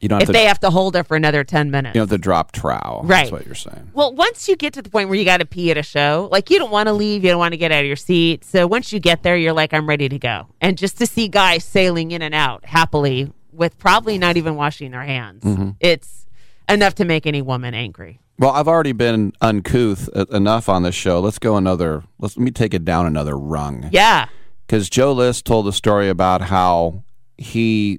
You 0.00 0.08
don't 0.08 0.20
have 0.20 0.28
if 0.28 0.32
to, 0.34 0.38
they 0.38 0.44
have 0.44 0.60
to 0.60 0.70
hold 0.70 0.94
it 0.96 1.04
for 1.06 1.16
another 1.16 1.42
ten 1.44 1.70
minutes. 1.70 1.94
you 1.94 2.00
have 2.00 2.10
to 2.10 2.18
drop 2.18 2.52
trowel. 2.52 3.02
Right. 3.04 3.22
That's 3.22 3.32
what 3.32 3.46
you're 3.46 3.54
saying. 3.54 3.90
Well, 3.94 4.14
once 4.14 4.48
you 4.48 4.54
get 4.56 4.74
to 4.74 4.82
the 4.82 4.90
point 4.90 5.08
where 5.08 5.18
you 5.18 5.24
got 5.24 5.38
to 5.38 5.46
pee 5.46 5.70
at 5.70 5.76
a 5.76 5.82
show, 5.82 6.28
like 6.30 6.50
you 6.50 6.58
don't 6.58 6.70
want 6.70 6.86
to 6.88 6.92
leave, 6.92 7.24
you 7.24 7.30
don't 7.30 7.38
want 7.38 7.52
to 7.52 7.56
get 7.58 7.72
out 7.72 7.80
of 7.80 7.86
your 7.86 7.96
seat. 7.96 8.44
So 8.44 8.66
once 8.66 8.92
you 8.92 9.00
get 9.00 9.22
there, 9.22 9.36
you're 9.36 9.52
like, 9.52 9.72
I'm 9.74 9.88
ready 9.88 10.08
to 10.08 10.18
go. 10.18 10.46
And 10.60 10.76
just 10.78 10.98
to 10.98 11.06
see 11.06 11.26
guys 11.28 11.64
sailing 11.64 12.10
in 12.12 12.22
and 12.22 12.34
out 12.34 12.64
happily 12.66 13.32
with 13.52 13.76
probably 13.78 14.18
not 14.18 14.36
even 14.36 14.54
washing 14.54 14.92
their 14.92 15.02
hands, 15.02 15.42
Mhm. 15.42 15.74
it's 15.80 16.26
enough 16.68 16.94
to 16.96 17.04
make 17.04 17.26
any 17.26 17.42
woman 17.42 17.74
angry. 17.74 18.20
Well, 18.38 18.50
I've 18.52 18.68
already 18.68 18.92
been 18.92 19.32
uncouth 19.40 20.08
enough 20.30 20.68
on 20.68 20.84
this 20.84 20.94
show. 20.94 21.18
Let's 21.18 21.40
go 21.40 21.56
another. 21.56 22.04
Let's 22.20 22.36
let 22.36 22.44
me 22.44 22.52
take 22.52 22.72
it 22.72 22.84
down 22.84 23.04
another 23.06 23.36
rung. 23.36 23.88
Yeah. 23.90 24.26
Because 24.64 24.88
Joe 24.88 25.12
List 25.12 25.44
told 25.44 25.66
a 25.66 25.72
story 25.72 26.08
about 26.08 26.42
how 26.42 27.02
he 27.36 27.98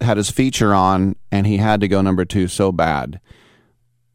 had 0.00 0.16
his 0.16 0.30
feature 0.30 0.74
on 0.74 1.16
and 1.30 1.46
he 1.46 1.58
had 1.58 1.80
to 1.80 1.88
go 1.88 2.00
number 2.00 2.24
two 2.24 2.48
so 2.48 2.72
bad, 2.72 3.20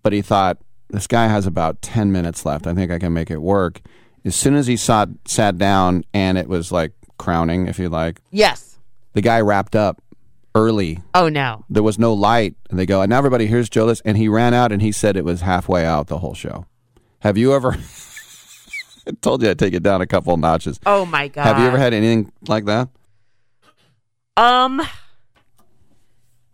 but 0.04 0.14
he 0.14 0.22
thought 0.22 0.58
this 0.90 1.08
guy 1.08 1.28
has 1.28 1.46
about 1.46 1.82
ten 1.82 2.12
minutes 2.12 2.46
left. 2.46 2.68
I 2.68 2.74
think 2.74 2.92
I 2.92 3.00
can 3.00 3.14
make 3.14 3.30
it 3.32 3.38
work. 3.42 3.82
As 4.24 4.36
soon 4.36 4.56
as 4.56 4.68
he 4.68 4.78
sat 4.78 5.10
sat 5.26 5.58
down 5.58 6.04
and 6.14 6.38
it 6.38 6.48
was 6.48 6.72
like 6.72 6.94
crowning, 7.18 7.68
if 7.68 7.78
you 7.80 7.90
like, 7.90 8.22
Yes. 8.32 8.78
the 9.14 9.22
guy 9.22 9.40
wrapped 9.42 9.76
up 9.76 10.02
early. 10.56 11.00
Oh 11.14 11.30
no. 11.30 11.66
There 11.70 11.84
was 11.84 12.00
no 12.00 12.14
light, 12.14 12.56
and 12.70 12.80
they 12.80 12.86
go, 12.86 13.02
and 13.02 13.10
now 13.10 13.18
everybody 13.18 13.46
here's 13.48 13.70
Joe 13.70 13.86
List, 13.86 14.02
and 14.06 14.18
he 14.18 14.28
ran 14.28 14.54
out 14.54 14.72
and 14.72 14.82
he 14.82 14.92
said 14.92 15.16
it 15.18 15.26
was 15.26 15.42
halfway 15.42 15.86
out 15.86 16.08
the 16.08 16.20
whole 16.20 16.34
show. 16.34 16.66
Have 17.20 17.38
you 17.38 17.54
ever? 17.54 17.76
I 19.08 19.12
told 19.22 19.44
you 19.44 19.50
I'd 19.50 19.60
take 19.60 19.74
it 19.74 19.84
down 19.84 20.02
a 20.02 20.08
couple 20.08 20.36
notches. 20.38 20.80
Oh 20.86 21.06
my 21.06 21.28
god. 21.28 21.44
Have 21.46 21.60
you 21.60 21.66
ever 21.66 21.78
had 21.78 21.94
anything 21.94 22.32
like 22.48 22.66
that? 22.66 22.90
Um, 24.38 24.82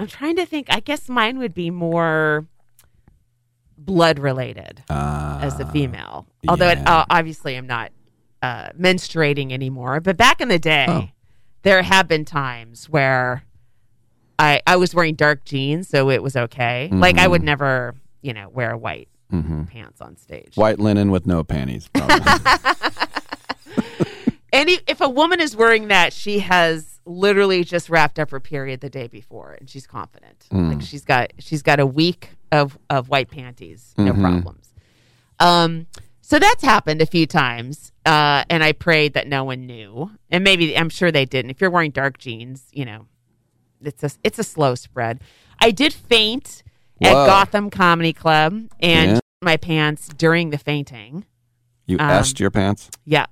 I'm 0.01 0.07
trying 0.07 0.35
to 0.37 0.45
think. 0.45 0.67
I 0.69 0.79
guess 0.79 1.07
mine 1.07 1.37
would 1.37 1.53
be 1.53 1.69
more 1.69 2.45
blood 3.77 4.19
related 4.19 4.83
as 4.89 5.59
a 5.59 5.65
female. 5.71 6.25
Although 6.47 6.69
it, 6.69 6.79
uh, 6.87 7.05
obviously 7.09 7.55
I'm 7.55 7.67
not 7.67 7.91
uh, 8.41 8.69
menstruating 8.71 9.51
anymore. 9.51 9.99
But 9.99 10.17
back 10.17 10.41
in 10.41 10.47
the 10.47 10.59
day, 10.59 11.13
there 11.61 11.83
have 11.83 12.07
been 12.07 12.25
times 12.25 12.89
where 12.89 13.43
I 14.39 14.61
I 14.65 14.75
was 14.77 14.95
wearing 14.95 15.13
dark 15.15 15.45
jeans, 15.45 15.87
so 15.87 16.09
it 16.09 16.23
was 16.23 16.35
okay. 16.35 16.89
Like 16.91 17.17
I 17.19 17.27
would 17.27 17.43
never, 17.43 17.93
you 18.21 18.33
know, 18.33 18.49
wear 18.49 18.75
white 18.75 19.07
Mhm. 19.31 19.69
pants 19.69 20.01
on 20.01 20.17
stage. 20.17 20.55
White 20.55 20.79
linen 20.79 21.09
with 21.11 21.25
no 21.27 21.43
panties. 21.43 21.87
probably. 21.93 22.17
And 24.53 24.69
i- 24.69 24.79
if 24.85 24.99
a 24.99 25.07
woman 25.07 25.39
is 25.39 25.55
wearing 25.55 25.87
that, 25.87 26.11
she 26.11 26.39
has 26.39 26.90
literally 27.05 27.63
just 27.63 27.89
wrapped 27.89 28.19
up 28.19 28.31
her 28.31 28.39
period 28.39 28.81
the 28.81 28.89
day 28.89 29.07
before, 29.07 29.53
and 29.59 29.69
she's 29.69 29.87
confident. 29.87 30.45
Mm. 30.51 30.73
Like 30.73 30.81
she's 30.81 31.03
got 31.05 31.31
she's 31.39 31.61
got 31.61 31.79
a 31.79 31.85
week 31.85 32.29
of 32.51 32.77
of 32.89 33.09
white 33.09 33.29
panties, 33.29 33.93
no 33.97 34.13
Mhm. 34.13 34.21
problems. 34.21 34.73
Um, 35.39 35.87
so 36.21 36.37
that's 36.39 36.63
happened 36.63 37.01
a 37.01 37.05
few 37.05 37.25
times, 37.25 37.91
uh, 38.05 38.43
and 38.49 38.63
I 38.63 38.71
prayed 38.73 39.13
that 39.13 39.27
no 39.27 39.43
one 39.43 39.65
knew, 39.65 40.11
and 40.29 40.43
maybe 40.43 40.77
I'm 40.77 40.89
sure 40.89 41.11
they 41.11 41.25
didn't. 41.25 41.51
If 41.51 41.59
you're 41.61 41.71
wearing 41.71 41.91
dark 41.91 42.17
jeans, 42.19 42.67
you 42.71 42.85
know, 42.85 43.07
it's 43.81 44.03
a 44.03 44.11
it's 44.23 44.37
a 44.39 44.43
slow 44.43 44.75
spread. 44.75 45.19
I 45.59 45.71
did 45.71 45.93
faint 45.93 46.63
at 47.01 47.13
Gotham 47.13 47.69
Comedy 47.71 48.13
Club 48.13 48.53
and 48.79 49.11
Yeah. 49.13 49.19
my 49.41 49.57
pants 49.57 50.07
during 50.09 50.51
the 50.51 50.57
fainting. 50.59 51.25
you 51.87 51.97
Um, 51.99 52.23
your 52.37 52.51
pants? 52.51 52.89
Yeah. 53.05 53.25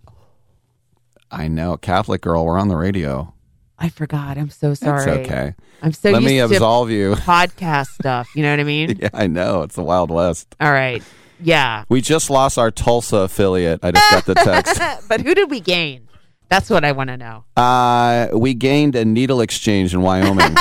I 1.32 1.48
know. 1.48 1.78
Catholic 1.78 2.22
girl, 2.22 2.46
we're 2.46 2.58
on 2.58 2.68
the 2.68 2.76
radio. 2.76 3.34
I 3.80 3.90
forgot. 3.90 4.38
I'm 4.38 4.50
so 4.50 4.74
sorry. 4.74 5.10
okay. 5.12 5.56
I'm 5.82 5.94
so 5.94 6.12
Let 6.12 6.22
used 6.22 6.34
me 6.34 6.38
to 6.40 6.46
absolve 6.46 6.92
you. 6.92 7.14
podcast 7.16 7.88
stuff. 7.88 8.30
You 8.36 8.44
know 8.44 8.52
what 8.52 8.60
I 8.60 8.64
mean? 8.64 8.98
yeah, 9.02 9.10
I 9.14 9.28
know. 9.28 9.62
It's 9.62 9.76
the 9.76 9.84
Wild 9.84 10.12
West. 10.12 10.56
All 10.60 10.72
right. 10.72 11.02
Yeah. 11.42 11.86
We 11.88 12.02
just 12.02 12.30
lost 12.30 12.58
our 12.58 12.72
Tulsa 12.72 13.18
affiliate. 13.18 13.80
I 13.82 13.92
just 13.92 14.12
got 14.12 14.26
the 14.26 14.36
text. 14.36 14.82
but 15.08 15.22
who 15.22 15.34
did 15.34 15.50
we 15.50 15.62
gain? 15.62 16.08
That's 16.50 16.70
what 16.70 16.84
I 16.84 16.92
want 16.92 17.10
to 17.10 17.18
know. 17.18 17.46
Uh, 17.56 18.28
we 18.34 18.54
gained 18.54 18.96
a 18.96 19.06
needle 19.06 19.40
exchange 19.40 19.94
in 19.94 20.02
Wyoming. 20.02 20.56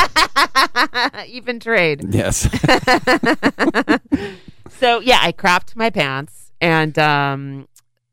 Even 1.27 1.59
trade. 1.59 2.15
yes. 2.15 2.47
So 4.79 5.01
yeah, 5.01 5.19
I 5.21 5.33
crapped 5.33 5.75
my 5.75 5.91
pants, 5.91 6.53
and 6.61 6.97
um, 7.01 7.69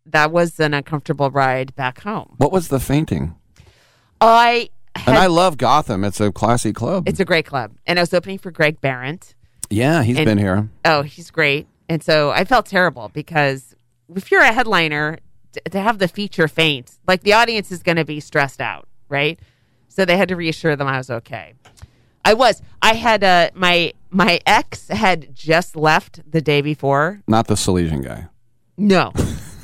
that 0.07 0.31
was 0.31 0.59
an 0.59 0.73
uncomfortable 0.73 1.29
ride 1.29 1.75
back 1.75 2.01
home. 2.01 2.33
What 2.37 2.51
was 2.51 2.69
the 2.69 2.79
fainting? 2.79 3.35
I 4.19 4.69
and 5.07 5.17
I 5.17 5.27
love 5.27 5.57
Gotham. 5.57 6.03
It's 6.03 6.19
a 6.19 6.31
classy 6.31 6.73
club. 6.73 7.07
It's 7.07 7.19
a 7.19 7.25
great 7.25 7.45
club, 7.45 7.73
and 7.85 7.99
I 7.99 8.01
was 8.01 8.13
opening 8.13 8.37
for 8.39 8.51
Greg 8.51 8.81
Barrett. 8.81 9.35
yeah, 9.69 10.03
he's 10.03 10.17
And- 10.17 10.25
been 10.25 10.37
here. 10.37 10.69
Oh, 10.83 11.01
he's 11.01 11.31
great. 11.31 11.67
And 11.89 12.01
so 12.03 12.31
I 12.31 12.45
felt 12.45 12.65
terrible 12.65 13.09
because 13.13 13.75
if 14.15 14.31
you're 14.31 14.41
a 14.41 14.53
headliner, 14.53 15.17
t- 15.51 15.59
to 15.69 15.79
have 15.79 15.99
the 15.99 16.07
feature 16.07 16.47
faint, 16.47 16.97
like 17.07 17.21
the 17.23 17.33
audience 17.33 17.71
is 17.71 17.83
going 17.83 17.97
to 17.97 18.05
be 18.05 18.19
stressed 18.19 18.59
out, 18.61 18.87
right? 19.09 19.39
So 19.87 20.03
they 20.05 20.17
had 20.17 20.27
to 20.29 20.35
reassure 20.35 20.75
them 20.75 20.87
I 20.87 20.97
was 20.97 21.09
okay. 21.09 21.53
I 22.23 22.33
was. 22.33 22.61
I 22.81 22.95
had 22.95 23.23
uh, 23.23 23.51
my 23.53 23.93
my 24.09 24.39
ex 24.47 24.87
had 24.87 25.35
just 25.35 25.75
left 25.75 26.21
the 26.29 26.41
day 26.41 26.61
before. 26.61 27.21
Not 27.27 27.45
the 27.47 27.53
Salesian 27.53 28.03
guy. 28.03 28.27
No, 28.77 29.11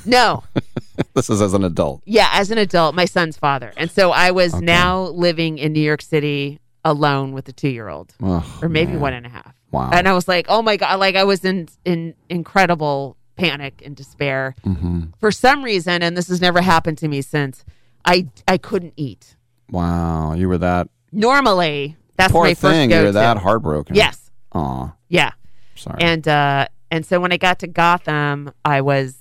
no. 0.05 0.43
this 1.13 1.29
is 1.29 1.41
as 1.41 1.53
an 1.53 1.63
adult. 1.63 2.01
Yeah, 2.05 2.29
as 2.33 2.51
an 2.51 2.57
adult, 2.57 2.95
my 2.95 3.05
son's 3.05 3.37
father, 3.37 3.71
and 3.77 3.89
so 3.89 4.11
I 4.11 4.31
was 4.31 4.53
now 4.61 5.01
living 5.03 5.57
in 5.57 5.73
New 5.73 5.81
York 5.81 6.01
City 6.01 6.59
alone 6.83 7.31
with 7.31 7.47
a 7.49 7.53
two 7.53 7.69
year 7.69 7.87
old, 7.89 8.13
Ugh, 8.23 8.43
or 8.61 8.69
maybe 8.69 8.93
man. 8.93 9.01
one 9.01 9.13
and 9.13 9.25
a 9.25 9.29
half. 9.29 9.53
Wow. 9.71 9.89
And 9.93 10.07
I 10.07 10.13
was 10.13 10.27
like, 10.27 10.47
oh 10.49 10.61
my 10.61 10.77
god, 10.77 10.99
like 10.99 11.15
I 11.15 11.23
was 11.23 11.45
in 11.45 11.67
in 11.85 12.13
incredible 12.29 13.17
panic 13.37 13.81
and 13.85 13.95
despair 13.95 14.53
hmm 14.63 15.03
for 15.19 15.31
some 15.31 15.63
reason, 15.63 16.03
and 16.03 16.15
this 16.17 16.27
has 16.27 16.41
never 16.41 16.61
happened 16.61 16.97
to 16.99 17.07
me 17.07 17.21
since. 17.21 17.63
I 18.03 18.27
I 18.47 18.57
couldn't 18.57 18.93
eat. 18.97 19.35
Wow, 19.69 20.33
you 20.33 20.49
were 20.49 20.57
that 20.57 20.89
Normally, 21.11 21.97
that's 22.17 22.31
poor 22.31 22.43
my 22.45 22.53
first 22.53 22.73
thing. 22.73 22.89
go 22.89 22.99
You 22.99 23.05
were 23.05 23.11
that 23.13 23.37
heartbroken. 23.37 23.95
Yes. 23.95 24.31
Aw. 24.53 24.93
Yeah. 25.09 25.31
Sorry. 25.75 25.97
And 26.01 26.27
uh 26.27 26.67
and 26.89 27.05
so 27.05 27.19
when 27.19 27.31
I 27.31 27.37
got 27.37 27.59
to 27.59 27.67
Gotham, 27.67 28.51
I 28.65 28.81
was 28.81 29.15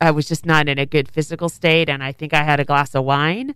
I 0.00 0.10
was 0.10 0.28
just 0.28 0.44
not 0.44 0.68
in 0.68 0.78
a 0.78 0.86
good 0.86 1.08
physical 1.08 1.48
state 1.48 1.88
and 1.88 2.02
I 2.02 2.12
think 2.12 2.34
I 2.34 2.42
had 2.42 2.60
a 2.60 2.64
glass 2.64 2.94
of 2.94 3.04
wine 3.04 3.54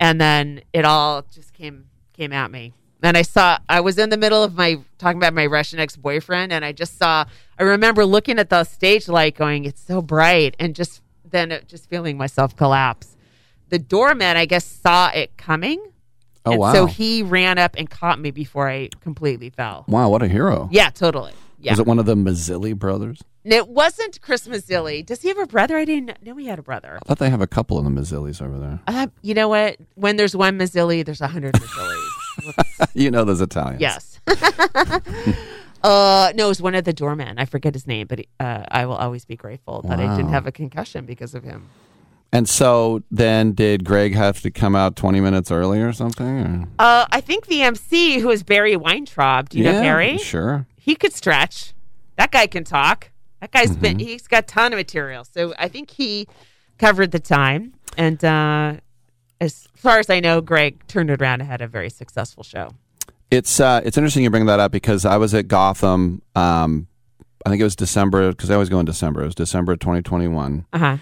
and 0.00 0.20
then 0.20 0.62
it 0.72 0.84
all 0.84 1.22
just 1.32 1.52
came 1.52 1.86
came 2.12 2.32
at 2.32 2.50
me. 2.50 2.72
And 3.02 3.16
I 3.16 3.22
saw 3.22 3.58
I 3.68 3.80
was 3.80 3.96
in 3.98 4.10
the 4.10 4.16
middle 4.16 4.42
of 4.42 4.54
my 4.54 4.80
talking 4.98 5.18
about 5.18 5.34
my 5.34 5.46
Russian 5.46 5.78
ex-boyfriend 5.78 6.52
and 6.52 6.64
I 6.64 6.72
just 6.72 6.98
saw 6.98 7.24
I 7.58 7.62
remember 7.62 8.04
looking 8.04 8.38
at 8.38 8.50
the 8.50 8.64
stage 8.64 9.08
light 9.08 9.36
going 9.36 9.64
it's 9.64 9.80
so 9.80 10.02
bright 10.02 10.56
and 10.58 10.74
just 10.74 11.02
then 11.24 11.52
it, 11.52 11.68
just 11.68 11.88
feeling 11.88 12.16
myself 12.16 12.56
collapse. 12.56 13.16
The 13.68 13.78
doorman 13.78 14.36
I 14.36 14.46
guess 14.46 14.64
saw 14.64 15.10
it 15.10 15.36
coming. 15.36 15.84
Oh, 16.44 16.56
wow. 16.56 16.72
So 16.72 16.86
he 16.86 17.22
ran 17.22 17.58
up 17.58 17.74
and 17.76 17.90
caught 17.90 18.18
me 18.18 18.30
before 18.30 18.68
I 18.68 18.88
completely 19.00 19.50
fell. 19.50 19.84
Wow, 19.86 20.08
what 20.08 20.22
a 20.22 20.28
hero. 20.28 20.68
Yeah, 20.72 20.88
totally. 20.88 21.32
Yeah. 21.60 21.72
Was 21.72 21.80
it 21.80 21.86
one 21.86 21.98
of 21.98 22.06
the 22.06 22.14
Mazzilli 22.14 22.74
brothers? 22.74 23.20
And 23.48 23.54
It 23.54 23.66
wasn't 23.68 24.20
Chris 24.20 24.46
Mazzilli. 24.46 25.06
Does 25.06 25.22
he 25.22 25.28
have 25.28 25.38
a 25.38 25.46
brother? 25.46 25.78
I 25.78 25.86
didn't 25.86 26.22
know 26.22 26.36
he 26.36 26.44
had 26.48 26.58
a 26.58 26.62
brother. 26.62 26.98
I 27.02 27.08
thought 27.08 27.18
they 27.18 27.30
have 27.30 27.40
a 27.40 27.46
couple 27.46 27.78
of 27.78 27.84
the 27.84 27.88
Mazzillis 27.90 28.42
over 28.42 28.58
there. 28.58 28.78
Uh, 28.86 29.06
you 29.22 29.32
know 29.32 29.48
what? 29.48 29.78
When 29.94 30.16
there's 30.16 30.36
one 30.36 30.58
Mazzilli, 30.58 31.02
there's 31.02 31.22
a 31.22 31.28
hundred 31.28 31.54
Mazzillis. 31.54 32.88
you 32.94 33.10
know 33.10 33.24
those 33.24 33.40
Italians. 33.40 33.80
yes. 33.80 34.20
uh, 35.82 36.30
no, 36.34 36.44
it 36.44 36.48
was 36.48 36.60
one 36.60 36.74
of 36.74 36.84
the 36.84 36.92
doormen. 36.92 37.38
I 37.38 37.46
forget 37.46 37.72
his 37.72 37.86
name, 37.86 38.06
but 38.06 38.20
uh, 38.38 38.64
I 38.70 38.84
will 38.84 38.96
always 38.96 39.24
be 39.24 39.34
grateful 39.34 39.80
that 39.88 39.98
I 39.98 40.14
didn't 40.14 40.30
have 40.30 40.46
a 40.46 40.52
concussion 40.52 41.06
because 41.06 41.34
of 41.34 41.42
him. 41.42 41.70
And 42.30 42.46
so 42.46 43.02
then 43.10 43.52
did 43.52 43.82
Greg 43.82 44.14
have 44.14 44.42
to 44.42 44.50
come 44.50 44.76
out 44.76 44.94
20 44.94 45.20
minutes 45.22 45.50
early 45.50 45.80
or 45.80 45.94
something? 45.94 46.26
or- 46.26 46.68
Uh, 46.78 47.06
I 47.10 47.22
think 47.22 47.46
the 47.46 47.62
MC, 47.62 48.18
who 48.18 48.28
is 48.28 48.42
Barry 48.42 48.76
Weintraub, 48.76 49.48
do 49.48 49.56
you 49.56 49.64
know 49.64 49.80
Barry? 49.80 50.18
Sure. 50.18 50.66
He 50.76 50.94
could 50.94 51.14
stretch. 51.14 51.72
That 52.16 52.30
guy 52.30 52.46
can 52.46 52.64
talk. 52.64 53.10
That 53.40 53.52
guy's 53.52 53.70
Mm-hmm. 53.70 53.80
been, 53.80 53.98
he's 53.98 54.26
got 54.26 54.44
a 54.44 54.46
ton 54.46 54.72
of 54.72 54.78
material. 54.78 55.24
So 55.24 55.54
I 55.58 55.68
think 55.68 55.90
he 55.90 56.26
covered 56.78 57.12
the 57.12 57.20
time. 57.20 57.74
And 57.96 58.24
uh, 58.24 58.74
as 59.40 59.68
far 59.74 59.98
as 59.98 60.10
I 60.10 60.20
know, 60.20 60.40
Greg 60.40 60.86
turned 60.88 61.10
it 61.10 61.20
around 61.22 61.40
and 61.40 61.48
had 61.50 61.60
a 61.62 61.68
very 61.68 61.90
successful 61.90 62.42
show. 62.42 62.70
It's 63.30 63.60
uh, 63.60 63.82
it's 63.84 63.98
interesting 63.98 64.22
you 64.24 64.30
bring 64.30 64.46
that 64.46 64.58
up 64.58 64.72
because 64.72 65.04
I 65.04 65.18
was 65.18 65.34
at 65.34 65.48
Gotham. 65.48 66.22
Um, 66.34 66.86
I 67.44 67.50
think 67.50 67.60
it 67.60 67.64
was 67.64 67.76
December 67.76 68.30
because 68.30 68.50
I 68.50 68.54
always 68.54 68.70
go 68.70 68.80
in 68.80 68.86
December. 68.86 69.22
It 69.22 69.26
was 69.26 69.34
December 69.34 69.76
2021. 69.76 70.64
Uh 70.72 70.78
huh. 70.78 70.96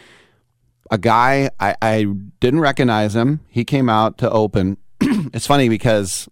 A 0.91 0.99
guy 0.99 1.51
I, 1.61 1.75
I 1.81 2.05
didn't 2.41 2.61
recognize 2.61 3.15
him. 3.15 3.41
He 3.49 3.65
came 3.65 3.89
out 3.89 4.19
to 4.19 4.31
open. 4.31 4.77
it's 5.01 5.47
funny 5.47 5.69
because 5.69 6.29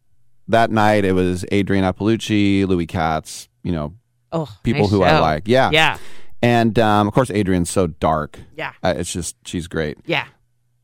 that 0.48 0.70
night 0.70 1.05
it 1.05 1.12
was 1.12 1.44
Adrienne 1.52 1.85
Iapalucci, 1.85 2.66
Louis 2.66 2.86
Katz. 2.86 3.48
You 3.62 3.72
know, 3.72 3.94
Oh, 4.35 4.48
people 4.62 4.82
nice 4.82 4.90
who 4.90 5.02
I 5.02 5.19
like. 5.20 5.44
Yeah, 5.47 5.70
Yeah. 5.73 5.98
And 6.43 6.78
um, 6.78 7.09
of 7.09 7.15
course, 7.15 7.31
Adrienne's 7.31 7.70
so 7.70 7.86
dark. 7.86 8.39
Yeah. 8.56 8.73
Uh, 8.82 8.93
it's 8.98 9.11
just 9.12 9.36
she's 9.47 9.66
great. 9.66 9.97
Yeah. 10.05 10.27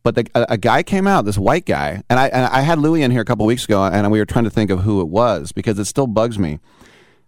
But 0.03 0.15
the, 0.15 0.27
a, 0.35 0.55
a 0.55 0.57
guy 0.57 0.83
came 0.83 1.07
out, 1.07 1.27
this 1.27 1.37
white 1.37 1.67
guy, 1.67 2.03
and 2.09 2.19
I 2.19 2.29
and 2.29 2.47
I 2.47 2.63
had 2.63 2.79
Louis 2.79 3.03
in 3.03 3.11
here 3.11 3.21
a 3.21 3.25
couple 3.27 3.45
weeks 3.45 3.65
ago, 3.67 3.85
and 3.85 4.11
we 4.11 4.19
were 4.19 4.25
trying 4.25 4.45
to 4.45 4.51
think 4.51 4.71
of 4.71 4.81
who 4.81 5.03
it 5.03 5.09
was 5.09 5.53
because 5.53 5.79
it 5.79 5.85
still 5.85 6.07
bugs 6.07 6.39
me. 6.39 6.59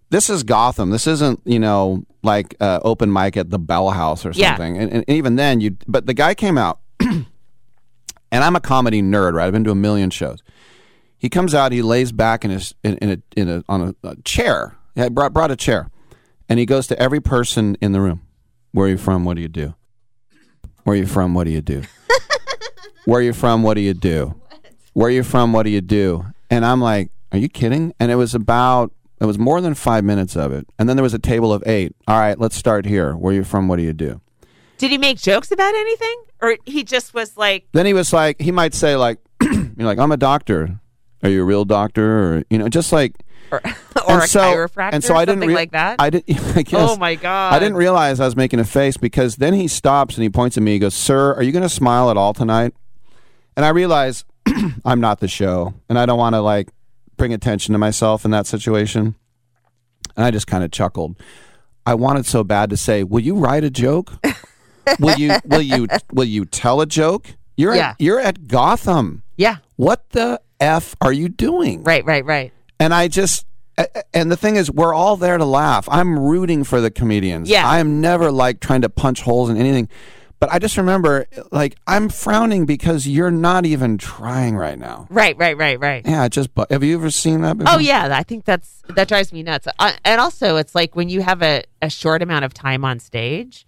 This 0.08 0.30
is 0.30 0.42
Gotham. 0.42 0.88
This 0.90 1.06
isn't 1.06 1.40
you 1.44 1.58
know 1.58 2.04
like 2.22 2.54
uh, 2.60 2.80
open 2.82 3.12
mic 3.12 3.36
at 3.36 3.50
the 3.50 3.58
Bell 3.58 3.90
House 3.90 4.24
or 4.24 4.30
Yeah. 4.32 4.50
something. 4.56 4.78
And, 4.78 4.92
and 4.92 5.04
even 5.08 5.36
then, 5.36 5.60
you 5.60 5.76
but 5.86 6.06
the 6.06 6.14
guy 6.14 6.34
came 6.34 6.56
out, 6.56 6.80
and 7.00 7.26
I'm 8.32 8.56
a 8.56 8.60
comedy 8.60 9.02
nerd, 9.02 9.34
right? 9.34 9.46
I've 9.46 9.52
been 9.52 9.64
to 9.64 9.70
a 9.70 9.74
million 9.74 10.08
shows. 10.10 10.42
He 11.18 11.28
comes 11.28 11.54
out, 11.54 11.72
he 11.72 11.82
lays 11.82 12.10
back 12.12 12.44
in 12.44 12.50
his 12.50 12.74
in, 12.82 12.96
in 12.98 13.10
a 13.10 13.40
in 13.40 13.48
a 13.48 13.64
on 13.68 13.94
a, 14.02 14.08
a 14.08 14.16
chair. 14.22 14.76
He 14.94 15.08
brought 15.08 15.32
brought 15.32 15.50
a 15.50 15.56
chair, 15.56 15.88
and 16.48 16.58
he 16.58 16.66
goes 16.66 16.86
to 16.88 16.98
every 16.98 17.20
person 17.20 17.76
in 17.80 17.92
the 17.92 18.00
room. 18.00 18.22
Where 18.72 18.86
are 18.86 18.90
you 18.90 18.98
from? 18.98 19.24
What 19.24 19.36
do 19.36 19.42
you 19.42 19.48
do? 19.48 19.74
Where 20.84 20.94
are 20.94 20.98
you 20.98 21.06
from? 21.06 21.34
What 21.34 21.44
do 21.44 21.50
you 21.50 21.62
do? 21.62 21.82
Where 23.04 23.20
are 23.20 23.22
you 23.22 23.32
from? 23.32 23.62
What 23.62 23.74
do 23.74 23.80
you 23.80 23.94
do? 23.94 24.34
Where 24.94 25.08
are 25.08 25.10
you 25.10 25.22
from? 25.22 25.52
What 25.52 25.64
do 25.64 25.70
you 25.70 25.80
do? 25.80 26.26
And 26.50 26.64
I'm 26.64 26.80
like, 26.80 27.10
are 27.32 27.38
you 27.38 27.48
kidding? 27.48 27.94
And 27.98 28.10
it 28.10 28.16
was 28.16 28.34
about, 28.34 28.92
it 29.20 29.24
was 29.26 29.38
more 29.38 29.60
than 29.60 29.74
five 29.74 30.04
minutes 30.04 30.36
of 30.36 30.52
it. 30.52 30.66
And 30.78 30.88
then 30.88 30.96
there 30.96 31.02
was 31.02 31.14
a 31.14 31.18
table 31.18 31.52
of 31.52 31.62
eight. 31.66 31.94
All 32.06 32.18
right, 32.18 32.38
let's 32.38 32.56
start 32.56 32.84
here. 32.86 33.14
Where 33.14 33.32
are 33.32 33.36
you 33.36 33.44
from? 33.44 33.68
What 33.68 33.76
do 33.76 33.82
you 33.82 33.92
do? 33.92 34.20
Did 34.78 34.90
he 34.90 34.98
make 34.98 35.18
jokes 35.18 35.50
about 35.50 35.74
anything? 35.74 36.24
Or 36.40 36.56
he 36.64 36.82
just 36.82 37.14
was 37.14 37.36
like, 37.36 37.66
Then 37.72 37.86
he 37.86 37.94
was 37.94 38.12
like, 38.12 38.40
he 38.40 38.50
might 38.50 38.74
say 38.74 38.96
like, 38.96 39.18
you 39.42 39.72
know, 39.76 39.86
like 39.86 39.98
I'm 39.98 40.12
a 40.12 40.16
doctor. 40.16 40.80
Are 41.22 41.30
you 41.30 41.42
a 41.42 41.44
real 41.44 41.64
doctor? 41.64 42.34
Or 42.34 42.42
you 42.50 42.58
know, 42.58 42.68
just 42.68 42.92
like, 42.92 43.14
or 43.52 43.60
and 43.64 44.22
a 44.22 44.26
so, 44.26 44.40
chiropractor 44.40 44.90
and 44.92 45.04
so 45.04 45.14
I 45.14 45.24
didn't 45.24 45.46
rea- 45.46 45.54
like 45.54 45.72
that? 45.72 45.96
I 45.98 46.10
didn't. 46.10 46.30
I 46.56 46.62
guess, 46.62 46.90
Oh, 46.90 46.96
my 46.96 47.14
God. 47.14 47.52
I 47.52 47.58
didn't 47.58 47.76
realize 47.76 48.20
I 48.20 48.24
was 48.24 48.36
making 48.36 48.60
a 48.60 48.64
face 48.64 48.96
because 48.96 49.36
then 49.36 49.54
he 49.54 49.68
stops 49.68 50.16
and 50.16 50.22
he 50.22 50.30
points 50.30 50.56
at 50.56 50.62
me. 50.62 50.72
He 50.72 50.78
goes, 50.78 50.94
"Sir, 50.94 51.34
are 51.34 51.42
you 51.42 51.52
going 51.52 51.62
to 51.62 51.68
smile 51.68 52.10
at 52.10 52.16
all 52.16 52.32
tonight?" 52.32 52.74
And 53.56 53.66
I 53.66 53.68
realize 53.70 54.24
I'm 54.84 55.00
not 55.00 55.20
the 55.20 55.28
show, 55.28 55.74
and 55.88 55.98
I 55.98 56.06
don't 56.06 56.18
want 56.18 56.34
to 56.34 56.40
like 56.40 56.68
bring 57.16 57.32
attention 57.34 57.72
to 57.72 57.78
myself 57.78 58.24
in 58.24 58.30
that 58.30 58.46
situation. 58.46 59.14
And 60.16 60.24
I 60.24 60.30
just 60.30 60.46
kind 60.46 60.64
of 60.64 60.70
chuckled. 60.70 61.16
I 61.84 61.94
wanted 61.94 62.26
so 62.26 62.44
bad 62.44 62.70
to 62.70 62.76
say, 62.76 63.02
"Will 63.04 63.20
you 63.20 63.34
write 63.36 63.64
a 63.64 63.70
joke? 63.70 64.12
will 64.98 65.16
you? 65.16 65.32
Will 65.44 65.62
you? 65.62 65.86
Will 66.12 66.24
you 66.24 66.44
tell 66.44 66.80
a 66.80 66.86
joke? 66.86 67.28
You're 67.56 67.74
Yeah. 67.74 67.90
at, 67.90 67.96
you're 68.00 68.18
at 68.20 68.48
Gotham. 68.48 69.22
Yeah. 69.36 69.56
What 69.76 70.08
the 70.10 70.40
f 70.60 70.94
are 71.00 71.12
you 71.12 71.28
doing? 71.28 71.82
Right, 71.84 72.04
right, 72.04 72.24
right. 72.24 72.52
And 72.82 72.92
I 72.92 73.06
just, 73.06 73.46
and 74.12 74.28
the 74.28 74.36
thing 74.36 74.56
is, 74.56 74.68
we're 74.68 74.92
all 74.92 75.16
there 75.16 75.38
to 75.38 75.44
laugh. 75.44 75.88
I'm 75.88 76.18
rooting 76.18 76.64
for 76.64 76.80
the 76.80 76.90
comedians. 76.90 77.48
Yeah. 77.48 77.64
I 77.64 77.78
am 77.78 78.00
never 78.00 78.32
like 78.32 78.58
trying 78.58 78.80
to 78.80 78.88
punch 78.88 79.20
holes 79.20 79.50
in 79.50 79.56
anything. 79.56 79.88
But 80.40 80.52
I 80.52 80.58
just 80.58 80.76
remember, 80.76 81.26
like, 81.52 81.76
I'm 81.86 82.08
frowning 82.08 82.66
because 82.66 83.06
you're 83.06 83.30
not 83.30 83.64
even 83.66 83.98
trying 83.98 84.56
right 84.56 84.76
now. 84.76 85.06
Right, 85.10 85.38
right, 85.38 85.56
right, 85.56 85.78
right. 85.78 86.04
Yeah, 86.04 86.26
just, 86.26 86.50
have 86.70 86.82
you 86.82 86.96
ever 86.96 87.12
seen 87.12 87.42
that 87.42 87.56
before? 87.56 87.74
Oh 87.74 87.78
yeah, 87.78 88.08
I 88.10 88.24
think 88.24 88.44
that's 88.44 88.82
that 88.88 89.06
drives 89.06 89.32
me 89.32 89.44
nuts. 89.44 89.68
Uh, 89.78 89.92
and 90.04 90.20
also, 90.20 90.56
it's 90.56 90.74
like 90.74 90.96
when 90.96 91.08
you 91.08 91.22
have 91.22 91.40
a, 91.40 91.62
a 91.80 91.88
short 91.88 92.20
amount 92.20 92.44
of 92.44 92.52
time 92.52 92.84
on 92.84 92.98
stage, 92.98 93.64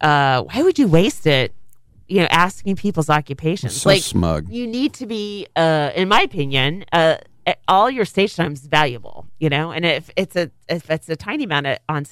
uh, 0.00 0.42
why 0.42 0.62
would 0.64 0.80
you 0.80 0.88
waste 0.88 1.28
it? 1.28 1.54
You 2.08 2.22
know, 2.22 2.28
asking 2.30 2.74
people's 2.74 3.08
occupations. 3.08 3.80
So 3.80 3.90
like 3.90 4.02
smug. 4.02 4.48
you 4.48 4.66
need 4.66 4.94
to 4.94 5.06
be, 5.06 5.46
uh, 5.54 5.92
in 5.94 6.08
my 6.08 6.22
opinion, 6.22 6.84
uh, 6.92 7.18
Eh, 7.48 7.54
all 7.66 7.90
your 7.90 8.04
stage 8.04 8.36
time 8.36 8.52
is 8.52 8.66
valuable. 8.66 9.26
You 9.38 9.48
know, 9.48 9.70
and 9.70 9.84
if 9.86 10.10
it's 10.16 10.36
a 10.36 10.50
if 10.68 10.90
it's 10.90 11.08
a 11.08 11.16
tiny 11.16 11.44
amount 11.44 11.66
of 11.66 11.78
on 11.88 12.04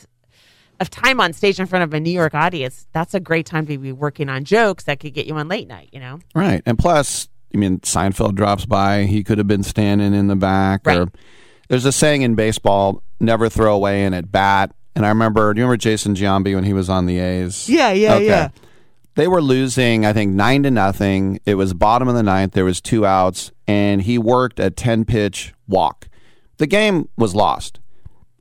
of 0.81 0.89
time 0.89 1.21
on 1.21 1.35
stage 1.35 1.61
in 1.61 1.67
front 1.67 1.83
of 1.83 1.93
a 1.93 2.01
New 2.01 2.11
York 2.11 2.35
audience, 2.35 2.87
that's 2.93 3.13
a 3.13 3.21
great 3.21 3.45
time 3.45 3.67
to 3.67 3.77
be 3.77 3.93
working 3.93 4.31
on 4.31 4.45
jokes 4.45 4.85
that 4.85 4.99
could 4.99 5.13
get 5.13 5.27
you 5.27 5.35
on 5.35 5.49
late 5.49 5.69
night. 5.69 5.91
You 5.93 6.01
know. 6.01 6.21
Right. 6.35 6.63
And 6.65 6.79
plus, 6.79 7.29
I 7.55 7.59
mean, 7.59 7.81
Seinfeld 7.81 8.35
drops 8.35 8.65
by. 8.65 9.05
He 9.05 9.23
could 9.23 9.37
have 9.37 9.47
been 9.47 9.63
standing 9.63 10.15
in 10.15 10.29
the 10.29 10.37
back. 10.37 10.87
Or 10.87 11.13
there's 11.69 11.85
a 11.85 11.93
saying 11.93 12.23
in 12.23 12.35
baseball: 12.35 13.03
never 13.21 13.51
throw 13.51 13.75
away 13.75 14.05
an 14.05 14.15
at 14.15 14.33
bat. 14.33 14.75
And 14.95 15.05
I 15.05 15.11
remember, 15.11 15.53
do 15.53 15.59
you 15.59 15.67
remember 15.67 15.77
Jason 15.77 16.15
Giambi 16.15 16.55
when 16.55 16.65
he 16.65 16.73
was 16.73 16.89
on 16.89 17.05
the 17.05 17.19
A's? 17.19 17.69
Yeah, 17.69 17.93
yeah, 17.93 18.17
yeah. 18.17 18.49
They 19.17 19.27
were 19.29 19.41
losing, 19.41 20.05
I 20.05 20.13
think, 20.13 20.33
nine 20.33 20.63
to 20.65 20.71
nothing. 20.71 21.41
It 21.47 21.55
was 21.55 21.73
bottom 21.73 22.07
of 22.07 22.15
the 22.15 22.23
ninth. 22.23 22.53
There 22.53 22.67
was 22.67 22.83
two 22.83 23.07
outs, 23.07 23.51
and 23.67 24.03
he 24.03 24.19
worked 24.19 24.61
a 24.61 24.71
ten 24.71 25.07
pitch 25.07 25.55
walk. 25.67 26.09
The 26.59 26.67
game 26.67 27.09
was 27.17 27.35
lost. 27.35 27.81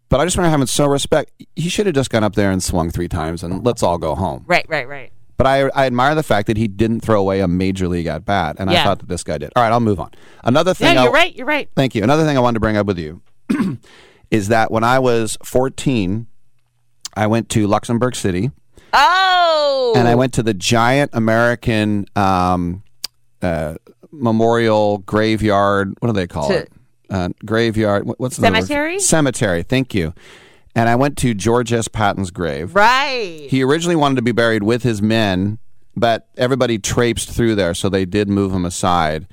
But 0.09 0.19
I 0.19 0.25
just 0.25 0.35
remember 0.35 0.51
having 0.51 0.67
so 0.67 0.85
respect. 0.85 1.31
He 1.55 1.69
should 1.69 1.85
have 1.85 1.95
just 1.95 2.09
gone 2.09 2.25
up 2.25 2.35
there 2.35 2.51
and 2.51 2.61
swung 2.61 2.91
three 2.91 3.07
times, 3.07 3.41
and 3.41 3.65
let's 3.65 3.83
all 3.83 3.97
go 3.97 4.15
home. 4.15 4.43
Right, 4.47 4.65
right, 4.67 4.87
right. 4.87 5.11
But 5.37 5.47
I, 5.47 5.69
I 5.69 5.85
admire 5.85 6.13
the 6.13 6.23
fact 6.23 6.47
that 6.47 6.57
he 6.57 6.67
didn't 6.67 7.01
throw 7.01 7.19
away 7.19 7.39
a 7.39 7.47
major 7.47 7.87
league 7.87 8.05
at 8.07 8.25
bat, 8.25 8.57
and 8.59 8.69
I 8.69 8.83
thought 8.83 8.99
that 8.99 9.07
this 9.07 9.23
guy 9.23 9.37
did. 9.37 9.53
All 9.55 9.63
right, 9.63 9.71
I'll 9.71 9.79
move 9.79 9.99
on. 9.99 10.11
Another 10.43 10.73
thing. 10.73 10.95
Yeah, 10.95 11.03
you're 11.03 11.11
right. 11.11 11.35
You're 11.35 11.47
right. 11.47 11.69
Thank 11.75 11.95
you. 11.95 12.03
Another 12.03 12.25
thing 12.25 12.37
I 12.37 12.41
wanted 12.41 12.55
to 12.55 12.59
bring 12.59 12.77
up 12.77 12.85
with 12.85 12.99
you 12.99 13.21
is 14.31 14.49
that 14.49 14.71
when 14.71 14.83
I 14.83 14.99
was 14.99 15.37
14, 15.43 16.27
I 17.15 17.27
went 17.27 17.49
to 17.49 17.65
Luxembourg 17.65 18.15
City 18.15 18.51
Oh. 18.97 19.93
and 19.95 20.07
I 20.07 20.15
went 20.15 20.33
to 20.35 20.43
the 20.43 20.53
giant 20.53 21.11
American 21.13 22.05
um, 22.15 22.83
uh, 23.41 23.75
memorial 24.11 24.99
graveyard. 24.99 25.95
What 25.99 26.07
do 26.09 26.13
they 26.13 26.27
call 26.27 26.47
To- 26.49 26.59
it? 26.59 26.71
Uh, 27.09 27.29
graveyard. 27.45 28.05
What's 28.17 28.37
the 28.37 28.41
word? 28.49 28.55
Cemetery? 28.55 28.99
Cemetery. 28.99 29.63
Thank 29.63 29.93
you. 29.93 30.13
And 30.75 30.89
I 30.89 30.95
went 30.95 31.17
to 31.19 31.33
George 31.33 31.71
S. 31.71 31.87
Patton's 31.87 32.31
grave. 32.31 32.73
Right. 32.75 33.45
He 33.49 33.63
originally 33.63 33.95
wanted 33.95 34.15
to 34.15 34.21
be 34.23 34.31
buried 34.31 34.63
with 34.63 34.81
his 34.83 35.01
men, 35.01 35.59
but 35.95 36.27
everybody 36.35 36.79
traipsed 36.79 37.29
through 37.29 37.55
there, 37.55 37.73
so 37.75 37.89
they 37.89 38.05
did 38.05 38.27
move 38.27 38.51
him 38.51 38.65
aside. 38.65 39.27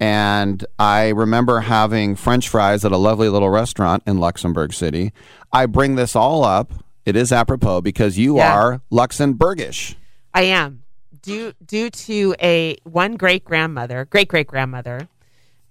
And 0.00 0.66
I 0.78 1.10
remember 1.10 1.60
having 1.60 2.16
French 2.16 2.48
fries 2.48 2.84
at 2.84 2.92
a 2.92 2.96
lovely 2.96 3.28
little 3.28 3.48
restaurant 3.48 4.02
in 4.06 4.18
Luxembourg 4.18 4.72
City. 4.74 5.12
I 5.52 5.66
bring 5.66 5.94
this 5.94 6.16
all 6.16 6.44
up. 6.44 6.72
It 7.04 7.16
is 7.16 7.32
apropos 7.32 7.80
because 7.82 8.16
you 8.18 8.36
Yeah. 8.38 8.54
are 8.54 8.80
Luxembourgish. 8.90 9.94
I 10.32 10.42
am 10.42 10.82
due 11.22 11.52
due 11.64 11.90
to 11.90 12.34
a 12.40 12.76
one 12.84 13.16
great 13.16 13.44
grandmother, 13.44 14.04
great 14.06 14.28
great 14.28 14.46
grandmother. 14.46 15.08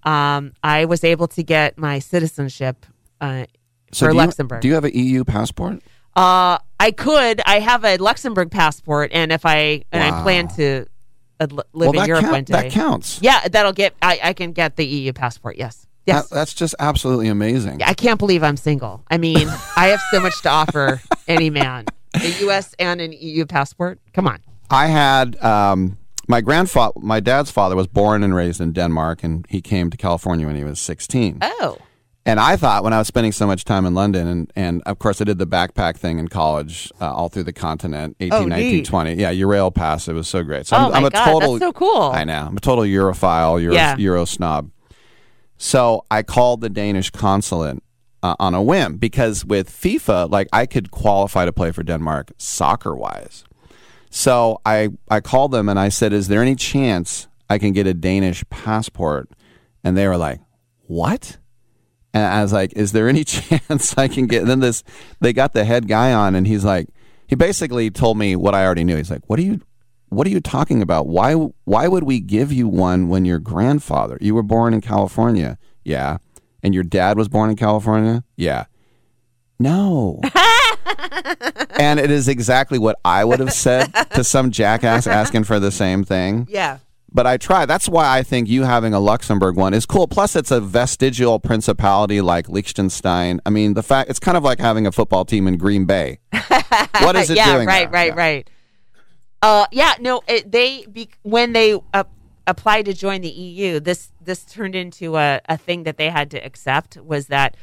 Um, 0.04 0.54
I 0.64 0.86
was 0.86 1.04
able 1.04 1.28
to 1.30 1.44
get 1.44 1.78
my 1.78 2.00
citizenship 2.00 2.86
uh, 3.22 3.46
So 3.92 4.06
for 4.08 4.12
do 4.12 4.16
you, 4.18 4.22
Luxembourg. 4.22 4.62
do 4.62 4.68
you 4.68 4.74
have 4.74 4.84
an 4.86 4.92
EU 4.94 5.24
passport? 5.24 5.82
uh, 6.16 6.58
I 6.80 6.92
could. 6.92 7.42
I 7.46 7.60
have 7.60 7.86
a 7.86 7.98
Luxembourg 7.98 8.52
passport, 8.52 9.12
and 9.14 9.32
if 9.32 9.46
I 9.46 9.84
and 9.92 10.04
I 10.04 10.22
plan 10.22 10.48
to 10.58 10.86
uh, 11.40 11.48
live 11.50 11.66
Well, 11.74 12.00
in 12.02 12.06
Europe 12.08 12.22
count- 12.22 12.32
one 12.34 12.44
day. 12.44 12.54
that 12.54 12.72
counts. 12.72 13.20
Yeah, 13.22 13.48
that'll 13.48 13.72
get. 13.74 13.96
I, 14.02 14.20
I 14.22 14.34
can 14.34 14.52
get 14.52 14.76
the 14.76 14.86
EU 14.86 15.14
passport. 15.14 15.56
Yes. 15.58 15.88
Yes. 16.06 16.28
That- 16.30 16.36
that's 16.36 16.54
just 16.54 16.76
absolutely 16.80 17.28
amazing. 17.30 17.82
I 17.84 17.94
can't 17.94 18.20
believe 18.20 18.44
I'm 18.44 18.58
single. 18.58 19.04
I 19.10 19.18
mean, 19.18 19.48
I 19.78 19.88
have 19.88 20.02
so 20.12 20.20
much 20.20 20.42
to 20.42 20.50
offer 20.50 21.02
any 21.28 21.50
man. 21.50 21.86
A 22.16 22.28
U.S. 22.42 22.76
and 22.78 23.02
an 23.02 23.14
EU 23.14 23.46
passport. 23.46 24.00
Come 24.14 24.28
on. 24.28 24.40
I 24.70 24.88
had 24.88 25.42
um, 25.44 25.98
my 26.28 26.42
grandfather, 26.42 26.94
my 27.00 27.20
dad's 27.20 27.52
father 27.52 27.76
was 27.76 27.88
born 27.88 28.24
and 28.24 28.36
raised 28.36 28.62
in 28.62 28.72
Denmark, 28.74 29.24
and 29.24 29.46
he 29.50 29.62
came 29.62 29.90
to 29.90 29.98
California 29.98 30.46
when 30.46 30.56
he 30.56 30.64
was 30.64 30.80
16. 30.80 31.40
Oh. 31.42 31.78
And 32.26 32.40
I 32.40 32.56
thought 32.56 32.84
when 32.86 32.94
I 32.94 33.00
was 33.00 33.08
spending 33.08 33.34
so 33.34 33.46
much 33.46 33.66
time 33.66 33.86
in 33.86 33.94
London, 33.94 34.28
and, 34.28 34.52
and 34.56 34.82
of 34.86 34.98
course 35.00 35.20
I 35.20 35.26
did 35.26 35.40
the 35.40 35.48
backpack 35.48 35.98
thing 35.98 36.20
in 36.20 36.28
college, 36.30 36.90
uh, 37.02 37.12
all 37.14 37.28
through 37.30 37.44
the 37.44 37.52
continent, 37.54 38.16
18, 38.22 38.34
Oh, 38.34 38.46
19, 38.46 38.72
neat. 38.78 38.86
20. 38.86 39.14
Yeah, 39.16 39.32
Eurail 39.34 39.74
Pass. 39.74 40.08
It 40.08 40.14
was 40.14 40.28
so 40.30 40.42
great. 40.44 40.66
So 40.68 40.78
Oh 40.78 40.80
I'm, 40.86 40.92
my 40.92 40.98
I'm 41.00 41.06
a 41.06 41.10
God, 41.10 41.26
total. 41.26 41.54
that's 41.54 41.64
so 41.66 41.74
cool. 41.74 42.12
I 42.14 42.24
know. 42.24 42.46
I'm 42.48 42.56
a 42.56 42.62
total 42.62 42.86
Europhile, 42.86 43.62
Euro, 43.62 43.76
Yeah. 43.76 43.98
Euro 43.98 44.24
snob. 44.26 44.70
So 45.64 46.04
I 46.12 46.24
called 46.24 46.60
the 46.60 46.70
Danish 46.70 47.10
consulate 47.10 47.82
uh, 48.22 48.36
on 48.38 48.54
a 48.54 48.62
whim 48.62 48.98
because 48.98 49.46
with 49.46 49.70
FIFA, 49.70 50.30
like 50.30 50.50
I 50.52 50.66
could 50.66 50.92
qualify 50.92 51.46
to 51.46 51.54
play 51.54 51.72
for 51.72 51.84
Denmark 51.84 52.34
soccer 52.38 52.94
wise. 52.94 53.46
So 54.10 54.60
I 54.66 54.90
I 55.10 55.22
called 55.22 55.52
them 55.54 55.70
and 55.70 55.80
I 55.80 55.88
said, 55.88 56.12
"Is 56.12 56.28
there 56.28 56.42
any 56.42 56.56
chance 56.56 57.30
I 57.50 57.60
can 57.60 57.72
get 57.72 57.88
a 57.88 57.94
Danish 57.94 58.44
passport?" 58.50 59.30
And 59.86 59.96
they 59.96 60.06
were 60.06 60.18
like, 60.18 60.42
"What?" 60.88 61.38
And 62.14 62.26
I 62.26 62.42
was 62.42 62.52
like, 62.52 62.74
"Is 62.74 62.92
there 62.92 63.08
any 63.08 63.24
chance 63.38 63.98
I 63.98 64.10
can 64.10 64.28
get?" 64.28 64.42
And 64.42 64.52
then 64.52 64.60
this, 64.60 64.84
they 65.22 65.32
got 65.32 65.54
the 65.54 65.64
head 65.64 65.88
guy 65.88 66.12
on, 66.12 66.36
and 66.36 66.46
he's 66.46 66.66
like, 66.66 66.90
he 67.26 67.36
basically 67.36 67.90
told 67.90 68.18
me 68.18 68.36
what 68.36 68.54
I 68.54 68.66
already 68.66 68.84
knew. 68.84 68.98
He's 68.98 69.10
like, 69.10 69.30
"What 69.30 69.40
are 69.40 69.44
you, 69.44 69.62
what 70.14 70.28
are 70.28 70.32
you 70.32 70.40
talking 70.40 70.82
about? 70.82 71.08
Why, 71.08 71.34
why 71.66 71.88
would 71.88 72.04
we 72.04 72.20
give 72.20 72.52
you 72.52 72.68
one 72.68 73.08
when 73.08 73.26
your 73.26 73.40
grandfather? 73.40 74.18
You 74.22 74.36
were 74.36 74.44
born 74.44 74.74
in 74.74 74.82
California, 74.82 75.58
yeah, 75.84 76.18
and 76.62 76.74
your 76.74 76.84
dad 76.84 77.18
was 77.18 77.28
born 77.28 77.50
in 77.50 77.56
California, 77.56 78.24
yeah." 78.36 78.66
No. 79.60 80.20
and 81.80 82.00
it 82.00 82.12
is 82.12 82.28
exactly 82.28 82.78
what 82.80 83.00
I 83.06 83.24
would 83.24 83.40
have 83.40 83.54
said 83.54 83.94
to 84.12 84.24
some 84.24 84.52
jackass 84.52 85.08
asking 85.08 85.46
for 85.46 85.60
the 85.60 85.72
same 85.72 86.04
thing. 86.04 86.48
Yeah. 86.50 86.80
But 87.12 87.28
I 87.28 87.38
try. 87.38 87.66
That's 87.66 87.88
why 87.88 88.18
I 88.18 88.24
think 88.24 88.50
you 88.50 88.64
having 88.64 88.94
a 88.94 89.00
Luxembourg 89.00 89.56
one 89.56 89.74
is 89.74 89.86
cool. 89.86 90.08
Plus, 90.08 90.36
it's 90.36 90.50
a 90.50 90.60
vestigial 90.60 91.40
principality 91.40 92.22
like 92.22 92.50
Liechtenstein. 92.50 93.40
I 93.46 93.52
mean, 93.52 93.76
the 93.76 93.84
fact 93.84 94.10
it's 94.10 94.20
kind 94.20 94.36
of 94.36 94.44
like 94.44 94.60
having 94.60 94.88
a 94.88 94.92
football 94.92 95.24
team 95.24 95.48
in 95.48 95.58
Green 95.58 95.86
Bay. 95.86 96.20
What 97.02 97.16
is 97.16 97.30
it 97.30 97.38
yeah, 97.38 97.54
doing? 97.54 97.68
right, 97.68 97.92
there? 97.92 98.12
right, 98.12 98.16
right. 98.16 98.50
Uh, 99.44 99.66
yeah, 99.74 99.94
no, 100.00 100.22
it, 100.26 100.50
they 100.50 100.86
be, 100.86 101.10
when 101.24 101.52
they 101.52 101.78
uh, 101.94 102.06
applied 102.48 102.86
to 102.86 102.94
join 102.94 103.20
the 103.20 103.30
EU, 103.30 103.78
this 103.82 104.10
this 104.22 104.46
turned 104.46 104.74
into 104.74 105.18
a, 105.18 105.42
a 105.50 105.58
thing 105.58 105.84
that 105.84 105.98
they 105.98 106.10
had 106.10 106.32
to 106.32 106.38
accept. 106.38 106.96
Was 106.96 107.28
that 107.28 107.56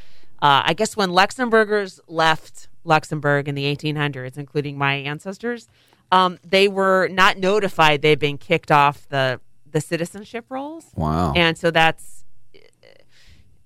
uh, 0.43 0.61
I 0.67 0.75
guess 0.75 0.95
when 0.95 1.09
Luxembourgers 1.09 1.99
left 2.07 2.69
Luxembourg 2.85 3.49
in 3.49 3.55
the 3.55 3.65
1800s, 3.65 4.37
including 4.37 4.77
my 4.77 4.95
ancestors, 4.95 5.69
um, 6.13 6.39
they 6.45 6.69
were 6.69 7.09
not 7.09 7.39
notified 7.39 8.03
they'd 8.03 8.19
been 8.19 8.37
kicked 8.37 8.71
off 8.71 9.09
the 9.09 9.41
the 9.71 9.81
citizenship 9.81 10.45
rolls. 10.51 10.85
Wow. 10.95 11.33
And 11.35 11.57
so 11.57 11.71
that's 11.71 12.25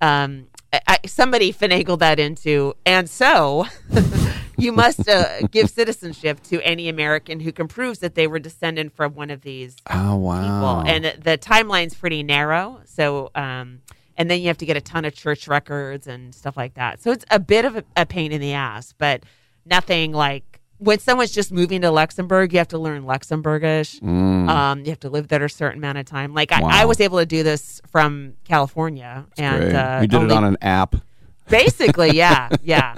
um, 0.01 0.47
I, 0.86 0.99
somebody 1.05 1.53
finagled 1.53 1.99
that 1.99 2.20
into, 2.20 2.74
and 2.86 3.11
so 3.11 3.66
you 4.56 4.72
must 4.72 5.09
uh, 5.09 5.40
give 5.51 5.70
citizenship 5.70 6.43
to 6.44 6.60
any 6.62 6.89
American 6.89 7.40
who 7.40 7.52
can 7.52 7.68
prove 7.68 8.01
that 8.01 8.14
they 8.14 8.26
were 8.26 8.39
descended 8.39 8.93
from 8.93 9.14
one 9.14 9.31
of 9.31 9.43
these 9.43 9.76
Oh 9.90 10.16
wow. 10.16 10.82
people. 10.82 10.93
And 10.94 11.22
the 11.22 11.36
timeline's 11.39 11.94
pretty 11.94 12.22
narrow, 12.22 12.81
so 12.85 13.31
um, 13.35 13.81
and 14.16 14.31
then 14.31 14.40
you 14.40 14.47
have 14.48 14.59
to 14.59 14.66
get 14.66 14.76
a 14.76 14.81
ton 14.81 15.05
of 15.05 15.14
church 15.14 15.48
records 15.48 16.06
and 16.06 16.35
stuff 16.35 16.56
like 16.56 16.74
that. 16.74 17.02
So 17.02 17.10
it's 17.10 17.24
a 17.31 17.39
bit 17.40 17.64
of 17.64 17.76
a, 17.76 17.85
a 17.97 18.06
pain 18.06 18.31
in 18.32 18.40
the 18.40 18.52
ass, 18.52 18.94
but 18.97 19.22
nothing 19.66 20.12
like. 20.12 20.44
When 20.78 20.98
someone's 20.98 21.31
just 21.31 21.52
moving 21.52 21.81
to 21.82 21.90
Luxembourg, 21.93 22.52
you 22.52 22.59
have 22.59 22.68
to 22.68 22.78
learn 22.78 23.05
Luxembourgish. 23.05 24.01
Mm. 24.01 24.48
Um, 24.51 24.81
you 24.81 24.86
have 24.90 25.01
to 25.01 25.09
live 25.09 25.28
there 25.28 25.43
a 25.44 25.48
certain 25.48 25.78
amount 25.78 25.98
of 25.98 26.05
time. 26.05 26.35
Like 26.35 26.51
I, 26.52 26.60
Wow. 26.60 26.68
I 26.72 26.85
was 26.85 27.01
able 27.01 27.18
to 27.20 27.24
do 27.26 27.43
this 27.44 27.81
from 27.90 28.35
California, 28.44 29.24
and 29.39 29.62
Great. 29.62 29.74
uh, 29.74 29.98
you 30.02 30.09
did 30.09 30.16
only- 30.20 30.35
it 30.35 30.36
on 30.36 30.44
an 30.44 30.56
app. 30.60 30.97
Basically, 31.48 32.10
yeah, 32.10 32.48
yeah. 32.62 32.97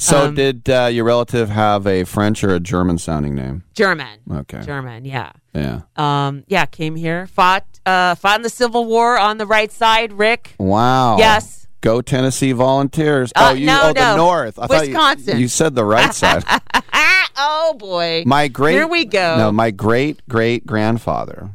So, 0.00 0.26
Um, 0.26 0.34
did 0.36 0.70
uh, 0.70 0.86
your 0.92 1.04
relative 1.04 1.50
have 1.50 1.84
a 1.86 2.04
French 2.04 2.44
or 2.44 2.54
a 2.54 2.60
German 2.60 2.98
sounding 2.98 3.34
name? 3.34 3.64
German. 3.74 4.20
Okay. 4.32 4.62
German, 4.62 5.04
yeah. 5.04 5.32
Yeah. 5.52 5.80
Um, 5.96 6.44
yeah, 6.46 6.66
came 6.66 6.94
here, 6.94 7.26
fought, 7.26 7.64
uh, 7.84 8.14
fought 8.14 8.36
in 8.36 8.42
the 8.42 8.48
Civil 8.48 8.84
War 8.84 9.18
on 9.18 9.38
the 9.38 9.46
right 9.46 9.72
side. 9.72 10.12
Rick. 10.12 10.54
Wow. 10.58 11.18
Yes. 11.18 11.66
Go 11.80 12.00
Tennessee 12.00 12.52
Volunteers. 12.52 13.32
Uh, 13.34 13.50
oh, 13.50 13.54
you 13.54 13.66
no, 13.66 13.80
oh 13.84 13.92
the 13.92 14.00
no. 14.00 14.16
North. 14.16 14.58
I 14.58 14.66
thought 14.68 14.86
you- 14.86 14.94
Wisconsin. 14.94 15.38
you, 15.40 15.48
said 15.48 15.74
the 15.74 15.84
right 15.84 16.14
side. 16.14 16.44
oh 17.36 17.74
boy. 17.78 18.22
My 18.26 18.48
great 18.48 18.74
Here 18.74 18.86
we 18.86 19.04
go. 19.04 19.36
No, 19.36 19.52
my 19.52 19.70
great 19.70 20.20
great 20.28 20.66
grandfather 20.66 21.50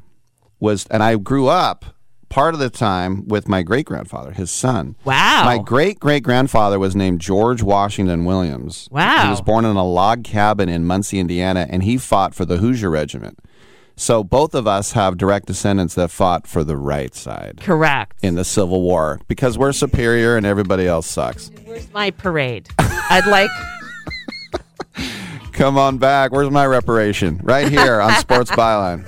was, 0.59 0.85
and 0.87 1.01
I 1.03 1.15
grew 1.15 1.47
up 1.47 1.85
part 2.33 2.55
of 2.55 2.59
the 2.59 2.69
time 2.71 3.27
with 3.27 3.47
my 3.47 3.61
great 3.61 3.85
grandfather, 3.85 4.31
his 4.31 4.49
son. 4.49 4.95
Wow. 5.05 5.43
My 5.45 5.59
great 5.59 5.99
great 5.99 6.23
grandfather 6.23 6.79
was 6.79 6.95
named 6.95 7.21
George 7.21 7.61
Washington 7.61 8.25
Williams. 8.25 8.89
Wow. 8.91 9.21
He 9.25 9.29
was 9.29 9.39
born 9.39 9.65
in 9.65 9.75
a 9.75 9.85
log 9.85 10.23
cabin 10.23 10.67
in 10.67 10.83
Muncie, 10.83 11.19
Indiana, 11.19 11.67
and 11.69 11.83
he 11.83 11.95
fought 11.95 12.33
for 12.33 12.43
the 12.43 12.57
Hoosier 12.57 12.89
Regiment. 12.89 13.37
So 13.95 14.23
both 14.23 14.55
of 14.55 14.65
us 14.65 14.93
have 14.93 15.15
direct 15.15 15.45
descendants 15.45 15.93
that 15.93 16.09
fought 16.09 16.47
for 16.47 16.63
the 16.63 16.75
right 16.75 17.13
side 17.13 17.59
Correct. 17.61 18.17
in 18.23 18.33
the 18.33 18.43
Civil 18.43 18.81
War 18.81 19.21
because 19.27 19.55
we're 19.55 19.71
superior 19.71 20.35
and 20.35 20.43
everybody 20.43 20.87
else 20.87 21.05
sucks. 21.05 21.51
Where's 21.65 21.93
my 21.93 22.09
parade? 22.09 22.67
I'd 22.79 23.27
like. 23.27 23.51
Come 25.51 25.77
on 25.77 25.99
back. 25.99 26.31
Where's 26.31 26.49
my 26.49 26.65
reparation? 26.65 27.39
Right 27.43 27.69
here 27.69 28.01
on 28.01 28.13
Sports 28.13 28.49
Byline. 28.57 29.07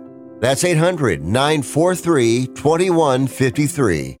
That's 0.41 0.63
800 0.63 1.23
943 1.23 2.47
2153. 2.47 4.20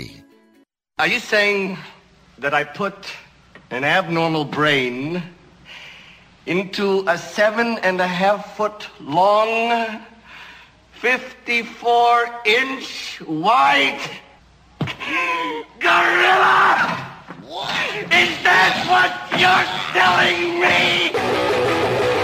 Are 1.01 1.07
you 1.07 1.19
saying 1.19 1.79
that 2.37 2.53
I 2.53 2.63
put 2.63 2.93
an 3.71 3.83
abnormal 3.83 4.45
brain 4.45 5.23
into 6.45 7.03
a 7.07 7.17
seven 7.17 7.79
and 7.79 7.99
a 7.99 8.05
half 8.05 8.55
foot 8.55 8.87
long, 8.99 9.99
54 10.91 12.41
inch 12.45 13.19
wide 13.25 13.99
gorilla? 15.79 17.01
Is 18.13 18.31
that 18.45 18.77
what 18.91 19.11
you're 19.41 19.65
telling 19.97 20.59
me? 20.61 22.20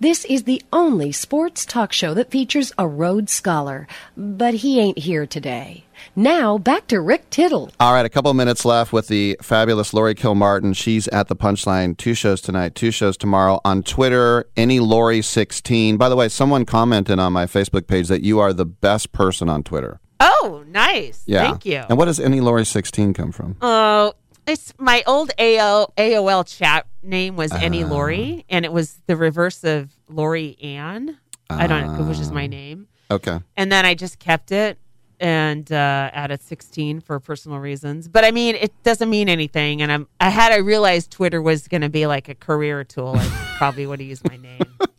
This 0.00 0.24
is 0.26 0.44
the 0.44 0.62
only 0.72 1.10
sports 1.10 1.66
talk 1.66 1.92
show 1.92 2.14
that 2.14 2.30
features 2.30 2.72
a 2.78 2.86
Rhodes 2.86 3.32
Scholar, 3.32 3.88
but 4.16 4.54
he 4.54 4.78
ain't 4.78 4.98
here 4.98 5.26
today. 5.26 5.84
Now, 6.14 6.56
back 6.56 6.86
to 6.88 7.00
Rick 7.00 7.30
Tittle. 7.30 7.72
All 7.80 7.92
right, 7.92 8.06
a 8.06 8.08
couple 8.08 8.32
minutes 8.32 8.64
left 8.64 8.92
with 8.92 9.08
the 9.08 9.36
fabulous 9.42 9.92
Laurie 9.92 10.14
Kilmartin. 10.14 10.76
She's 10.76 11.08
at 11.08 11.26
the 11.26 11.34
Punchline. 11.34 11.96
Two 11.96 12.14
shows 12.14 12.40
tonight, 12.40 12.76
two 12.76 12.92
shows 12.92 13.16
tomorrow 13.16 13.60
on 13.64 13.82
Twitter. 13.82 14.48
Any 14.56 14.78
Laurie 14.78 15.22
sixteen. 15.22 15.96
By 15.96 16.08
the 16.08 16.14
way, 16.14 16.28
someone 16.28 16.64
commented 16.64 17.18
on 17.18 17.32
my 17.32 17.46
Facebook 17.46 17.88
page 17.88 18.06
that 18.06 18.22
you 18.22 18.38
are 18.38 18.52
the 18.52 18.66
best 18.66 19.10
person 19.10 19.48
on 19.48 19.64
Twitter. 19.64 19.98
Oh, 20.20 20.64
nice. 20.68 21.24
Yeah. 21.26 21.48
Thank 21.48 21.66
you. 21.66 21.84
And 21.88 21.98
what 21.98 22.04
does 22.04 22.20
any 22.20 22.40
Laurie 22.40 22.66
sixteen 22.66 23.14
come 23.14 23.32
from? 23.32 23.56
Oh, 23.60 24.14
it's 24.48 24.72
my 24.78 25.02
old 25.06 25.30
AO, 25.38 25.92
AOL 25.96 26.44
chat 26.44 26.86
name 27.02 27.36
was 27.36 27.52
Any 27.52 27.84
Ah. 27.84 27.88
Laurie, 27.88 28.44
and 28.48 28.64
it 28.64 28.72
was 28.72 29.00
the 29.06 29.16
reverse 29.16 29.64
of 29.64 29.90
Laurie 30.08 30.56
Ann. 30.62 31.18
I 31.50 31.66
don't 31.66 31.96
know, 31.98 32.04
which 32.04 32.18
is 32.18 32.30
my 32.30 32.44
Ah. 32.44 32.48
name. 32.48 32.88
Okay. 33.10 33.38
And 33.56 33.72
then 33.72 33.86
I 33.86 33.94
just 33.94 34.18
kept 34.18 34.52
it 34.52 34.78
and 35.20 35.72
uh, 35.72 36.10
added 36.12 36.40
16 36.42 37.00
for 37.00 37.18
personal 37.18 37.58
reasons. 37.58 38.06
But 38.06 38.24
I 38.24 38.30
mean, 38.30 38.54
it 38.54 38.72
doesn't 38.84 39.08
mean 39.10 39.28
anything. 39.28 39.82
And 39.82 39.90
I'm, 39.90 40.06
I 40.20 40.28
had 40.30 40.52
I 40.52 40.58
realized 40.58 41.10
Twitter 41.10 41.40
was 41.42 41.66
going 41.68 41.80
to 41.80 41.88
be 41.88 42.06
like 42.06 42.28
a 42.28 42.34
career 42.34 42.84
tool, 42.84 43.14
I 43.16 43.54
probably 43.58 43.86
would 43.86 43.98
have 44.00 44.08
used 44.08 44.28
my 44.28 44.36
name. 44.36 44.60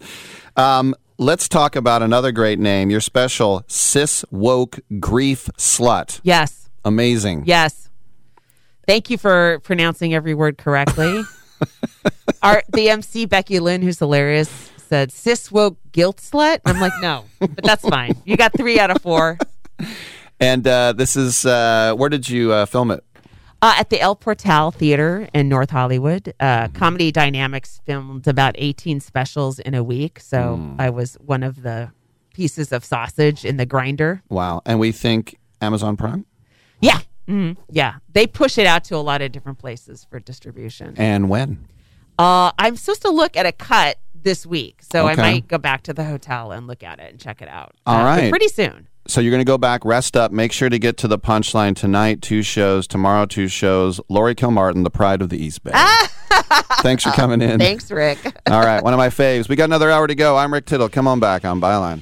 Um, 0.58 0.94
let's 1.18 1.48
talk 1.48 1.78
about 1.78 2.02
another 2.02 2.34
great 2.34 2.60
name. 2.60 2.90
Your 2.90 3.00
special 3.00 3.64
cis 3.68 4.26
woke 4.30 4.80
grief 5.00 5.50
slut. 5.58 6.20
Yes. 6.24 6.70
Amazing. 6.84 7.44
Yes. 7.46 7.89
Thank 8.90 9.12
you 9.12 9.20
for 9.20 9.60
pronouncing 9.60 10.16
every 10.16 10.34
word 10.34 10.58
correctly. 10.58 11.22
Our 12.42 12.64
the 12.74 12.90
MC 12.90 13.28
Becky 13.28 13.60
Lynn, 13.60 13.84
who's 13.84 14.00
hilarious, 14.00 14.72
said 14.78 15.12
cis 15.12 15.52
woke 15.52 15.78
guilt 15.92 16.18
slut. 16.18 16.62
I'm 16.66 16.80
like, 16.80 16.94
no, 17.00 17.26
but 17.40 17.64
that's 17.64 17.88
fine. 17.88 18.20
You 18.26 18.36
got 18.36 18.52
three 18.54 18.80
out 18.80 18.90
of 18.90 19.00
four. 19.00 19.38
And 20.40 20.66
uh, 20.66 20.94
this 20.94 21.16
is 21.16 21.46
uh, 21.46 21.94
where 21.98 22.10
did 22.10 22.28
you 22.28 22.52
uh, 22.52 22.66
film 22.66 22.90
it? 22.90 23.04
Uh, 23.62 23.76
at 23.78 23.92
the 23.92 24.02
El 24.02 24.16
Portal 24.16 24.72
Theater 24.72 25.30
in 25.36 25.50
North 25.50 25.70
Hollywood, 25.70 26.34
uh, 26.40 26.70
Comedy 26.70 27.12
Dynamics 27.12 27.82
filmed 27.86 28.28
about 28.28 28.56
18 28.58 29.02
specials 29.02 29.60
in 29.60 29.76
a 29.76 29.84
week. 29.84 30.20
So 30.20 30.56
Hmm. 30.56 30.82
I 30.82 30.90
was 30.90 31.14
one 31.24 31.44
of 31.44 31.62
the 31.62 31.92
pieces 32.34 32.72
of 32.72 32.84
sausage 32.84 33.46
in 33.46 33.58
the 33.58 33.68
grinder. 33.68 34.24
Wow. 34.30 34.64
And 34.66 34.80
we 34.80 34.92
think 34.92 35.38
Amazon 35.62 35.96
Prime. 35.96 36.26
Yeah. 36.82 37.02
Mhm. 37.30 37.58
Yeah. 37.70 37.96
They 38.14 38.26
push 38.28 38.58
it 38.58 38.66
out 38.66 38.84
to 38.86 38.96
a 38.96 38.98
lot 38.98 39.22
of 39.22 39.32
different 39.32 39.60
places 39.60 40.06
for 40.10 40.20
distribution. 40.20 40.96
And 40.98 41.30
when? 41.30 41.66
Uh, 42.18 42.52
I'm 42.58 42.76
supposed 42.76 43.04
to 43.04 43.10
look 43.10 43.38
at 43.38 43.46
a 43.46 43.52
cut 43.52 43.98
this 44.22 44.46
week. 44.46 44.82
So 44.82 45.08
Okay. 45.08 45.22
I 45.22 45.32
might 45.34 45.48
go 45.48 45.58
back 45.58 45.84
to 45.84 45.94
the 45.94 46.04
hotel 46.04 46.52
and 46.52 46.68
look 46.68 46.84
at 46.84 47.00
it 47.00 47.12
and 47.12 47.20
check 47.20 47.42
it 47.42 47.48
out. 47.48 47.76
All 47.86 48.02
Uh, 48.02 48.04
right. 48.04 48.30
Pretty 48.30 48.48
soon. 48.50 48.88
So 49.08 49.22
you're 49.22 49.32
going 49.32 49.40
to 49.42 49.46
go 49.46 49.58
back, 49.58 49.86
rest 49.86 50.16
up, 50.18 50.32
make 50.32 50.52
sure 50.52 50.70
to 50.70 50.78
get 50.78 50.98
to 50.98 51.08
the 51.08 51.18
punchline 51.18 51.76
tonight. 51.76 52.22
Two 52.22 52.44
shows 52.44 52.86
tomorrow. 52.86 53.26
Two 53.26 53.48
shows. 53.48 54.00
Laurie 54.10 54.36
Kilmartin, 54.36 54.84
the 54.84 54.92
pride 54.92 55.22
of 55.22 55.30
the 55.30 55.38
East 55.44 55.64
Bay. 55.64 55.72
Thanks 56.82 57.04
for 57.04 57.12
coming 57.12 57.42
in. 57.42 57.60
Thanks, 57.60 57.90
Rick. 57.90 58.20
All 58.48 58.62
right, 58.62 58.84
one 58.84 58.94
of 58.94 58.98
my 58.98 59.10
faves. 59.10 59.50
We 59.50 59.56
got 59.56 59.64
another 59.66 59.90
hour 59.90 60.06
to 60.06 60.14
go. 60.16 60.38
I'm 60.38 60.54
Rick 60.54 60.66
Tittle. 60.68 60.90
Come 60.90 61.08
on 61.08 61.20
back 61.20 61.44
on 61.44 61.60
Byline. 61.60 62.02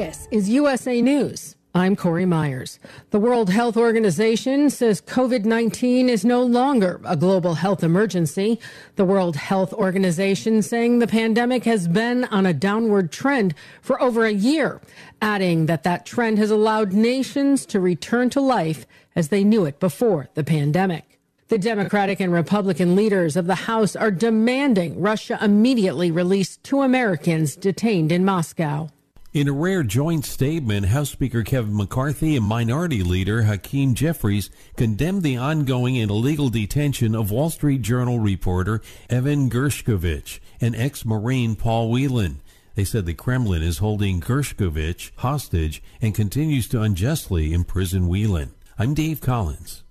This 0.00 0.28
is 0.30 0.48
USA 0.48 1.02
News. 1.02 1.56
I'm 1.74 1.94
Corey 1.94 2.24
Myers. 2.24 2.80
The 3.10 3.20
World 3.20 3.50
Health 3.50 3.76
Organization 3.76 4.70
says 4.70 5.02
COVID 5.02 5.44
19 5.44 6.08
is 6.08 6.24
no 6.24 6.42
longer 6.42 7.02
a 7.04 7.18
global 7.18 7.52
health 7.52 7.84
emergency. 7.84 8.58
The 8.96 9.04
World 9.04 9.36
Health 9.36 9.74
Organization 9.74 10.62
saying 10.62 11.00
the 11.00 11.06
pandemic 11.06 11.64
has 11.64 11.86
been 11.86 12.24
on 12.24 12.46
a 12.46 12.54
downward 12.54 13.12
trend 13.12 13.54
for 13.82 14.00
over 14.00 14.24
a 14.24 14.32
year, 14.32 14.80
adding 15.20 15.66
that 15.66 15.82
that 15.82 16.06
trend 16.06 16.38
has 16.38 16.50
allowed 16.50 16.94
nations 16.94 17.66
to 17.66 17.78
return 17.78 18.30
to 18.30 18.40
life 18.40 18.86
as 19.14 19.28
they 19.28 19.44
knew 19.44 19.66
it 19.66 19.78
before 19.80 20.30
the 20.32 20.42
pandemic. 20.42 21.18
The 21.48 21.58
Democratic 21.58 22.20
and 22.20 22.32
Republican 22.32 22.96
leaders 22.96 23.36
of 23.36 23.46
the 23.46 23.66
House 23.68 23.94
are 23.94 24.10
demanding 24.10 24.98
Russia 24.98 25.38
immediately 25.42 26.10
release 26.10 26.56
two 26.56 26.80
Americans 26.80 27.54
detained 27.54 28.10
in 28.10 28.24
Moscow. 28.24 28.88
In 29.32 29.46
a 29.46 29.52
rare 29.52 29.84
joint 29.84 30.24
statement, 30.24 30.86
House 30.86 31.10
Speaker 31.10 31.44
Kevin 31.44 31.76
McCarthy 31.76 32.34
and 32.34 32.44
Minority 32.44 33.04
Leader 33.04 33.44
Hakeem 33.44 33.94
Jeffries 33.94 34.50
condemned 34.76 35.22
the 35.22 35.36
ongoing 35.36 35.96
and 35.98 36.10
illegal 36.10 36.48
detention 36.48 37.14
of 37.14 37.30
Wall 37.30 37.48
Street 37.48 37.80
Journal 37.80 38.18
reporter 38.18 38.80
Evan 39.08 39.48
Gershkovich 39.48 40.40
and 40.60 40.74
ex-Marine 40.74 41.54
Paul 41.54 41.92
Whelan. 41.92 42.40
They 42.74 42.82
said 42.82 43.06
the 43.06 43.14
Kremlin 43.14 43.62
is 43.62 43.78
holding 43.78 44.20
Gershkovich 44.20 45.12
hostage 45.18 45.80
and 46.02 46.12
continues 46.12 46.66
to 46.66 46.82
unjustly 46.82 47.52
imprison 47.52 48.08
Whelan. 48.08 48.50
I'm 48.80 48.94
Dave 48.94 49.20
Collins. 49.20 49.84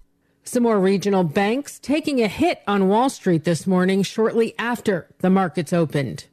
Some 0.44 0.64
more 0.64 0.82
regional 0.82 1.24
banks 1.24 1.80
taking 1.80 2.22
a 2.22 2.28
hit 2.28 2.62
on 2.68 2.90
Wall 2.90 3.10
Street 3.10 3.46
this 3.46 3.66
morning 3.66 4.04
shortly 4.04 4.54
after 4.60 5.08
the 5.20 5.30
markets 5.30 5.72
opened. 5.72 6.26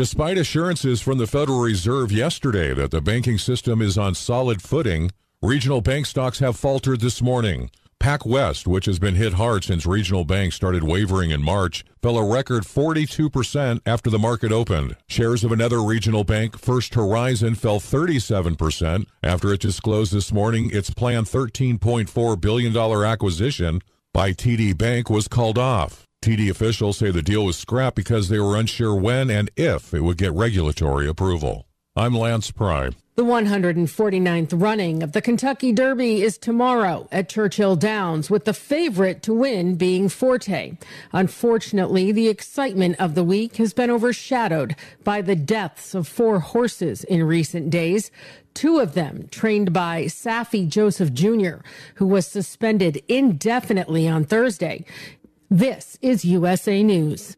Despite 0.00 0.38
assurances 0.38 1.02
from 1.02 1.18
the 1.18 1.26
Federal 1.26 1.60
Reserve 1.60 2.10
yesterday 2.10 2.72
that 2.72 2.90
the 2.90 3.02
banking 3.02 3.36
system 3.36 3.82
is 3.82 3.98
on 3.98 4.14
solid 4.14 4.62
footing, 4.62 5.10
regional 5.42 5.82
bank 5.82 6.06
stocks 6.06 6.38
have 6.38 6.56
faltered 6.56 7.02
this 7.02 7.20
morning. 7.20 7.70
PacWest, 8.00 8.66
which 8.66 8.86
has 8.86 8.98
been 8.98 9.16
hit 9.16 9.34
hard 9.34 9.62
since 9.62 9.84
regional 9.84 10.24
banks 10.24 10.56
started 10.56 10.84
wavering 10.84 11.32
in 11.32 11.42
March, 11.42 11.84
fell 12.00 12.16
a 12.16 12.26
record 12.26 12.62
42% 12.62 13.82
after 13.84 14.08
the 14.08 14.18
market 14.18 14.52
opened. 14.52 14.96
Shares 15.06 15.44
of 15.44 15.52
another 15.52 15.82
regional 15.82 16.24
bank, 16.24 16.58
First 16.58 16.94
Horizon, 16.94 17.54
fell 17.54 17.78
37% 17.78 19.04
after 19.22 19.52
it 19.52 19.60
disclosed 19.60 20.14
this 20.14 20.32
morning 20.32 20.70
its 20.72 20.88
planned 20.88 21.26
$13.4 21.26 22.40
billion 22.40 22.74
acquisition 22.74 23.82
by 24.14 24.32
TD 24.32 24.78
Bank 24.78 25.10
was 25.10 25.28
called 25.28 25.58
off. 25.58 26.06
TD 26.22 26.50
officials 26.50 26.98
say 26.98 27.10
the 27.10 27.22
deal 27.22 27.46
was 27.46 27.56
scrapped 27.56 27.96
because 27.96 28.28
they 28.28 28.38
were 28.38 28.54
unsure 28.54 28.94
when 28.94 29.30
and 29.30 29.50
if 29.56 29.94
it 29.94 30.00
would 30.00 30.18
get 30.18 30.32
regulatory 30.34 31.08
approval. 31.08 31.66
I'm 31.96 32.14
Lance 32.14 32.50
Pry. 32.50 32.90
The 33.16 33.24
149th 33.24 34.60
running 34.60 35.02
of 35.02 35.12
the 35.12 35.22
Kentucky 35.22 35.72
Derby 35.72 36.20
is 36.20 36.36
tomorrow 36.36 37.08
at 37.10 37.30
Churchill 37.30 37.74
Downs, 37.74 38.30
with 38.30 38.44
the 38.44 38.52
favorite 38.52 39.22
to 39.22 39.32
win 39.32 39.76
being 39.76 40.10
Forte. 40.10 40.76
Unfortunately, 41.12 42.12
the 42.12 42.28
excitement 42.28 42.96
of 42.98 43.14
the 43.14 43.24
week 43.24 43.56
has 43.56 43.72
been 43.72 43.90
overshadowed 43.90 44.76
by 45.02 45.22
the 45.22 45.36
deaths 45.36 45.94
of 45.94 46.06
four 46.06 46.40
horses 46.40 47.02
in 47.04 47.22
recent 47.24 47.70
days. 47.70 48.10
Two 48.52 48.78
of 48.78 48.94
them 48.94 49.28
trained 49.30 49.72
by 49.72 50.04
Saffie 50.04 50.68
Joseph 50.68 51.12
Jr., 51.12 51.62
who 51.94 52.06
was 52.06 52.26
suspended 52.26 53.02
indefinitely 53.08 54.08
on 54.08 54.24
Thursday. 54.24 54.84
This 55.52 55.98
is 56.00 56.24
USA 56.24 56.80
News. 56.84 57.36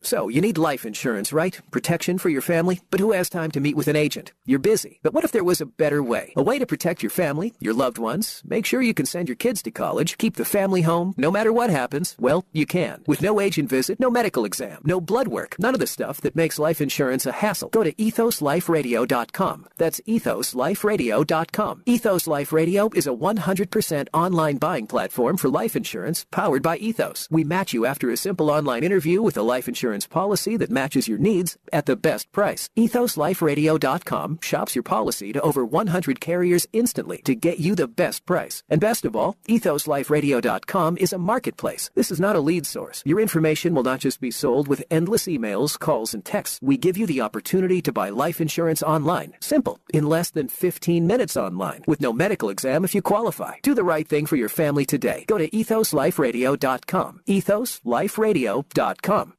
So, 0.00 0.28
you 0.28 0.40
need 0.40 0.58
life 0.58 0.86
insurance, 0.86 1.32
right? 1.32 1.60
Protection 1.72 2.18
for 2.18 2.28
your 2.28 2.40
family? 2.40 2.80
But 2.88 3.00
who 3.00 3.10
has 3.12 3.28
time 3.28 3.50
to 3.50 3.60
meet 3.60 3.74
with 3.76 3.88
an 3.88 3.96
agent? 3.96 4.32
You're 4.46 4.60
busy. 4.60 5.00
But 5.02 5.12
what 5.12 5.24
if 5.24 5.32
there 5.32 5.42
was 5.42 5.60
a 5.60 5.66
better 5.66 6.02
way? 6.02 6.32
A 6.36 6.42
way 6.42 6.58
to 6.60 6.66
protect 6.66 7.02
your 7.02 7.10
family, 7.10 7.52
your 7.58 7.74
loved 7.74 7.98
ones, 7.98 8.40
make 8.46 8.64
sure 8.64 8.80
you 8.80 8.94
can 8.94 9.06
send 9.06 9.28
your 9.28 9.34
kids 9.34 9.60
to 9.62 9.72
college, 9.72 10.16
keep 10.16 10.36
the 10.36 10.44
family 10.44 10.82
home, 10.82 11.14
no 11.16 11.32
matter 11.32 11.52
what 11.52 11.70
happens? 11.70 12.14
Well, 12.20 12.44
you 12.52 12.64
can. 12.64 13.02
With 13.08 13.22
no 13.22 13.40
agent 13.40 13.68
visit, 13.68 13.98
no 13.98 14.08
medical 14.08 14.44
exam, 14.44 14.82
no 14.84 15.00
blood 15.00 15.26
work, 15.28 15.56
none 15.58 15.74
of 15.74 15.80
the 15.80 15.86
stuff 15.86 16.20
that 16.20 16.36
makes 16.36 16.60
life 16.60 16.80
insurance 16.80 17.26
a 17.26 17.32
hassle. 17.32 17.70
Go 17.70 17.82
to 17.82 17.92
ethosliferadio.com. 17.92 19.66
That's 19.76 20.00
ethosliferadio.com. 20.00 21.82
Ethos 21.86 22.26
Life 22.28 22.52
Radio 22.52 22.88
is 22.94 23.06
a 23.08 23.10
100% 23.10 24.08
online 24.14 24.58
buying 24.58 24.86
platform 24.86 25.36
for 25.36 25.48
life 25.48 25.74
insurance 25.74 26.24
powered 26.30 26.62
by 26.62 26.76
Ethos. 26.76 27.26
We 27.32 27.42
match 27.42 27.72
you 27.72 27.84
after 27.84 28.10
a 28.10 28.16
simple 28.16 28.50
online 28.50 28.84
interview 28.84 29.22
with 29.22 29.36
a 29.36 29.42
life 29.42 29.66
insurance 29.66 29.87
policy 30.10 30.56
that 30.58 30.70
matches 30.70 31.08
your 31.08 31.18
needs 31.18 31.56
at 31.72 31.86
the 31.86 31.96
best 31.96 32.30
price. 32.32 32.68
EthosLifeRadio.com 32.76 34.38
shops 34.42 34.74
your 34.74 34.82
policy 34.82 35.32
to 35.32 35.40
over 35.40 35.64
100 35.64 36.20
carriers 36.20 36.66
instantly 36.72 37.18
to 37.22 37.34
get 37.34 37.58
you 37.58 37.74
the 37.74 37.88
best 37.88 38.26
price. 38.26 38.62
And 38.68 38.80
best 38.80 39.04
of 39.04 39.16
all, 39.16 39.36
EthosLifeRadio.com 39.48 40.98
is 40.98 41.12
a 41.12 41.18
marketplace. 41.18 41.90
This 41.94 42.10
is 42.10 42.20
not 42.20 42.36
a 42.36 42.40
lead 42.40 42.66
source. 42.66 43.02
Your 43.06 43.20
information 43.20 43.74
will 43.74 43.82
not 43.82 44.00
just 44.00 44.20
be 44.20 44.30
sold 44.30 44.68
with 44.68 44.84
endless 44.90 45.26
emails, 45.26 45.78
calls, 45.78 46.14
and 46.14 46.24
texts. 46.24 46.58
We 46.62 46.76
give 46.76 46.98
you 46.98 47.06
the 47.06 47.20
opportunity 47.20 47.80
to 47.82 47.92
buy 47.92 48.10
life 48.10 48.40
insurance 48.40 48.82
online. 48.82 49.34
Simple. 49.40 49.78
In 49.94 50.08
less 50.08 50.30
than 50.30 50.48
15 50.48 51.06
minutes 51.06 51.36
online. 51.36 51.84
With 51.86 52.00
no 52.00 52.12
medical 52.12 52.50
exam 52.50 52.84
if 52.84 52.94
you 52.94 53.02
qualify. 53.02 53.56
Do 53.62 53.74
the 53.74 53.84
right 53.84 54.08
thing 54.08 54.26
for 54.26 54.36
your 54.36 54.48
family 54.48 54.84
today. 54.84 55.24
Go 55.26 55.38
to 55.38 55.48
EthosLifeRadio.com. 55.48 57.22
EthosLifeRadio.com. 57.26 59.37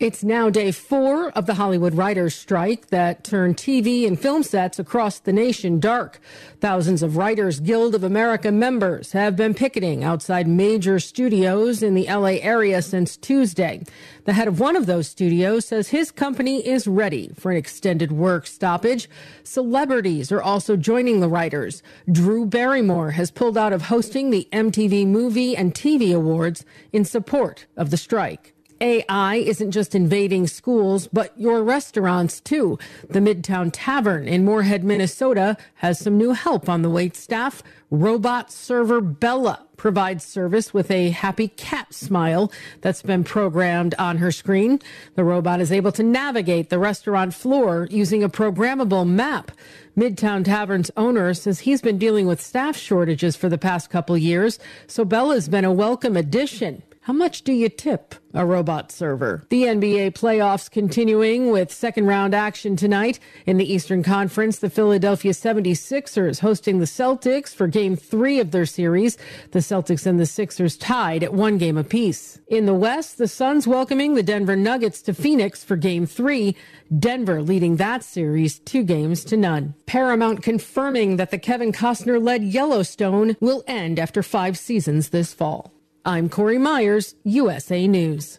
It's 0.00 0.24
now 0.24 0.50
day 0.50 0.72
four 0.72 1.30
of 1.30 1.46
the 1.46 1.54
Hollywood 1.54 1.94
writers' 1.94 2.34
strike 2.34 2.88
that 2.88 3.22
turned 3.22 3.56
TV 3.56 4.08
and 4.08 4.18
film 4.18 4.42
sets 4.42 4.80
across 4.80 5.20
the 5.20 5.32
nation 5.32 5.78
dark. 5.78 6.18
Thousands 6.60 7.00
of 7.00 7.16
Writers 7.16 7.60
Guild 7.60 7.94
of 7.94 8.02
America 8.02 8.50
members 8.50 9.12
have 9.12 9.36
been 9.36 9.54
picketing 9.54 10.02
outside 10.02 10.48
major 10.48 10.98
studios 10.98 11.80
in 11.80 11.94
the 11.94 12.06
LA 12.08 12.38
area 12.42 12.82
since 12.82 13.16
Tuesday. 13.16 13.84
The 14.24 14.32
head 14.32 14.48
of 14.48 14.58
one 14.58 14.74
of 14.74 14.86
those 14.86 15.06
studios 15.06 15.66
says 15.66 15.90
his 15.90 16.10
company 16.10 16.66
is 16.66 16.88
ready 16.88 17.30
for 17.38 17.52
an 17.52 17.56
extended 17.56 18.10
work 18.10 18.48
stoppage. 18.48 19.08
Celebrities 19.44 20.32
are 20.32 20.42
also 20.42 20.76
joining 20.76 21.20
the 21.20 21.28
writers. 21.28 21.84
Drew 22.10 22.46
Barrymore 22.46 23.12
has 23.12 23.30
pulled 23.30 23.56
out 23.56 23.72
of 23.72 23.82
hosting 23.82 24.30
the 24.30 24.48
MTV 24.52 25.06
Movie 25.06 25.56
and 25.56 25.72
TV 25.72 26.12
Awards 26.12 26.64
in 26.92 27.04
support 27.04 27.66
of 27.76 27.90
the 27.90 27.96
strike. 27.96 28.53
AI 28.80 29.36
isn't 29.36 29.70
just 29.70 29.94
invading 29.94 30.46
schools, 30.46 31.06
but 31.06 31.32
your 31.38 31.62
restaurants 31.62 32.40
too. 32.40 32.78
The 33.08 33.20
Midtown 33.20 33.70
Tavern 33.72 34.26
in 34.26 34.44
Moorhead, 34.44 34.84
Minnesota 34.84 35.56
has 35.74 35.98
some 35.98 36.18
new 36.18 36.32
help 36.32 36.68
on 36.68 36.82
the 36.82 36.90
wait 36.90 37.16
staff. 37.16 37.62
Robot 37.90 38.50
server 38.50 39.00
Bella 39.00 39.66
provides 39.76 40.24
service 40.24 40.72
with 40.72 40.90
a 40.90 41.10
happy 41.10 41.48
cat 41.48 41.92
smile 41.92 42.50
that's 42.80 43.02
been 43.02 43.24
programmed 43.24 43.94
on 43.98 44.18
her 44.18 44.32
screen. 44.32 44.80
The 45.14 45.24
robot 45.24 45.60
is 45.60 45.72
able 45.72 45.92
to 45.92 46.02
navigate 46.02 46.70
the 46.70 46.78
restaurant 46.78 47.34
floor 47.34 47.86
using 47.90 48.22
a 48.22 48.28
programmable 48.28 49.06
map. 49.06 49.50
Midtown 49.96 50.44
Tavern's 50.44 50.90
owner 50.96 51.34
says 51.34 51.60
he's 51.60 51.80
been 51.80 51.98
dealing 51.98 52.26
with 52.26 52.40
staff 52.40 52.76
shortages 52.76 53.36
for 53.36 53.48
the 53.48 53.58
past 53.58 53.90
couple 53.90 54.16
years, 54.18 54.58
so 54.86 55.04
Bella's 55.04 55.48
been 55.48 55.64
a 55.64 55.72
welcome 55.72 56.16
addition. 56.16 56.82
How 57.04 57.12
much 57.12 57.42
do 57.42 57.52
you 57.52 57.68
tip 57.68 58.14
a 58.32 58.46
robot 58.46 58.90
server? 58.90 59.44
The 59.50 59.64
NBA 59.64 60.12
playoffs 60.12 60.70
continuing 60.70 61.50
with 61.50 61.70
second 61.70 62.06
round 62.06 62.34
action 62.34 62.76
tonight. 62.76 63.20
In 63.44 63.58
the 63.58 63.70
Eastern 63.70 64.02
Conference, 64.02 64.58
the 64.58 64.70
Philadelphia 64.70 65.32
76ers 65.32 66.40
hosting 66.40 66.78
the 66.78 66.86
Celtics 66.86 67.54
for 67.54 67.66
game 67.66 67.94
three 67.94 68.40
of 68.40 68.52
their 68.52 68.64
series. 68.64 69.18
The 69.50 69.58
Celtics 69.58 70.06
and 70.06 70.18
the 70.18 70.24
Sixers 70.24 70.78
tied 70.78 71.22
at 71.22 71.34
one 71.34 71.58
game 71.58 71.76
apiece. 71.76 72.40
In 72.48 72.64
the 72.64 72.72
West, 72.72 73.18
the 73.18 73.28
Suns 73.28 73.66
welcoming 73.66 74.14
the 74.14 74.22
Denver 74.22 74.56
Nuggets 74.56 75.02
to 75.02 75.12
Phoenix 75.12 75.62
for 75.62 75.76
game 75.76 76.06
three. 76.06 76.56
Denver 76.98 77.42
leading 77.42 77.76
that 77.76 78.02
series 78.02 78.58
two 78.60 78.82
games 78.82 79.26
to 79.26 79.36
none. 79.36 79.74
Paramount 79.84 80.42
confirming 80.42 81.18
that 81.18 81.30
the 81.30 81.38
Kevin 81.38 81.70
Costner 81.70 82.18
led 82.18 82.42
Yellowstone 82.42 83.36
will 83.40 83.62
end 83.66 83.98
after 83.98 84.22
five 84.22 84.56
seasons 84.56 85.10
this 85.10 85.34
fall. 85.34 85.73
I'm 86.06 86.28
Corey 86.28 86.58
Myers, 86.58 87.14
USA 87.24 87.88
News. 87.88 88.38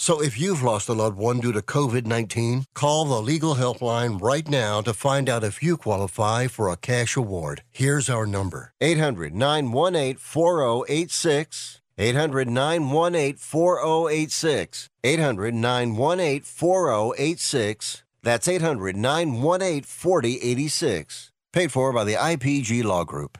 So 0.00 0.22
if 0.22 0.40
you've 0.40 0.62
lost 0.62 0.88
a 0.88 0.94
loved 0.94 1.18
one 1.18 1.40
due 1.40 1.52
to 1.52 1.60
COVID 1.60 2.06
19, 2.06 2.64
call 2.72 3.04
the 3.04 3.20
legal 3.20 3.56
helpline 3.56 4.18
right 4.18 4.48
now 4.48 4.80
to 4.80 4.94
find 4.94 5.28
out 5.28 5.44
if 5.44 5.62
you 5.62 5.76
qualify 5.76 6.46
for 6.46 6.70
a 6.70 6.76
cash 6.78 7.18
award. 7.18 7.64
Here's 7.70 8.08
our 8.08 8.24
number 8.24 8.72
800 8.80 9.34
918 9.34 10.16
4086. 10.16 11.82
800 11.98 12.48
918 12.48 13.36
4086. 13.36 14.88
800 15.04 15.54
918 15.54 16.40
4086. 16.44 18.02
That's 18.22 18.48
800 18.48 18.96
918 18.96 19.82
4086. 19.82 21.32
Paid 21.52 21.72
for 21.72 21.92
by 21.92 22.04
the 22.04 22.14
IPG 22.14 22.84
Law 22.84 23.04
Group. 23.04 23.36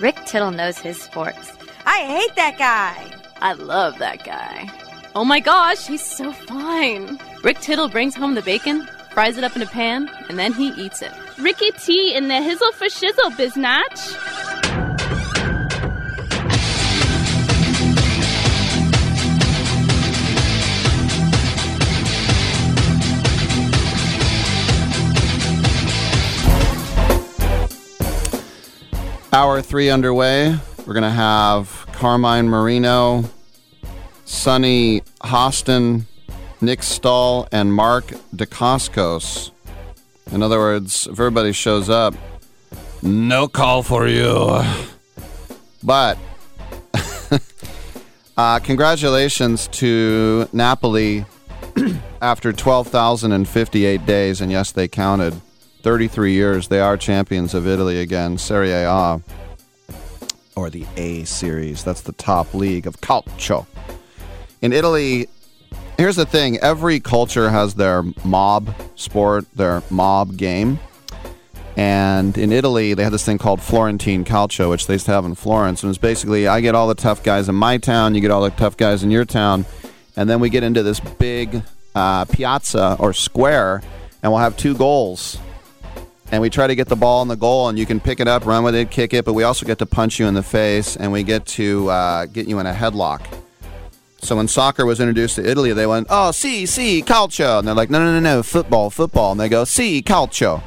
Rick 0.00 0.24
Tittle 0.24 0.52
knows 0.52 0.78
his 0.78 1.02
sports. 1.02 1.52
I 1.84 2.04
hate 2.04 2.36
that 2.36 2.58
guy. 2.58 3.12
I 3.40 3.54
love 3.54 3.98
that 3.98 4.22
guy. 4.24 4.89
Oh 5.12 5.24
my 5.24 5.40
gosh, 5.40 5.88
he's 5.88 6.04
so 6.04 6.32
fine. 6.32 7.18
Rick 7.42 7.58
Tittle 7.58 7.88
brings 7.88 8.14
home 8.14 8.36
the 8.36 8.42
bacon, 8.42 8.86
fries 9.10 9.36
it 9.36 9.42
up 9.42 9.56
in 9.56 9.62
a 9.62 9.66
pan, 9.66 10.08
and 10.28 10.38
then 10.38 10.52
he 10.52 10.68
eats 10.68 11.02
it. 11.02 11.10
Ricky 11.36 11.72
T 11.72 12.14
in 12.14 12.28
the 12.28 12.34
hizzle 12.34 12.72
for 12.72 12.86
shizzle, 12.86 13.32
biznatch. 13.32 14.16
Hour 29.32 29.60
three 29.60 29.90
underway. 29.90 30.56
We're 30.86 30.94
going 30.94 31.02
to 31.02 31.10
have 31.10 31.86
Carmine 31.92 32.48
Marino, 32.48 33.24
Sunny 34.30 35.02
Hostin, 35.22 36.06
Nick 36.60 36.84
Stahl, 36.84 37.48
and 37.50 37.74
Mark 37.74 38.06
Dacascos. 38.34 39.50
In 40.30 40.42
other 40.42 40.58
words, 40.58 41.08
if 41.08 41.14
everybody 41.14 41.52
shows 41.52 41.90
up, 41.90 42.14
no 43.02 43.48
call 43.48 43.82
for 43.82 44.06
you. 44.06 44.62
But 45.82 46.16
uh, 48.36 48.60
congratulations 48.60 49.66
to 49.68 50.48
Napoli 50.52 51.26
after 52.22 52.52
12,058 52.52 54.06
days, 54.06 54.40
and 54.40 54.52
yes, 54.52 54.70
they 54.70 54.86
counted 54.86 55.34
33 55.82 56.32
years. 56.32 56.68
They 56.68 56.80
are 56.80 56.96
champions 56.96 57.52
of 57.52 57.66
Italy 57.66 58.00
again, 58.00 58.38
Serie 58.38 58.70
A, 58.72 59.20
or 60.54 60.70
the 60.70 60.86
A 60.96 61.24
series. 61.24 61.82
That's 61.82 62.02
the 62.02 62.12
top 62.12 62.54
league 62.54 62.86
of 62.86 63.00
calcio. 63.00 63.66
In 64.62 64.74
Italy, 64.74 65.26
here's 65.96 66.16
the 66.16 66.26
thing 66.26 66.58
every 66.58 67.00
culture 67.00 67.48
has 67.48 67.74
their 67.74 68.02
mob 68.24 68.74
sport, 68.94 69.46
their 69.54 69.82
mob 69.88 70.36
game. 70.36 70.78
And 71.78 72.36
in 72.36 72.52
Italy, 72.52 72.92
they 72.92 73.04
had 73.04 73.12
this 73.12 73.24
thing 73.24 73.38
called 73.38 73.62
Florentine 73.62 74.22
Calcio, 74.22 74.68
which 74.68 74.86
they 74.86 74.94
used 74.94 75.06
to 75.06 75.12
have 75.12 75.24
in 75.24 75.34
Florence. 75.34 75.82
And 75.82 75.88
it's 75.88 75.98
basically 75.98 76.46
I 76.46 76.60
get 76.60 76.74
all 76.74 76.88
the 76.88 76.94
tough 76.94 77.22
guys 77.22 77.48
in 77.48 77.54
my 77.54 77.78
town, 77.78 78.14
you 78.14 78.20
get 78.20 78.30
all 78.30 78.42
the 78.42 78.50
tough 78.50 78.76
guys 78.76 79.02
in 79.02 79.10
your 79.10 79.24
town. 79.24 79.64
And 80.14 80.28
then 80.28 80.40
we 80.40 80.50
get 80.50 80.62
into 80.62 80.82
this 80.82 81.00
big 81.00 81.62
uh, 81.94 82.26
piazza 82.26 82.96
or 82.98 83.14
square, 83.14 83.82
and 84.22 84.30
we'll 84.30 84.42
have 84.42 84.58
two 84.58 84.74
goals. 84.74 85.38
And 86.32 86.42
we 86.42 86.50
try 86.50 86.66
to 86.66 86.74
get 86.74 86.88
the 86.88 86.96
ball 86.96 87.22
in 87.22 87.28
the 87.28 87.36
goal, 87.36 87.70
and 87.70 87.78
you 87.78 87.86
can 87.86 87.98
pick 87.98 88.20
it 88.20 88.28
up, 88.28 88.44
run 88.44 88.62
with 88.62 88.74
it, 88.74 88.90
kick 88.90 89.14
it, 89.14 89.24
but 89.24 89.32
we 89.32 89.42
also 89.42 89.64
get 89.64 89.78
to 89.78 89.86
punch 89.86 90.20
you 90.20 90.26
in 90.26 90.34
the 90.34 90.42
face, 90.42 90.96
and 90.96 91.12
we 91.12 91.22
get 91.22 91.46
to 91.46 91.88
uh, 91.88 92.26
get 92.26 92.46
you 92.46 92.58
in 92.58 92.66
a 92.66 92.74
headlock. 92.74 93.22
So 94.22 94.36
when 94.36 94.48
soccer 94.48 94.84
was 94.84 95.00
introduced 95.00 95.36
to 95.36 95.48
Italy, 95.48 95.72
they 95.72 95.86
went, 95.86 96.08
oh, 96.10 96.30
si, 96.30 96.66
si, 96.66 97.02
calcio. 97.02 97.58
And 97.58 97.66
they're 97.66 97.74
like, 97.74 97.90
no, 97.90 97.98
no, 97.98 98.12
no, 98.12 98.20
no, 98.20 98.42
football, 98.42 98.90
football. 98.90 99.32
And 99.32 99.40
they 99.40 99.48
go, 99.48 99.64
si, 99.64 100.02
calcio. 100.02 100.62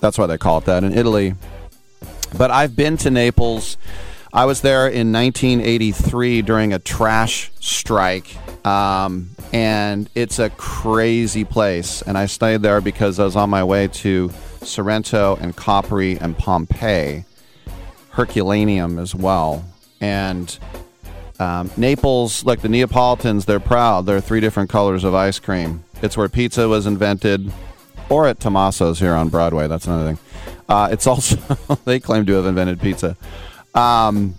That's 0.00 0.18
why 0.18 0.26
they 0.26 0.38
call 0.38 0.58
it 0.58 0.64
that 0.64 0.82
in 0.82 0.92
Italy. 0.92 1.34
But 2.36 2.50
I've 2.50 2.74
been 2.74 2.96
to 2.98 3.10
Naples. 3.10 3.76
I 4.32 4.44
was 4.44 4.60
there 4.60 4.88
in 4.88 5.12
1983 5.12 6.42
during 6.42 6.72
a 6.72 6.78
trash 6.78 7.50
strike. 7.60 8.36
Um, 8.66 9.30
and 9.52 10.10
it's 10.14 10.38
a 10.38 10.50
crazy 10.50 11.44
place. 11.44 12.02
And 12.02 12.18
I 12.18 12.26
stayed 12.26 12.62
there 12.62 12.80
because 12.80 13.18
I 13.18 13.24
was 13.24 13.36
on 13.36 13.48
my 13.48 13.62
way 13.64 13.88
to 13.88 14.30
Sorrento 14.62 15.36
and 15.40 15.56
Capri 15.56 16.18
and 16.18 16.36
Pompeii, 16.36 17.24
Herculaneum 18.10 18.98
as 18.98 19.14
well. 19.14 19.64
And 20.00 20.58
um, 21.38 21.70
Naples, 21.76 22.44
like 22.44 22.60
the 22.60 22.68
Neapolitans, 22.68 23.44
they're 23.44 23.60
proud. 23.60 24.06
There 24.06 24.16
are 24.16 24.20
three 24.20 24.40
different 24.40 24.70
colors 24.70 25.04
of 25.04 25.14
ice 25.14 25.38
cream. 25.38 25.84
It's 26.02 26.16
where 26.16 26.28
pizza 26.28 26.68
was 26.68 26.86
invented, 26.86 27.52
or 28.08 28.26
at 28.26 28.40
Tommaso's 28.40 28.98
here 28.98 29.14
on 29.14 29.28
Broadway. 29.28 29.68
That's 29.68 29.86
another 29.86 30.14
thing. 30.14 30.18
Uh, 30.68 30.88
it's 30.90 31.06
also, 31.06 31.36
they 31.84 32.00
claim 32.00 32.26
to 32.26 32.32
have 32.34 32.46
invented 32.46 32.80
pizza. 32.80 33.16
Um, 33.74 34.34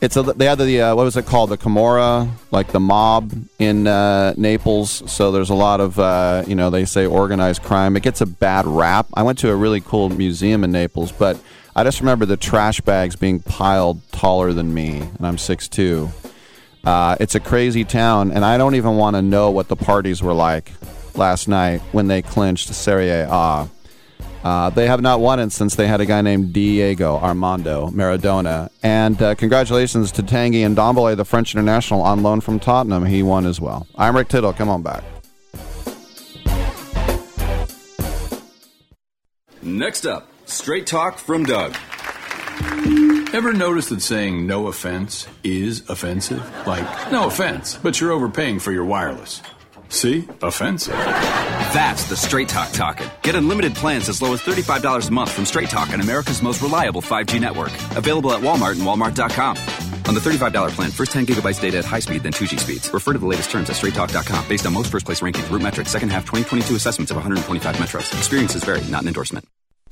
It's 0.00 0.16
a, 0.18 0.22
they 0.22 0.44
had 0.44 0.58
the 0.58 0.80
uh, 0.82 0.94
what 0.94 1.04
was 1.04 1.16
it 1.16 1.24
called 1.24 1.48
the 1.48 1.56
Camorra 1.56 2.28
like 2.50 2.72
the 2.72 2.80
mob 2.80 3.32
in 3.58 3.86
uh, 3.86 4.34
Naples. 4.36 5.02
So 5.10 5.32
there's 5.32 5.48
a 5.48 5.54
lot 5.54 5.80
of 5.80 5.98
uh, 5.98 6.44
you 6.46 6.54
know 6.54 6.68
they 6.68 6.84
say 6.84 7.06
organized 7.06 7.62
crime. 7.62 7.96
It 7.96 8.02
gets 8.02 8.20
a 8.20 8.26
bad 8.26 8.66
rap. 8.66 9.06
I 9.14 9.22
went 9.22 9.38
to 9.38 9.50
a 9.50 9.56
really 9.56 9.80
cool 9.80 10.10
museum 10.10 10.62
in 10.62 10.72
Naples, 10.72 11.10
but 11.10 11.38
I 11.76 11.82
just 11.82 12.00
remember 12.00 12.24
the 12.24 12.36
trash 12.36 12.80
bags 12.80 13.16
being 13.16 13.40
piled 13.40 14.00
taller 14.12 14.52
than 14.52 14.72
me, 14.72 15.00
and 15.00 15.26
I'm 15.26 15.36
6'2". 15.36 16.08
Uh, 16.84 17.16
it's 17.18 17.34
a 17.34 17.40
crazy 17.40 17.84
town, 17.84 18.30
and 18.30 18.44
I 18.44 18.58
don't 18.58 18.76
even 18.76 18.96
want 18.96 19.16
to 19.16 19.22
know 19.22 19.50
what 19.50 19.68
the 19.68 19.76
parties 19.76 20.22
were 20.22 20.34
like 20.34 20.70
last 21.16 21.48
night 21.48 21.80
when 21.92 22.06
they 22.06 22.22
clinched 22.22 22.68
Serie 22.68 23.10
A. 23.10 23.68
Uh, 24.44 24.68
they 24.70 24.86
have 24.86 25.00
not 25.00 25.20
won 25.20 25.40
it 25.40 25.50
since 25.50 25.74
they 25.74 25.86
had 25.86 26.02
a 26.02 26.06
guy 26.06 26.20
named 26.20 26.52
Diego 26.52 27.16
Armando 27.16 27.88
Maradona. 27.88 28.68
And 28.82 29.20
uh, 29.20 29.34
congratulations 29.34 30.12
to 30.12 30.22
Tanguy 30.22 30.68
Ndombele, 30.74 31.16
the 31.16 31.24
French 31.24 31.54
international 31.54 32.02
on 32.02 32.22
loan 32.22 32.42
from 32.42 32.60
Tottenham. 32.60 33.06
He 33.06 33.22
won 33.22 33.46
as 33.46 33.58
well. 33.58 33.86
I'm 33.96 34.14
Rick 34.14 34.28
Tittle. 34.28 34.52
Come 34.52 34.68
on 34.68 34.82
back. 34.82 35.02
Next 39.62 40.04
up, 40.04 40.28
straight 40.46 40.86
talk 40.86 41.18
from 41.18 41.44
Doug. 41.44 41.74
Ever 43.34 43.52
notice 43.52 43.88
that 43.88 44.00
saying 44.00 44.46
no 44.46 44.68
offense 44.68 45.26
is 45.42 45.88
offensive? 45.90 46.42
Like, 46.66 47.10
no 47.10 47.26
offense, 47.26 47.76
but 47.76 48.00
you're 48.00 48.12
overpaying 48.12 48.60
for 48.60 48.70
your 48.70 48.84
wireless. 48.84 49.42
See? 49.88 50.26
Offensive. 50.42 50.94
That's 50.94 52.04
the 52.08 52.16
Straight 52.16 52.48
Talk 52.48 52.70
talking. 52.72 53.08
Get 53.22 53.34
unlimited 53.34 53.74
plans 53.74 54.08
as 54.08 54.20
low 54.22 54.32
as 54.32 54.40
$35 54.40 55.08
a 55.08 55.12
month 55.12 55.30
from 55.30 55.44
Straight 55.46 55.68
Talk 55.68 55.90
on 55.90 56.00
America's 56.00 56.42
most 56.42 56.62
reliable 56.62 57.02
5G 57.02 57.40
network. 57.40 57.72
Available 57.96 58.32
at 58.32 58.40
Walmart 58.40 58.72
and 58.72 58.82
Walmart.com. 58.82 59.56
On 60.06 60.14
the 60.14 60.20
$35 60.20 60.70
plan, 60.70 60.90
first 60.90 61.12
10 61.12 61.26
gigabytes 61.26 61.60
data 61.60 61.78
at 61.78 61.84
high 61.84 62.00
speed, 62.00 62.22
then 62.22 62.32
2G 62.32 62.58
speeds. 62.58 62.92
Refer 62.92 63.14
to 63.14 63.18
the 63.18 63.26
latest 63.26 63.50
terms 63.50 63.70
at 63.70 63.76
straighttalk.com 63.76 64.48
based 64.48 64.66
on 64.66 64.72
most 64.72 64.90
first 64.90 65.06
place 65.06 65.20
rankings, 65.20 65.50
root 65.50 65.62
metrics, 65.62 65.90
second 65.90 66.10
half 66.10 66.22
2022 66.22 66.74
assessments 66.74 67.10
of 67.10 67.16
125 67.16 67.76
metros. 67.76 68.12
Experiences 68.18 68.64
vary, 68.64 68.82
not 68.90 69.02
an 69.02 69.08
endorsement. 69.08 69.46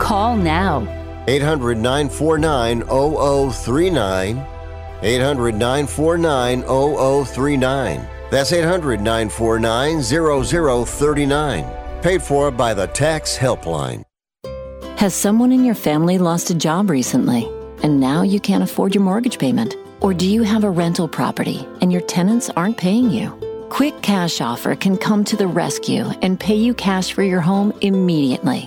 Call 0.00 0.36
now. 0.36 0.80
800 1.28 1.78
949 1.78 2.82
0039. 3.52 4.46
800 5.02 5.54
949 5.54 6.62
0039. 6.62 8.08
That's 8.30 8.52
800 8.52 9.00
949 9.00 10.02
0039. 10.02 12.02
Paid 12.02 12.22
for 12.22 12.50
by 12.50 12.74
the 12.74 12.86
Tax 12.88 13.36
Helpline. 13.36 14.02
Has 14.96 15.14
someone 15.14 15.52
in 15.52 15.64
your 15.64 15.74
family 15.74 16.18
lost 16.18 16.50
a 16.50 16.54
job 16.54 16.90
recently 16.90 17.48
and 17.82 18.00
now 18.00 18.22
you 18.22 18.40
can't 18.40 18.62
afford 18.62 18.94
your 18.94 19.04
mortgage 19.04 19.38
payment? 19.38 19.76
Or 20.00 20.14
do 20.14 20.26
you 20.26 20.42
have 20.42 20.64
a 20.64 20.70
rental 20.70 21.08
property 21.08 21.66
and 21.82 21.92
your 21.92 22.00
tenants 22.02 22.48
aren't 22.50 22.78
paying 22.78 23.10
you? 23.10 23.30
Quick 23.68 24.00
Cash 24.02 24.40
Offer 24.40 24.76
can 24.76 24.96
come 24.96 25.24
to 25.24 25.36
the 25.36 25.46
rescue 25.46 26.04
and 26.22 26.40
pay 26.40 26.56
you 26.56 26.74
cash 26.74 27.12
for 27.12 27.22
your 27.22 27.40
home 27.40 27.72
immediately. 27.80 28.66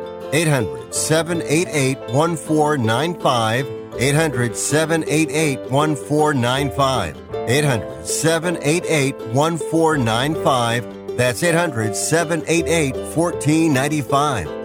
800 0.33 0.93
788 0.93 1.97
1495. 2.13 3.67
800 3.99 4.55
788 4.55 5.59
1495. 5.69 7.17
800 7.49 8.05
788 8.05 9.15
1495. 9.33 11.17
That's 11.17 11.43
800 11.43 11.95
788 11.95 12.95
1495. 13.15 14.61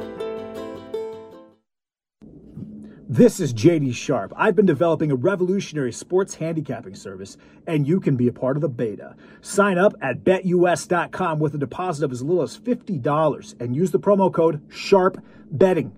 This 3.08 3.40
is 3.40 3.54
JD 3.54 3.94
Sharp. 3.94 4.34
I've 4.36 4.56
been 4.56 4.66
developing 4.66 5.10
a 5.10 5.14
revolutionary 5.14 5.92
sports 5.92 6.34
handicapping 6.34 6.94
service, 6.94 7.36
and 7.66 7.86
you 7.86 7.98
can 7.98 8.16
be 8.16 8.28
a 8.28 8.32
part 8.32 8.56
of 8.56 8.60
the 8.60 8.68
beta. 8.68 9.14
Sign 9.40 9.78
up 9.78 9.94
at 10.02 10.22
betus.com 10.22 11.38
with 11.38 11.54
a 11.54 11.58
deposit 11.58 12.04
of 12.04 12.12
as 12.12 12.22
little 12.22 12.42
as 12.42 12.58
$50 12.58 13.60
and 13.60 13.74
use 13.74 13.90
the 13.90 14.00
promo 14.00 14.30
code 14.30 14.60
SHARPBetting. 15.52 15.92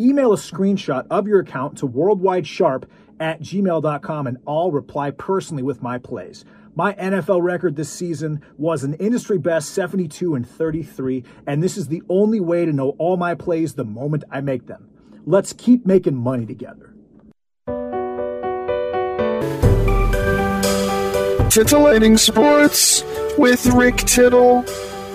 Email 0.00 0.32
a 0.32 0.36
screenshot 0.36 1.06
of 1.10 1.26
your 1.26 1.40
account 1.40 1.78
to 1.78 1.88
worldwidesharp 1.88 2.84
at 3.18 3.40
gmail.com 3.40 4.26
and 4.26 4.38
I'll 4.46 4.70
reply 4.70 5.10
personally 5.10 5.62
with 5.62 5.82
my 5.82 5.98
plays. 5.98 6.44
My 6.74 6.92
NFL 6.94 7.42
record 7.42 7.76
this 7.76 7.88
season 7.88 8.42
was 8.58 8.84
an 8.84 8.94
industry 8.94 9.38
best 9.38 9.70
72 9.70 10.34
and 10.34 10.46
33, 10.46 11.24
and 11.46 11.62
this 11.62 11.78
is 11.78 11.88
the 11.88 12.02
only 12.10 12.38
way 12.38 12.66
to 12.66 12.72
know 12.72 12.90
all 12.98 13.16
my 13.16 13.34
plays 13.34 13.74
the 13.74 13.84
moment 13.84 14.24
I 14.30 14.42
make 14.42 14.66
them. 14.66 14.90
Let's 15.24 15.54
keep 15.54 15.86
making 15.86 16.16
money 16.16 16.44
together. 16.44 16.92
Titillating 21.48 22.18
Sports 22.18 23.02
with 23.38 23.64
Rick 23.68 23.96
Tittle. 23.96 24.62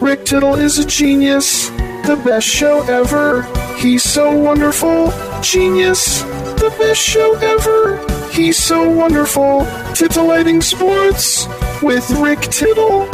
Rick 0.01 0.25
Tittle 0.25 0.55
is 0.55 0.79
a 0.79 0.85
genius, 0.85 1.69
the 2.03 2.15
best 2.23 2.47
show 2.47 2.83
ever. 2.83 3.43
He's 3.77 4.03
so 4.03 4.35
wonderful, 4.35 5.11
genius, 5.41 6.21
the 6.21 6.73
best 6.79 7.01
show 7.01 7.35
ever. 7.35 7.99
He's 8.31 8.57
so 8.57 8.89
wonderful. 8.89 9.67
Titillating 9.93 10.61
Sports 10.61 11.47
with 11.81 12.09
Rick 12.11 12.41
Tittle. 12.41 13.07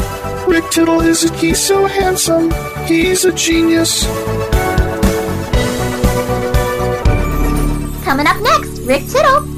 Rick 0.48 0.70
Tittle 0.70 1.02
is 1.02 1.24
a, 1.24 1.34
he's 1.38 1.66
so 1.66 1.86
handsome. 1.86 2.52
He's 2.86 3.26
a 3.26 3.32
genius. 3.34 4.06
Coming 8.04 8.28
up 8.28 8.42
next, 8.42 8.80
Rick 8.82 9.08
Tittle. 9.08 9.57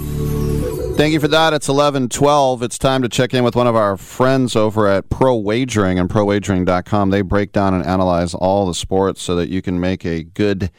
Thank 0.99 1.13
you 1.13 1.21
for 1.21 1.29
that. 1.29 1.53
It's 1.53 1.69
11:12. 1.69 2.61
It's 2.61 2.77
time 2.77 3.01
to 3.03 3.07
check 3.07 3.33
in 3.33 3.45
with 3.45 3.55
one 3.55 3.67
of 3.67 3.75
our 3.77 3.95
friends 3.95 4.53
over 4.53 4.85
at 4.85 5.09
Pro 5.09 5.33
Wagering 5.33 5.97
and 5.97 6.09
prowagering.com. 6.09 7.09
They 7.09 7.21
break 7.21 7.53
down 7.53 7.73
and 7.73 7.85
analyze 7.85 8.33
all 8.33 8.67
the 8.67 8.73
sports 8.73 9.21
so 9.21 9.33
that 9.37 9.47
you 9.47 9.61
can 9.61 9.79
make 9.79 10.05
a 10.05 10.23
good 10.23 10.71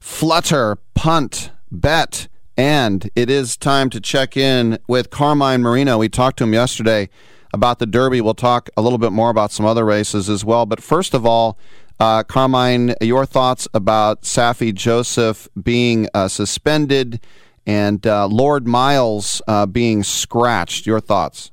flutter, 0.00 0.78
punt, 0.94 1.50
bet. 1.70 2.26
And 2.56 3.10
it 3.14 3.28
is 3.28 3.54
time 3.54 3.90
to 3.90 4.00
check 4.00 4.34
in 4.34 4.78
with 4.88 5.10
Carmine 5.10 5.60
Marino. 5.60 5.98
We 5.98 6.08
talked 6.08 6.38
to 6.38 6.44
him 6.44 6.54
yesterday 6.54 7.10
about 7.52 7.78
the 7.78 7.84
Derby. 7.84 8.22
We'll 8.22 8.32
talk 8.32 8.70
a 8.78 8.80
little 8.80 8.96
bit 8.96 9.12
more 9.12 9.28
about 9.28 9.52
some 9.52 9.66
other 9.66 9.84
races 9.84 10.30
as 10.30 10.42
well. 10.42 10.64
But 10.64 10.82
first 10.82 11.12
of 11.12 11.26
all, 11.26 11.58
uh, 12.00 12.22
Carmine, 12.22 12.94
your 13.02 13.26
thoughts 13.26 13.68
about 13.74 14.22
Saffie 14.22 14.74
Joseph 14.74 15.48
being 15.62 16.08
uh, 16.14 16.28
suspended 16.28 17.20
and 17.66 18.06
uh, 18.06 18.26
Lord 18.26 18.66
Miles 18.66 19.42
uh, 19.46 19.66
being 19.66 20.02
scratched. 20.02 20.86
Your 20.86 21.00
thoughts? 21.00 21.50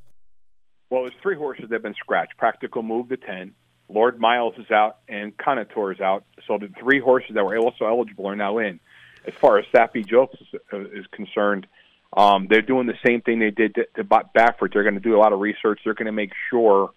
Well, 0.90 1.03
there's 1.03 1.14
three 1.22 1.35
horses 1.35 1.65
that 1.69 1.76
have 1.76 1.84
been 1.84 1.95
scratched. 1.95 2.38
Practical 2.38 2.84
move 2.84 3.10
to 3.10 3.18
10. 3.18 3.53
Lord 3.90 4.19
Miles 4.19 4.53
is 4.57 4.69
out 4.72 4.98
and 5.10 5.38
Continuar 5.38 5.91
is 5.91 5.99
out. 5.99 6.23
So 6.48 6.57
the 6.57 6.69
three 6.80 6.99
horses 6.99 7.31
that 7.35 7.44
were 7.44 7.57
also 7.57 7.85
eligible 7.85 8.27
are 8.27 8.35
now 8.35 8.60
in. 8.60 8.80
As 9.26 9.34
far 9.41 9.57
as 9.57 9.65
Saffie 9.73 10.06
Joseph 10.07 10.40
is 10.72 11.06
concerned, 11.11 11.68
Um, 12.15 12.45
they're 12.48 12.61
doing 12.61 12.85
the 12.85 12.99
same 13.03 13.22
thing 13.22 13.40
they 13.40 13.49
did 13.49 13.73
to, 13.76 13.85
to 13.95 14.03
Baffert. 14.03 14.73
They're 14.73 14.84
going 14.84 14.94
to 14.94 14.99
do 15.10 15.15
a 15.15 15.22
lot 15.22 15.34
of 15.34 15.40
research. 15.40 15.80
They're 15.84 15.95
going 15.95 16.06
to 16.06 16.11
make 16.11 16.31
sure 16.49 16.91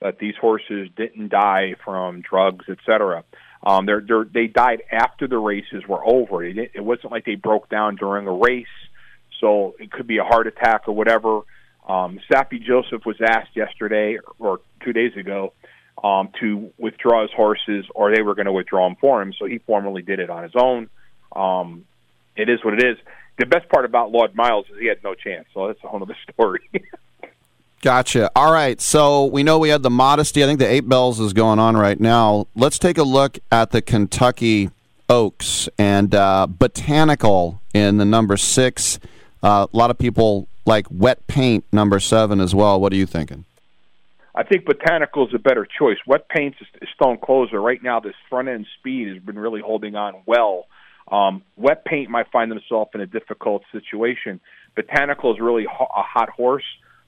that 0.00 0.18
these 0.18 0.34
horses 0.40 0.88
didn't 0.96 1.28
die 1.28 1.74
from 1.84 2.22
drugs, 2.22 2.64
etc. 2.68 3.22
Um, 3.64 3.86
they're, 3.86 4.00
they're, 4.00 4.24
they 4.24 4.46
died 4.48 4.82
after 4.90 5.28
the 5.28 5.38
races 5.38 5.86
were 5.88 6.04
over. 6.04 6.44
It, 6.44 6.72
it 6.74 6.84
wasn't 6.84 7.12
like 7.12 7.24
they 7.24 7.36
broke 7.36 7.68
down 7.68 7.96
during 7.96 8.26
a 8.26 8.32
race, 8.32 8.66
so 9.40 9.74
it 9.78 9.90
could 9.92 10.06
be 10.06 10.18
a 10.18 10.24
heart 10.24 10.46
attack 10.46 10.88
or 10.88 10.94
whatever. 10.94 11.42
Um, 11.88 12.20
Saffie 12.30 12.62
Joseph 12.62 13.04
was 13.04 13.16
asked 13.20 13.56
yesterday 13.56 14.18
or 14.38 14.60
two 14.84 14.92
days 14.92 15.16
ago 15.16 15.52
um, 16.02 16.30
to 16.40 16.72
withdraw 16.78 17.22
his 17.22 17.30
horses, 17.32 17.84
or 17.94 18.14
they 18.14 18.22
were 18.22 18.34
going 18.34 18.46
to 18.46 18.52
withdraw 18.52 18.86
him 18.86 18.96
for 19.00 19.22
him. 19.22 19.32
So 19.38 19.46
he 19.46 19.58
formally 19.58 20.02
did 20.02 20.18
it 20.18 20.30
on 20.30 20.42
his 20.42 20.52
own. 20.56 20.88
Um, 21.34 21.84
it 22.36 22.48
is 22.48 22.64
what 22.64 22.74
it 22.74 22.84
is. 22.84 22.96
The 23.38 23.46
best 23.46 23.68
part 23.68 23.84
about 23.84 24.10
Lord 24.10 24.34
Miles 24.34 24.66
is 24.70 24.78
he 24.78 24.86
had 24.86 25.02
no 25.02 25.14
chance. 25.14 25.46
So 25.54 25.68
that's 25.68 25.82
a 25.84 25.88
whole 25.88 26.02
other 26.02 26.16
story. 26.32 26.60
Gotcha. 27.82 28.30
All 28.36 28.52
right. 28.52 28.80
So 28.80 29.24
we 29.24 29.42
know 29.42 29.58
we 29.58 29.68
had 29.68 29.82
the 29.82 29.90
modesty. 29.90 30.44
I 30.44 30.46
think 30.46 30.60
the 30.60 30.70
eight 30.70 30.88
bells 30.88 31.18
is 31.18 31.32
going 31.32 31.58
on 31.58 31.76
right 31.76 31.98
now. 31.98 32.46
Let's 32.54 32.78
take 32.78 32.96
a 32.96 33.02
look 33.02 33.40
at 33.50 33.72
the 33.72 33.82
Kentucky 33.82 34.70
Oaks 35.08 35.68
and 35.78 36.14
uh, 36.14 36.46
Botanical 36.48 37.60
in 37.74 37.96
the 37.96 38.04
number 38.04 38.36
six. 38.36 39.00
Uh, 39.42 39.66
a 39.70 39.76
lot 39.76 39.90
of 39.90 39.98
people 39.98 40.46
like 40.64 40.86
Wet 40.92 41.26
Paint 41.26 41.64
number 41.72 41.98
seven 41.98 42.40
as 42.40 42.54
well. 42.54 42.80
What 42.80 42.92
are 42.92 42.96
you 42.96 43.04
thinking? 43.04 43.44
I 44.32 44.44
think 44.44 44.64
Botanical 44.64 45.26
is 45.26 45.34
a 45.34 45.40
better 45.40 45.66
choice. 45.66 45.98
Wet 46.06 46.28
Paint's 46.28 46.58
a 46.80 46.86
stone 46.94 47.18
closer. 47.18 47.60
Right 47.60 47.82
now, 47.82 47.98
this 47.98 48.14
front 48.30 48.48
end 48.48 48.66
speed 48.78 49.08
has 49.08 49.18
been 49.18 49.38
really 49.38 49.60
holding 49.60 49.96
on 49.96 50.22
well. 50.24 50.66
Um, 51.10 51.42
wet 51.56 51.84
Paint 51.84 52.10
might 52.10 52.30
find 52.30 52.48
themselves 52.48 52.92
in 52.94 53.00
a 53.00 53.06
difficult 53.06 53.64
situation. 53.72 54.40
Botanical 54.76 55.34
is 55.34 55.40
really 55.40 55.66
ho- 55.70 55.90
a 55.94 56.02
hot 56.02 56.30
horse. 56.30 56.64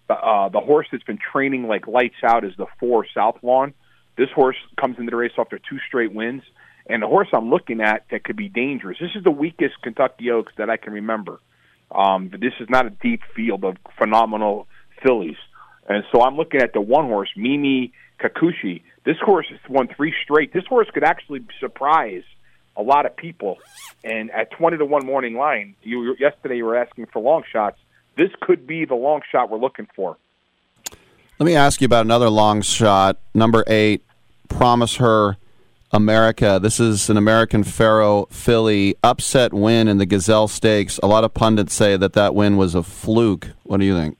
Uh, 0.08 0.48
the 0.50 0.60
horse 0.60 0.86
that's 0.92 1.04
been 1.04 1.18
training 1.32 1.66
like 1.66 1.86
lights 1.86 2.22
out 2.22 2.44
is 2.44 2.52
the 2.56 2.66
four 2.78 3.06
South 3.14 3.38
Lawn. 3.42 3.72
This 4.16 4.28
horse 4.34 4.56
comes 4.80 4.98
into 4.98 5.10
the 5.10 5.16
race 5.16 5.32
after 5.38 5.58
two 5.58 5.78
straight 5.88 6.12
wins, 6.12 6.42
and 6.86 7.02
the 7.02 7.06
horse 7.06 7.28
I'm 7.32 7.50
looking 7.50 7.80
at 7.80 8.06
that 8.10 8.24
could 8.24 8.36
be 8.36 8.48
dangerous. 8.48 8.98
This 9.00 9.10
is 9.16 9.24
the 9.24 9.30
weakest 9.30 9.80
Kentucky 9.82 10.30
Oaks 10.30 10.52
that 10.58 10.68
I 10.70 10.76
can 10.76 10.92
remember. 10.92 11.40
Um, 11.90 12.28
but 12.28 12.40
this 12.40 12.52
is 12.60 12.68
not 12.68 12.86
a 12.86 12.90
deep 12.90 13.20
field 13.34 13.64
of 13.64 13.76
phenomenal 13.98 14.66
fillies. 15.02 15.36
And 15.88 16.04
so 16.12 16.22
I'm 16.22 16.36
looking 16.36 16.60
at 16.60 16.72
the 16.72 16.80
one 16.80 17.06
horse, 17.06 17.30
Mimi 17.36 17.92
Kakushi. 18.20 18.82
This 19.04 19.16
horse 19.20 19.46
has 19.50 19.58
won 19.68 19.88
three 19.94 20.14
straight. 20.22 20.52
This 20.52 20.66
horse 20.66 20.88
could 20.92 21.04
actually 21.04 21.44
surprise 21.60 22.22
a 22.76 22.82
lot 22.82 23.06
of 23.06 23.16
people. 23.16 23.58
And 24.02 24.30
at 24.30 24.50
20 24.52 24.78
to 24.78 24.84
1 24.84 25.06
morning 25.06 25.34
line, 25.34 25.76
you 25.82 26.16
yesterday 26.18 26.56
you 26.56 26.64
were 26.64 26.76
asking 26.76 27.06
for 27.06 27.20
long 27.20 27.42
shots. 27.50 27.78
This 28.16 28.30
could 28.40 28.66
be 28.66 28.84
the 28.84 28.94
long 28.94 29.22
shot 29.30 29.50
we're 29.50 29.58
looking 29.58 29.88
for. 29.94 30.16
Let 31.38 31.46
me 31.46 31.56
ask 31.56 31.80
you 31.80 31.86
about 31.86 32.04
another 32.04 32.30
long 32.30 32.62
shot. 32.62 33.18
Number 33.34 33.64
eight, 33.66 34.04
Promise 34.48 34.96
Her 34.96 35.36
America. 35.90 36.58
This 36.62 36.78
is 36.78 37.10
an 37.10 37.16
American 37.16 37.64
Pharoah 37.64 38.26
filly 38.26 38.96
upset 39.02 39.52
win 39.52 39.88
in 39.88 39.98
the 39.98 40.06
Gazelle 40.06 40.48
Stakes. 40.48 40.98
A 41.02 41.06
lot 41.06 41.24
of 41.24 41.34
pundits 41.34 41.74
say 41.74 41.96
that 41.96 42.12
that 42.12 42.34
win 42.34 42.56
was 42.56 42.74
a 42.74 42.82
fluke. 42.82 43.50
What 43.64 43.78
do 43.78 43.86
you 43.86 43.96
think? 43.96 44.18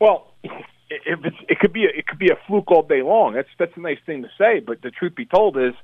Well, 0.00 0.32
if 0.42 1.24
it's, 1.24 1.36
it 1.48 1.58
could 1.60 1.72
be 1.72 1.84
a, 1.84 1.88
it 1.88 2.06
could 2.06 2.18
be 2.18 2.30
a 2.30 2.38
fluke 2.46 2.70
all 2.70 2.82
day 2.82 3.02
long. 3.02 3.34
That's 3.34 3.48
that's 3.58 3.76
a 3.76 3.80
nice 3.80 3.98
thing 4.06 4.22
to 4.22 4.28
say, 4.38 4.60
but 4.60 4.82
the 4.82 4.90
truth 4.90 5.14
be 5.14 5.26
told 5.26 5.56
is 5.56 5.74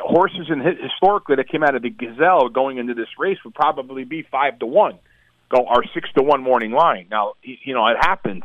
horses 0.00 0.48
in 0.48 0.60
historically 0.60 1.36
that 1.36 1.48
came 1.48 1.62
out 1.62 1.74
of 1.74 1.82
the 1.82 1.90
Gazelle 1.90 2.48
going 2.48 2.78
into 2.78 2.94
this 2.94 3.08
race 3.18 3.38
would 3.44 3.54
probably 3.54 4.04
be 4.04 4.22
five 4.22 4.58
to 4.60 4.66
one, 4.66 4.98
go 5.54 5.66
our 5.66 5.82
six 5.94 6.08
to 6.16 6.22
one 6.22 6.42
morning 6.42 6.72
line. 6.72 7.06
Now 7.10 7.34
you 7.42 7.74
know 7.74 7.86
it 7.88 7.98
happens, 8.00 8.44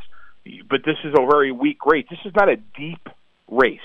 but 0.70 0.82
this 0.86 0.98
is 1.04 1.14
a 1.18 1.26
very 1.26 1.52
weak 1.52 1.86
race. 1.86 2.06
This 2.10 2.20
is 2.26 2.34
not 2.36 2.50
a 2.50 2.58
deep 2.58 3.08
race, 3.50 3.80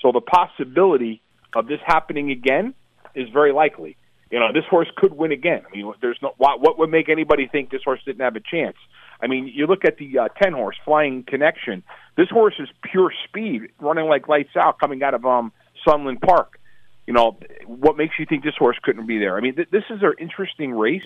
so 0.00 0.12
the 0.12 0.20
possibility 0.20 1.22
of 1.54 1.66
this 1.66 1.80
happening 1.84 2.30
again 2.30 2.74
is 3.14 3.28
very 3.30 3.52
likely. 3.52 3.96
You 4.30 4.38
know, 4.38 4.50
this 4.52 4.64
horse 4.70 4.88
could 4.96 5.12
win 5.12 5.30
again. 5.30 5.60
I 5.70 5.76
mean, 5.76 5.92
there's 6.00 6.18
no 6.22 6.32
what, 6.38 6.60
what 6.60 6.78
would 6.78 6.90
make 6.90 7.08
anybody 7.10 7.48
think 7.48 7.70
this 7.70 7.82
horse 7.84 8.00
didn't 8.06 8.22
have 8.22 8.36
a 8.36 8.40
chance. 8.40 8.76
I 9.20 9.26
mean, 9.26 9.46
you 9.46 9.66
look 9.66 9.84
at 9.84 9.98
the 9.98 10.18
uh, 10.18 10.28
ten 10.42 10.52
horse 10.52 10.76
Flying 10.84 11.22
Connection. 11.22 11.82
This 12.16 12.28
horse 12.30 12.54
is 12.58 12.68
pure 12.90 13.12
speed, 13.28 13.68
running 13.78 14.06
like 14.06 14.28
lights 14.28 14.56
out, 14.56 14.78
coming 14.80 15.02
out 15.02 15.14
of 15.14 15.26
um 15.26 15.52
Sunland 15.86 16.20
Park. 16.20 16.58
You 17.06 17.12
know, 17.12 17.36
what 17.66 17.96
makes 17.96 18.14
you 18.18 18.26
think 18.26 18.44
this 18.44 18.54
horse 18.56 18.78
couldn't 18.82 19.06
be 19.06 19.18
there? 19.18 19.36
I 19.36 19.40
mean, 19.40 19.56
th- 19.56 19.70
this 19.70 19.84
is 19.90 20.02
an 20.02 20.14
interesting 20.18 20.72
race. 20.72 21.02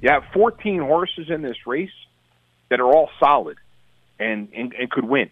You 0.00 0.10
have 0.10 0.24
14 0.32 0.80
horses 0.80 1.26
in 1.28 1.42
this 1.42 1.56
race 1.66 1.90
that 2.70 2.80
are 2.80 2.86
all 2.86 3.10
solid 3.18 3.58
and 4.18 4.48
and, 4.54 4.72
and 4.72 4.90
could 4.90 5.04
win. 5.04 5.30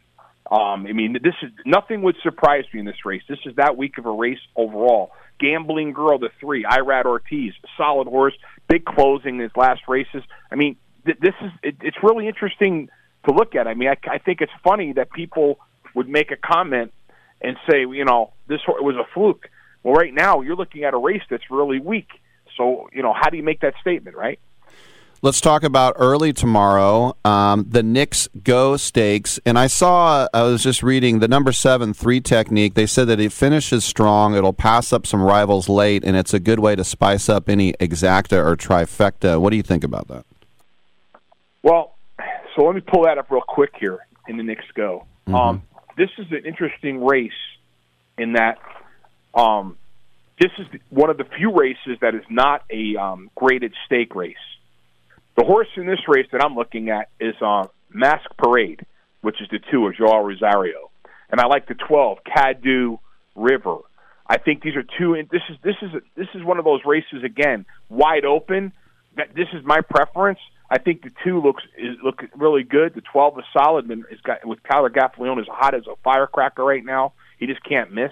Um, 0.50 0.86
I 0.86 0.92
mean, 0.92 1.12
this 1.12 1.34
is 1.42 1.50
nothing 1.66 2.02
would 2.02 2.16
surprise 2.22 2.64
me 2.72 2.80
in 2.80 2.86
this 2.86 3.04
race. 3.04 3.22
This 3.28 3.38
is 3.44 3.56
that 3.56 3.76
week 3.76 3.98
of 3.98 4.06
a 4.06 4.10
race 4.10 4.38
overall. 4.56 5.12
Gambling 5.38 5.92
Girl, 5.92 6.18
the 6.18 6.30
three, 6.40 6.64
Irad 6.64 7.04
Ortiz, 7.04 7.52
solid 7.76 8.08
horse, 8.08 8.34
big 8.68 8.84
closing 8.84 9.36
in 9.36 9.40
his 9.40 9.52
last 9.56 9.82
races. 9.86 10.22
I 10.50 10.56
mean, 10.56 10.76
th- 11.04 11.18
this 11.20 11.34
is 11.42 11.50
it, 11.62 11.76
it's 11.82 11.98
really 12.02 12.26
interesting 12.26 12.88
to 13.26 13.32
look 13.32 13.54
at. 13.54 13.66
I 13.68 13.74
mean, 13.74 13.88
I, 13.88 13.96
I 14.10 14.18
think 14.18 14.40
it's 14.40 14.52
funny 14.64 14.94
that 14.94 15.10
people 15.12 15.58
would 15.94 16.08
make 16.08 16.30
a 16.30 16.36
comment 16.36 16.92
and 17.40 17.56
say, 17.70 17.80
you 17.80 18.04
know, 18.04 18.32
this 18.48 18.60
was 18.66 18.96
a 18.96 19.06
fluke. 19.14 19.48
Well, 19.82 19.94
right 19.94 20.12
now 20.12 20.40
you're 20.40 20.56
looking 20.56 20.84
at 20.84 20.94
a 20.94 20.98
race 20.98 21.22
that's 21.30 21.50
really 21.50 21.78
weak. 21.78 22.08
So, 22.56 22.88
you 22.92 23.02
know, 23.02 23.12
how 23.12 23.30
do 23.30 23.36
you 23.36 23.42
make 23.44 23.60
that 23.60 23.74
statement, 23.80 24.16
right? 24.16 24.40
Let's 25.20 25.40
talk 25.40 25.64
about 25.64 25.94
early 25.96 26.32
tomorrow, 26.32 27.16
um, 27.24 27.66
the 27.68 27.82
Knicks 27.82 28.28
Go 28.44 28.76
Stakes. 28.76 29.40
And 29.44 29.58
I 29.58 29.66
saw, 29.66 30.28
I 30.32 30.42
was 30.44 30.62
just 30.62 30.80
reading 30.80 31.18
the 31.18 31.26
number 31.26 31.50
seven 31.50 31.92
three 31.92 32.20
technique. 32.20 32.74
They 32.74 32.86
said 32.86 33.08
that 33.08 33.18
it 33.18 33.32
finishes 33.32 33.84
strong, 33.84 34.36
it'll 34.36 34.52
pass 34.52 34.92
up 34.92 35.08
some 35.08 35.20
rivals 35.20 35.68
late, 35.68 36.04
and 36.04 36.16
it's 36.16 36.32
a 36.32 36.38
good 36.38 36.60
way 36.60 36.76
to 36.76 36.84
spice 36.84 37.28
up 37.28 37.48
any 37.48 37.72
exacta 37.74 38.36
or 38.36 38.56
trifecta. 38.56 39.40
What 39.40 39.50
do 39.50 39.56
you 39.56 39.62
think 39.64 39.82
about 39.82 40.06
that? 40.06 40.24
Well, 41.64 41.96
so 42.54 42.62
let 42.62 42.76
me 42.76 42.80
pull 42.80 43.02
that 43.06 43.18
up 43.18 43.28
real 43.28 43.42
quick 43.42 43.72
here 43.80 43.98
in 44.28 44.36
the 44.36 44.44
Knicks 44.44 44.66
Go. 44.74 45.04
Mm-hmm. 45.26 45.34
Um, 45.34 45.62
this 45.96 46.10
is 46.18 46.26
an 46.30 46.44
interesting 46.46 47.04
race 47.04 47.32
in 48.18 48.34
that 48.34 48.58
um, 49.34 49.76
this 50.38 50.52
is 50.58 50.66
one 50.90 51.10
of 51.10 51.18
the 51.18 51.24
few 51.24 51.52
races 51.52 51.98
that 52.02 52.14
is 52.14 52.22
not 52.30 52.62
a 52.70 52.96
um, 52.96 53.30
graded 53.34 53.74
stake 53.84 54.14
race. 54.14 54.36
The 55.38 55.44
horse 55.44 55.68
in 55.76 55.86
this 55.86 56.00
race 56.08 56.26
that 56.32 56.42
I'm 56.42 56.56
looking 56.56 56.90
at 56.90 57.10
is 57.20 57.36
uh, 57.40 57.68
Mask 57.90 58.28
Parade, 58.36 58.84
which 59.20 59.40
is 59.40 59.46
the 59.52 59.60
two 59.70 59.86
of 59.86 59.94
Joel 59.94 60.24
Rosario, 60.24 60.90
and 61.30 61.40
I 61.40 61.46
like 61.46 61.68
the 61.68 61.76
12 61.76 62.18
Caddo 62.26 62.98
River. 63.36 63.76
I 64.26 64.38
think 64.38 64.64
these 64.64 64.74
are 64.74 64.82
two. 64.98 65.14
And 65.14 65.28
this 65.30 65.42
is 65.48 65.56
this 65.62 65.76
is 65.80 65.90
this 66.16 66.26
is 66.34 66.42
one 66.42 66.58
of 66.58 66.64
those 66.64 66.80
races 66.84 67.22
again, 67.22 67.66
wide 67.88 68.24
open. 68.24 68.72
That 69.16 69.32
this 69.32 69.46
is 69.52 69.64
my 69.64 69.80
preference. 69.80 70.40
I 70.72 70.78
think 70.78 71.02
the 71.02 71.12
two 71.22 71.40
looks 71.40 71.62
is 71.78 71.96
look 72.02 72.24
really 72.34 72.64
good. 72.64 72.94
The 72.94 73.02
12 73.02 73.38
is 73.38 73.44
solid, 73.52 73.88
and 73.88 74.06
it's 74.10 74.20
got 74.22 74.44
with 74.44 74.58
Tyler 74.68 74.90
Gaffalione 74.90 75.40
is 75.40 75.46
hot 75.48 75.72
as 75.72 75.86
a 75.86 75.94
firecracker 76.02 76.64
right 76.64 76.84
now. 76.84 77.12
He 77.38 77.46
just 77.46 77.62
can't 77.62 77.92
miss. 77.92 78.10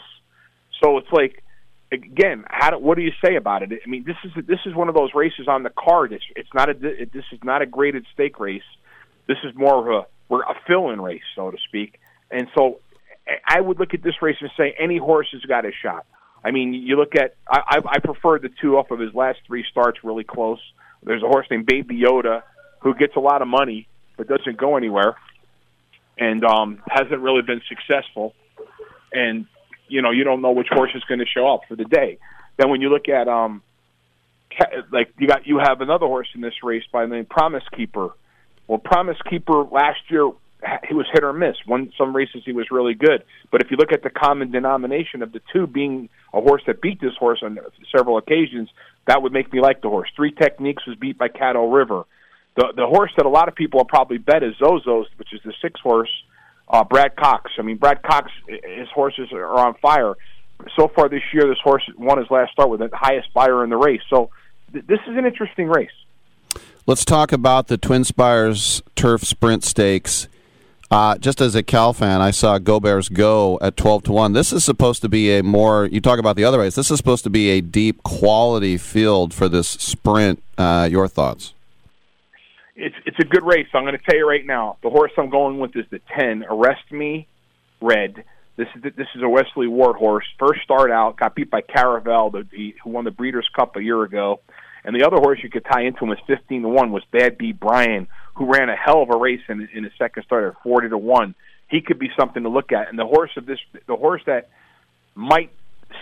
So 0.80 0.96
it's 0.98 1.10
like 1.10 1.42
again, 1.92 2.44
how 2.48 2.70
do, 2.70 2.78
what 2.78 2.96
do 2.96 3.02
you 3.02 3.12
say 3.24 3.36
about 3.36 3.62
it? 3.62 3.70
I 3.84 3.88
mean, 3.88 4.04
this 4.04 4.16
is 4.24 4.46
this 4.46 4.60
is 4.66 4.74
one 4.74 4.88
of 4.88 4.94
those 4.94 5.10
races 5.14 5.48
on 5.48 5.62
the 5.62 5.70
card. 5.70 6.12
It's 6.12 6.24
it's 6.34 6.48
not 6.54 6.68
a 6.68 6.74
this 6.74 7.24
is 7.32 7.40
not 7.44 7.62
a 7.62 7.66
graded 7.66 8.06
stake 8.12 8.38
race. 8.40 8.62
This 9.26 9.38
is 9.44 9.54
more 9.54 9.78
of 9.78 10.04
a 10.04 10.06
we're 10.28 10.42
a 10.42 10.54
fill-in 10.66 11.00
race, 11.00 11.22
so 11.34 11.50
to 11.50 11.58
speak. 11.68 12.00
And 12.30 12.48
so 12.56 12.80
I 13.46 13.60
would 13.60 13.78
look 13.78 13.94
at 13.94 14.02
this 14.02 14.20
race 14.20 14.36
and 14.40 14.50
say 14.56 14.74
any 14.78 14.98
horse 14.98 15.28
has 15.32 15.42
got 15.42 15.64
a 15.64 15.70
shot. 15.82 16.06
I 16.44 16.50
mean, 16.50 16.74
you 16.74 16.96
look 16.96 17.14
at 17.16 17.34
I, 17.48 17.80
I 17.84 17.98
prefer 18.00 18.38
the 18.38 18.50
two 18.60 18.76
off 18.76 18.90
of 18.90 18.98
his 18.98 19.14
last 19.14 19.40
three 19.46 19.64
starts 19.70 19.98
really 20.02 20.24
close. 20.24 20.60
There's 21.02 21.22
a 21.22 21.28
horse 21.28 21.46
named 21.50 21.66
Baby 21.66 22.00
Yoda 22.00 22.42
who 22.80 22.94
gets 22.94 23.16
a 23.16 23.20
lot 23.20 23.42
of 23.42 23.48
money 23.48 23.88
but 24.16 24.28
doesn't 24.28 24.56
go 24.56 24.76
anywhere 24.76 25.16
and 26.18 26.44
um, 26.44 26.82
hasn't 26.88 27.20
really 27.20 27.42
been 27.42 27.60
successful. 27.68 28.34
And 29.12 29.46
you 29.88 30.02
know, 30.02 30.10
you 30.10 30.24
don't 30.24 30.42
know 30.42 30.52
which 30.52 30.68
horse 30.70 30.90
is 30.94 31.02
going 31.04 31.20
to 31.20 31.26
show 31.26 31.52
up 31.52 31.62
for 31.68 31.76
the 31.76 31.84
day. 31.84 32.18
Then 32.56 32.70
when 32.70 32.80
you 32.80 32.88
look 32.88 33.08
at 33.08 33.28
um, 33.28 33.62
like 34.92 35.12
you 35.18 35.26
got 35.26 35.46
you 35.46 35.58
have 35.58 35.80
another 35.80 36.06
horse 36.06 36.28
in 36.34 36.40
this 36.40 36.54
race 36.62 36.84
by 36.92 37.06
the 37.06 37.14
name 37.14 37.26
Promise 37.26 37.64
Keeper. 37.76 38.10
Well, 38.66 38.78
Promise 38.78 39.18
Keeper 39.28 39.64
last 39.64 40.00
year 40.08 40.30
he 40.88 40.94
was 40.94 41.06
hit 41.12 41.22
or 41.22 41.32
miss. 41.32 41.56
One 41.66 41.92
some 41.98 42.16
races 42.16 42.42
he 42.44 42.52
was 42.52 42.66
really 42.70 42.94
good, 42.94 43.24
but 43.50 43.62
if 43.62 43.70
you 43.70 43.76
look 43.76 43.92
at 43.92 44.02
the 44.02 44.10
common 44.10 44.50
denomination 44.50 45.22
of 45.22 45.32
the 45.32 45.40
two 45.52 45.66
being 45.66 46.08
a 46.32 46.40
horse 46.40 46.62
that 46.66 46.80
beat 46.80 47.00
this 47.00 47.14
horse 47.18 47.40
on 47.42 47.58
several 47.94 48.18
occasions, 48.18 48.68
that 49.06 49.22
would 49.22 49.32
make 49.32 49.52
me 49.52 49.60
like 49.60 49.82
the 49.82 49.88
horse. 49.88 50.08
Three 50.16 50.32
Techniques 50.32 50.86
was 50.86 50.96
beat 50.96 51.18
by 51.18 51.28
Caddo 51.28 51.72
River. 51.72 52.04
The 52.56 52.72
the 52.74 52.86
horse 52.86 53.12
that 53.16 53.26
a 53.26 53.30
lot 53.30 53.48
of 53.48 53.54
people 53.54 53.78
will 53.80 53.84
probably 53.84 54.18
bet 54.18 54.42
is 54.42 54.54
Zozos, 54.60 55.06
which 55.16 55.32
is 55.32 55.40
the 55.44 55.52
six 55.60 55.80
horse 55.80 56.10
uh, 56.68 56.84
Brad 56.84 57.16
Cox. 57.16 57.52
I 57.58 57.62
mean, 57.62 57.76
Brad 57.76 58.02
Cox, 58.02 58.30
his 58.46 58.88
horses 58.88 59.32
are 59.32 59.58
on 59.58 59.74
fire. 59.74 60.14
So 60.74 60.88
far 60.88 61.08
this 61.08 61.22
year, 61.32 61.46
this 61.46 61.58
horse 61.62 61.82
won 61.96 62.18
his 62.18 62.30
last 62.30 62.52
start 62.52 62.70
with 62.70 62.80
the 62.80 62.90
highest 62.92 63.32
buyer 63.34 63.62
in 63.62 63.70
the 63.70 63.76
race. 63.76 64.00
So 64.08 64.30
th- 64.72 64.86
this 64.86 65.00
is 65.06 65.16
an 65.16 65.26
interesting 65.26 65.68
race. 65.68 65.90
Let's 66.86 67.04
talk 67.04 67.32
about 67.32 67.66
the 67.66 67.76
Twin 67.76 68.04
Spires 68.04 68.82
Turf 68.94 69.22
Sprint 69.22 69.64
Stakes. 69.64 70.28
Uh, 70.88 71.18
just 71.18 71.40
as 71.40 71.56
a 71.56 71.62
Cal 71.64 71.92
fan, 71.92 72.20
I 72.20 72.30
saw 72.30 72.58
Go 72.58 72.78
Bears 72.78 73.08
go 73.08 73.58
at 73.60 73.76
12 73.76 74.04
to 74.04 74.12
1. 74.12 74.32
This 74.34 74.52
is 74.52 74.64
supposed 74.64 75.02
to 75.02 75.08
be 75.08 75.36
a 75.36 75.42
more, 75.42 75.86
you 75.86 76.00
talk 76.00 76.20
about 76.20 76.36
the 76.36 76.44
other 76.44 76.60
race, 76.60 76.76
this 76.76 76.92
is 76.92 76.96
supposed 76.96 77.24
to 77.24 77.30
be 77.30 77.50
a 77.50 77.60
deep 77.60 78.04
quality 78.04 78.76
field 78.76 79.34
for 79.34 79.48
this 79.48 79.68
sprint. 79.68 80.40
Uh, 80.56 80.88
your 80.88 81.08
thoughts? 81.08 81.54
It's 82.76 82.94
it's 83.06 83.18
a 83.18 83.24
good 83.24 83.42
race. 83.42 83.66
I'm 83.72 83.84
going 83.84 83.96
to 83.96 84.04
tell 84.04 84.18
you 84.18 84.28
right 84.28 84.44
now. 84.44 84.76
The 84.82 84.90
horse 84.90 85.10
I'm 85.16 85.30
going 85.30 85.58
with 85.58 85.74
is 85.76 85.86
the 85.90 86.00
10, 86.18 86.44
Arrest 86.44 86.92
Me 86.92 87.26
Red. 87.80 88.22
This 88.56 88.68
is 88.76 88.82
this 88.82 89.08
is 89.14 89.22
a 89.22 89.28
Wesley 89.28 89.66
Ward 89.66 89.96
horse. 89.96 90.26
First 90.38 90.60
start 90.62 90.90
out, 90.90 91.16
got 91.16 91.34
beat 91.34 91.50
by 91.50 91.62
Caravel, 91.62 92.30
the, 92.30 92.74
who 92.84 92.90
won 92.90 93.04
the 93.04 93.10
Breeders' 93.10 93.48
Cup 93.54 93.76
a 93.76 93.82
year 93.82 94.02
ago. 94.02 94.40
And 94.84 94.94
the 94.94 95.06
other 95.06 95.16
horse 95.16 95.40
you 95.42 95.50
could 95.50 95.64
tie 95.64 95.82
into 95.82 96.04
him 96.04 96.10
was 96.10 96.18
15 96.26 96.62
to 96.62 96.68
1 96.68 96.92
was 96.92 97.02
Bad 97.10 97.38
B 97.38 97.52
Brian, 97.52 98.06
who 98.34 98.52
ran 98.52 98.68
a 98.68 98.76
hell 98.76 99.02
of 99.02 99.10
a 99.10 99.16
race 99.16 99.40
in, 99.48 99.68
in 99.74 99.84
his 99.84 99.92
second 99.98 100.22
start 100.24 100.44
at 100.44 100.62
40 100.62 100.90
to 100.90 100.98
1. 100.98 101.34
He 101.68 101.80
could 101.80 101.98
be 101.98 102.10
something 102.18 102.44
to 102.44 102.48
look 102.48 102.70
at. 102.72 102.88
And 102.88 102.98
the 102.98 103.06
horse 103.06 103.32
of 103.36 103.46
this, 103.46 103.58
the 103.88 103.96
horse 103.96 104.22
that 104.26 104.48
might 105.14 105.50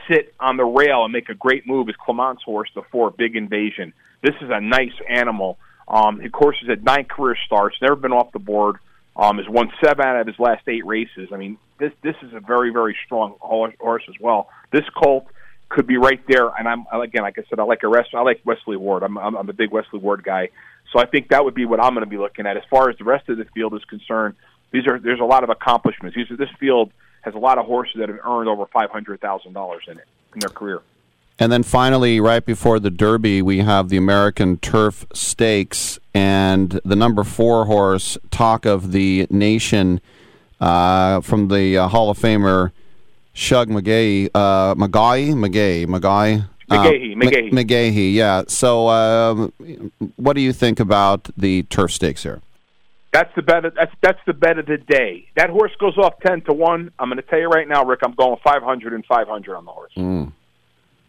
sit 0.09 0.35
on 0.39 0.57
the 0.57 0.65
rail 0.65 1.05
and 1.05 1.13
make 1.13 1.29
a 1.29 1.35
great 1.35 1.67
move 1.67 1.89
is 1.89 1.95
Clement's 1.97 2.43
horse, 2.43 2.69
the 2.75 2.83
four, 2.91 3.11
Big 3.11 3.37
Invasion. 3.37 3.93
This 4.23 4.35
is 4.43 4.51
a 4.51 4.61
nice 4.61 4.93
animal. 5.09 5.59
Um, 5.89 6.21
of 6.21 6.33
course, 6.33 6.57
he's 6.61 6.69
had 6.69 6.85
nine 6.85 7.05
career 7.05 7.37
starts, 7.47 7.77
never 7.81 7.97
been 7.97 8.13
off 8.13 8.33
the 8.33 8.39
board. 8.39 8.77
Um, 9.17 9.39
has 9.39 9.49
won 9.49 9.71
seven 9.81 10.05
out 10.05 10.21
of 10.21 10.27
his 10.27 10.39
last 10.41 10.67
eight 10.67 10.85
races. 10.85 11.29
I 11.33 11.37
mean, 11.37 11.57
this 11.79 11.93
this 12.03 12.17
is 12.23 12.33
a 12.35 12.41
very 12.41 12.71
very 12.71 12.97
strong 13.07 13.37
horse 13.39 14.03
as 14.09 14.15
well. 14.21 14.49
This 14.73 14.85
colt 15.01 15.27
could 15.69 15.87
be 15.87 15.97
right 15.97 16.21
there. 16.27 16.49
And 16.49 16.67
I'm 16.69 16.85
again, 16.93 17.23
like 17.23 17.39
I 17.39 17.45
said, 17.49 17.61
I 17.61 17.63
like 17.63 17.85
Arrest. 17.85 18.11
I 18.15 18.23
like 18.23 18.41
Wesley 18.45 18.77
Ward. 18.77 19.05
I'm, 19.05 19.17
I'm 19.17 19.37
I'm 19.37 19.49
a 19.49 19.53
big 19.53 19.71
Wesley 19.71 20.01
Ward 20.01 20.25
guy. 20.25 20.49
So 20.93 20.99
I 20.99 21.07
think 21.07 21.29
that 21.29 21.45
would 21.45 21.55
be 21.55 21.65
what 21.65 21.81
I'm 21.81 21.95
going 21.95 22.05
to 22.05 22.11
be 22.11 22.19
looking 22.19 22.47
at 22.47 22.57
as 22.57 22.65
far 22.69 22.91
as 22.91 22.99
the 22.99 23.05
rest 23.05 23.29
of 23.29 23.39
the 23.39 23.45
field 23.55 23.75
is 23.75 23.85
concerned. 23.85 24.35
These 24.73 24.87
are 24.89 24.99
there's 24.99 25.21
a 25.21 25.25
lot 25.25 25.45
of 25.45 25.51
accomplishments. 25.51 26.17
These 26.17 26.31
are, 26.31 26.37
this 26.37 26.51
field 26.59 26.91
has 27.23 27.35
a 27.35 27.39
lot 27.39 27.59
of 27.59 27.67
horses 27.67 27.97
that 27.99 28.09
have 28.09 28.19
earned 28.25 28.49
over 28.49 28.67
five 28.67 28.91
hundred 28.91 29.21
thousand 29.21 29.53
dollars 29.53 29.85
in 29.87 29.99
it 29.99 30.07
in 30.35 30.41
their 30.41 30.51
career. 30.51 30.81
And 31.39 31.51
then 31.51 31.65
finally, 31.65 32.21
right 32.21 32.45
before 32.45 32.79
the 32.79 32.91
Derby, 32.91 33.43
we 33.43 33.59
have 33.59 33.89
the 33.89 33.97
American 33.97 34.57
Turf 34.59 35.05
Stakes 35.13 35.99
and 36.15 36.81
the 36.85 36.95
number 36.95 37.25
four 37.25 37.65
horse, 37.65 38.17
Talk 38.31 38.65
of 38.65 38.93
the 38.93 39.27
Nation, 39.31 40.01
uh, 40.61 41.21
from 41.21 41.49
the 41.49 41.77
uh, 41.77 41.89
Hall 41.89 42.11
of 42.11 42.19
Famer 42.19 42.71
Shug 43.33 43.69
McGaughey, 43.69 44.31
uh, 44.33 44.77
McGaughey, 44.77 45.35
McGaughey, 45.35 45.87
McGaughey. 45.87 46.49
McGaughey, 46.71 47.17
McGaughey. 47.17 47.51
McGaughey, 47.51 48.15
yeah. 48.15 48.45
So, 48.47 48.89
um, 48.89 49.53
what 50.17 50.35
do 50.35 50.41
you 50.41 50.53
think 50.53 50.79
about 50.79 51.29
the 51.37 51.65
turf 51.65 51.93
stakes 51.93 52.23
here? 52.23 52.41
That's 53.13 53.35
the 53.37 53.43
bet. 53.43 53.65
Of, 53.65 53.75
that's 53.75 53.93
that's 54.01 54.19
the 54.27 54.33
bet 54.33 54.59
of 54.59 54.67
the 54.67 54.79
day. 54.79 55.29
That 55.37 55.51
horse 55.51 55.73
goes 55.79 55.99
off 55.99 56.15
ten 56.25 56.41
to 56.43 56.53
one. 56.53 56.91
I'm 56.99 57.09
going 57.09 57.17
to 57.17 57.23
tell 57.23 57.39
you 57.39 57.49
right 57.49 57.69
now, 57.69 57.85
Rick. 57.85 58.01
I'm 58.03 58.15
going 58.15 58.39
500 58.43 58.93
and 58.93 59.05
500 59.05 59.57
on 59.57 59.65
the 59.65 59.71
horse. 59.71 59.93
Mm. 59.97 60.33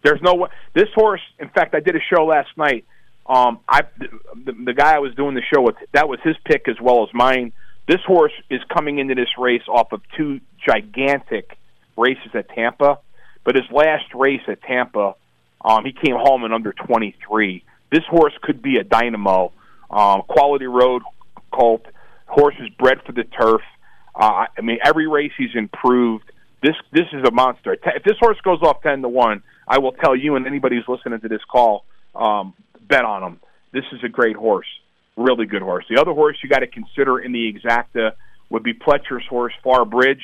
There's 0.06 0.22
no 0.22 0.36
way. 0.36 0.50
This 0.76 0.88
horse. 0.94 1.22
In 1.40 1.50
fact, 1.50 1.74
I 1.74 1.80
did 1.80 1.96
a 1.96 2.00
show 2.00 2.26
last 2.26 2.50
night. 2.56 2.86
Um, 3.26 3.60
I 3.68 3.82
the, 3.98 4.52
the 4.66 4.74
guy 4.74 4.96
I 4.96 5.00
was 5.00 5.16
doing 5.16 5.34
the 5.34 5.42
show 5.52 5.64
with 5.64 5.76
that 5.94 6.08
was 6.08 6.20
his 6.24 6.36
pick 6.46 6.68
as 6.68 6.80
well 6.80 7.04
as 7.04 7.10
mine. 7.12 7.54
This 7.88 8.02
horse 8.06 8.34
is 8.52 8.62
coming 8.72 9.00
into 9.00 9.16
this 9.16 9.30
race 9.40 9.64
off 9.68 9.92
of 9.94 10.02
two 10.16 10.42
gigantic 10.64 11.58
races 11.98 12.30
at 12.36 12.50
Tampa, 12.50 13.00
but 13.44 13.56
his 13.56 13.66
last 13.72 14.06
race 14.14 14.42
at 14.48 14.62
Tampa, 14.62 15.16
um, 15.62 15.86
he 15.86 15.92
came 15.92 16.16
home 16.16 16.44
in 16.44 16.54
under 16.54 16.72
23. 16.72 17.64
This 17.92 18.04
horse 18.08 18.34
could 18.44 18.62
be 18.62 18.78
a 18.78 18.84
dynamo. 18.84 19.54
Um, 19.90 20.22
quality 20.28 20.68
road 20.68 21.02
colt. 21.52 21.84
Horse 22.28 22.56
is 22.60 22.70
bred 22.78 23.02
for 23.04 23.12
the 23.12 23.24
turf. 23.24 23.62
Uh, 24.14 24.46
I 24.56 24.62
mean, 24.62 24.78
every 24.84 25.08
race 25.08 25.32
he's 25.36 25.56
improved. 25.56 26.32
This 26.62 26.76
this 26.92 27.08
is 27.12 27.24
a 27.28 27.32
monster. 27.32 27.74
If 27.74 28.04
this 28.04 28.18
horse 28.20 28.40
goes 28.44 28.62
off 28.62 28.84
ten 28.84 29.02
to 29.02 29.10
one, 29.10 29.42
I 29.68 29.80
will 29.80 29.94
tell 29.94 30.16
you 30.16 30.36
and 30.36 30.46
anybody 30.46 30.76
who's 30.76 30.88
listening 30.88 31.20
to 31.22 31.28
this 31.28 31.44
call, 31.50 31.86
um, 32.14 32.54
bet 32.82 33.06
on 33.06 33.24
him. 33.24 33.40
This 33.72 33.86
is 33.92 34.04
a 34.04 34.10
great 34.10 34.36
horse, 34.36 34.68
really 35.18 35.46
good 35.46 35.62
horse. 35.62 35.86
The 35.90 36.00
other 36.00 36.14
horse 36.14 36.38
you 36.44 36.50
got 36.50 36.60
to 36.60 36.68
consider 36.68 37.20
in 37.20 37.32
the 37.32 37.52
exacta 37.52 38.14
would 38.50 38.64
be 38.64 38.74
Pletcher's 38.74 39.26
horse, 39.30 39.54
Far 39.64 39.86
Bridge. 39.86 40.22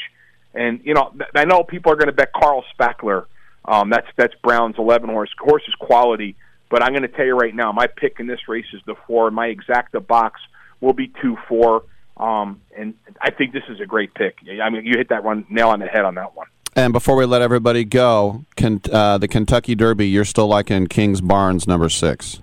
And 0.54 0.82
you 0.84 0.94
know, 0.94 1.14
I 1.36 1.46
know 1.46 1.64
people 1.64 1.92
are 1.92 1.96
going 1.96 2.08
to 2.08 2.14
bet 2.14 2.32
Carl 2.34 2.64
Spackler. 2.78 3.26
Um, 3.66 3.90
that's 3.90 4.08
that's 4.18 4.34
Brown's 4.44 4.76
eleven 4.78 5.10
horse. 5.10 5.30
Horse 5.40 5.64
is 5.68 5.76
quality, 5.76 6.36
but 6.70 6.84
I'm 6.84 6.92
going 6.92 7.04
to 7.04 7.08
tell 7.08 7.26
you 7.26 7.36
right 7.36 7.54
now, 7.54 7.72
my 7.72 7.88
pick 7.88 8.20
in 8.20 8.28
this 8.28 8.48
race 8.48 8.66
is 8.74 8.82
the 8.86 8.96
four. 9.08 9.32
My 9.32 9.48
exacta 9.48 10.06
box 10.06 10.42
will 10.80 10.94
be 10.94 11.12
two 11.22 11.38
four. 11.48 11.84
Um, 12.18 12.62
and 12.78 12.94
I 13.20 13.32
think 13.32 13.54
this 13.54 13.64
is 13.70 13.80
a 13.80 13.86
great 13.86 14.14
pick. 14.14 14.38
I 14.62 14.70
mean, 14.70 14.86
you 14.86 14.94
hit 14.98 15.10
that 15.10 15.24
one 15.24 15.46
nail 15.50 15.70
on 15.70 15.80
the 15.80 15.88
head 15.88 16.06
on 16.06 16.16
that 16.16 16.36
one. 16.36 16.48
And 16.76 16.94
before 16.94 17.16
we 17.16 17.26
let 17.26 17.42
everybody 17.42 17.84
go, 17.84 18.46
can, 18.56 18.82
uh, 18.92 19.18
the 19.18 19.28
Kentucky 19.28 19.76
Derby, 19.76 20.08
you're 20.08 20.26
still 20.26 20.48
liking 20.48 20.88
Kingsbarns 20.88 21.68
number 21.68 21.90
six. 21.90 22.40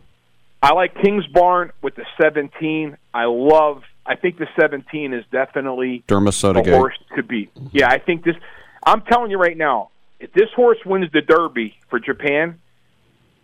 I 0.62 0.74
like 0.74 0.94
Kingsbarn 0.96 1.70
with 1.82 1.94
the 1.94 2.04
17. 2.20 2.96
I 3.14 3.24
love 3.24 3.82
I 4.08 4.16
think 4.16 4.38
the 4.38 4.48
17 4.58 5.12
is 5.12 5.24
definitely 5.30 6.02
Dermis 6.08 6.42
a 6.42 6.76
horse 6.76 6.98
to 7.14 7.22
beat. 7.22 7.50
Yeah, 7.72 7.88
I 7.88 7.98
think 7.98 8.24
this. 8.24 8.36
I'm 8.84 9.02
telling 9.02 9.30
you 9.30 9.36
right 9.36 9.56
now, 9.56 9.90
if 10.18 10.32
this 10.32 10.48
horse 10.56 10.78
wins 10.86 11.12
the 11.12 11.20
Derby 11.20 11.76
for 11.90 12.00
Japan, 12.00 12.58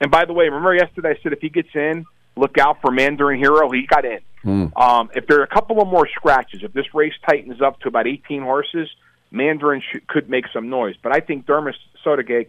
and 0.01 0.11
by 0.11 0.25
the 0.25 0.33
way, 0.33 0.47
remember 0.47 0.75
yesterday 0.75 1.11
I 1.11 1.23
said 1.23 1.35
if 1.35 1.41
he 1.43 1.51
gets 1.51 1.69
in, 1.75 2.07
look 2.35 2.57
out 2.57 2.81
for 2.81 2.91
Mandarin 2.91 3.39
Hero. 3.39 3.71
He 3.71 3.87
got 3.87 4.07
in. 4.07 4.21
Mm. 4.43 4.81
Um, 4.81 5.11
if 5.15 5.27
there 5.27 5.41
are 5.41 5.45
a 5.45 5.49
couple 5.49 5.83
of 5.83 5.89
more 5.89 6.09
scratches, 6.09 6.63
if 6.63 6.73
this 6.73 6.87
race 6.95 7.13
tightens 7.29 7.61
up 7.61 7.79
to 7.81 7.89
about 7.89 8.07
18 8.07 8.41
horses, 8.41 8.89
Mandarin 9.35 9.81
sh- 9.81 9.99
could 10.07 10.31
make 10.31 10.45
some 10.53 10.71
noise. 10.71 10.95
But 11.03 11.15
I 11.15 11.21
think 11.21 11.47
Derma 11.47 11.73
Sotogake 12.05 12.49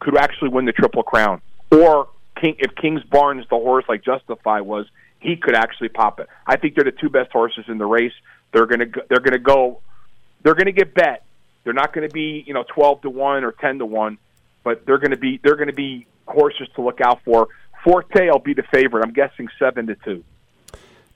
could 0.00 0.16
actually 0.16 0.50
win 0.50 0.64
the 0.64 0.72
Triple 0.72 1.02
Crown, 1.02 1.40
or 1.72 2.08
King, 2.40 2.56
if 2.58 2.74
King's 2.74 3.02
Barnes, 3.02 3.46
the 3.50 3.56
horse 3.56 3.84
like 3.88 4.04
Justify 4.04 4.60
was, 4.60 4.86
he 5.20 5.36
could 5.36 5.56
actually 5.56 5.88
pop 5.88 6.20
it. 6.20 6.28
I 6.46 6.56
think 6.56 6.76
they're 6.76 6.84
the 6.84 6.92
two 6.92 7.08
best 7.08 7.32
horses 7.32 7.64
in 7.68 7.78
the 7.78 7.86
race. 7.86 8.12
They're 8.52 8.66
to 8.80 8.86
go, 8.86 9.00
they're 9.08 9.18
to 9.32 9.38
go 9.38 9.80
they're 10.42 10.54
to 10.54 10.72
get 10.72 10.94
bet. 10.94 11.24
They're 11.64 11.72
not 11.72 11.92
to 12.08 12.12
be, 12.12 12.44
you 12.46 12.54
know, 12.54 12.64
12 12.74 13.02
to 13.02 13.10
1 13.10 13.44
or 13.44 13.52
10 13.52 13.80
to 13.80 13.86
1, 13.86 14.18
but 14.64 14.86
they're 14.86 14.98
to 15.10 15.16
be 15.16 15.40
they're 15.42 15.56
to 15.68 15.74
be 15.74 16.06
horses 16.26 16.68
to 16.76 16.82
look 16.82 17.00
out 17.00 17.20
for. 17.24 17.48
Forte 17.84 18.28
will 18.30 18.38
be 18.38 18.54
the 18.54 18.62
favorite. 18.72 19.04
I'm 19.04 19.12
guessing 19.12 19.48
7 19.58 19.86
to 19.86 19.96
2. 20.04 20.24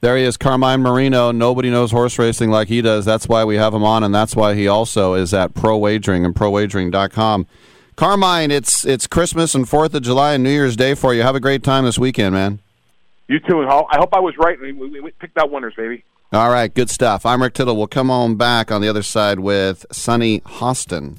There 0.02 0.16
he 0.16 0.24
is, 0.24 0.36
Carmine 0.36 0.82
Marino. 0.82 1.30
Nobody 1.30 1.70
knows 1.70 1.92
horse 1.92 2.18
racing 2.18 2.50
like 2.50 2.66
he 2.66 2.82
does. 2.82 3.04
That's 3.04 3.28
why 3.28 3.44
we 3.44 3.54
have 3.54 3.72
him 3.72 3.84
on, 3.84 4.02
and 4.02 4.12
that's 4.12 4.34
why 4.34 4.56
he 4.56 4.66
also 4.66 5.14
is 5.14 5.32
at 5.32 5.54
Pro 5.54 5.78
Wagering 5.78 6.24
and 6.24 6.34
ProWagering.com. 6.34 7.46
Carmine, 7.94 8.50
it's 8.50 8.84
it's 8.84 9.06
Christmas 9.06 9.54
and 9.54 9.68
Fourth 9.68 9.94
of 9.94 10.02
July 10.02 10.34
and 10.34 10.42
New 10.42 10.50
Year's 10.50 10.74
Day 10.74 10.94
for 10.94 11.14
you. 11.14 11.22
Have 11.22 11.36
a 11.36 11.40
great 11.40 11.62
time 11.62 11.84
this 11.84 12.00
weekend, 12.00 12.34
man. 12.34 12.58
You 13.28 13.38
too. 13.38 13.60
and 13.60 13.70
I 13.70 13.96
hope 13.96 14.12
I 14.12 14.18
was 14.18 14.36
right. 14.38 14.60
We, 14.60 14.72
we, 14.72 14.98
we 14.98 15.12
picked 15.12 15.38
out 15.38 15.52
winners, 15.52 15.74
baby. 15.76 16.02
All 16.32 16.50
right, 16.50 16.74
good 16.74 16.90
stuff. 16.90 17.24
I'm 17.24 17.40
Rick 17.40 17.54
Tittle. 17.54 17.76
We'll 17.76 17.86
come 17.86 18.10
on 18.10 18.34
back 18.34 18.72
on 18.72 18.80
the 18.80 18.88
other 18.88 19.04
side 19.04 19.38
with 19.38 19.86
Sunny 19.92 20.40
Hostin. 20.40 21.18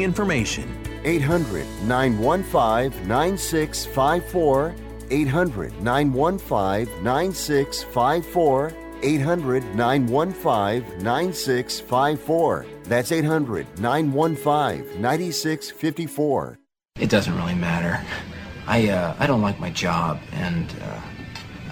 information. 0.00 0.74
800 1.04 1.66
915 1.84 3.06
9654. 3.06 4.74
800 5.10 5.82
915 5.82 7.04
9654. 7.04 8.72
800 9.02 9.74
915 9.74 11.02
9654. 11.02 12.66
That's 12.84 13.12
800 13.12 13.78
915 13.78 15.00
9654. 15.02 16.58
It 16.98 17.10
doesn't 17.10 17.36
really 17.36 17.54
matter. 17.54 18.02
I 18.66 18.88
uh, 18.88 19.14
I 19.18 19.26
don't 19.26 19.42
like 19.42 19.60
my 19.60 19.70
job, 19.70 20.18
and 20.32 20.66
uh, 20.82 21.00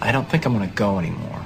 I 0.00 0.12
don't 0.12 0.28
think 0.28 0.44
I'm 0.44 0.52
gonna 0.52 0.66
go 0.68 0.98
anymore. 0.98 1.44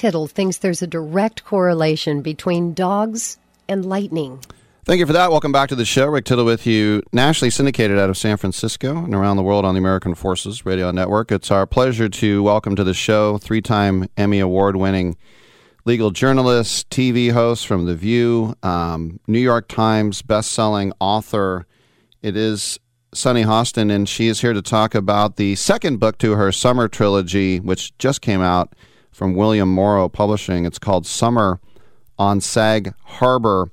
Tittle 0.00 0.28
thinks 0.28 0.56
there's 0.56 0.80
a 0.80 0.86
direct 0.86 1.44
correlation 1.44 2.22
between 2.22 2.72
dogs 2.72 3.36
and 3.68 3.84
lightning. 3.84 4.40
Thank 4.86 4.98
you 4.98 5.06
for 5.06 5.12
that. 5.12 5.30
Welcome 5.30 5.52
back 5.52 5.68
to 5.68 5.74
the 5.74 5.84
show. 5.84 6.06
Rick 6.06 6.24
Tittle 6.24 6.46
with 6.46 6.66
you, 6.66 7.02
nationally 7.12 7.50
syndicated 7.50 7.98
out 7.98 8.08
of 8.08 8.16
San 8.16 8.38
Francisco 8.38 8.96
and 8.96 9.14
around 9.14 9.36
the 9.36 9.42
world 9.42 9.66
on 9.66 9.74
the 9.74 9.78
American 9.78 10.14
Forces 10.14 10.64
Radio 10.64 10.90
Network. 10.90 11.30
It's 11.30 11.50
our 11.50 11.66
pleasure 11.66 12.08
to 12.08 12.42
welcome 12.42 12.76
to 12.76 12.82
the 12.82 12.94
show 12.94 13.36
three 13.36 13.60
time 13.60 14.08
Emmy 14.16 14.40
Award 14.40 14.76
winning 14.76 15.18
legal 15.84 16.12
journalist, 16.12 16.88
TV 16.88 17.30
host 17.30 17.66
from 17.66 17.84
The 17.84 17.94
View, 17.94 18.54
um, 18.62 19.20
New 19.26 19.38
York 19.38 19.68
Times 19.68 20.22
best-selling 20.22 20.94
author. 20.98 21.66
It 22.22 22.38
is 22.38 22.80
Sunny 23.12 23.42
Hostin, 23.42 23.92
and 23.92 24.08
she 24.08 24.28
is 24.28 24.40
here 24.40 24.54
to 24.54 24.62
talk 24.62 24.94
about 24.94 25.36
the 25.36 25.56
second 25.56 26.00
book 26.00 26.16
to 26.20 26.36
her 26.36 26.52
summer 26.52 26.88
trilogy, 26.88 27.60
which 27.60 27.94
just 27.98 28.22
came 28.22 28.40
out 28.40 28.74
from 29.10 29.34
William 29.34 29.68
Morrow 29.68 30.08
Publishing. 30.08 30.64
It's 30.64 30.78
called 30.78 31.06
Summer 31.06 31.60
on 32.18 32.40
Sag 32.40 32.94
Harbor. 33.04 33.70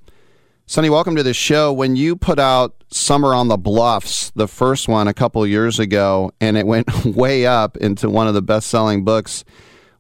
Sunny, 0.66 0.90
welcome 0.90 1.16
to 1.16 1.24
the 1.24 1.34
show. 1.34 1.72
When 1.72 1.96
you 1.96 2.16
put 2.16 2.40
out 2.40 2.84
Summer 2.90 3.34
on 3.34 3.48
the 3.48 3.58
Bluffs, 3.58 4.32
the 4.36 4.48
first 4.48 4.88
one 4.88 5.08
a 5.08 5.14
couple 5.14 5.46
years 5.48 5.80
ago, 5.80 6.32
and 6.42 6.58
it 6.58 6.68
went 6.68 7.06
way 7.06 7.46
up 7.46 7.78
into 7.78 8.10
one 8.10 8.28
of 8.28 8.34
the 8.34 8.42
best-selling 8.42 9.06
books, 9.06 9.46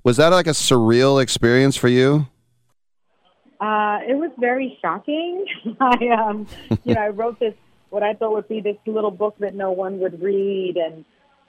was 0.04 0.18
that 0.18 0.30
like 0.30 0.48
a 0.48 0.52
surreal 0.52 1.22
experience 1.22 1.76
for 1.76 1.88
you? 1.88 2.28
Uh, 3.60 4.00
it 4.08 4.18
was 4.18 4.32
very 4.38 4.78
shocking. 4.82 5.46
I, 5.80 6.08
um, 6.10 6.48
you 6.84 6.94
know, 6.94 7.02
I 7.02 7.10
wrote 7.10 7.40
this 7.40 7.54
what 7.90 8.04
I 8.04 8.14
thought 8.14 8.34
would 8.34 8.48
be 8.48 8.62
this 8.62 8.78
little 8.86 9.12
book 9.12 9.36
that 9.40 9.56
no 9.56 9.72
one 9.72 10.00
would 10.00 10.22
read, 10.22 10.76
and 10.78 11.06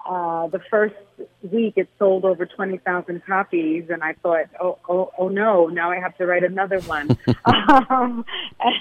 uh, 0.07 0.47
the 0.49 0.61
first 0.71 0.95
week 1.43 1.75
it 1.77 1.89
sold 1.99 2.25
over 2.25 2.47
twenty 2.47 2.79
thousand 2.79 3.25
copies, 3.27 3.85
and 3.91 4.03
I 4.03 4.15
thought, 4.15 4.47
oh, 4.61 4.79
oh, 4.89 5.11
oh 5.19 5.29
no, 5.29 5.67
now 5.67 5.91
I 5.91 5.97
have 5.97 6.17
to 6.19 6.27
write 6.27 6.45
another 6.45 6.81
one. 6.81 7.11
um, 7.45 8.25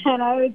and 0.05 0.23
I 0.23 0.35
was, 0.35 0.51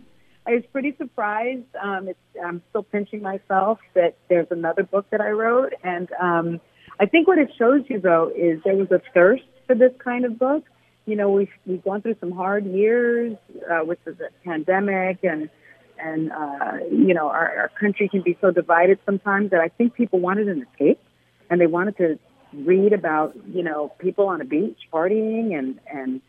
I 0.47 0.50
was 0.52 0.65
pretty 0.73 0.94
surprised. 0.97 1.74
Um, 1.81 2.08
it's, 2.08 2.18
I'm 2.42 2.62
still 2.70 2.82
pinching 2.82 3.23
myself 3.23 3.78
that 3.94 4.16
there's 4.28 4.49
another 4.50 4.82
book 4.82 5.07
that 5.10 5.20
I 5.20 5.31
wrote, 5.31 5.73
and 5.82 6.08
um, 6.20 6.60
I 7.00 7.07
think 7.07 7.28
what 7.28 7.39
it 7.39 7.50
shows 7.58 7.82
you 7.89 8.00
though 8.00 8.31
is 8.34 8.60
there 8.65 8.76
was 8.76 8.91
a 8.91 9.00
thirst 9.15 9.44
for 9.66 9.74
this 9.74 9.92
kind 10.02 10.24
of 10.24 10.39
book. 10.39 10.65
You 11.07 11.16
know, 11.16 11.31
we've 11.31 11.50
we've 11.66 11.82
gone 11.82 12.02
through 12.02 12.16
some 12.20 12.32
hard 12.32 12.65
years 12.65 13.36
uh, 13.70 13.84
with 13.84 13.99
the 14.05 14.16
pandemic 14.44 15.18
and 15.24 15.50
and 16.02 16.32
uh, 16.32 16.78
you 16.90 17.14
know 17.14 17.28
our, 17.28 17.58
our 17.58 17.70
country 17.81 18.08
can 18.08 18.22
be 18.22 18.36
so 18.40 18.50
divided 18.50 18.98
sometimes 19.06 19.50
that 19.50 19.60
I 19.60 19.68
think 19.68 19.94
people 19.94 20.20
wanted 20.20 20.48
an 20.48 20.66
escape 20.70 21.00
and 21.50 21.60
they 21.60 21.66
wanted 21.66 21.97
to 21.98 22.18
read 22.52 22.92
about 22.92 23.36
you 23.48 23.62
know 23.62 23.92
people 23.98 24.26
on 24.28 24.40
a 24.40 24.44
beach 24.44 24.78
partying 24.92 25.58
and 25.58 25.78
and 25.86 26.20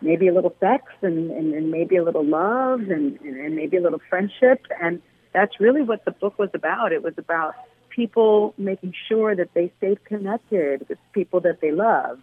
maybe 0.00 0.28
a 0.28 0.34
little 0.34 0.54
sex 0.60 0.84
and 1.02 1.30
and, 1.30 1.54
and 1.54 1.70
maybe 1.70 1.96
a 1.96 2.04
little 2.04 2.24
love 2.24 2.80
and, 2.80 3.18
and 3.20 3.36
and 3.36 3.56
maybe 3.56 3.76
a 3.76 3.82
little 3.82 4.00
friendship 4.10 4.66
and 4.80 5.02
that's 5.34 5.60
really 5.60 5.82
what 5.82 6.04
the 6.06 6.12
book 6.12 6.38
was 6.38 6.48
about. 6.54 6.92
It 6.92 7.02
was 7.02 7.14
about 7.18 7.54
people 7.90 8.54
making 8.56 8.94
sure 9.08 9.36
that 9.36 9.52
they 9.52 9.70
stayed 9.78 10.02
connected 10.04 10.86
with 10.88 10.98
people 11.12 11.40
that 11.40 11.60
they 11.60 11.72
love. 11.72 12.20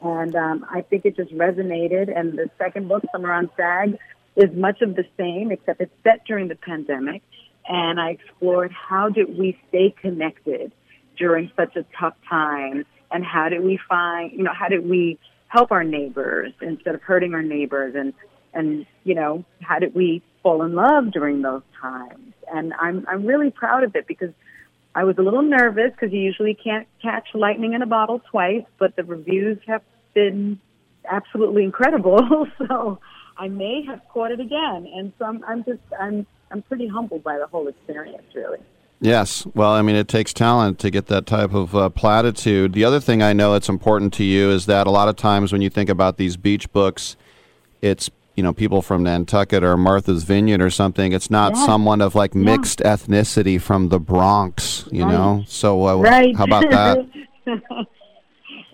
And 0.00 0.34
um, 0.34 0.66
I 0.70 0.80
think 0.80 1.04
it 1.04 1.16
just 1.16 1.32
resonated. 1.32 2.14
And 2.14 2.38
the 2.38 2.50
second 2.58 2.88
book, 2.88 3.04
Summer 3.12 3.32
on 3.32 3.50
SAG, 3.56 3.98
is 4.36 4.54
much 4.54 4.82
of 4.82 4.96
the 4.96 5.04
same, 5.16 5.50
except 5.50 5.80
it's 5.80 5.92
set 6.04 6.24
during 6.26 6.48
the 6.48 6.56
pandemic. 6.56 7.22
And 7.68 8.00
I 8.00 8.10
explored 8.10 8.72
how 8.72 9.08
did 9.08 9.36
we 9.36 9.58
stay 9.68 9.94
connected 10.00 10.72
during 11.18 11.50
such 11.56 11.74
a 11.76 11.84
tough 11.98 12.14
time, 12.28 12.84
and 13.10 13.24
how 13.24 13.48
did 13.48 13.64
we 13.64 13.78
find, 13.88 14.32
you 14.32 14.44
know, 14.44 14.52
how 14.52 14.68
did 14.68 14.88
we 14.88 15.18
help 15.48 15.72
our 15.72 15.84
neighbors 15.84 16.52
instead 16.60 16.94
of 16.94 17.02
hurting 17.02 17.34
our 17.34 17.42
neighbors, 17.42 17.94
and 17.96 18.12
and 18.52 18.86
you 19.04 19.14
know, 19.14 19.44
how 19.62 19.78
did 19.78 19.94
we 19.94 20.22
fall 20.42 20.62
in 20.62 20.74
love 20.74 21.10
during 21.12 21.42
those 21.42 21.62
times? 21.80 22.34
And 22.52 22.72
I'm 22.78 23.06
I'm 23.08 23.26
really 23.26 23.50
proud 23.50 23.82
of 23.82 23.96
it 23.96 24.06
because 24.06 24.30
I 24.94 25.04
was 25.04 25.16
a 25.18 25.22
little 25.22 25.42
nervous 25.42 25.90
because 25.92 26.12
you 26.12 26.20
usually 26.20 26.54
can't 26.54 26.86
catch 27.02 27.28
lightning 27.34 27.74
in 27.74 27.82
a 27.82 27.86
bottle 27.86 28.20
twice, 28.30 28.64
but 28.78 28.96
the 28.96 29.04
reviews 29.04 29.58
have 29.66 29.82
been 30.14 30.60
absolutely 31.08 31.64
incredible. 31.64 32.46
so 32.58 32.98
I 33.38 33.48
may 33.48 33.82
have 33.86 34.00
caught 34.12 34.30
it 34.30 34.40
again, 34.40 34.86
and 34.94 35.12
so 35.18 35.24
I'm, 35.26 35.44
I'm 35.46 35.64
just 35.64 35.80
I'm 35.98 36.26
I'm 36.50 36.62
pretty 36.62 36.86
humbled 36.86 37.22
by 37.24 37.38
the 37.38 37.46
whole 37.46 37.68
experience, 37.68 38.22
really. 38.34 38.58
Yes. 39.00 39.46
Well, 39.54 39.72
I 39.72 39.82
mean, 39.82 39.94
it 39.96 40.08
takes 40.08 40.32
talent 40.32 40.78
to 40.78 40.90
get 40.90 41.06
that 41.08 41.26
type 41.26 41.52
of 41.52 41.76
uh, 41.76 41.90
platitude. 41.90 42.72
The 42.72 42.84
other 42.84 42.98
thing 43.00 43.22
I 43.22 43.34
know 43.34 43.52
that's 43.52 43.68
important 43.68 44.14
to 44.14 44.24
you 44.24 44.48
is 44.50 44.64
that 44.66 44.86
a 44.86 44.90
lot 44.90 45.08
of 45.08 45.16
times 45.16 45.52
when 45.52 45.60
you 45.60 45.68
think 45.68 45.90
about 45.90 46.16
these 46.16 46.38
beach 46.38 46.72
books, 46.72 47.14
it's 47.82 48.10
you 48.36 48.42
know 48.42 48.54
people 48.54 48.80
from 48.80 49.02
Nantucket 49.02 49.62
or 49.62 49.76
Martha's 49.76 50.24
Vineyard 50.24 50.62
or 50.62 50.70
something. 50.70 51.12
It's 51.12 51.30
not 51.30 51.54
Yeah. 51.56 51.66
someone 51.66 52.00
of 52.00 52.14
like 52.14 52.34
Yeah. 52.34 52.40
mixed 52.42 52.78
ethnicity 52.80 53.60
from 53.60 53.90
the 53.90 54.00
Bronx. 54.00 54.88
You 54.90 55.04
Right. 55.04 55.12
know. 55.12 55.44
So 55.46 55.86
uh, 55.88 55.96
right. 55.96 56.34
how 56.34 56.44
about 56.44 56.70
that? 56.70 57.06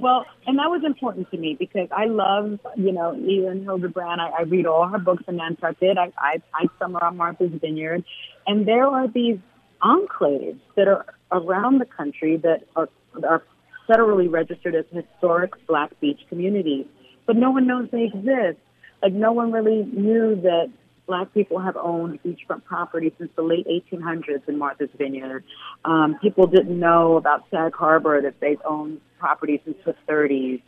well, 0.02 0.26
and 0.48 0.58
that 0.58 0.68
was 0.68 0.82
important 0.84 1.30
to 1.30 1.38
me 1.38 1.54
because 1.56 1.88
I 1.96 2.06
love, 2.06 2.58
you 2.76 2.92
know, 2.92 3.12
Elin 3.12 3.64
Hilderbrand. 3.64 4.18
I, 4.18 4.40
I 4.40 4.42
read 4.42 4.66
all 4.66 4.88
her 4.88 4.98
books 4.98 5.22
in 5.28 5.36
Nantucket. 5.36 5.96
I, 5.96 6.12
I, 6.18 6.42
I 6.52 6.66
summer 6.80 7.02
on 7.02 7.16
Martha's 7.16 7.52
Vineyard. 7.60 8.04
And 8.44 8.66
there 8.66 8.88
are 8.88 9.06
these 9.06 9.38
enclaves 9.80 10.58
that 10.76 10.88
are 10.88 11.06
around 11.30 11.78
the 11.78 11.86
country 11.86 12.36
that 12.38 12.64
are, 12.74 12.88
are 13.22 13.44
federally 13.88 14.30
registered 14.30 14.74
as 14.74 14.84
historic 14.90 15.52
black 15.68 15.98
beach 16.00 16.20
communities. 16.28 16.86
But 17.24 17.36
no 17.36 17.52
one 17.52 17.68
knows 17.68 17.88
they 17.92 18.10
exist. 18.12 18.58
Like, 19.02 19.12
no 19.12 19.32
one 19.32 19.52
really 19.52 19.84
knew 19.84 20.34
that 20.42 20.72
black 21.06 21.32
people 21.32 21.60
have 21.60 21.76
owned 21.76 22.20
beachfront 22.24 22.64
property 22.64 23.12
since 23.18 23.30
the 23.36 23.42
late 23.42 23.66
1800s 23.68 24.48
in 24.48 24.58
Martha's 24.58 24.90
Vineyard. 24.98 25.44
Um, 25.84 26.18
people 26.20 26.48
didn't 26.48 26.78
know 26.78 27.16
about 27.16 27.44
Sag 27.52 27.72
Harbor 27.74 28.20
that 28.22 28.40
they've 28.40 28.60
owned 28.64 29.00
property 29.22 29.62
since 29.64 29.76
the 29.84 29.94
30s. 30.08 30.60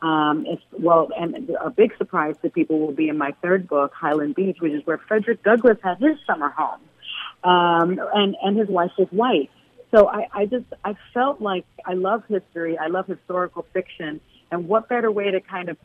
Um, 0.00 0.46
well, 0.72 1.10
and 1.18 1.50
a 1.60 1.70
big 1.70 1.92
surprise 1.98 2.36
to 2.42 2.48
people 2.48 2.78
will 2.78 2.92
be 2.92 3.08
in 3.08 3.18
my 3.18 3.32
third 3.42 3.68
book, 3.68 3.92
Highland 3.92 4.34
Beach, 4.34 4.58
which 4.60 4.72
is 4.72 4.86
where 4.86 4.96
Frederick 4.96 5.42
Douglass 5.42 5.78
had 5.82 5.98
his 5.98 6.16
summer 6.26 6.48
home, 6.48 6.80
um, 7.44 8.00
and 8.14 8.36
and 8.42 8.56
his 8.56 8.68
wife 8.68 8.92
was 8.96 9.08
white. 9.10 9.50
So 9.92 10.06
I, 10.06 10.28
I 10.32 10.46
just 10.46 10.66
I 10.84 10.94
felt 11.12 11.40
like 11.40 11.66
I 11.84 11.94
love 11.94 12.22
history, 12.28 12.78
I 12.78 12.86
love 12.86 13.06
historical 13.06 13.66
fiction, 13.72 14.20
and 14.52 14.68
what 14.68 14.88
better 14.88 15.10
way 15.10 15.32
to 15.32 15.40
kind 15.40 15.68
of 15.68 15.76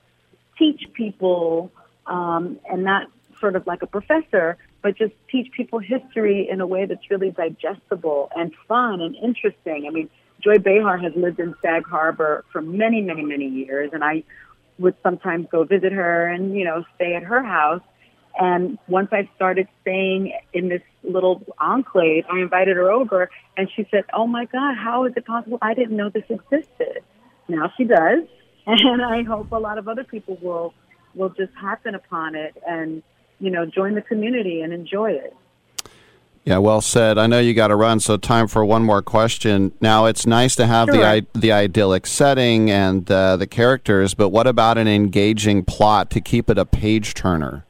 teach 0.59 0.81
people 0.93 1.71
um, 2.05 2.59
and 2.69 2.83
not 2.83 3.07
sort 3.39 3.55
of 3.55 3.65
like 3.65 3.81
a 3.81 3.87
professor, 3.87 4.57
but 4.83 4.95
just 4.95 5.13
teach 5.31 5.51
people 5.51 5.79
history 5.79 6.47
in 6.47 6.61
a 6.61 6.67
way 6.67 6.85
that's 6.85 7.09
really 7.09 7.31
digestible 7.31 8.29
and 8.35 8.53
fun 8.67 9.01
and 9.01 9.15
interesting. 9.15 9.85
I 9.87 9.89
mean, 9.89 10.09
Joy 10.43 10.57
Behar 10.57 10.97
has 10.97 11.13
lived 11.15 11.39
in 11.39 11.55
Sag 11.61 11.85
Harbor 11.85 12.43
for 12.51 12.61
many, 12.61 13.01
many, 13.01 13.23
many 13.23 13.47
years, 13.47 13.91
and 13.93 14.03
I 14.03 14.23
would 14.77 14.95
sometimes 15.01 15.47
go 15.51 15.63
visit 15.63 15.91
her 15.91 16.27
and, 16.27 16.55
you 16.55 16.65
know, 16.65 16.83
stay 16.95 17.15
at 17.15 17.23
her 17.23 17.41
house. 17.41 17.81
And 18.37 18.79
once 18.87 19.09
I 19.11 19.29
started 19.35 19.67
staying 19.81 20.33
in 20.53 20.67
this 20.67 20.81
little 21.03 21.43
enclave, 21.59 22.25
I 22.29 22.39
invited 22.39 22.75
her 22.77 22.91
over, 22.91 23.29
and 23.55 23.69
she 23.75 23.87
said, 23.91 24.05
"Oh 24.11 24.25
my 24.25 24.45
God, 24.45 24.75
how 24.75 25.05
is 25.05 25.13
it 25.15 25.25
possible? 25.25 25.59
I 25.61 25.75
didn't 25.75 25.95
know 25.95 26.09
this 26.09 26.23
existed." 26.29 27.03
Now 27.47 27.71
she 27.77 27.83
does, 27.83 28.23
and 28.65 29.01
I 29.03 29.21
hope 29.21 29.51
a 29.51 29.57
lot 29.57 29.77
of 29.77 29.87
other 29.87 30.03
people 30.03 30.39
will 30.41 30.73
will 31.13 31.29
just 31.29 31.53
happen 31.53 31.93
upon 31.93 32.33
it 32.33 32.57
and 32.67 33.03
you 33.39 33.51
know 33.51 33.67
join 33.67 33.93
the 33.93 34.01
community 34.01 34.61
and 34.61 34.73
enjoy 34.73 35.11
it. 35.11 35.35
Yeah, 36.45 36.57
well 36.57 36.81
said. 36.81 37.17
I 37.17 37.27
know 37.27 37.39
you 37.39 37.53
got 37.53 37.69
to 37.69 37.75
run, 37.75 38.01
so 38.01 38.17
time 38.17 38.47
for 38.47 38.65
one 38.65 38.83
more 38.83 39.01
question. 39.01 39.71
Now, 39.79 40.05
it's 40.07 40.25
nice 40.25 40.55
to 40.57 40.65
have 40.65 40.87
the 40.89 41.05
I- 41.05 41.25
the 41.33 41.53
idyllic 41.53 42.05
setting 42.05 42.69
and 42.69 43.09
uh, 43.09 43.37
the 43.37 43.47
characters, 43.47 44.13
but 44.13 44.29
what 44.29 44.45
about 44.45 44.77
an 44.77 44.87
engaging 44.87 45.63
plot 45.63 46.09
to 46.11 46.19
keep 46.19 46.49
it 46.49 46.57
a 46.57 46.65
page 46.65 47.13
turner? 47.13 47.65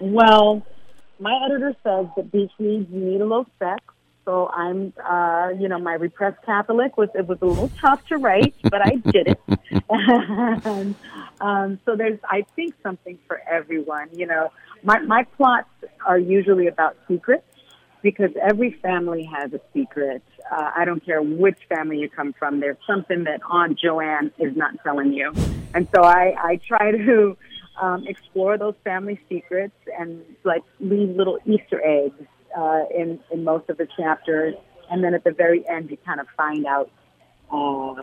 Well, 0.00 0.64
my 1.18 1.40
editor 1.44 1.74
says 1.82 2.06
that 2.16 2.30
beach 2.30 2.52
needs 2.58 2.90
need 2.92 3.20
a 3.20 3.24
little 3.24 3.46
sex. 3.58 3.82
So 4.24 4.48
I'm, 4.48 4.92
uh, 5.04 5.50
you 5.58 5.68
know, 5.68 5.78
my 5.78 5.94
repressed 5.94 6.42
Catholic 6.46 6.96
was 6.96 7.10
it 7.14 7.26
was 7.26 7.38
a 7.42 7.46
little 7.46 7.70
tough 7.80 8.06
to 8.06 8.16
write, 8.16 8.54
but 8.62 8.80
I 8.80 8.96
did 8.96 9.28
it. 9.28 9.40
and, 10.64 10.94
um, 11.40 11.78
so 11.84 11.94
there's, 11.94 12.18
I 12.30 12.46
think, 12.56 12.74
something 12.82 13.18
for 13.26 13.42
everyone. 13.46 14.08
You 14.14 14.26
know, 14.26 14.50
my 14.84 15.00
my 15.00 15.24
plots 15.36 15.68
are 16.06 16.18
usually 16.18 16.68
about 16.68 16.96
secrets 17.08 17.44
because 18.02 18.30
every 18.40 18.72
family 18.82 19.24
has 19.24 19.52
a 19.54 19.60
secret. 19.72 20.22
Uh, 20.52 20.70
I 20.76 20.84
don't 20.84 21.04
care 21.04 21.22
which 21.22 21.58
family 21.68 21.98
you 21.98 22.10
come 22.10 22.34
from. 22.38 22.60
There's 22.60 22.76
something 22.86 23.24
that 23.24 23.40
Aunt 23.50 23.78
Joanne 23.78 24.30
is 24.38 24.54
not 24.56 24.74
telling 24.84 25.12
you, 25.12 25.32
and 25.74 25.88
so 25.94 26.02
I 26.02 26.34
I 26.38 26.60
try 26.68 26.92
to 26.92 27.36
um, 27.80 28.06
explore 28.06 28.58
those 28.58 28.74
family 28.84 29.18
secrets 29.28 29.74
and 29.98 30.22
like 30.44 30.62
leave 30.80 31.16
little 31.16 31.38
Easter 31.46 31.80
eggs 31.84 32.22
uh, 32.56 32.84
in 32.94 33.18
in 33.32 33.42
most 33.42 33.68
of 33.70 33.78
the 33.78 33.88
chapters, 33.96 34.54
and 34.90 35.02
then 35.02 35.14
at 35.14 35.24
the 35.24 35.32
very 35.32 35.66
end 35.68 35.90
you 35.90 35.96
kind 36.04 36.20
of 36.20 36.26
find 36.36 36.66
out 36.66 36.90
uh, 37.50 38.02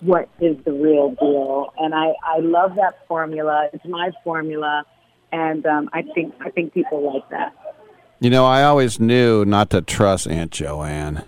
what 0.00 0.28
is 0.40 0.56
the 0.64 0.72
real 0.72 1.10
deal. 1.20 1.72
And 1.78 1.94
I 1.94 2.14
I 2.24 2.38
love 2.38 2.76
that 2.76 3.06
formula. 3.06 3.68
It's 3.72 3.84
my 3.84 4.10
formula, 4.24 4.84
and 5.32 5.66
um, 5.66 5.90
I 5.92 6.02
think 6.02 6.34
I 6.40 6.50
think 6.50 6.72
people 6.72 7.12
like 7.12 7.28
that. 7.30 7.54
You 8.20 8.30
know, 8.30 8.44
I 8.44 8.62
always 8.62 9.00
knew 9.00 9.44
not 9.44 9.70
to 9.70 9.82
trust 9.82 10.28
Aunt 10.28 10.52
Joanne. 10.52 11.24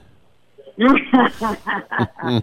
I 0.80 2.40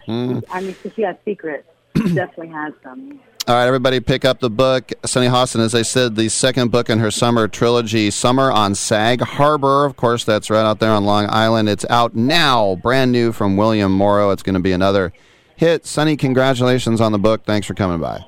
mean, 0.61 0.75
she 0.95 1.01
has 1.03 1.15
secrets. 1.23 1.67
She 1.95 2.03
definitely 2.13 2.49
has 2.49 2.73
them. 2.83 3.19
All 3.47 3.55
right, 3.55 3.65
everybody, 3.65 3.99
pick 3.99 4.23
up 4.23 4.39
the 4.39 4.49
book. 4.49 4.91
Sunny 5.03 5.27
Hostin, 5.27 5.61
as 5.61 5.73
I 5.73 5.81
said, 5.81 6.15
the 6.15 6.29
second 6.29 6.69
book 6.69 6.89
in 6.89 6.99
her 6.99 7.09
summer 7.09 7.47
trilogy, 7.47 8.11
Summer 8.11 8.51
on 8.51 8.75
Sag 8.75 9.21
Harbor. 9.21 9.85
Of 9.85 9.95
course, 9.95 10.23
that's 10.23 10.49
right 10.49 10.63
out 10.63 10.79
there 10.79 10.91
on 10.91 11.05
Long 11.05 11.27
Island. 11.29 11.67
It's 11.67 11.85
out 11.89 12.13
now, 12.15 12.75
brand 12.75 13.11
new 13.11 13.31
from 13.31 13.57
William 13.57 13.91
Morrow. 13.91 14.29
It's 14.31 14.43
going 14.43 14.53
to 14.53 14.61
be 14.61 14.71
another 14.71 15.11
hit. 15.55 15.85
Sunny, 15.85 16.17
congratulations 16.17 17.01
on 17.01 17.11
the 17.11 17.19
book. 17.19 17.43
Thanks 17.43 17.65
for 17.65 17.73
coming 17.73 17.99
by. 17.99 18.23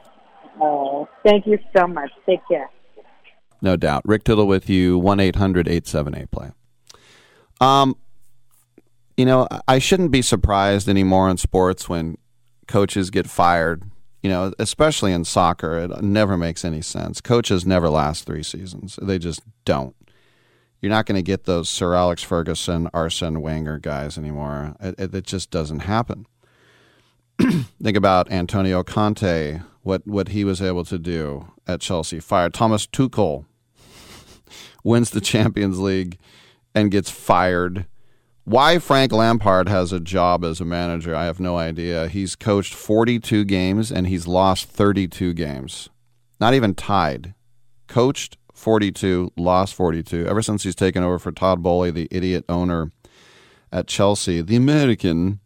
Oh, 0.59 1.07
thank 1.23 1.45
you 1.45 1.59
so 1.77 1.85
much. 1.85 2.09
Take 2.25 2.39
care. 2.47 2.69
No 3.63 3.77
doubt. 3.77 4.01
Rick 4.05 4.25
Tittle 4.25 4.45
with 4.45 4.69
you, 4.69 4.99
1 4.99 5.21
800 5.21 5.69
878 5.69 6.31
play. 6.31 6.51
Um, 7.61 7.95
you 9.15 9.25
know, 9.25 9.47
I 9.69 9.79
shouldn't 9.79 10.11
be 10.11 10.21
surprised 10.21 10.89
anymore 10.89 11.29
in 11.29 11.37
sports 11.37 11.87
when 11.87 12.17
coaches 12.67 13.09
get 13.09 13.29
fired, 13.29 13.83
you 14.21 14.29
know, 14.29 14.51
especially 14.59 15.13
in 15.13 15.23
soccer. 15.23 15.77
It 15.77 16.03
never 16.03 16.37
makes 16.37 16.65
any 16.65 16.81
sense. 16.81 17.21
Coaches 17.21 17.65
never 17.65 17.89
last 17.89 18.25
three 18.25 18.43
seasons, 18.43 18.99
they 19.01 19.17
just 19.17 19.41
don't. 19.63 19.95
You're 20.81 20.89
not 20.89 21.05
going 21.05 21.15
to 21.15 21.21
get 21.21 21.45
those 21.45 21.69
Sir 21.69 21.93
Alex 21.93 22.21
Ferguson, 22.21 22.89
Arsene 22.93 23.39
Wenger 23.39 23.79
guys 23.79 24.17
anymore. 24.17 24.75
It, 24.81 24.95
it, 24.99 25.15
it 25.15 25.23
just 25.25 25.49
doesn't 25.49 25.79
happen. 25.79 26.25
Think 27.39 27.95
about 27.95 28.29
Antonio 28.29 28.83
Conte, 28.83 29.61
what, 29.83 30.05
what 30.05 30.29
he 30.29 30.43
was 30.43 30.61
able 30.61 30.83
to 30.83 30.99
do 30.99 31.47
at 31.65 31.79
Chelsea. 31.79 32.19
Fired 32.19 32.53
Thomas 32.53 32.85
Tuchel, 32.85 33.45
wins 34.83 35.09
the 35.09 35.21
Champions 35.21 35.79
League 35.79 36.17
and 36.75 36.91
gets 36.91 37.09
fired. 37.09 37.85
Why 38.45 38.77
Frank 38.77 39.13
Lampard 39.13 39.69
has 39.69 39.93
a 39.93 39.99
job 40.01 40.43
as 40.43 40.59
a 40.59 40.65
manager, 40.65 41.15
I 41.15 41.25
have 41.25 41.39
no 41.39 41.57
idea. 41.57 42.09
He's 42.09 42.35
coached 42.35 42.73
42 42.73 43.45
games 43.45 43.91
and 43.91 44.07
he's 44.07 44.27
lost 44.27 44.69
32 44.69 45.33
games. 45.33 45.89
Not 46.41 46.53
even 46.53 46.75
tied. 46.75 47.35
Coached 47.87 48.37
42, 48.53 49.31
lost 49.37 49.75
42. 49.75 50.27
Ever 50.27 50.41
since 50.41 50.63
he's 50.63 50.75
taken 50.75 51.03
over 51.03 51.19
for 51.19 51.31
Todd 51.31 51.63
Boehly, 51.63 51.91
the 51.91 52.07
idiot 52.11 52.43
owner 52.49 52.91
at 53.71 53.87
Chelsea, 53.87 54.41
the 54.41 54.55
American. 54.55 55.39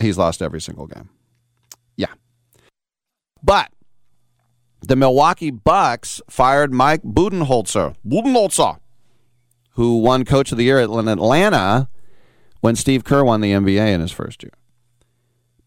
he's 0.00 0.18
lost 0.18 0.42
every 0.42 0.60
single 0.60 0.86
game. 0.86 1.08
Yeah. 1.96 2.12
But 3.42 3.70
the 4.88 4.96
Milwaukee 4.96 5.50
Bucks 5.50 6.20
fired 6.28 6.72
Mike 6.72 7.02
Budenholzer, 7.02 7.94
Budenholzer, 8.06 8.78
who 9.72 9.98
won 9.98 10.24
Coach 10.24 10.52
of 10.52 10.58
the 10.58 10.64
Year 10.64 10.80
in 10.80 11.08
Atlanta 11.08 11.88
when 12.60 12.76
Steve 12.76 13.04
Kerr 13.04 13.24
won 13.24 13.40
the 13.40 13.52
NBA 13.52 13.88
in 13.88 14.00
his 14.00 14.12
first 14.12 14.42
year. 14.42 14.52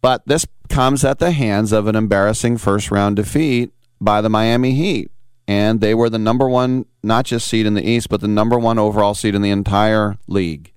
But 0.02 0.24
this 0.26 0.46
comes 0.70 1.04
at 1.04 1.20
the 1.20 1.32
hands 1.32 1.72
of 1.72 1.88
an 1.88 1.96
embarrassing 1.96 2.58
first 2.58 2.92
round 2.92 3.16
defeat 3.16 3.72
by 4.00 4.22
the 4.22 4.30
Miami 4.30 4.74
Heat. 4.74 5.12
And 5.48 5.80
they 5.80 5.94
were 5.96 6.10
the 6.10 6.20
number 6.20 6.50
one, 6.50 6.86
not 7.02 7.26
just 7.26 7.48
seed 7.48 7.66
in 7.66 7.74
the 7.74 7.88
East, 7.88 8.10
but 8.10 8.20
the 8.20 8.28
number 8.28 8.60
one 8.60 8.78
overall 8.78 9.14
seed 9.14 9.34
in 9.34 9.42
the 9.42 9.50
entire 9.50 10.18
league. 10.28 10.74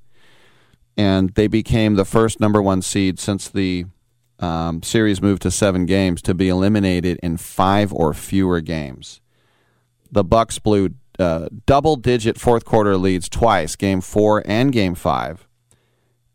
And 0.97 1.31
they 1.31 1.49
became 1.49 1.95
the 1.95 2.05
first 2.05 2.41
number 2.41 2.63
one 2.63 2.83
seed 2.83 3.19
since 3.19 3.49
the 3.49 3.87
um, 4.41 4.83
series 4.83 5.21
moved 5.21 5.43
to 5.43 5.51
seven 5.51 5.87
games 5.87 6.23
to 6.23 6.35
be 6.35 6.49
eliminated 6.49 7.19
in 7.23 7.37
five 7.37 7.93
or 7.93 8.15
fewer 8.15 8.61
games. 8.61 9.21
The 10.11 10.25
Bucks 10.25 10.59
blew 10.59 10.95
uh, 11.19 11.49
double-digit 11.67 12.39
fourth 12.39 12.65
quarter 12.65 12.97
leads 12.97 13.29
twice, 13.29 13.77
Game 13.77 14.01
Four 14.01 14.43
and 14.47 14.73
Game 14.73 14.95
Five, 14.95 15.47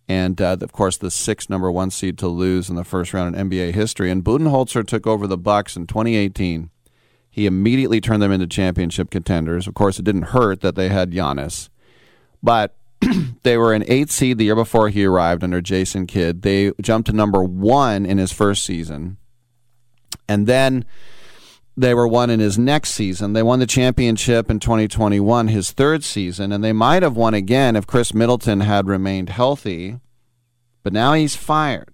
and 0.08 0.40
uh, 0.40 0.58
of 0.62 0.72
course 0.72 0.98
the 0.98 1.10
sixth 1.10 1.50
number 1.50 1.72
one 1.72 1.90
seed 1.90 2.18
to 2.20 2.28
lose 2.28 2.70
in 2.70 2.76
the 2.76 2.84
first 2.84 3.14
round 3.14 3.36
in 3.36 3.50
NBA 3.50 3.74
history. 3.74 4.12
And 4.12 4.24
Budenholzer 4.24 4.86
took 4.86 5.08
over 5.08 5.26
the 5.26 5.38
Bucks 5.38 5.76
in 5.76 5.88
2018. 5.88 6.70
He 7.32 7.48
immediately 7.48 8.00
turned 8.00 8.22
them 8.22 8.32
into 8.32 8.48
championship 8.48 9.10
contenders. 9.10 9.68
Of 9.68 9.74
course, 9.74 10.00
it 10.00 10.06
didn't 10.06 10.28
hurt 10.28 10.62
that 10.62 10.76
they 10.76 10.90
had 10.90 11.12
Giannis, 11.12 11.70
but 12.42 12.78
they 13.44 13.58
were 13.58 13.74
an 13.74 13.84
eight 13.88 14.10
seed 14.10 14.38
the 14.38 14.46
year 14.46 14.56
before 14.56 14.90
he 14.90 15.06
arrived 15.06 15.44
under 15.44 15.62
Jason 15.62 16.08
Kidd. 16.08 16.42
They 16.42 16.72
jumped 16.82 17.08
to 17.08 17.14
number 17.14 17.44
one 17.44 18.06
in 18.06 18.18
his 18.18 18.32
first 18.32 18.64
season. 18.64 19.18
And 20.28 20.48
then 20.48 20.86
they 21.78 21.94
were 21.94 22.08
one 22.08 22.30
in 22.30 22.40
his 22.40 22.58
next 22.58 22.92
season. 22.92 23.34
They 23.34 23.44
won 23.44 23.60
the 23.60 23.68
championship 23.68 24.50
in 24.50 24.60
2021, 24.60 25.50
his 25.50 25.72
third 25.72 26.04
season, 26.04 26.52
and 26.52 26.64
they 26.64 26.74
might 26.74 27.04
have 27.04 27.18
won 27.18 27.34
again 27.34 27.76
if 27.76 27.86
Khris 27.86 28.14
Middleton 28.14 28.62
had 28.62 28.88
remained 28.88 29.30
healthy. 29.30 30.00
But 30.84 30.94
now 30.94 31.14
he's 31.14 31.36
fired. 31.36 31.90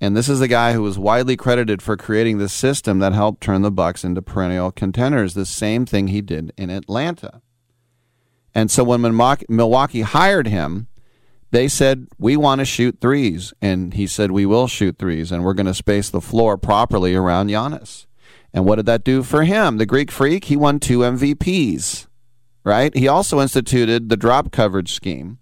And 0.00 0.16
this 0.16 0.28
is 0.28 0.40
the 0.40 0.48
guy 0.48 0.72
who 0.72 0.82
was 0.82 0.98
widely 0.98 1.36
credited 1.36 1.80
for 1.80 1.96
creating 1.96 2.38
the 2.38 2.48
system 2.48 2.98
that 2.98 3.12
helped 3.12 3.40
turn 3.40 3.62
the 3.62 3.70
Bucks 3.70 4.02
into 4.02 4.20
perennial 4.20 4.72
contenders, 4.72 5.34
the 5.34 5.46
same 5.46 5.86
thing 5.86 6.08
he 6.08 6.20
did 6.20 6.52
in 6.58 6.70
Atlanta. 6.70 7.40
And 8.54 8.70
so 8.70 8.84
when 8.84 9.00
Milwaukee 9.48 10.02
hired 10.02 10.46
him, 10.46 10.88
they 11.52 11.68
said, 11.68 12.08
We 12.18 12.36
want 12.36 12.60
to 12.60 12.64
shoot 12.64 12.98
threes. 13.00 13.52
And 13.62 13.94
he 13.94 14.06
said, 14.06 14.30
We 14.30 14.46
will 14.46 14.66
shoot 14.66 14.98
threes, 14.98 15.30
and 15.30 15.44
we're 15.44 15.54
going 15.54 15.66
to 15.66 15.74
space 15.74 16.10
the 16.10 16.20
floor 16.20 16.58
properly 16.58 17.14
around 17.14 17.48
Giannis. 17.48 18.06
And 18.52 18.64
what 18.64 18.76
did 18.76 18.86
that 18.86 19.04
do 19.04 19.22
for 19.22 19.44
him? 19.44 19.78
The 19.78 19.86
Greek 19.86 20.10
freak, 20.10 20.44
he 20.44 20.56
won 20.56 20.78
two 20.78 20.98
MVPs, 20.98 22.06
right? 22.64 22.94
He 22.94 23.08
also 23.08 23.40
instituted 23.40 24.08
the 24.08 24.16
drop 24.16 24.50
coverage 24.50 24.92
scheme 24.92 25.38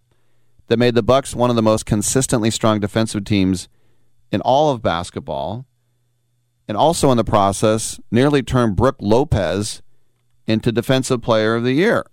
that 0.68 0.78
made 0.78 0.94
the 0.94 1.02
Bucks 1.02 1.34
one 1.34 1.50
of 1.50 1.56
the 1.56 1.62
most 1.62 1.86
consistently 1.86 2.50
strong 2.50 2.78
defensive 2.78 3.24
teams 3.24 3.68
in 4.30 4.40
all 4.42 4.70
of 4.72 4.82
basketball. 4.82 5.66
And 6.68 6.76
also 6.76 7.10
in 7.10 7.16
the 7.16 7.24
process, 7.24 7.98
nearly 8.12 8.44
turned 8.44 8.76
Brook 8.76 8.94
Lopez 9.00 9.82
into 10.46 10.70
defensive 10.70 11.20
player 11.20 11.56
of 11.56 11.64
the 11.64 11.72
year. 11.72 12.04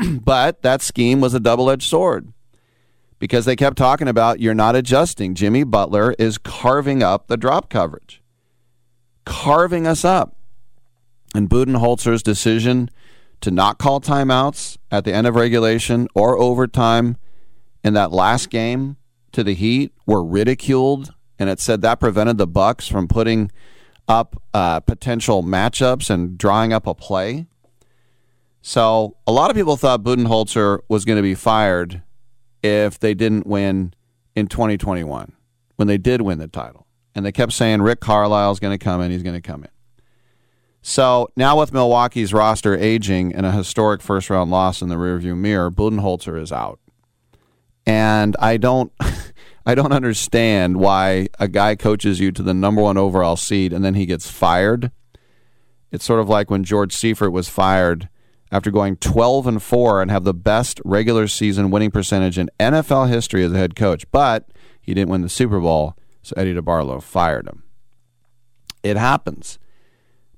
but 0.24 0.62
that 0.62 0.82
scheme 0.82 1.20
was 1.20 1.34
a 1.34 1.40
double 1.40 1.70
edged 1.70 1.88
sword 1.88 2.32
because 3.18 3.44
they 3.44 3.56
kept 3.56 3.76
talking 3.76 4.08
about 4.08 4.40
you're 4.40 4.54
not 4.54 4.76
adjusting. 4.76 5.34
Jimmy 5.34 5.64
Butler 5.64 6.14
is 6.18 6.38
carving 6.38 7.02
up 7.02 7.28
the 7.28 7.36
drop 7.36 7.70
coverage, 7.70 8.22
carving 9.24 9.86
us 9.86 10.04
up. 10.04 10.36
And 11.34 11.48
Budenholzer's 11.48 12.22
decision 12.22 12.90
to 13.40 13.50
not 13.50 13.78
call 13.78 14.00
timeouts 14.00 14.76
at 14.90 15.04
the 15.04 15.14
end 15.14 15.26
of 15.26 15.34
regulation 15.34 16.08
or 16.14 16.38
overtime 16.38 17.16
in 17.82 17.94
that 17.94 18.12
last 18.12 18.50
game 18.50 18.96
to 19.32 19.42
the 19.42 19.54
Heat 19.54 19.92
were 20.06 20.24
ridiculed, 20.24 21.14
and 21.38 21.48
it 21.48 21.58
said 21.58 21.80
that 21.82 22.00
prevented 22.00 22.38
the 22.38 22.46
Bucks 22.46 22.86
from 22.86 23.08
putting 23.08 23.50
up 24.08 24.40
uh, 24.52 24.80
potential 24.80 25.42
matchups 25.42 26.10
and 26.10 26.36
drawing 26.36 26.72
up 26.72 26.86
a 26.86 26.94
play. 26.94 27.46
So 28.62 29.16
a 29.26 29.32
lot 29.32 29.50
of 29.50 29.56
people 29.56 29.76
thought 29.76 30.04
Budenholzer 30.04 30.80
was 30.88 31.04
going 31.04 31.16
to 31.16 31.22
be 31.22 31.34
fired 31.34 32.02
if 32.62 32.98
they 32.98 33.12
didn't 33.12 33.44
win 33.44 33.92
in 34.36 34.46
2021 34.46 35.32
when 35.76 35.88
they 35.88 35.98
did 35.98 36.22
win 36.22 36.38
the 36.38 36.46
title. 36.46 36.86
And 37.14 37.26
they 37.26 37.32
kept 37.32 37.52
saying 37.52 37.82
Rick 37.82 38.00
Carlisle's 38.00 38.60
going 38.60 38.76
to 38.76 38.82
come 38.82 39.00
in, 39.00 39.10
he's 39.10 39.24
going 39.24 39.34
to 39.34 39.42
come 39.42 39.64
in. 39.64 39.70
So 40.80 41.28
now 41.36 41.58
with 41.58 41.72
Milwaukee's 41.72 42.32
roster 42.32 42.76
aging 42.76 43.34
and 43.34 43.44
a 43.44 43.52
historic 43.52 44.00
first 44.00 44.30
round 44.30 44.50
loss 44.50 44.80
in 44.80 44.88
the 44.88 44.96
rearview 44.96 45.36
mirror, 45.36 45.70
Budenholzer 45.70 46.40
is 46.40 46.52
out. 46.52 46.78
And 47.84 48.36
I 48.38 48.56
don't 48.56 48.92
I 49.66 49.74
don't 49.74 49.92
understand 49.92 50.78
why 50.78 51.28
a 51.38 51.46
guy 51.46 51.76
coaches 51.76 52.18
you 52.18 52.32
to 52.32 52.42
the 52.42 52.54
number 52.54 52.82
one 52.82 52.96
overall 52.96 53.36
seed 53.36 53.72
and 53.72 53.84
then 53.84 53.94
he 53.94 54.06
gets 54.06 54.30
fired. 54.30 54.90
It's 55.92 56.04
sort 56.04 56.20
of 56.20 56.28
like 56.28 56.50
when 56.50 56.64
George 56.64 56.94
Seifert 56.94 57.32
was 57.32 57.48
fired 57.48 58.08
after 58.52 58.70
going 58.70 58.96
12 58.96 59.46
and 59.46 59.62
4 59.62 60.02
and 60.02 60.10
have 60.10 60.24
the 60.24 60.34
best 60.34 60.80
regular 60.84 61.26
season 61.26 61.70
winning 61.70 61.90
percentage 61.90 62.38
in 62.38 62.50
NFL 62.60 63.08
history 63.08 63.42
as 63.42 63.52
a 63.52 63.56
head 63.56 63.74
coach, 63.74 64.08
but 64.12 64.50
he 64.80 64.92
didn't 64.92 65.08
win 65.08 65.22
the 65.22 65.28
Super 65.30 65.58
Bowl, 65.58 65.96
so 66.22 66.34
Eddie 66.36 66.54
DeBartolo 66.54 67.02
fired 67.02 67.48
him. 67.48 67.62
It 68.82 68.98
happens. 68.98 69.58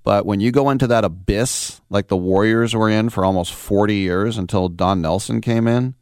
But 0.04 0.26
when 0.26 0.38
you 0.38 0.52
go 0.52 0.70
into 0.70 0.86
that 0.86 1.04
abyss 1.04 1.80
like 1.90 2.08
the 2.08 2.16
Warriors 2.16 2.74
were 2.74 2.90
in 2.90 3.08
for 3.08 3.24
almost 3.24 3.52
40 3.52 3.96
years 3.96 4.38
until 4.38 4.68
Don 4.68 5.00
Nelson 5.02 5.40
came 5.40 5.66
in, 5.66 5.94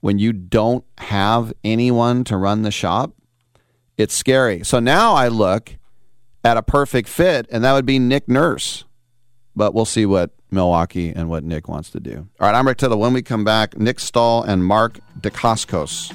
when 0.00 0.18
you 0.18 0.32
don't 0.32 0.84
have 0.98 1.52
anyone 1.62 2.24
to 2.24 2.36
run 2.36 2.62
the 2.62 2.70
shop, 2.70 3.12
it's 3.96 4.14
scary. 4.14 4.64
So 4.64 4.80
now 4.80 5.14
I 5.14 5.28
look 5.28 5.76
at 6.42 6.56
a 6.56 6.62
perfect 6.62 7.08
fit, 7.08 7.46
and 7.50 7.62
that 7.62 7.72
would 7.72 7.86
be 7.86 7.98
Nick 7.98 8.28
Nurse. 8.28 8.85
But 9.56 9.72
we'll 9.74 9.86
see 9.86 10.04
what 10.04 10.30
Milwaukee 10.50 11.10
and 11.10 11.30
what 11.30 11.42
Nick 11.42 11.66
wants 11.66 11.90
to 11.90 12.00
do. 12.00 12.28
All 12.38 12.46
right, 12.46 12.54
I'm 12.54 12.66
Rick 12.66 12.78
Tittle. 12.78 12.98
When 12.98 13.14
we 13.14 13.22
come 13.22 13.42
back, 13.42 13.78
Nick 13.78 13.98
Stahl 13.98 14.42
and 14.42 14.64
Mark 14.64 15.00
Dacascos. 15.18 16.14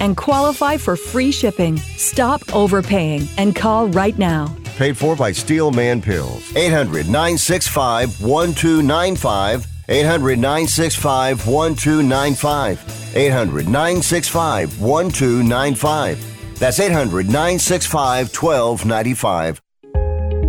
and 0.00 0.16
qualify 0.16 0.76
for 0.76 0.96
free 0.96 1.32
shipping. 1.32 1.76
Stop 1.76 2.42
overpaying 2.54 3.26
and 3.38 3.56
call 3.56 3.88
right 3.88 4.18
now. 4.18 4.54
Paid 4.76 4.96
for 4.96 5.16
by 5.16 5.32
Steelman 5.32 6.02
Pills. 6.02 6.54
800 6.54 7.06
965 7.06 8.20
1295. 8.20 9.66
800 9.88 10.38
965 10.38 11.46
1295. 11.46 13.16
800 13.16 13.64
965 13.68 14.80
1295. 14.80 16.58
That's 16.58 16.80
800 16.80 17.26
965 17.26 18.34
1295. 18.34 19.62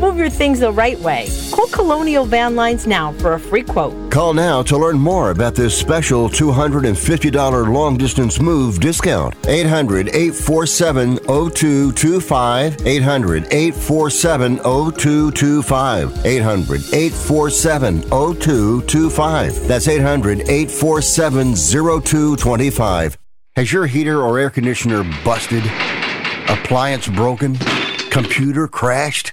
Move 0.00 0.16
your 0.16 0.30
things 0.30 0.60
the 0.60 0.72
right 0.72 0.98
way. 1.00 1.28
Call 1.52 1.66
Colonial 1.66 2.24
Van 2.24 2.56
Lines 2.56 2.86
now 2.86 3.12
for 3.12 3.34
a 3.34 3.38
free 3.38 3.62
quote. 3.62 4.10
Call 4.10 4.32
now 4.32 4.62
to 4.62 4.78
learn 4.78 4.98
more 4.98 5.30
about 5.30 5.54
this 5.54 5.76
special 5.76 6.30
$250 6.30 7.70
long 7.70 7.98
distance 7.98 8.40
move 8.40 8.80
discount. 8.80 9.34
800 9.46 10.08
847 10.08 11.18
0225. 11.18 12.86
800 12.86 13.44
847 13.52 14.56
0225. 14.56 16.26
800 16.26 16.80
847 16.94 18.00
0225. 18.02 19.68
That's 19.68 19.86
800 19.86 20.40
847 20.48 21.54
0225. 21.54 23.18
Has 23.56 23.70
your 23.70 23.86
heater 23.86 24.22
or 24.22 24.38
air 24.38 24.48
conditioner 24.48 25.04
busted? 25.22 25.62
Appliance 26.48 27.06
broken? 27.06 27.56
Computer 28.10 28.66
crashed? 28.66 29.32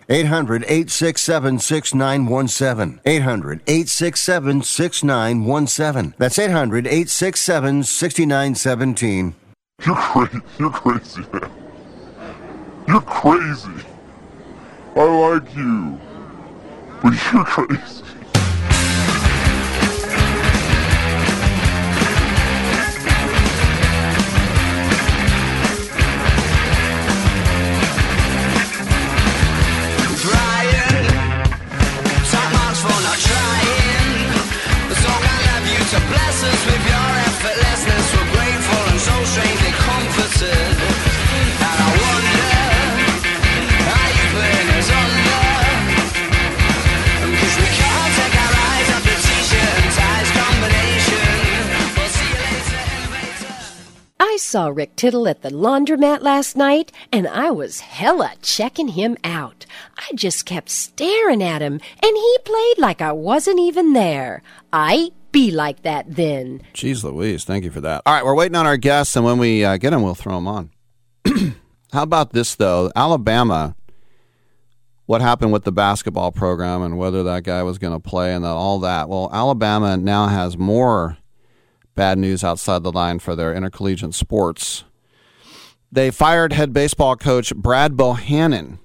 800 0.11 0.63
867 0.63 1.59
6917. 1.59 2.99
800 3.05 3.61
867 3.65 4.61
6917. 4.61 6.13
That's 6.17 6.37
800 6.37 6.85
867 6.85 7.83
6917. 7.83 9.35
You're 9.85 9.95
crazy. 9.95 10.41
You're 10.59 10.69
crazy, 10.69 11.21
man. 11.31 11.51
You're 12.89 13.01
crazy. 13.01 13.85
I 14.97 15.03
like 15.03 15.55
you. 15.55 15.97
But 17.01 17.13
you're 17.31 17.45
crazy. 17.45 18.03
Saw 54.51 54.67
Rick 54.67 54.97
Tittle 54.97 55.29
at 55.29 55.43
the 55.43 55.49
laundromat 55.49 56.21
last 56.21 56.57
night, 56.57 56.91
and 57.09 57.25
I 57.25 57.51
was 57.51 57.79
hella 57.79 58.33
checking 58.41 58.89
him 58.89 59.15
out. 59.23 59.65
I 59.97 60.13
just 60.13 60.45
kept 60.45 60.67
staring 60.69 61.41
at 61.41 61.61
him, 61.61 61.79
and 62.03 62.17
he 62.17 62.37
played 62.43 62.77
like 62.77 63.01
I 63.01 63.13
wasn't 63.13 63.61
even 63.61 63.93
there. 63.93 64.43
I 64.73 65.11
be 65.31 65.51
like 65.51 65.83
that 65.83 66.17
then. 66.17 66.61
Jeez 66.73 67.01
Louise, 67.01 67.45
thank 67.45 67.63
you 67.63 67.71
for 67.71 67.79
that. 67.79 68.01
All 68.05 68.13
right, 68.13 68.25
we're 68.25 68.35
waiting 68.35 68.57
on 68.57 68.65
our 68.65 68.75
guests, 68.75 69.15
and 69.15 69.23
when 69.23 69.37
we 69.37 69.63
uh, 69.63 69.77
get 69.77 69.91
them, 69.91 70.03
we'll 70.03 70.15
throw 70.15 70.35
them 70.35 70.49
on. 70.49 70.69
How 71.93 72.03
about 72.03 72.33
this, 72.33 72.53
though? 72.55 72.91
Alabama, 72.93 73.77
what 75.05 75.21
happened 75.21 75.53
with 75.53 75.63
the 75.63 75.71
basketball 75.71 76.33
program 76.33 76.81
and 76.81 76.97
whether 76.97 77.23
that 77.23 77.43
guy 77.43 77.63
was 77.63 77.77
going 77.77 77.93
to 77.93 78.01
play 78.01 78.33
and 78.33 78.45
all 78.45 78.79
that. 78.79 79.07
Well, 79.07 79.29
Alabama 79.31 79.95
now 79.95 80.27
has 80.27 80.57
more 80.57 81.17
bad 81.95 82.17
news 82.17 82.43
outside 82.43 82.83
the 82.83 82.91
line 82.91 83.19
for 83.19 83.35
their 83.35 83.53
intercollegiate 83.53 84.13
sports. 84.13 84.83
They 85.91 86.11
fired 86.11 86.53
head 86.53 86.73
baseball 86.73 87.15
coach 87.15 87.53
Brad 87.55 87.93
Bohannon. 87.93 88.79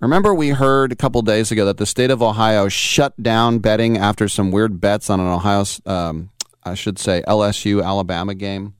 Remember, 0.00 0.34
we 0.34 0.50
heard 0.50 0.90
a 0.92 0.96
couple 0.96 1.22
days 1.22 1.52
ago 1.52 1.64
that 1.64 1.76
the 1.76 1.86
state 1.86 2.10
of 2.10 2.22
Ohio 2.22 2.68
shut 2.68 3.20
down 3.22 3.60
betting 3.60 3.96
after 3.96 4.28
some 4.28 4.50
weird 4.50 4.80
bets 4.80 5.08
on 5.08 5.20
an 5.20 5.28
Ohio, 5.28 5.64
um, 5.86 6.30
I 6.64 6.74
should 6.74 6.98
say, 6.98 7.22
LSU 7.28 7.84
Alabama 7.84 8.34
game. 8.34 8.74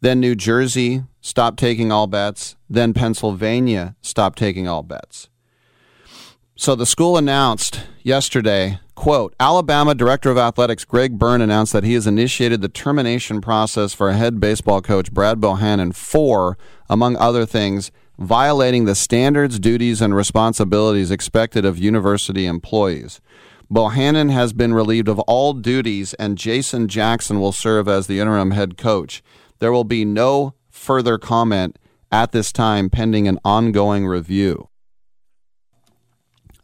Then 0.00 0.20
New 0.20 0.34
Jersey 0.34 1.04
stopped 1.20 1.58
taking 1.58 1.92
all 1.92 2.06
bets. 2.06 2.56
Then 2.70 2.94
Pennsylvania 2.94 3.96
stopped 4.00 4.38
taking 4.38 4.68
all 4.68 4.82
bets. 4.82 5.28
So 6.56 6.74
the 6.74 6.86
school 6.86 7.18
announced 7.18 7.82
yesterday, 8.02 8.80
quote, 8.96 9.34
Alabama 9.38 9.94
Director 9.94 10.30
of 10.30 10.38
Athletics 10.38 10.84
Greg 10.84 11.18
Byrne 11.18 11.40
announced 11.40 11.72
that 11.72 11.84
he 11.84 11.94
has 11.94 12.08
initiated 12.08 12.60
the 12.62 12.68
termination 12.68 13.40
process 13.40 13.94
for 13.94 14.10
head 14.10 14.40
baseball 14.40 14.82
coach 14.82 15.12
Brad 15.12 15.38
Bohannon 15.38 15.94
for, 15.94 16.58
among 16.90 17.16
other 17.16 17.46
things, 17.46 17.92
violating 18.18 18.86
the 18.86 18.96
standards, 18.96 19.60
duties, 19.60 20.00
and 20.00 20.16
responsibilities 20.16 21.12
expected 21.12 21.64
of 21.64 21.78
university 21.78 22.46
employees. 22.46 23.20
Bohannon 23.72 24.32
has 24.32 24.52
been 24.52 24.74
relieved 24.74 25.08
of 25.08 25.18
all 25.20 25.52
duties, 25.52 26.14
and 26.14 26.38
Jason 26.38 26.88
Jackson 26.88 27.38
will 27.38 27.52
serve 27.52 27.86
as 27.86 28.06
the 28.06 28.18
interim 28.18 28.52
head 28.52 28.76
coach. 28.76 29.22
There 29.58 29.72
will 29.72 29.84
be 29.84 30.04
no 30.04 30.54
further 30.70 31.18
comment 31.18 31.78
at 32.10 32.32
this 32.32 32.52
time 32.52 32.88
pending 32.90 33.28
an 33.28 33.38
ongoing 33.44 34.06
review. 34.06 34.68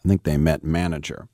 I 0.05 0.09
think 0.09 0.23
they 0.23 0.37
met 0.37 0.65
manager. 0.65 1.29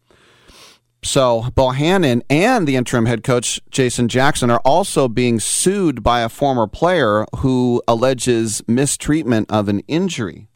So 1.02 1.47
Bohannon 1.55 2.23
and 2.28 2.67
the 2.67 2.77
interim 2.77 3.07
head 3.07 3.23
coach 3.23 3.60
Jason 3.70 4.09
Jackson 4.09 4.51
are 4.51 4.60
also 4.65 5.09
being 5.09 5.39
sued 5.41 6.02
by 6.02 6.20
a 6.20 6.28
former 6.28 6.67
player 6.67 7.25
who 7.36 7.83
alleges 7.86 8.62
mistreatment 8.67 9.51
of 9.51 9.68
an 9.68 9.81
injury. 9.89 10.49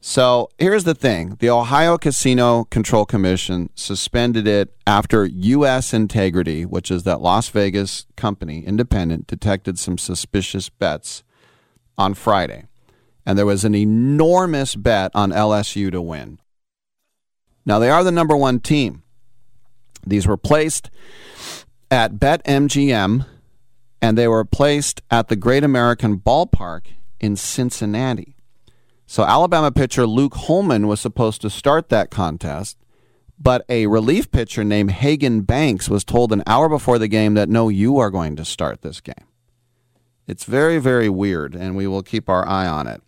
So 0.00 0.48
here's 0.58 0.84
the 0.84 0.94
thing 0.94 1.36
the 1.40 1.50
Ohio 1.50 1.98
Casino 1.98 2.64
Control 2.64 3.04
Commission 3.04 3.70
suspended 3.74 4.46
it 4.46 4.72
after 4.86 5.24
U.S. 5.24 5.92
Integrity, 5.92 6.64
which 6.64 6.90
is 6.90 7.02
that 7.02 7.20
Las 7.20 7.48
Vegas 7.48 8.06
company, 8.16 8.64
independent, 8.64 9.26
detected 9.26 9.78
some 9.78 9.98
suspicious 9.98 10.68
bets 10.68 11.24
on 11.96 12.14
Friday. 12.14 12.66
And 13.26 13.36
there 13.36 13.44
was 13.44 13.64
an 13.64 13.74
enormous 13.74 14.76
bet 14.76 15.10
on 15.14 15.30
LSU 15.30 15.90
to 15.90 16.00
win. 16.00 16.38
Now, 17.68 17.78
they 17.78 17.90
are 17.90 18.02
the 18.02 18.10
number 18.10 18.34
one 18.34 18.60
team. 18.60 19.02
These 20.06 20.26
were 20.26 20.38
placed 20.38 20.88
at 21.90 22.14
BetMGM, 22.14 23.26
and 24.00 24.16
they 24.16 24.26
were 24.26 24.46
placed 24.46 25.02
at 25.10 25.28
the 25.28 25.36
Great 25.36 25.62
American 25.62 26.18
Ballpark 26.18 26.86
in 27.20 27.36
Cincinnati. 27.36 28.36
So, 29.06 29.22
Alabama 29.22 29.70
pitcher 29.70 30.06
Luke 30.06 30.34
Holman 30.34 30.86
was 30.86 30.98
supposed 30.98 31.42
to 31.42 31.50
start 31.50 31.90
that 31.90 32.10
contest, 32.10 32.78
but 33.38 33.66
a 33.68 33.86
relief 33.86 34.30
pitcher 34.30 34.64
named 34.64 34.92
Hagan 34.92 35.42
Banks 35.42 35.90
was 35.90 36.04
told 36.04 36.32
an 36.32 36.42
hour 36.46 36.70
before 36.70 36.98
the 36.98 37.06
game 37.06 37.34
that 37.34 37.50
no, 37.50 37.68
you 37.68 37.98
are 37.98 38.10
going 38.10 38.34
to 38.36 38.46
start 38.46 38.80
this 38.80 39.02
game. 39.02 39.26
It's 40.26 40.44
very, 40.44 40.78
very 40.78 41.10
weird, 41.10 41.54
and 41.54 41.76
we 41.76 41.86
will 41.86 42.02
keep 42.02 42.30
our 42.30 42.48
eye 42.48 42.66
on 42.66 42.86
it. 42.86 43.02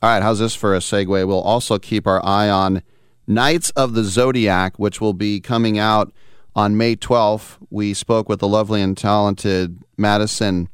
All 0.00 0.08
right, 0.08 0.22
how's 0.22 0.38
this 0.38 0.54
for 0.54 0.74
a 0.74 0.78
segue? 0.78 1.26
We'll 1.26 1.42
also 1.42 1.78
keep 1.78 2.06
our 2.06 2.24
eye 2.24 2.48
on 2.48 2.82
Knights 3.26 3.70
of 3.70 3.94
the 3.94 4.04
Zodiac, 4.04 4.78
which 4.78 5.00
will 5.00 5.14
be 5.14 5.40
coming 5.40 5.78
out 5.78 6.12
on 6.54 6.76
May 6.76 6.96
12th. 6.96 7.58
We 7.70 7.94
spoke 7.94 8.28
with 8.28 8.40
the 8.40 8.48
lovely 8.48 8.82
and 8.82 8.96
talented 8.96 9.82
Madison 9.96 10.68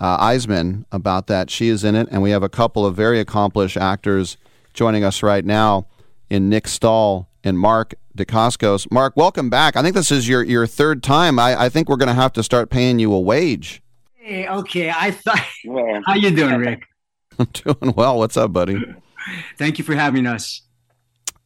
uh, 0.00 0.18
Iseman 0.24 0.84
about 0.92 1.26
that. 1.26 1.50
She 1.50 1.68
is 1.68 1.84
in 1.84 1.94
it, 1.94 2.08
and 2.10 2.22
we 2.22 2.30
have 2.30 2.42
a 2.42 2.48
couple 2.48 2.86
of 2.86 2.94
very 2.94 3.20
accomplished 3.20 3.76
actors 3.76 4.36
joining 4.72 5.04
us 5.04 5.22
right 5.22 5.44
now 5.44 5.86
in 6.30 6.48
Nick 6.48 6.68
Stahl 6.68 7.28
and 7.42 7.58
Mark 7.58 7.94
Dacascos. 8.16 8.90
Mark, 8.90 9.16
welcome 9.16 9.50
back. 9.50 9.76
I 9.76 9.82
think 9.82 9.94
this 9.94 10.10
is 10.10 10.28
your, 10.28 10.42
your 10.42 10.66
third 10.66 11.02
time. 11.02 11.38
I, 11.38 11.64
I 11.64 11.68
think 11.68 11.88
we're 11.88 11.96
going 11.96 12.08
to 12.08 12.14
have 12.14 12.32
to 12.34 12.42
start 12.42 12.70
paying 12.70 12.98
you 12.98 13.12
a 13.12 13.20
wage. 13.20 13.82
Hey, 14.14 14.46
okay. 14.46 14.92
I 14.94 15.10
thought. 15.10 15.40
How 16.06 16.14
you 16.14 16.30
doing, 16.30 16.56
Rick? 16.56 16.84
I'm 17.38 17.46
doing 17.46 17.94
well. 17.96 18.18
What's 18.18 18.36
up, 18.36 18.52
buddy? 18.52 18.82
Thank 19.56 19.78
you 19.78 19.84
for 19.84 19.94
having 19.94 20.26
us. 20.26 20.62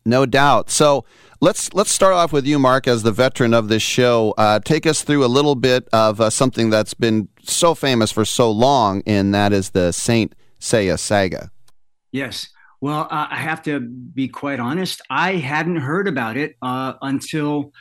No 0.05 0.27
doubt. 0.27 0.71
So 0.71 1.05
let's 1.41 1.73
let's 1.75 1.93
start 1.93 2.15
off 2.15 2.33
with 2.33 2.47
you, 2.47 2.59
Mark, 2.59 2.89
as 2.89 3.03
the 3.03 3.13
veteran 3.13 3.55
of 3.55 3.69
this 3.69 3.83
show. 3.83 4.35
Uh, 4.37 4.59
take 4.61 4.87
us 4.87 5.03
through 5.03 5.25
a 5.25 5.27
little 5.27 5.55
bit 5.55 5.89
of 5.93 6.21
uh, 6.21 6.31
something 6.31 6.71
that's 6.71 6.95
been 6.95 7.29
so 7.43 7.75
famous 7.75 8.11
for 8.11 8.25
so 8.25 8.51
long, 8.51 9.03
and 9.07 9.35
that 9.35 9.53
is 9.53 9.71
the 9.71 9.93
Saint 9.93 10.35
Seiya 10.61 10.99
saga. 10.99 11.51
Yes. 12.11 12.49
Well, 12.81 13.07
uh, 13.11 13.29
I 13.31 13.37
have 13.37 13.63
to 13.63 13.79
be 13.81 14.27
quite 14.27 14.59
honest. 14.59 15.01
I 15.09 15.37
hadn't 15.37 15.77
heard 15.77 16.09
about 16.09 16.37
it 16.37 16.57
uh, 16.63 16.95
until 17.01 17.73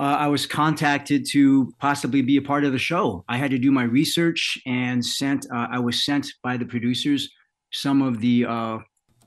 uh, 0.00 0.16
I 0.18 0.26
was 0.26 0.46
contacted 0.46 1.24
to 1.30 1.72
possibly 1.78 2.22
be 2.22 2.36
a 2.36 2.42
part 2.42 2.64
of 2.64 2.72
the 2.72 2.78
show. 2.78 3.24
I 3.28 3.36
had 3.36 3.52
to 3.52 3.58
do 3.58 3.70
my 3.70 3.84
research 3.84 4.58
and 4.66 5.04
sent. 5.04 5.46
Uh, 5.54 5.68
I 5.70 5.78
was 5.78 6.04
sent 6.04 6.26
by 6.42 6.56
the 6.56 6.64
producers 6.64 7.30
some 7.70 8.02
of 8.02 8.20
the 8.20 8.44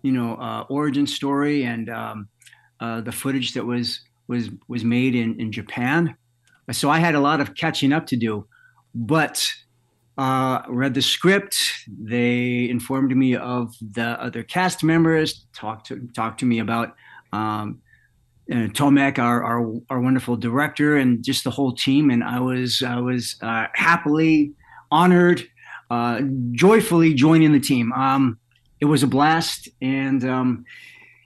you 0.05 0.11
know 0.11 0.35
uh, 0.35 0.65
origin 0.69 1.07
story 1.07 1.63
and 1.63 1.89
um, 1.89 2.27
uh, 2.79 3.01
the 3.01 3.11
footage 3.11 3.53
that 3.53 3.65
was 3.65 4.01
was 4.27 4.49
was 4.67 4.83
made 4.83 5.15
in 5.15 5.39
in 5.39 5.51
Japan. 5.51 6.15
So 6.71 6.89
I 6.89 6.99
had 6.99 7.15
a 7.15 7.19
lot 7.19 7.41
of 7.41 7.55
catching 7.55 7.93
up 7.93 8.07
to 8.07 8.15
do, 8.15 8.47
but 8.93 9.51
uh, 10.17 10.61
read 10.69 10.93
the 10.93 11.01
script. 11.01 11.57
They 11.87 12.69
informed 12.69 13.15
me 13.15 13.35
of 13.35 13.75
the 13.81 14.21
other 14.21 14.43
cast 14.43 14.83
members. 14.83 15.45
Talked 15.53 15.87
to 15.87 16.07
talked 16.15 16.39
to 16.39 16.45
me 16.45 16.59
about 16.59 16.95
um, 17.33 17.81
uh, 18.51 18.67
Tomek, 18.77 19.19
our, 19.19 19.43
our 19.43 19.73
our 19.89 19.99
wonderful 19.99 20.37
director, 20.37 20.97
and 20.97 21.23
just 21.23 21.43
the 21.43 21.51
whole 21.51 21.73
team. 21.73 22.09
And 22.09 22.23
I 22.23 22.39
was 22.39 22.83
I 22.85 22.99
was 22.99 23.35
uh, 23.41 23.65
happily 23.73 24.53
honored, 24.91 25.43
uh, 25.89 26.21
joyfully 26.51 27.13
joining 27.13 27.51
the 27.51 27.59
team. 27.59 27.91
Um, 27.93 28.39
it 28.79 28.85
was 28.85 29.03
a 29.03 29.07
blast, 29.07 29.69
and 29.81 30.23
um, 30.25 30.65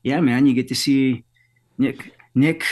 yeah, 0.04 0.20
man, 0.22 0.46
you 0.46 0.54
get 0.54 0.68
to 0.70 0.76
see 0.76 1.24
Nick 1.78 2.14
Nick 2.36 2.64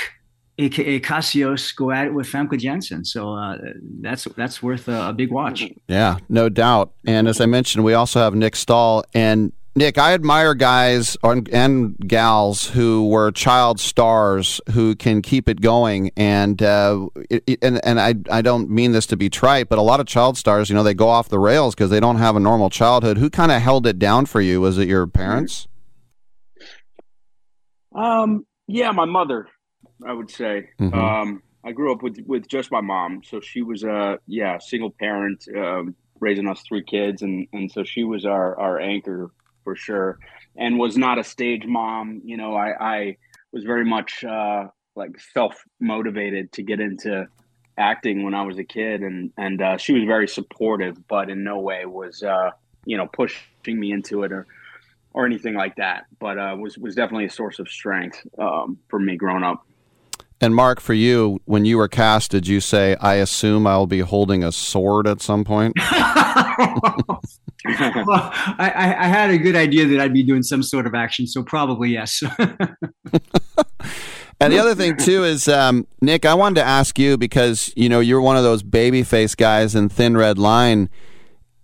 aka 0.59 0.99
Cassios, 0.99 1.71
go 1.71 1.91
at 1.91 2.07
it 2.07 2.13
with 2.13 2.27
Famke 2.27 2.57
Janssen. 2.57 3.05
So 3.05 3.33
uh, 3.33 3.57
that's 4.01 4.25
that's 4.35 4.63
worth 4.63 4.87
a, 4.87 5.09
a, 5.09 5.13
big 5.13 5.31
watch. 5.31 5.65
Yeah, 5.87 6.17
no 6.29 6.49
doubt. 6.49 6.93
And 7.05 7.27
as 7.27 7.39
I 7.39 7.45
mentioned, 7.45 7.83
we 7.83 7.93
also 7.93 8.19
have 8.19 8.35
Nick 8.35 8.55
Stahl. 8.55 9.03
And 9.13 9.51
Nick, 9.77 9.99
I 9.99 10.13
admire 10.13 10.55
guys 10.55 11.15
and 11.23 11.95
gals 11.99 12.67
who 12.69 13.07
were 13.07 13.31
child 13.31 13.79
stars 13.79 14.59
who 14.71 14.95
can 14.95 15.21
keep 15.21 15.47
it 15.47 15.61
going. 15.61 16.09
And 16.17 16.59
uh, 16.63 17.09
it, 17.29 17.59
and 17.61 17.79
and 17.85 18.01
I 18.01 18.15
I 18.31 18.41
don't 18.41 18.71
mean 18.71 18.91
this 18.91 19.05
to 19.07 19.17
be 19.17 19.29
trite, 19.29 19.69
but 19.69 19.77
a 19.77 19.83
lot 19.83 19.99
of 19.99 20.07
child 20.07 20.35
stars, 20.35 20.67
you 20.69 20.75
know, 20.75 20.81
they 20.81 20.95
go 20.95 21.09
off 21.09 21.29
the 21.29 21.37
rails 21.37 21.75
because 21.75 21.91
they 21.91 21.99
don't 21.99 22.17
have 22.17 22.35
a 22.35 22.39
normal 22.39 22.71
childhood. 22.71 23.19
Who 23.19 23.29
kind 23.29 23.51
of 23.51 23.61
held 23.61 23.85
it 23.85 23.99
down 23.99 24.25
for 24.25 24.41
you? 24.41 24.61
Was 24.61 24.79
it 24.79 24.87
your 24.87 25.05
parents? 25.05 25.67
Um. 27.93 28.47
Yeah, 28.67 28.91
my 28.91 29.05
mother 29.05 29.47
I 30.05 30.13
would 30.13 30.31
say. 30.31 30.69
Mm-hmm. 30.79 30.99
Um, 30.99 31.43
I 31.63 31.71
grew 31.71 31.91
up 31.91 32.01
with 32.01 32.17
with 32.25 32.47
just 32.47 32.71
my 32.71 32.81
mom, 32.81 33.21
so 33.23 33.39
she 33.41 33.61
was 33.61 33.83
a 33.83 34.17
yeah 34.25 34.57
single 34.57 34.89
parent, 34.89 35.45
um, 35.55 35.93
raising 36.19 36.47
us 36.47 36.63
three 36.67 36.83
kids, 36.83 37.21
and 37.21 37.47
and 37.53 37.71
so 37.71 37.83
she 37.83 38.03
was 38.03 38.25
our 38.25 38.59
our 38.59 38.79
anchor 38.79 39.29
for 39.67 39.75
sure, 39.75 40.17
and 40.55 40.79
was 40.79 40.95
not 40.95 41.19
a 41.19 41.25
stage 41.25 41.65
mom. 41.65 42.21
You 42.23 42.37
know, 42.37 42.55
I 42.55 42.69
I 42.79 43.17
was 43.51 43.65
very 43.65 43.83
much 43.83 44.23
uh, 44.23 44.67
like 44.95 45.19
self 45.33 45.61
motivated 45.81 46.53
to 46.53 46.63
get 46.63 46.79
into 46.79 47.27
acting 47.77 48.23
when 48.23 48.33
I 48.33 48.43
was 48.43 48.57
a 48.57 48.63
kid, 48.63 49.01
and 49.01 49.33
and 49.37 49.61
uh, 49.61 49.75
she 49.77 49.91
was 49.91 50.05
very 50.05 50.25
supportive, 50.25 51.05
but 51.09 51.29
in 51.29 51.43
no 51.43 51.59
way 51.59 51.85
was 51.85 52.23
uh, 52.23 52.51
you 52.85 52.95
know 52.95 53.07
pushing 53.07 53.77
me 53.77 53.91
into 53.91 54.23
it 54.23 54.31
or 54.31 54.47
or 55.11 55.25
anything 55.25 55.55
like 55.55 55.75
that. 55.75 56.05
But 56.17 56.39
uh, 56.39 56.55
was 56.57 56.77
was 56.77 56.95
definitely 56.95 57.25
a 57.25 57.29
source 57.29 57.59
of 57.59 57.67
strength 57.67 58.25
um, 58.39 58.79
for 58.87 59.01
me 59.01 59.17
growing 59.17 59.43
up. 59.43 59.67
And 60.39 60.53
Mark, 60.53 60.79
for 60.79 60.93
you, 60.93 61.41
when 61.45 61.65
you 61.65 61.77
were 61.77 61.87
cast, 61.87 62.31
did 62.31 62.47
you 62.47 62.59
say, 62.59 62.95
"I 63.01 63.15
assume 63.15 63.65
I'll 63.65 63.87
be 63.87 64.01
holding 64.01 64.43
a 64.43 64.51
sword 64.51 65.07
at 65.07 65.19
some 65.19 65.43
point"? 65.43 65.75
well, 67.65 68.31
I, 68.59 68.95
I, 68.99 69.07
had 69.07 69.31
a 69.31 69.37
good 69.37 69.55
idea 69.55 69.87
that 69.87 69.99
I'd 69.99 70.13
be 70.13 70.23
doing 70.23 70.43
some 70.43 70.61
sort 70.61 70.85
of 70.85 70.93
action, 70.93 71.25
so 71.25 71.41
probably 71.43 71.89
yes. 71.89 72.21
and 74.39 74.53
the 74.53 74.59
other 74.59 74.75
thing 74.75 74.95
too 74.95 75.23
is, 75.23 75.47
um, 75.47 75.87
Nick, 76.01 76.23
I 76.25 76.35
wanted 76.35 76.61
to 76.61 76.67
ask 76.67 76.99
you 76.99 77.17
because 77.17 77.73
you 77.75 77.89
know 77.89 77.99
you're 77.99 78.21
one 78.21 78.37
of 78.37 78.43
those 78.43 78.61
baby 78.61 79.01
face 79.01 79.33
guys 79.33 79.73
in 79.73 79.89
Thin 79.89 80.15
Red 80.15 80.37
Line. 80.37 80.89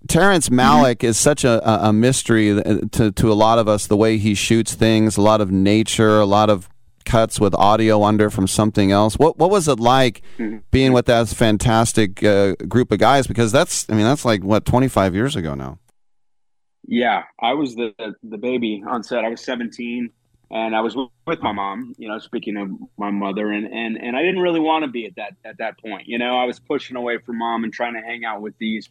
Terrence 0.08 0.50
Malick 0.50 0.98
mm-hmm. 0.98 1.08
is 1.08 1.18
such 1.18 1.46
a, 1.46 1.88
a 1.88 1.94
mystery 1.94 2.62
to, 2.92 3.12
to 3.12 3.32
a 3.32 3.34
lot 3.34 3.58
of 3.58 3.70
us. 3.70 3.88
The 3.88 3.96
way 3.96 4.18
he 4.18 4.34
shoots 4.34 4.74
things, 4.74 5.16
a 5.16 5.22
lot 5.22 5.40
of 5.40 5.50
nature, 5.52 6.20
a 6.20 6.26
lot 6.26 6.50
of 6.50 6.70
cuts 7.06 7.40
with 7.40 7.54
audio 7.56 8.04
under 8.04 8.30
from 8.30 8.48
something 8.48 8.92
else. 8.92 9.18
What 9.18 9.38
what 9.38 9.50
was 9.50 9.68
it 9.68 9.80
like 9.80 10.22
mm-hmm. 10.38 10.58
being 10.72 10.94
with 10.94 11.06
that 11.08 11.28
fantastic 11.30 12.24
uh, 12.24 12.56
group 12.68 12.92
of 12.92 13.00
guys? 13.00 13.28
Because 13.28 13.52
that's 13.52 13.90
I 13.90 13.94
mean 13.94 14.06
that's 14.06 14.26
like 14.26 14.44
what 14.44 14.66
25 14.66 15.16
years 15.16 15.36
ago 15.36 15.56
now. 15.56 15.80
Yeah, 16.86 17.24
I 17.40 17.54
was 17.54 17.76
the 17.76 17.94
the 18.24 18.38
baby 18.38 18.84
on 18.86 19.04
set. 19.04 19.24
I 19.24 19.30
was 19.30 19.42
17 19.42 20.10
and 20.54 20.76
I 20.76 20.82
was 20.82 20.96
with 21.26 21.42
my 21.42 21.52
mom, 21.52 21.96
you 21.98 22.08
know, 22.08 22.20
speaking 22.20 22.58
of 22.58 22.70
my 22.98 23.10
mother 23.10 23.52
and 23.52 23.66
and 23.66 23.98
and 23.98 24.16
I 24.16 24.22
didn't 24.22 24.42
really 24.42 24.60
want 24.60 24.86
to 24.86 24.92
be 24.92 25.06
at 25.08 25.16
that 25.16 25.36
at 25.44 25.58
that 25.58 25.80
point. 25.80 26.08
You 26.08 26.20
know, 26.20 26.38
I 26.38 26.46
was 26.46 26.60
pushing 26.60 26.96
away 26.96 27.18
from 27.18 27.40
mom 27.40 27.64
and 27.64 27.74
trying 27.74 27.96
to 27.96 28.02
hang 28.02 28.24
out 28.24 28.42
with 28.42 28.58
these 28.60 28.90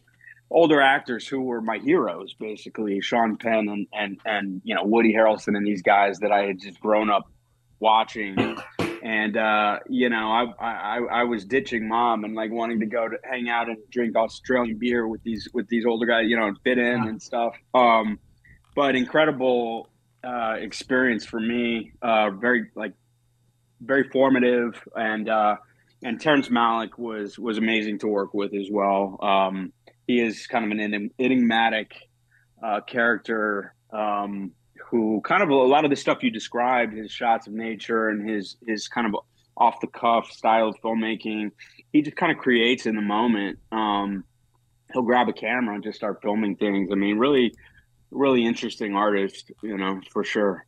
older 0.51 0.81
actors 0.81 1.27
who 1.27 1.41
were 1.41 1.61
my 1.61 1.77
heroes 1.77 2.33
basically, 2.33 2.99
Sean 2.99 3.37
Penn 3.37 3.69
and 3.69 3.87
and 3.93 4.19
and 4.25 4.61
you 4.65 4.75
know, 4.75 4.83
Woody 4.83 5.13
Harrelson 5.13 5.55
and 5.55 5.65
these 5.65 5.81
guys 5.81 6.19
that 6.19 6.31
I 6.31 6.43
had 6.43 6.59
just 6.59 6.81
grown 6.81 7.09
up 7.09 7.31
watching. 7.83 8.57
And 9.03 9.35
uh, 9.35 9.79
you 9.89 10.09
know 10.09 10.31
I, 10.31 10.65
I 10.65 10.97
I 11.19 11.23
was 11.25 11.43
ditching 11.43 11.87
mom 11.89 12.23
and 12.23 12.33
like 12.35 12.51
wanting 12.51 12.79
to 12.79 12.85
go 12.85 13.07
to 13.07 13.17
hang 13.29 13.49
out 13.49 13.67
and 13.67 13.77
drink 13.91 14.15
Australian 14.15 14.77
beer 14.79 15.05
with 15.07 15.21
these 15.23 15.49
with 15.53 15.67
these 15.67 15.85
older 15.85 16.05
guys 16.05 16.25
you 16.29 16.37
know 16.37 16.47
and 16.47 16.57
fit 16.63 16.77
in 16.77 17.07
and 17.07 17.21
stuff. 17.21 17.53
Um, 17.73 18.17
but 18.75 18.95
incredible 18.95 19.89
uh, 20.23 20.55
experience 20.57 21.25
for 21.25 21.39
me 21.39 21.91
uh, 22.01 22.29
very 22.31 22.71
like 22.75 22.93
very 23.81 24.09
formative 24.09 24.81
and 24.95 25.27
uh, 25.27 25.57
and 26.03 26.19
Terrence 26.19 26.49
Malick 26.49 26.97
was 26.97 27.39
was 27.39 27.57
amazing 27.57 27.99
to 27.99 28.07
work 28.07 28.33
with 28.33 28.53
as 28.53 28.69
well. 28.71 29.17
Um, 29.21 29.73
he 30.07 30.19
is 30.19 30.47
kind 30.47 30.65
of 30.65 30.77
an 30.77 31.11
enigmatic 31.19 31.93
uh, 32.63 32.81
character. 32.81 33.73
Um, 33.91 34.51
who 34.93 35.19
kind 35.21 35.41
of 35.41 35.49
a 35.49 35.55
lot 35.55 35.85
of 35.85 35.89
the 35.89 35.95
stuff 35.95 36.21
you 36.21 36.29
described, 36.29 36.93
his 36.93 37.09
shots 37.09 37.47
of 37.47 37.53
nature 37.53 38.09
and 38.09 38.29
his 38.29 38.57
his 38.67 38.87
kind 38.87 39.07
of 39.07 39.15
off 39.57 39.81
the 39.81 39.87
cuff 39.87 40.31
style 40.31 40.69
of 40.69 40.75
filmmaking, 40.83 41.49
he 41.91 42.03
just 42.03 42.15
kind 42.15 42.31
of 42.31 42.37
creates 42.37 42.85
in 42.85 42.95
the 42.95 43.01
moment. 43.01 43.57
Um, 43.71 44.23
he'll 44.93 45.01
grab 45.01 45.27
a 45.29 45.33
camera 45.33 45.73
and 45.73 45.83
just 45.83 45.97
start 45.97 46.19
filming 46.21 46.57
things. 46.57 46.89
I 46.91 46.95
mean, 46.95 47.17
really, 47.17 47.55
really 48.11 48.45
interesting 48.45 48.95
artist, 48.95 49.51
you 49.63 49.75
know, 49.75 49.99
for 50.11 50.23
sure. 50.23 50.63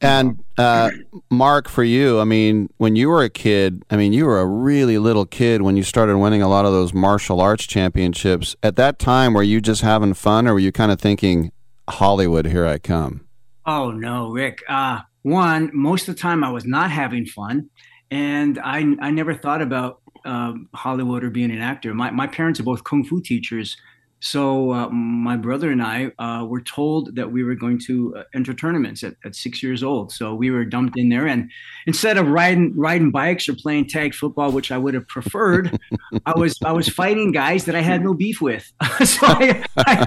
And 0.00 0.42
uh, 0.58 0.90
Mark, 1.30 1.68
for 1.68 1.84
you, 1.84 2.18
I 2.18 2.24
mean, 2.24 2.70
when 2.78 2.96
you 2.96 3.08
were 3.08 3.22
a 3.22 3.30
kid, 3.30 3.84
I 3.88 3.96
mean, 3.96 4.12
you 4.12 4.26
were 4.26 4.40
a 4.40 4.46
really 4.46 4.98
little 4.98 5.26
kid 5.26 5.62
when 5.62 5.76
you 5.76 5.84
started 5.84 6.18
winning 6.18 6.42
a 6.42 6.48
lot 6.48 6.64
of 6.64 6.72
those 6.72 6.92
martial 6.92 7.40
arts 7.40 7.66
championships. 7.66 8.56
At 8.64 8.74
that 8.76 8.98
time, 8.98 9.32
were 9.32 9.44
you 9.44 9.60
just 9.60 9.82
having 9.82 10.14
fun, 10.14 10.48
or 10.48 10.54
were 10.54 10.58
you 10.58 10.72
kind 10.72 10.90
of 10.90 11.00
thinking, 11.00 11.52
Hollywood, 11.88 12.46
here 12.46 12.66
I 12.66 12.78
come? 12.78 13.23
Oh 13.66 13.90
no, 13.90 14.30
Rick. 14.30 14.62
Uh, 14.68 15.00
one, 15.22 15.70
most 15.72 16.08
of 16.08 16.16
the 16.16 16.20
time 16.20 16.44
I 16.44 16.50
was 16.50 16.64
not 16.66 16.90
having 16.90 17.26
fun, 17.26 17.70
and 18.10 18.58
I 18.58 18.94
I 19.00 19.10
never 19.10 19.34
thought 19.34 19.62
about 19.62 20.00
um, 20.24 20.68
Hollywood 20.74 21.24
or 21.24 21.30
being 21.30 21.50
an 21.50 21.60
actor. 21.60 21.94
My 21.94 22.10
my 22.10 22.26
parents 22.26 22.60
are 22.60 22.64
both 22.64 22.84
kung 22.84 23.04
fu 23.04 23.20
teachers, 23.22 23.76
So 24.24 24.72
uh, 24.72 24.88
my 24.88 25.36
brother 25.36 25.70
and 25.70 25.82
I 25.82 26.10
uh, 26.18 26.46
were 26.46 26.62
told 26.62 27.14
that 27.16 27.30
we 27.30 27.44
were 27.44 27.54
going 27.54 27.78
to 27.80 28.16
uh, 28.16 28.22
enter 28.34 28.54
tournaments 28.54 29.04
at, 29.04 29.16
at 29.22 29.36
six 29.36 29.62
years 29.62 29.82
old. 29.82 30.12
So 30.12 30.34
we 30.34 30.50
were 30.50 30.64
dumped 30.64 30.98
in 30.98 31.10
there, 31.10 31.26
and 31.26 31.50
instead 31.86 32.16
of 32.16 32.28
riding 32.28 32.72
riding 32.74 33.10
bikes 33.10 33.50
or 33.50 33.54
playing 33.54 33.88
tag 33.88 34.14
football, 34.14 34.50
which 34.50 34.72
I 34.72 34.78
would 34.78 34.94
have 34.94 35.06
preferred, 35.08 35.78
I 36.24 36.32
was 36.38 36.56
I 36.64 36.72
was 36.72 36.88
fighting 36.88 37.32
guys 37.32 37.66
that 37.66 37.74
I 37.74 37.82
had 37.82 38.02
no 38.02 38.14
beef 38.14 38.40
with. 38.40 38.72
so 39.04 39.26
I, 39.26 39.62
I, 39.76 40.06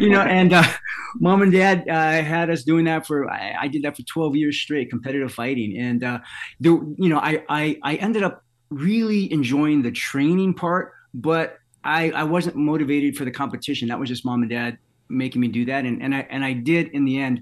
you 0.00 0.08
know, 0.08 0.22
and 0.22 0.54
uh, 0.54 0.64
mom 1.16 1.42
and 1.42 1.52
dad 1.52 1.84
uh, 1.90 2.22
had 2.22 2.48
us 2.48 2.62
doing 2.64 2.86
that 2.86 3.06
for 3.06 3.30
I, 3.30 3.54
I, 3.60 3.68
did 3.68 3.82
that 3.82 3.98
for 3.98 4.02
twelve 4.04 4.34
years 4.34 4.58
straight, 4.58 4.88
competitive 4.88 5.30
fighting, 5.30 5.76
and 5.76 6.02
uh, 6.02 6.20
you 6.58 6.96
know 6.96 7.18
I 7.18 7.44
I 7.82 7.96
ended 7.96 8.22
up 8.22 8.42
really 8.70 9.30
enjoying 9.30 9.82
the 9.82 9.92
training 9.92 10.54
part, 10.54 10.94
but 11.12 11.58
I, 11.88 12.10
I 12.10 12.22
wasn't 12.24 12.56
motivated 12.56 13.16
for 13.16 13.24
the 13.24 13.30
competition. 13.30 13.88
That 13.88 13.98
was 13.98 14.10
just 14.10 14.22
mom 14.22 14.42
and 14.42 14.50
dad 14.50 14.76
making 15.08 15.40
me 15.40 15.48
do 15.48 15.64
that. 15.64 15.86
And, 15.86 16.02
and 16.02 16.14
I, 16.14 16.26
and 16.28 16.44
I 16.44 16.52
did 16.52 16.88
in 16.88 17.06
the 17.06 17.18
end, 17.18 17.40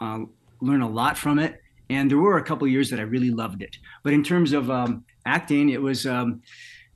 uh, 0.00 0.20
learn 0.62 0.80
a 0.80 0.88
lot 0.88 1.18
from 1.18 1.38
it. 1.38 1.60
And 1.90 2.10
there 2.10 2.16
were 2.16 2.38
a 2.38 2.42
couple 2.42 2.66
years 2.66 2.88
that 2.88 2.98
I 2.98 3.02
really 3.02 3.30
loved 3.30 3.60
it. 3.62 3.76
But 4.02 4.14
in 4.14 4.24
terms 4.24 4.54
of 4.54 4.70
um, 4.70 5.04
acting, 5.26 5.68
it 5.68 5.80
was 5.80 6.06
um, 6.06 6.40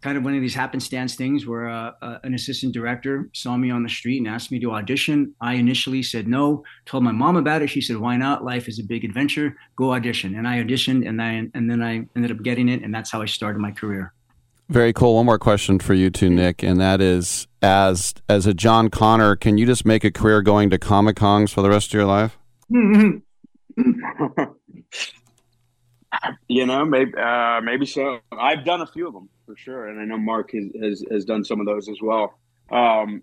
kind 0.00 0.16
of 0.16 0.24
one 0.24 0.34
of 0.34 0.40
these 0.40 0.54
happenstance 0.54 1.16
things 1.16 1.46
where 1.46 1.68
uh, 1.68 1.92
uh, 2.00 2.18
an 2.24 2.32
assistant 2.32 2.72
director 2.72 3.28
saw 3.34 3.58
me 3.58 3.70
on 3.70 3.82
the 3.82 3.88
street 3.90 4.16
and 4.16 4.26
asked 4.26 4.50
me 4.50 4.58
to 4.60 4.72
audition. 4.72 5.34
I 5.42 5.54
initially 5.54 6.02
said 6.02 6.28
no, 6.28 6.64
told 6.86 7.04
my 7.04 7.12
mom 7.12 7.36
about 7.36 7.60
it. 7.60 7.68
She 7.68 7.82
said, 7.82 7.98
"Why 7.98 8.16
not? 8.16 8.42
Life 8.42 8.68
is 8.68 8.78
a 8.78 8.84
big 8.84 9.04
adventure. 9.04 9.54
Go 9.76 9.92
audition." 9.92 10.34
And 10.34 10.48
I 10.48 10.62
auditioned, 10.62 11.06
and 11.06 11.20
and 11.54 11.70
then 11.70 11.82
I 11.82 12.06
ended 12.16 12.30
up 12.30 12.42
getting 12.42 12.68
it, 12.70 12.82
and 12.82 12.92
that's 12.92 13.10
how 13.10 13.20
I 13.20 13.26
started 13.26 13.60
my 13.60 13.70
career. 13.70 14.14
Very 14.70 14.92
cool. 14.92 15.16
One 15.16 15.26
more 15.26 15.38
question 15.38 15.80
for 15.80 15.94
you 15.94 16.10
too, 16.10 16.30
Nick, 16.30 16.62
and 16.62 16.80
that 16.80 17.00
is 17.00 17.48
as 17.60 18.14
as 18.28 18.46
a 18.46 18.54
John 18.54 18.88
Connor, 18.88 19.34
can 19.34 19.58
you 19.58 19.66
just 19.66 19.84
make 19.84 20.04
a 20.04 20.12
career 20.12 20.42
going 20.42 20.70
to 20.70 20.78
Comic 20.78 21.16
Cons 21.16 21.52
for 21.52 21.60
the 21.60 21.68
rest 21.68 21.88
of 21.88 21.94
your 21.94 22.04
life? 22.04 22.38
you 26.48 26.66
know, 26.66 26.84
maybe 26.84 27.12
uh, 27.16 27.60
maybe 27.62 27.84
so. 27.84 28.20
I've 28.30 28.64
done 28.64 28.80
a 28.80 28.86
few 28.86 29.08
of 29.08 29.12
them 29.12 29.28
for 29.44 29.56
sure, 29.56 29.88
and 29.88 30.00
I 30.00 30.04
know 30.04 30.18
Mark 30.18 30.52
has 30.52 30.68
has, 30.80 31.04
has 31.10 31.24
done 31.24 31.44
some 31.44 31.58
of 31.58 31.66
those 31.66 31.88
as 31.88 31.98
well. 32.00 32.38
Um, 32.70 33.22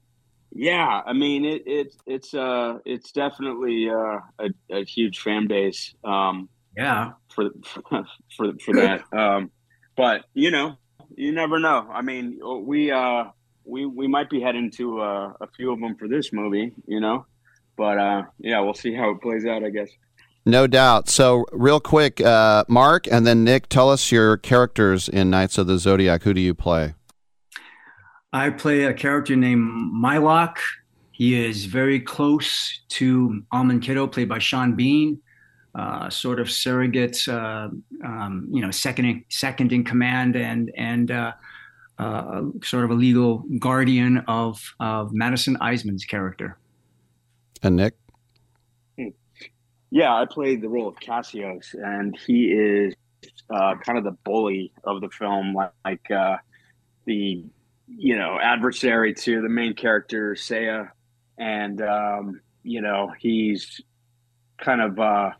yeah, 0.51 1.01
I 1.06 1.14
mean 1.14 1.45
it, 1.45 1.64
it 1.66 1.95
it's 2.06 2.34
uh 2.34 2.80
it's 2.85 3.14
definitely 3.14 3.90
uh, 3.90 4.19
a, 4.38 4.50
a 4.69 4.84
huge 4.84 5.19
fan 5.19 5.48
base. 5.48 5.95
Um, 6.03 6.50
yeah, 6.76 7.11
for 7.34 7.51
for 7.64 7.82
for, 8.35 8.51
for 8.59 8.74
that. 8.76 9.06
Um, 9.17 9.50
but 9.95 10.26
you 10.34 10.51
know, 10.51 10.77
you 11.18 11.32
never 11.32 11.60
know. 11.60 11.88
I 11.92 12.02
mean, 12.02 12.40
we 12.64 12.92
uh, 12.92 13.26
we 13.66 13.86
we 13.86 14.08
might 14.08 14.30
be 14.30 14.40
heading 14.40 14.72
to 14.72 15.02
uh, 15.02 15.34
a 15.42 15.48
few 15.48 15.74
of 15.74 15.80
them 15.82 15.96
for 15.98 16.08
this 16.08 16.32
movie, 16.32 16.72
you 16.86 17.02
know. 17.02 17.26
But 17.76 17.98
uh, 17.98 18.24
yeah, 18.40 18.62
we'll 18.62 18.76
see 18.76 18.94
how 18.94 19.10
it 19.12 19.22
plays 19.22 19.46
out. 19.46 19.64
I 19.64 19.70
guess. 19.72 19.90
No 20.46 20.66
doubt. 20.66 21.10
So, 21.10 21.46
real 21.52 21.82
quick, 21.82 22.22
uh, 22.22 22.64
Mark 22.70 23.06
and 23.12 23.28
then 23.28 23.44
Nick, 23.44 23.68
tell 23.68 23.90
us 23.90 24.14
your 24.14 24.38
characters 24.38 25.10
in 25.10 25.30
Knights 25.30 25.58
of 25.58 25.68
the 25.68 25.78
Zodiac. 25.78 26.24
Who 26.24 26.34
do 26.34 26.40
you 26.40 26.54
play? 26.54 26.94
I 28.32 28.52
play 28.52 28.84
a 28.84 28.94
character 28.94 29.36
named 29.36 29.92
Mylock. 29.94 30.60
He 31.12 31.44
is 31.44 31.66
very 31.66 32.00
close 32.00 32.82
to 32.90 33.42
Alman 33.52 33.82
Kido, 33.82 34.10
played 34.10 34.30
by 34.30 34.40
Sean 34.40 34.76
Bean 34.76 35.20
uh, 35.77 36.09
sort 36.09 36.39
of 36.39 36.49
surrogate, 36.49 37.27
uh, 37.27 37.69
um, 38.03 38.47
you 38.51 38.61
know, 38.61 38.72
second 38.72 39.06
in, 39.06 39.23
second 39.30 39.72
in 39.72 39.83
command 39.83 40.35
and 40.35 40.72
and 40.75 41.11
uh, 41.11 41.31
uh, 41.99 42.41
sort 42.64 42.83
of 42.83 42.89
a 42.89 42.95
legal 42.95 43.43
guardian 43.59 44.17
of 44.27 44.73
of 44.80 45.14
Madison 45.14 45.56
Iseman's 45.61 46.03
character. 46.03 46.57
And 47.61 47.75
Nick. 47.75 47.93
Yeah, 49.89 50.14
I 50.14 50.25
played 50.25 50.61
the 50.61 50.67
role 50.67 50.89
of 50.89 50.99
Cassios, 50.99 51.73
and 51.73 52.17
he 52.25 52.51
is 52.51 52.93
uh, 53.49 53.75
kind 53.75 53.97
of 53.97 54.03
the 54.03 54.17
bully 54.25 54.73
of 54.83 54.99
the 54.99 55.09
film, 55.09 55.53
like, 55.53 55.72
like 55.85 56.11
uh, 56.11 56.38
the 57.06 57.45
you 57.88 58.17
know 58.17 58.38
adversary 58.41 59.14
to 59.14 59.41
the 59.41 59.49
main 59.49 59.75
character 59.75 60.33
Seiya, 60.33 60.89
and 61.38 61.81
um, 61.81 62.41
you 62.64 62.81
know 62.81 63.14
he's 63.17 63.80
kind 64.59 64.81
of 64.81 65.33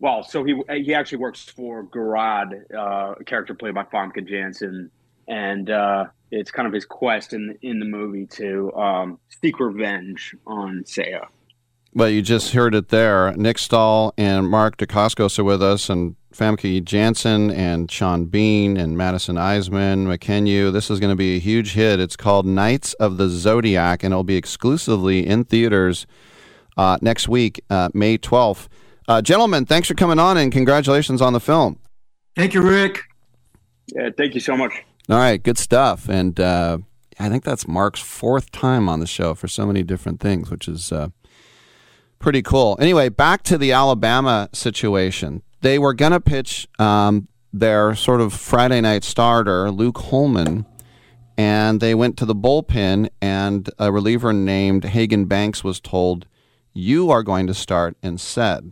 well, 0.00 0.22
so 0.22 0.44
he 0.44 0.60
he 0.70 0.94
actually 0.94 1.18
works 1.18 1.44
for 1.44 1.84
Guraad, 1.84 2.74
uh, 2.74 3.14
a 3.18 3.24
character 3.24 3.54
played 3.54 3.74
by 3.74 3.84
Famke 3.84 4.26
Janssen, 4.26 4.90
and 5.26 5.70
uh, 5.70 6.06
it's 6.30 6.50
kind 6.50 6.66
of 6.66 6.72
his 6.72 6.84
quest 6.84 7.32
in 7.32 7.58
in 7.62 7.80
the 7.80 7.86
movie 7.86 8.26
to 8.26 8.72
um, 8.74 9.18
seek 9.42 9.58
revenge 9.58 10.34
on 10.46 10.84
Seiya. 10.84 11.26
Well, 11.94 12.10
you 12.10 12.22
just 12.22 12.52
heard 12.52 12.74
it 12.74 12.90
there. 12.90 13.32
Nick 13.32 13.58
Stahl 13.58 14.12
and 14.18 14.48
Mark 14.48 14.76
Dacascos 14.76 15.38
are 15.38 15.44
with 15.44 15.62
us, 15.62 15.88
and 15.88 16.14
Famke 16.32 16.84
Janssen 16.84 17.50
and 17.50 17.90
Sean 17.90 18.26
Bean 18.26 18.76
and 18.76 18.96
Madison 18.96 19.36
Iseman, 19.36 20.06
Mackenyu. 20.06 20.72
This 20.72 20.90
is 20.90 21.00
going 21.00 21.10
to 21.12 21.16
be 21.16 21.36
a 21.36 21.40
huge 21.40 21.72
hit. 21.72 21.98
It's 21.98 22.14
called 22.14 22.46
Knights 22.46 22.92
of 22.94 23.16
the 23.16 23.28
Zodiac, 23.28 24.04
and 24.04 24.12
it'll 24.12 24.22
be 24.22 24.36
exclusively 24.36 25.26
in 25.26 25.44
theaters 25.44 26.06
uh, 26.76 26.98
next 27.00 27.26
week, 27.26 27.64
uh, 27.70 27.88
May 27.94 28.18
12th. 28.18 28.68
Uh, 29.08 29.22
gentlemen, 29.22 29.64
thanks 29.64 29.88
for 29.88 29.94
coming 29.94 30.18
on 30.18 30.36
and 30.36 30.52
congratulations 30.52 31.22
on 31.22 31.32
the 31.32 31.40
film. 31.40 31.78
Thank 32.36 32.52
you, 32.52 32.60
Rick. 32.60 33.04
Yeah, 33.86 34.10
thank 34.14 34.34
you 34.34 34.40
so 34.40 34.54
much. 34.54 34.72
All 35.08 35.16
right, 35.16 35.42
good 35.42 35.56
stuff. 35.56 36.10
And 36.10 36.38
uh, 36.38 36.78
I 37.18 37.30
think 37.30 37.42
that's 37.42 37.66
Mark's 37.66 38.00
fourth 38.00 38.50
time 38.50 38.86
on 38.86 39.00
the 39.00 39.06
show 39.06 39.34
for 39.34 39.48
so 39.48 39.64
many 39.66 39.82
different 39.82 40.20
things, 40.20 40.50
which 40.50 40.68
is 40.68 40.92
uh, 40.92 41.08
pretty 42.18 42.42
cool. 42.42 42.76
Anyway, 42.78 43.08
back 43.08 43.42
to 43.44 43.56
the 43.56 43.72
Alabama 43.72 44.50
situation. 44.52 45.42
They 45.62 45.78
were 45.78 45.94
going 45.94 46.12
to 46.12 46.20
pitch 46.20 46.68
um, 46.78 47.28
their 47.50 47.94
sort 47.94 48.20
of 48.20 48.34
Friday 48.34 48.82
night 48.82 49.04
starter, 49.04 49.70
Luke 49.70 49.96
Holman, 49.96 50.66
and 51.38 51.80
they 51.80 51.94
went 51.94 52.18
to 52.18 52.26
the 52.26 52.34
bullpen, 52.34 53.08
and 53.22 53.70
a 53.78 53.90
reliever 53.90 54.34
named 54.34 54.84
Hagan 54.84 55.24
Banks 55.24 55.64
was 55.64 55.80
told, 55.80 56.26
You 56.74 57.10
are 57.10 57.22
going 57.22 57.46
to 57.46 57.54
start 57.54 57.96
instead. 58.02 58.70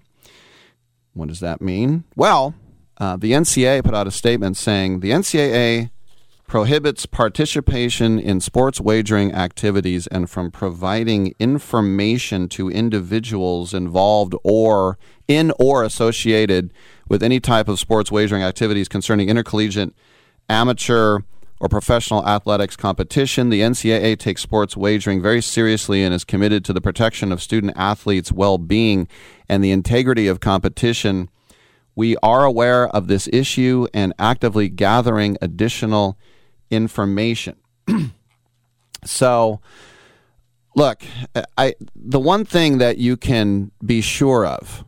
What 1.16 1.28
does 1.28 1.40
that 1.40 1.62
mean? 1.62 2.04
Well, 2.14 2.54
uh, 2.98 3.16
the 3.16 3.32
NCAA 3.32 3.82
put 3.82 3.94
out 3.94 4.06
a 4.06 4.10
statement 4.10 4.58
saying 4.58 5.00
the 5.00 5.12
NCAA 5.12 5.90
prohibits 6.46 7.06
participation 7.06 8.18
in 8.20 8.38
sports 8.40 8.82
wagering 8.82 9.32
activities 9.32 10.06
and 10.08 10.28
from 10.28 10.50
providing 10.50 11.34
information 11.38 12.48
to 12.50 12.68
individuals 12.70 13.72
involved 13.72 14.34
or 14.44 14.98
in 15.26 15.52
or 15.58 15.82
associated 15.82 16.70
with 17.08 17.22
any 17.22 17.40
type 17.40 17.66
of 17.66 17.80
sports 17.80 18.12
wagering 18.12 18.42
activities 18.42 18.86
concerning 18.86 19.30
intercollegiate, 19.30 19.94
amateur, 20.50 21.20
or 21.60 21.68
professional 21.68 22.26
athletics 22.26 22.76
competition. 22.76 23.48
The 23.48 23.60
NCAA 23.60 24.18
takes 24.18 24.42
sports 24.42 24.76
wagering 24.76 25.22
very 25.22 25.40
seriously 25.40 26.02
and 26.02 26.14
is 26.14 26.24
committed 26.24 26.64
to 26.66 26.72
the 26.72 26.80
protection 26.80 27.32
of 27.32 27.42
student 27.42 27.72
athletes' 27.76 28.32
well 28.32 28.58
being 28.58 29.08
and 29.48 29.62
the 29.64 29.70
integrity 29.70 30.26
of 30.28 30.40
competition. 30.40 31.30
We 31.94 32.16
are 32.22 32.44
aware 32.44 32.88
of 32.88 33.08
this 33.08 33.28
issue 33.32 33.86
and 33.94 34.12
actively 34.18 34.68
gathering 34.68 35.38
additional 35.40 36.18
information. 36.70 37.56
so, 39.04 39.60
look, 40.74 41.02
I 41.56 41.74
the 41.94 42.20
one 42.20 42.44
thing 42.44 42.78
that 42.78 42.98
you 42.98 43.16
can 43.16 43.70
be 43.84 44.02
sure 44.02 44.44
of 44.44 44.84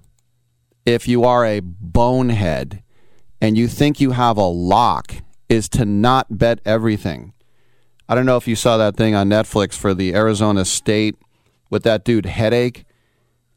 if 0.85 1.09
you 1.09 1.25
are 1.25 1.47
a 1.47 1.61
bonehead 1.61 2.83
and 3.41 3.57
you 3.57 3.69
think 3.69 4.01
you 4.01 4.11
have 4.11 4.37
a 4.37 4.47
lock 4.47 5.15
is 5.49 5.69
to 5.71 5.85
not 5.85 6.39
bet 6.39 6.61
everything. 6.65 7.33
I 8.09 8.15
don't 8.15 8.27
know 8.27 8.37
if 8.37 8.49
you 8.49 8.57
saw 8.57 8.77
that 8.79 8.97
thing 8.97 9.15
on 9.15 9.29
Netflix 9.29 9.75
for 9.75 9.95
the 9.95 10.15
Arizona 10.15 10.65
State 10.65 11.17
with 11.71 11.83
that 11.83 12.05
dude 12.05 12.25
Hedake, 12.25 12.85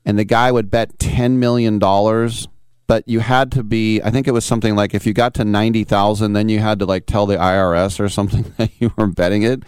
and 0.06 0.20
the 0.20 0.26
guy 0.26 0.52
would 0.52 0.70
bet 0.70 1.00
ten 1.00 1.40
million 1.40 1.80
dollars, 1.80 2.48
but 2.88 3.08
you 3.08 3.20
had 3.20 3.52
to 3.54 3.64
be. 3.64 4.02
I 4.02 4.10
think 4.12 4.28
it 4.28 4.32
was 4.32 4.44
something 4.44 4.76
like 4.76 4.94
if 4.94 5.06
you 5.06 5.14
got 5.14 5.34
to 5.36 5.46
ninety 5.46 5.84
thousand, 5.84 6.34
then 6.34 6.50
you 6.50 6.60
had 6.60 6.80
to 6.80 6.86
like 6.86 7.06
tell 7.06 7.26
the 7.26 7.38
IRS 7.38 8.00
or 8.00 8.10
something 8.10 8.54
that 8.58 8.72
you 8.80 8.92
were 8.98 9.08
betting 9.08 9.44
it. 9.44 9.64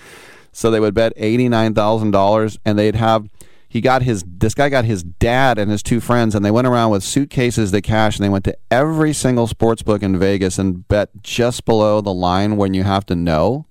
So 0.51 0.69
they 0.69 0.79
would 0.79 0.93
bet 0.93 1.13
eighty 1.15 1.47
nine 1.47 1.73
thousand 1.73 2.11
dollars, 2.11 2.59
and 2.65 2.77
they'd 2.77 2.95
have 2.95 3.27
he 3.73 3.81
got 3.81 4.03
his 4.03 4.23
this 4.27 4.53
guy 4.53 4.69
got 4.69 4.85
his 4.85 5.01
dad 5.01 5.57
and 5.57 5.71
his 5.71 5.81
two 5.81 5.99
friends 5.99 6.35
and 6.35 6.45
they 6.45 6.51
went 6.51 6.67
around 6.67 6.91
with 6.91 7.03
suitcases 7.03 7.73
of 7.73 7.81
cash 7.81 8.17
and 8.17 8.23
they 8.23 8.29
went 8.29 8.45
to 8.45 8.55
every 8.69 9.13
single 9.13 9.47
sports 9.47 9.81
book 9.81 10.03
in 10.03 10.19
Vegas 10.19 10.59
and 10.59 10.87
bet 10.87 11.09
just 11.23 11.65
below 11.65 11.99
the 11.99 12.13
line 12.13 12.55
when 12.55 12.75
you 12.75 12.83
have 12.83 13.03
to 13.07 13.15
know. 13.15 13.65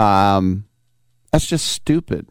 Um 0.00 0.64
that's 1.30 1.46
just 1.46 1.66
stupid. 1.66 2.26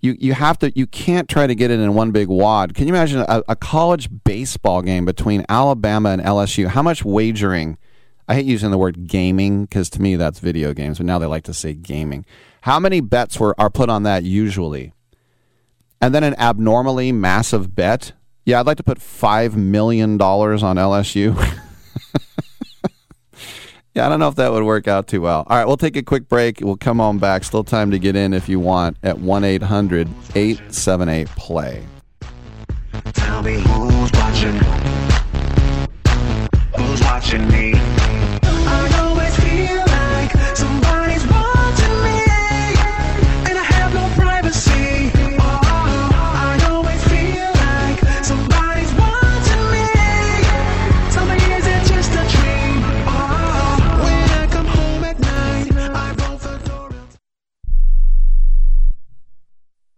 You 0.00 0.16
you 0.18 0.32
have 0.32 0.58
to 0.58 0.76
you 0.76 0.84
can't 0.84 1.28
try 1.28 1.46
to 1.46 1.54
get 1.54 1.70
it 1.70 1.78
in 1.78 1.94
one 1.94 2.10
big 2.10 2.26
wad. 2.26 2.74
Can 2.74 2.88
you 2.88 2.94
imagine 2.94 3.20
a, 3.20 3.44
a 3.46 3.54
college 3.54 4.08
baseball 4.24 4.82
game 4.82 5.04
between 5.04 5.46
Alabama 5.48 6.08
and 6.08 6.20
LSU? 6.20 6.66
How 6.66 6.82
much 6.82 7.04
wagering 7.04 7.78
I 8.26 8.34
hate 8.34 8.46
using 8.46 8.72
the 8.72 8.78
word 8.78 9.06
gaming 9.06 9.66
because 9.66 9.90
to 9.90 10.02
me 10.02 10.16
that's 10.16 10.40
video 10.40 10.74
games, 10.74 10.98
but 10.98 11.06
now 11.06 11.20
they 11.20 11.26
like 11.26 11.44
to 11.44 11.54
say 11.54 11.72
gaming. 11.72 12.26
How 12.62 12.80
many 12.80 13.00
bets 13.00 13.38
were 13.38 13.54
are 13.60 13.70
put 13.70 13.88
on 13.88 14.02
that 14.02 14.24
usually? 14.24 14.92
And 16.00 16.14
then 16.14 16.24
an 16.24 16.34
abnormally 16.38 17.12
massive 17.12 17.74
bet. 17.74 18.12
Yeah, 18.44 18.60
I'd 18.60 18.66
like 18.66 18.76
to 18.76 18.82
put 18.82 19.00
five 19.00 19.56
million 19.56 20.18
dollars 20.18 20.62
on 20.62 20.76
LSU. 20.76 21.34
yeah, 23.94 24.06
I 24.06 24.08
don't 24.08 24.20
know 24.20 24.28
if 24.28 24.36
that 24.36 24.52
would 24.52 24.62
work 24.62 24.86
out 24.86 25.08
too 25.08 25.20
well. 25.20 25.44
All 25.46 25.56
right, 25.56 25.66
we'll 25.66 25.76
take 25.76 25.96
a 25.96 26.02
quick 26.02 26.28
break. 26.28 26.60
We'll 26.60 26.76
come 26.76 27.00
on 27.00 27.18
back. 27.18 27.44
Still 27.44 27.64
time 27.64 27.90
to 27.90 27.98
get 27.98 28.14
in 28.14 28.34
if 28.34 28.48
you 28.48 28.60
want 28.60 28.98
at 29.02 29.18
1 29.18 29.42
800 29.44 30.08
878 30.34 31.28
play. 31.28 31.82
Tell 33.14 33.42
me 33.42 33.54
who's 33.54 34.12
watching? 34.12 34.56
Who's 36.76 37.00
watching 37.00 37.48
me? 37.48 37.72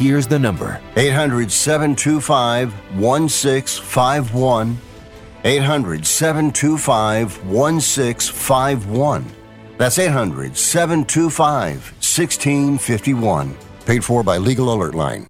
Here's 0.00 0.26
the 0.26 0.38
number 0.38 0.80
800 0.96 1.52
725 1.52 2.72
1651. 2.98 4.78
800 5.44 6.06
725 6.06 7.44
1651. 7.44 9.26
That's 9.76 9.98
800 9.98 10.56
725 10.56 11.74
1651. 11.74 13.54
Paid 13.84 14.02
for 14.02 14.22
by 14.22 14.38
Legal 14.38 14.72
Alert 14.72 14.94
Line. 14.94 15.26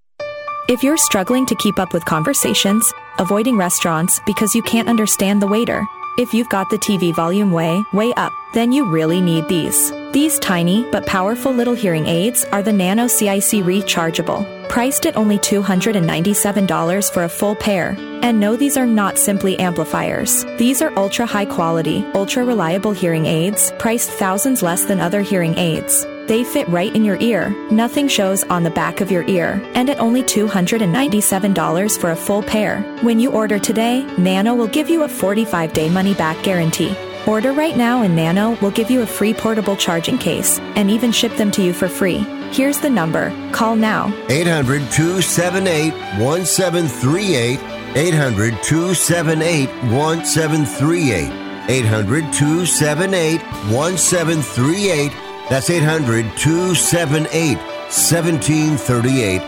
If 0.68 0.84
you're 0.84 0.96
struggling 0.96 1.46
to 1.46 1.56
keep 1.56 1.80
up 1.80 1.92
with 1.92 2.04
conversations, 2.04 2.92
avoiding 3.18 3.56
restaurants 3.56 4.20
because 4.24 4.54
you 4.54 4.62
can't 4.62 4.88
understand 4.88 5.42
the 5.42 5.48
waiter, 5.48 5.84
if 6.16 6.32
you've 6.32 6.48
got 6.48 6.70
the 6.70 6.78
TV 6.78 7.12
volume 7.12 7.50
way, 7.50 7.82
way 7.92 8.12
up, 8.16 8.32
then 8.54 8.70
you 8.70 8.84
really 8.84 9.20
need 9.20 9.48
these. 9.48 9.90
These 10.12 10.38
tiny 10.38 10.84
but 10.92 11.06
powerful 11.06 11.52
little 11.52 11.74
hearing 11.74 12.06
aids 12.06 12.44
are 12.52 12.62
the 12.62 12.72
Nano 12.72 13.06
CIC 13.06 13.64
rechargeable, 13.64 14.59
priced 14.70 15.04
at 15.04 15.16
only 15.16 15.36
$297 15.36 17.12
for 17.12 17.24
a 17.24 17.28
full 17.28 17.56
pair. 17.56 17.96
And 18.22 18.38
no, 18.38 18.54
these 18.54 18.76
are 18.76 18.86
not 18.86 19.18
simply 19.18 19.58
amplifiers. 19.58 20.44
These 20.58 20.80
are 20.80 20.96
ultra 20.96 21.26
high 21.26 21.46
quality, 21.46 22.06
ultra 22.14 22.44
reliable 22.44 22.92
hearing 22.92 23.26
aids, 23.26 23.72
priced 23.80 24.10
thousands 24.10 24.62
less 24.62 24.84
than 24.84 25.00
other 25.00 25.22
hearing 25.22 25.58
aids. 25.58 26.06
They 26.28 26.44
fit 26.44 26.68
right 26.68 26.94
in 26.94 27.04
your 27.04 27.16
ear. 27.20 27.50
Nothing 27.72 28.06
shows 28.06 28.44
on 28.44 28.62
the 28.62 28.70
back 28.70 29.00
of 29.00 29.10
your 29.10 29.26
ear. 29.28 29.60
And 29.74 29.90
at 29.90 29.98
only 29.98 30.22
$297 30.22 32.00
for 32.00 32.12
a 32.12 32.16
full 32.16 32.42
pair. 32.42 32.80
When 33.02 33.18
you 33.18 33.32
order 33.32 33.58
today, 33.58 34.04
Nano 34.18 34.54
will 34.54 34.68
give 34.68 34.88
you 34.88 35.02
a 35.02 35.08
45 35.08 35.72
day 35.72 35.90
money 35.90 36.14
back 36.14 36.40
guarantee. 36.44 36.94
Order 37.26 37.52
right 37.52 37.76
now 37.76 38.02
and 38.02 38.16
Nano 38.16 38.56
will 38.60 38.70
give 38.70 38.90
you 38.90 39.02
a 39.02 39.06
free 39.06 39.34
portable 39.34 39.76
charging 39.76 40.18
case 40.18 40.58
and 40.76 40.90
even 40.90 41.12
ship 41.12 41.36
them 41.36 41.50
to 41.52 41.62
you 41.62 41.72
for 41.72 41.88
free. 41.88 42.18
Here's 42.52 42.80
the 42.80 42.90
number. 42.90 43.30
Call 43.52 43.76
now. 43.76 44.12
800 44.28 44.90
278 44.90 45.92
1738. 46.18 47.60
800 47.96 48.62
278 48.62 49.68
1738. 49.92 51.40
800 51.68 52.32
278 52.32 53.42
1738. 53.70 55.12
That's 55.48 55.70
800 55.70 56.24
278 56.38 57.56
1738. 57.58 59.42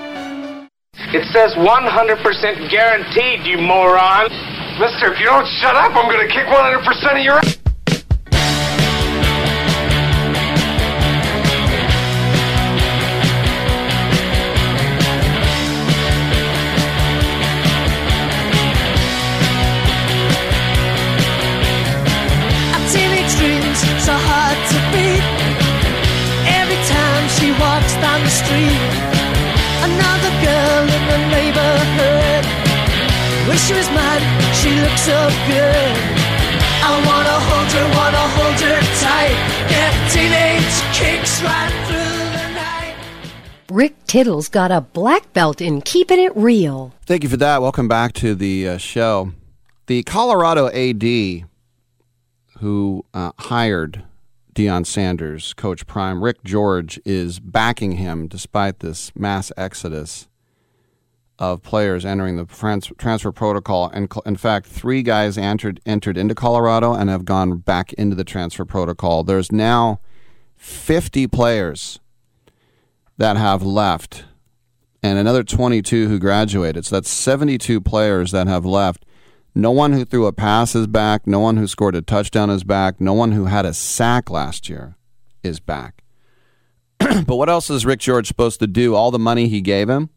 It 1.15 1.25
says 1.33 1.53
100% 1.55 2.71
guaranteed, 2.71 3.47
you 3.47 3.59
moron. 3.59 4.31
Mister, 4.81 5.13
if 5.13 5.21
you 5.21 5.27
don't 5.27 5.47
shut 5.61 5.77
up, 5.77 5.95
I'm 5.95 6.11
gonna 6.11 6.27
kick 6.29 6.47
100% 6.47 7.19
of 7.19 7.25
your 7.25 7.39
ass. 7.39 7.52
So 24.03 24.19
hard 24.19 24.59
to 24.67 24.79
beat. 24.91 25.23
Every 26.59 26.81
time 26.91 27.25
she 27.39 27.55
walks 27.55 27.95
down 28.03 28.19
the 28.27 28.35
street, 28.35 28.83
another 29.87 30.33
girl 30.43 30.83
in 30.91 31.03
the 31.07 31.21
neighborhood. 31.31 32.43
Wish 33.47 33.63
she 33.63 33.75
was 33.79 33.87
mine, 33.95 34.25
she 34.59 34.75
looks 34.83 35.07
so 35.07 35.31
good. 35.47 35.95
I 36.83 36.91
wanna 37.07 37.39
hold 37.47 37.71
her, 37.79 37.87
wanna 37.95 38.27
hold 38.35 38.59
her 38.67 38.83
tight. 38.99 39.39
Get 39.71 39.95
teenage 40.11 40.77
kicks 40.99 41.41
right 41.47 41.71
through 41.87 42.27
the 42.35 42.47
night. 42.59 42.97
Rick 43.71 43.95
Tittle's 44.09 44.49
got 44.49 44.73
a 44.73 44.81
black 44.81 45.33
belt 45.33 45.61
in 45.61 45.81
keeping 45.81 46.19
it 46.19 46.37
real. 46.37 46.93
Thank 47.07 47.23
you 47.23 47.29
for 47.29 47.37
that. 47.37 47.63
Welcome 47.63 47.87
back 47.87 48.15
to 48.15 48.35
the 48.35 48.67
uh, 48.67 48.79
show. 48.79 49.31
The 49.87 50.03
Colorado 50.03 50.67
AD 50.67 51.47
who 52.63 53.05
uh, 53.13 53.33
hired 53.39 54.05
Deion 54.55 54.87
Sanders, 54.87 55.53
Coach 55.53 55.85
Prime, 55.89 56.23
Rick 56.23 56.45
George, 56.45 57.01
is 57.05 57.41
backing 57.41 57.93
him 57.93 58.29
despite 58.29 58.79
this 58.79 59.11
mass 59.17 59.51
exodus 59.57 60.29
of 61.41 61.61
players 61.61 62.05
entering 62.05 62.37
the 62.37 62.95
transfer 62.99 63.33
protocol. 63.33 63.91
And 63.93 64.09
in 64.25 64.37
fact, 64.37 64.67
three 64.67 65.03
guys 65.03 65.37
entered 65.37 65.81
entered 65.85 66.17
into 66.17 66.37
Colorado 66.37 66.95
and 66.95 67.11
have 67.11 67.25
gone 67.25 67.59
back 67.59 67.93
into 67.95 68.15
the 68.15 68.23
transfer 68.25 68.65
protocol. 68.65 69.25
There's 69.25 69.51
now 69.51 69.99
50 70.57 71.27
players 71.27 71.99
that 73.19 73.37
have 73.37 73.65
left, 73.65 74.25
and 75.03 75.19
another 75.19 75.43
22 75.43 76.07
who 76.07 76.21
graduated. 76.21 76.85
So 76.85 76.95
that's 76.97 77.11
72 77.11 77.81
players 77.81 78.31
that 78.31 78.47
have 78.47 78.65
left. 78.65 79.05
No 79.55 79.71
one 79.71 79.93
who 79.93 80.05
threw 80.05 80.27
a 80.27 80.33
pass 80.33 80.75
is 80.75 80.87
back. 80.87 81.27
No 81.27 81.41
one 81.41 81.59
who 81.59 81.67
scored 81.67 81.95
a 81.95 82.03
touchdown 82.03 82.49
is 82.49 82.65
back. 82.65 83.01
No 83.01 83.13
one 83.13 83.33
who 83.33 83.47
had 83.47 83.67
a 83.67 83.75
sack 83.75 84.31
last 84.31 84.69
year 84.69 84.97
is 85.43 85.61
back. 85.61 86.03
but 86.99 87.37
what 87.37 87.51
else 87.51 87.69
is 87.69 87.85
Rick 87.85 88.01
George 88.01 88.27
supposed 88.27 88.61
to 88.61 88.67
do? 88.67 88.95
All 88.95 89.11
the 89.11 89.19
money 89.19 89.49
he 89.49 89.61
gave 89.61 89.91
him? 89.91 90.09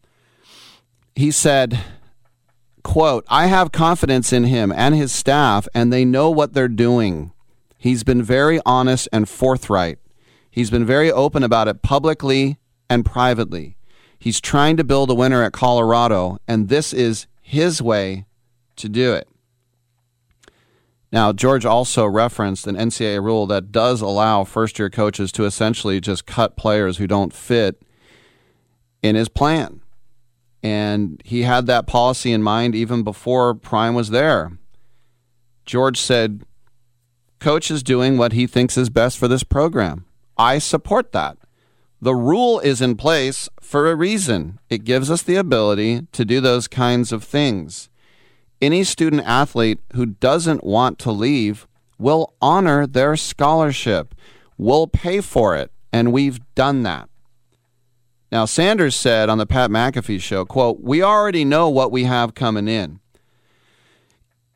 He 1.16 1.32
said, 1.32 1.80
quote, 2.84 3.26
I 3.28 3.48
have 3.48 3.72
confidence 3.72 4.32
in 4.32 4.46
him 4.46 4.72
and 4.72 4.96
his 4.96 5.12
staff, 5.12 5.68
and 5.74 5.92
they 5.92 6.06
know 6.06 6.30
what 6.30 6.54
they're 6.54 6.68
doing. 6.68 7.32
He's 7.78 8.04
been 8.04 8.24
very 8.24 8.60
honest 8.66 9.10
and 9.12 9.28
forthright. 9.28 10.00
He's 10.50 10.70
been 10.70 10.86
very 10.86 11.12
open 11.12 11.44
about 11.44 11.68
it 11.68 11.82
publicly 11.82 12.58
and 12.90 13.06
privately. 13.06 13.76
He's 14.18 14.40
trying 14.40 14.78
to 14.78 14.84
build 14.86 15.10
a 15.10 15.16
winner 15.16 15.44
at 15.44 15.52
Colorado, 15.52 16.38
and 16.48 16.70
this 16.70 16.94
is 16.94 17.28
his 17.42 17.82
way 17.82 18.26
to 18.78 18.90
do 18.90 19.14
it. 19.14 19.28
Now, 21.12 21.32
George 21.32 21.66
also 21.66 22.06
referenced 22.06 22.68
an 22.68 22.76
NCAA 22.76 23.24
rule 23.24 23.48
that 23.48 23.72
does 23.72 24.02
allow 24.02 24.44
first 24.44 24.78
year 24.78 24.90
coaches 24.90 25.32
to 25.34 25.46
essentially 25.46 26.02
just 26.02 26.26
cut 26.26 26.58
players 26.58 26.98
who 26.98 27.08
don't 27.08 27.34
fit 27.34 27.82
in 29.02 29.16
his 29.16 29.30
plan. 29.30 29.82
And 30.62 31.22
he 31.24 31.44
had 31.44 31.68
that 31.68 31.88
policy 31.88 32.32
in 32.32 32.44
mind 32.44 32.76
even 32.76 33.04
before 33.04 33.54
Prime 33.54 33.94
was 33.94 34.10
there. 34.10 34.58
George 35.66 36.00
said, 36.00 36.44
Coach 37.40 37.70
is 37.70 37.84
doing 37.84 38.18
what 38.18 38.34
he 38.34 38.48
thinks 38.48 38.78
is 38.78 38.90
best 38.90 39.18
for 39.18 39.28
this 39.28 39.44
program. 39.44 40.06
I 40.38 40.58
support 40.58 41.12
that. 41.12 41.38
The 42.02 42.16
rule 42.16 42.60
is 42.60 42.82
in 42.82 42.98
place 42.98 43.48
for 43.62 43.90
a 43.90 43.96
reason. 43.96 44.60
It 44.70 44.84
gives 44.84 45.10
us 45.10 45.22
the 45.22 45.36
ability 45.36 46.08
to 46.12 46.26
do 46.26 46.42
those 46.42 46.68
kinds 46.68 47.12
of 47.12 47.24
things. 47.24 47.90
Any 48.62 48.84
student 48.84 49.24
athlete 49.26 49.80
who 49.94 50.06
doesn't 50.06 50.64
want 50.64 51.00
to 51.00 51.12
leave 51.12 51.68
will 51.98 52.34
honor 52.42 52.88
their 52.88 53.16
scholarship. 53.16 54.16
We'll 54.58 54.88
pay 54.88 55.22
for 55.22 55.56
it, 55.56 55.72
and 55.92 56.14
we've 56.14 56.40
done 56.56 56.84
that. 56.84 57.10
Now, 58.32 58.46
Sanders 58.46 58.96
said 58.96 59.30
on 59.30 59.38
the 59.38 59.46
Pat 59.46 59.70
McAfee 59.70 60.22
show, 60.22 60.46
quote, 60.46 60.82
We 60.82 61.02
already 61.04 61.46
know 61.46 61.70
what 61.70 61.92
we 61.92 62.04
have 62.06 62.34
coming 62.34 62.68
in. 62.68 63.00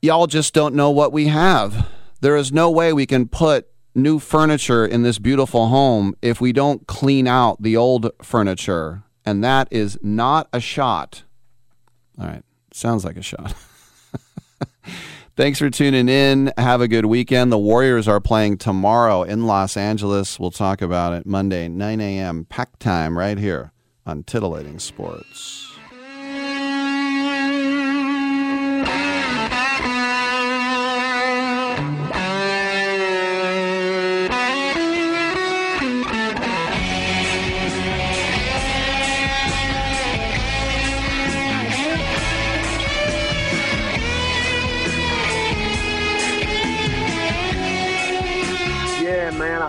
Y'all 0.02 0.28
just 0.28 0.54
don't 0.54 0.76
know 0.76 0.90
what 0.90 1.12
we 1.12 1.28
have. 1.28 1.88
There 2.22 2.36
is 2.36 2.52
no 2.52 2.70
way 2.70 2.94
we 2.94 3.06
can 3.06 3.28
put 3.28 3.68
new 3.96 4.20
furniture 4.20 4.86
in 4.86 5.04
this 5.04 5.20
beautiful 5.20 5.68
home 5.68 6.16
if 6.22 6.40
we 6.40 6.52
don't 6.52 6.88
clean 6.88 7.28
out 7.28 7.62
the 7.62 7.76
old 7.76 8.10
furniture. 8.22 9.04
And 9.26 9.44
that 9.44 9.68
is 9.72 9.98
not 10.02 10.48
a 10.54 10.60
shot. 10.60 11.24
All 12.20 12.28
right. 12.28 12.44
Sounds 12.72 13.04
like 13.04 13.18
a 13.18 13.22
shot. 13.22 13.54
Thanks 15.36 15.60
for 15.60 15.70
tuning 15.70 16.10
in. 16.10 16.52
Have 16.58 16.82
a 16.82 16.88
good 16.88 17.06
weekend. 17.06 17.52
The 17.52 17.58
Warriors 17.58 18.10
are 18.10 18.20
playing 18.20 18.58
tomorrow 18.58 19.24
in 19.24 19.46
Los 19.46 19.78
Angeles. 19.78 20.38
We'll 20.38 20.52
talk 20.52 20.82
about 20.82 21.14
it 21.14 21.26
Monday, 21.26 21.70
9 21.70 22.02
a.m. 22.02 22.46
pack 22.46 22.78
time 22.78 23.18
right 23.18 23.38
here 23.38 23.72
on 24.06 24.24
Titillating 24.24 24.80
Sports. 24.80 25.69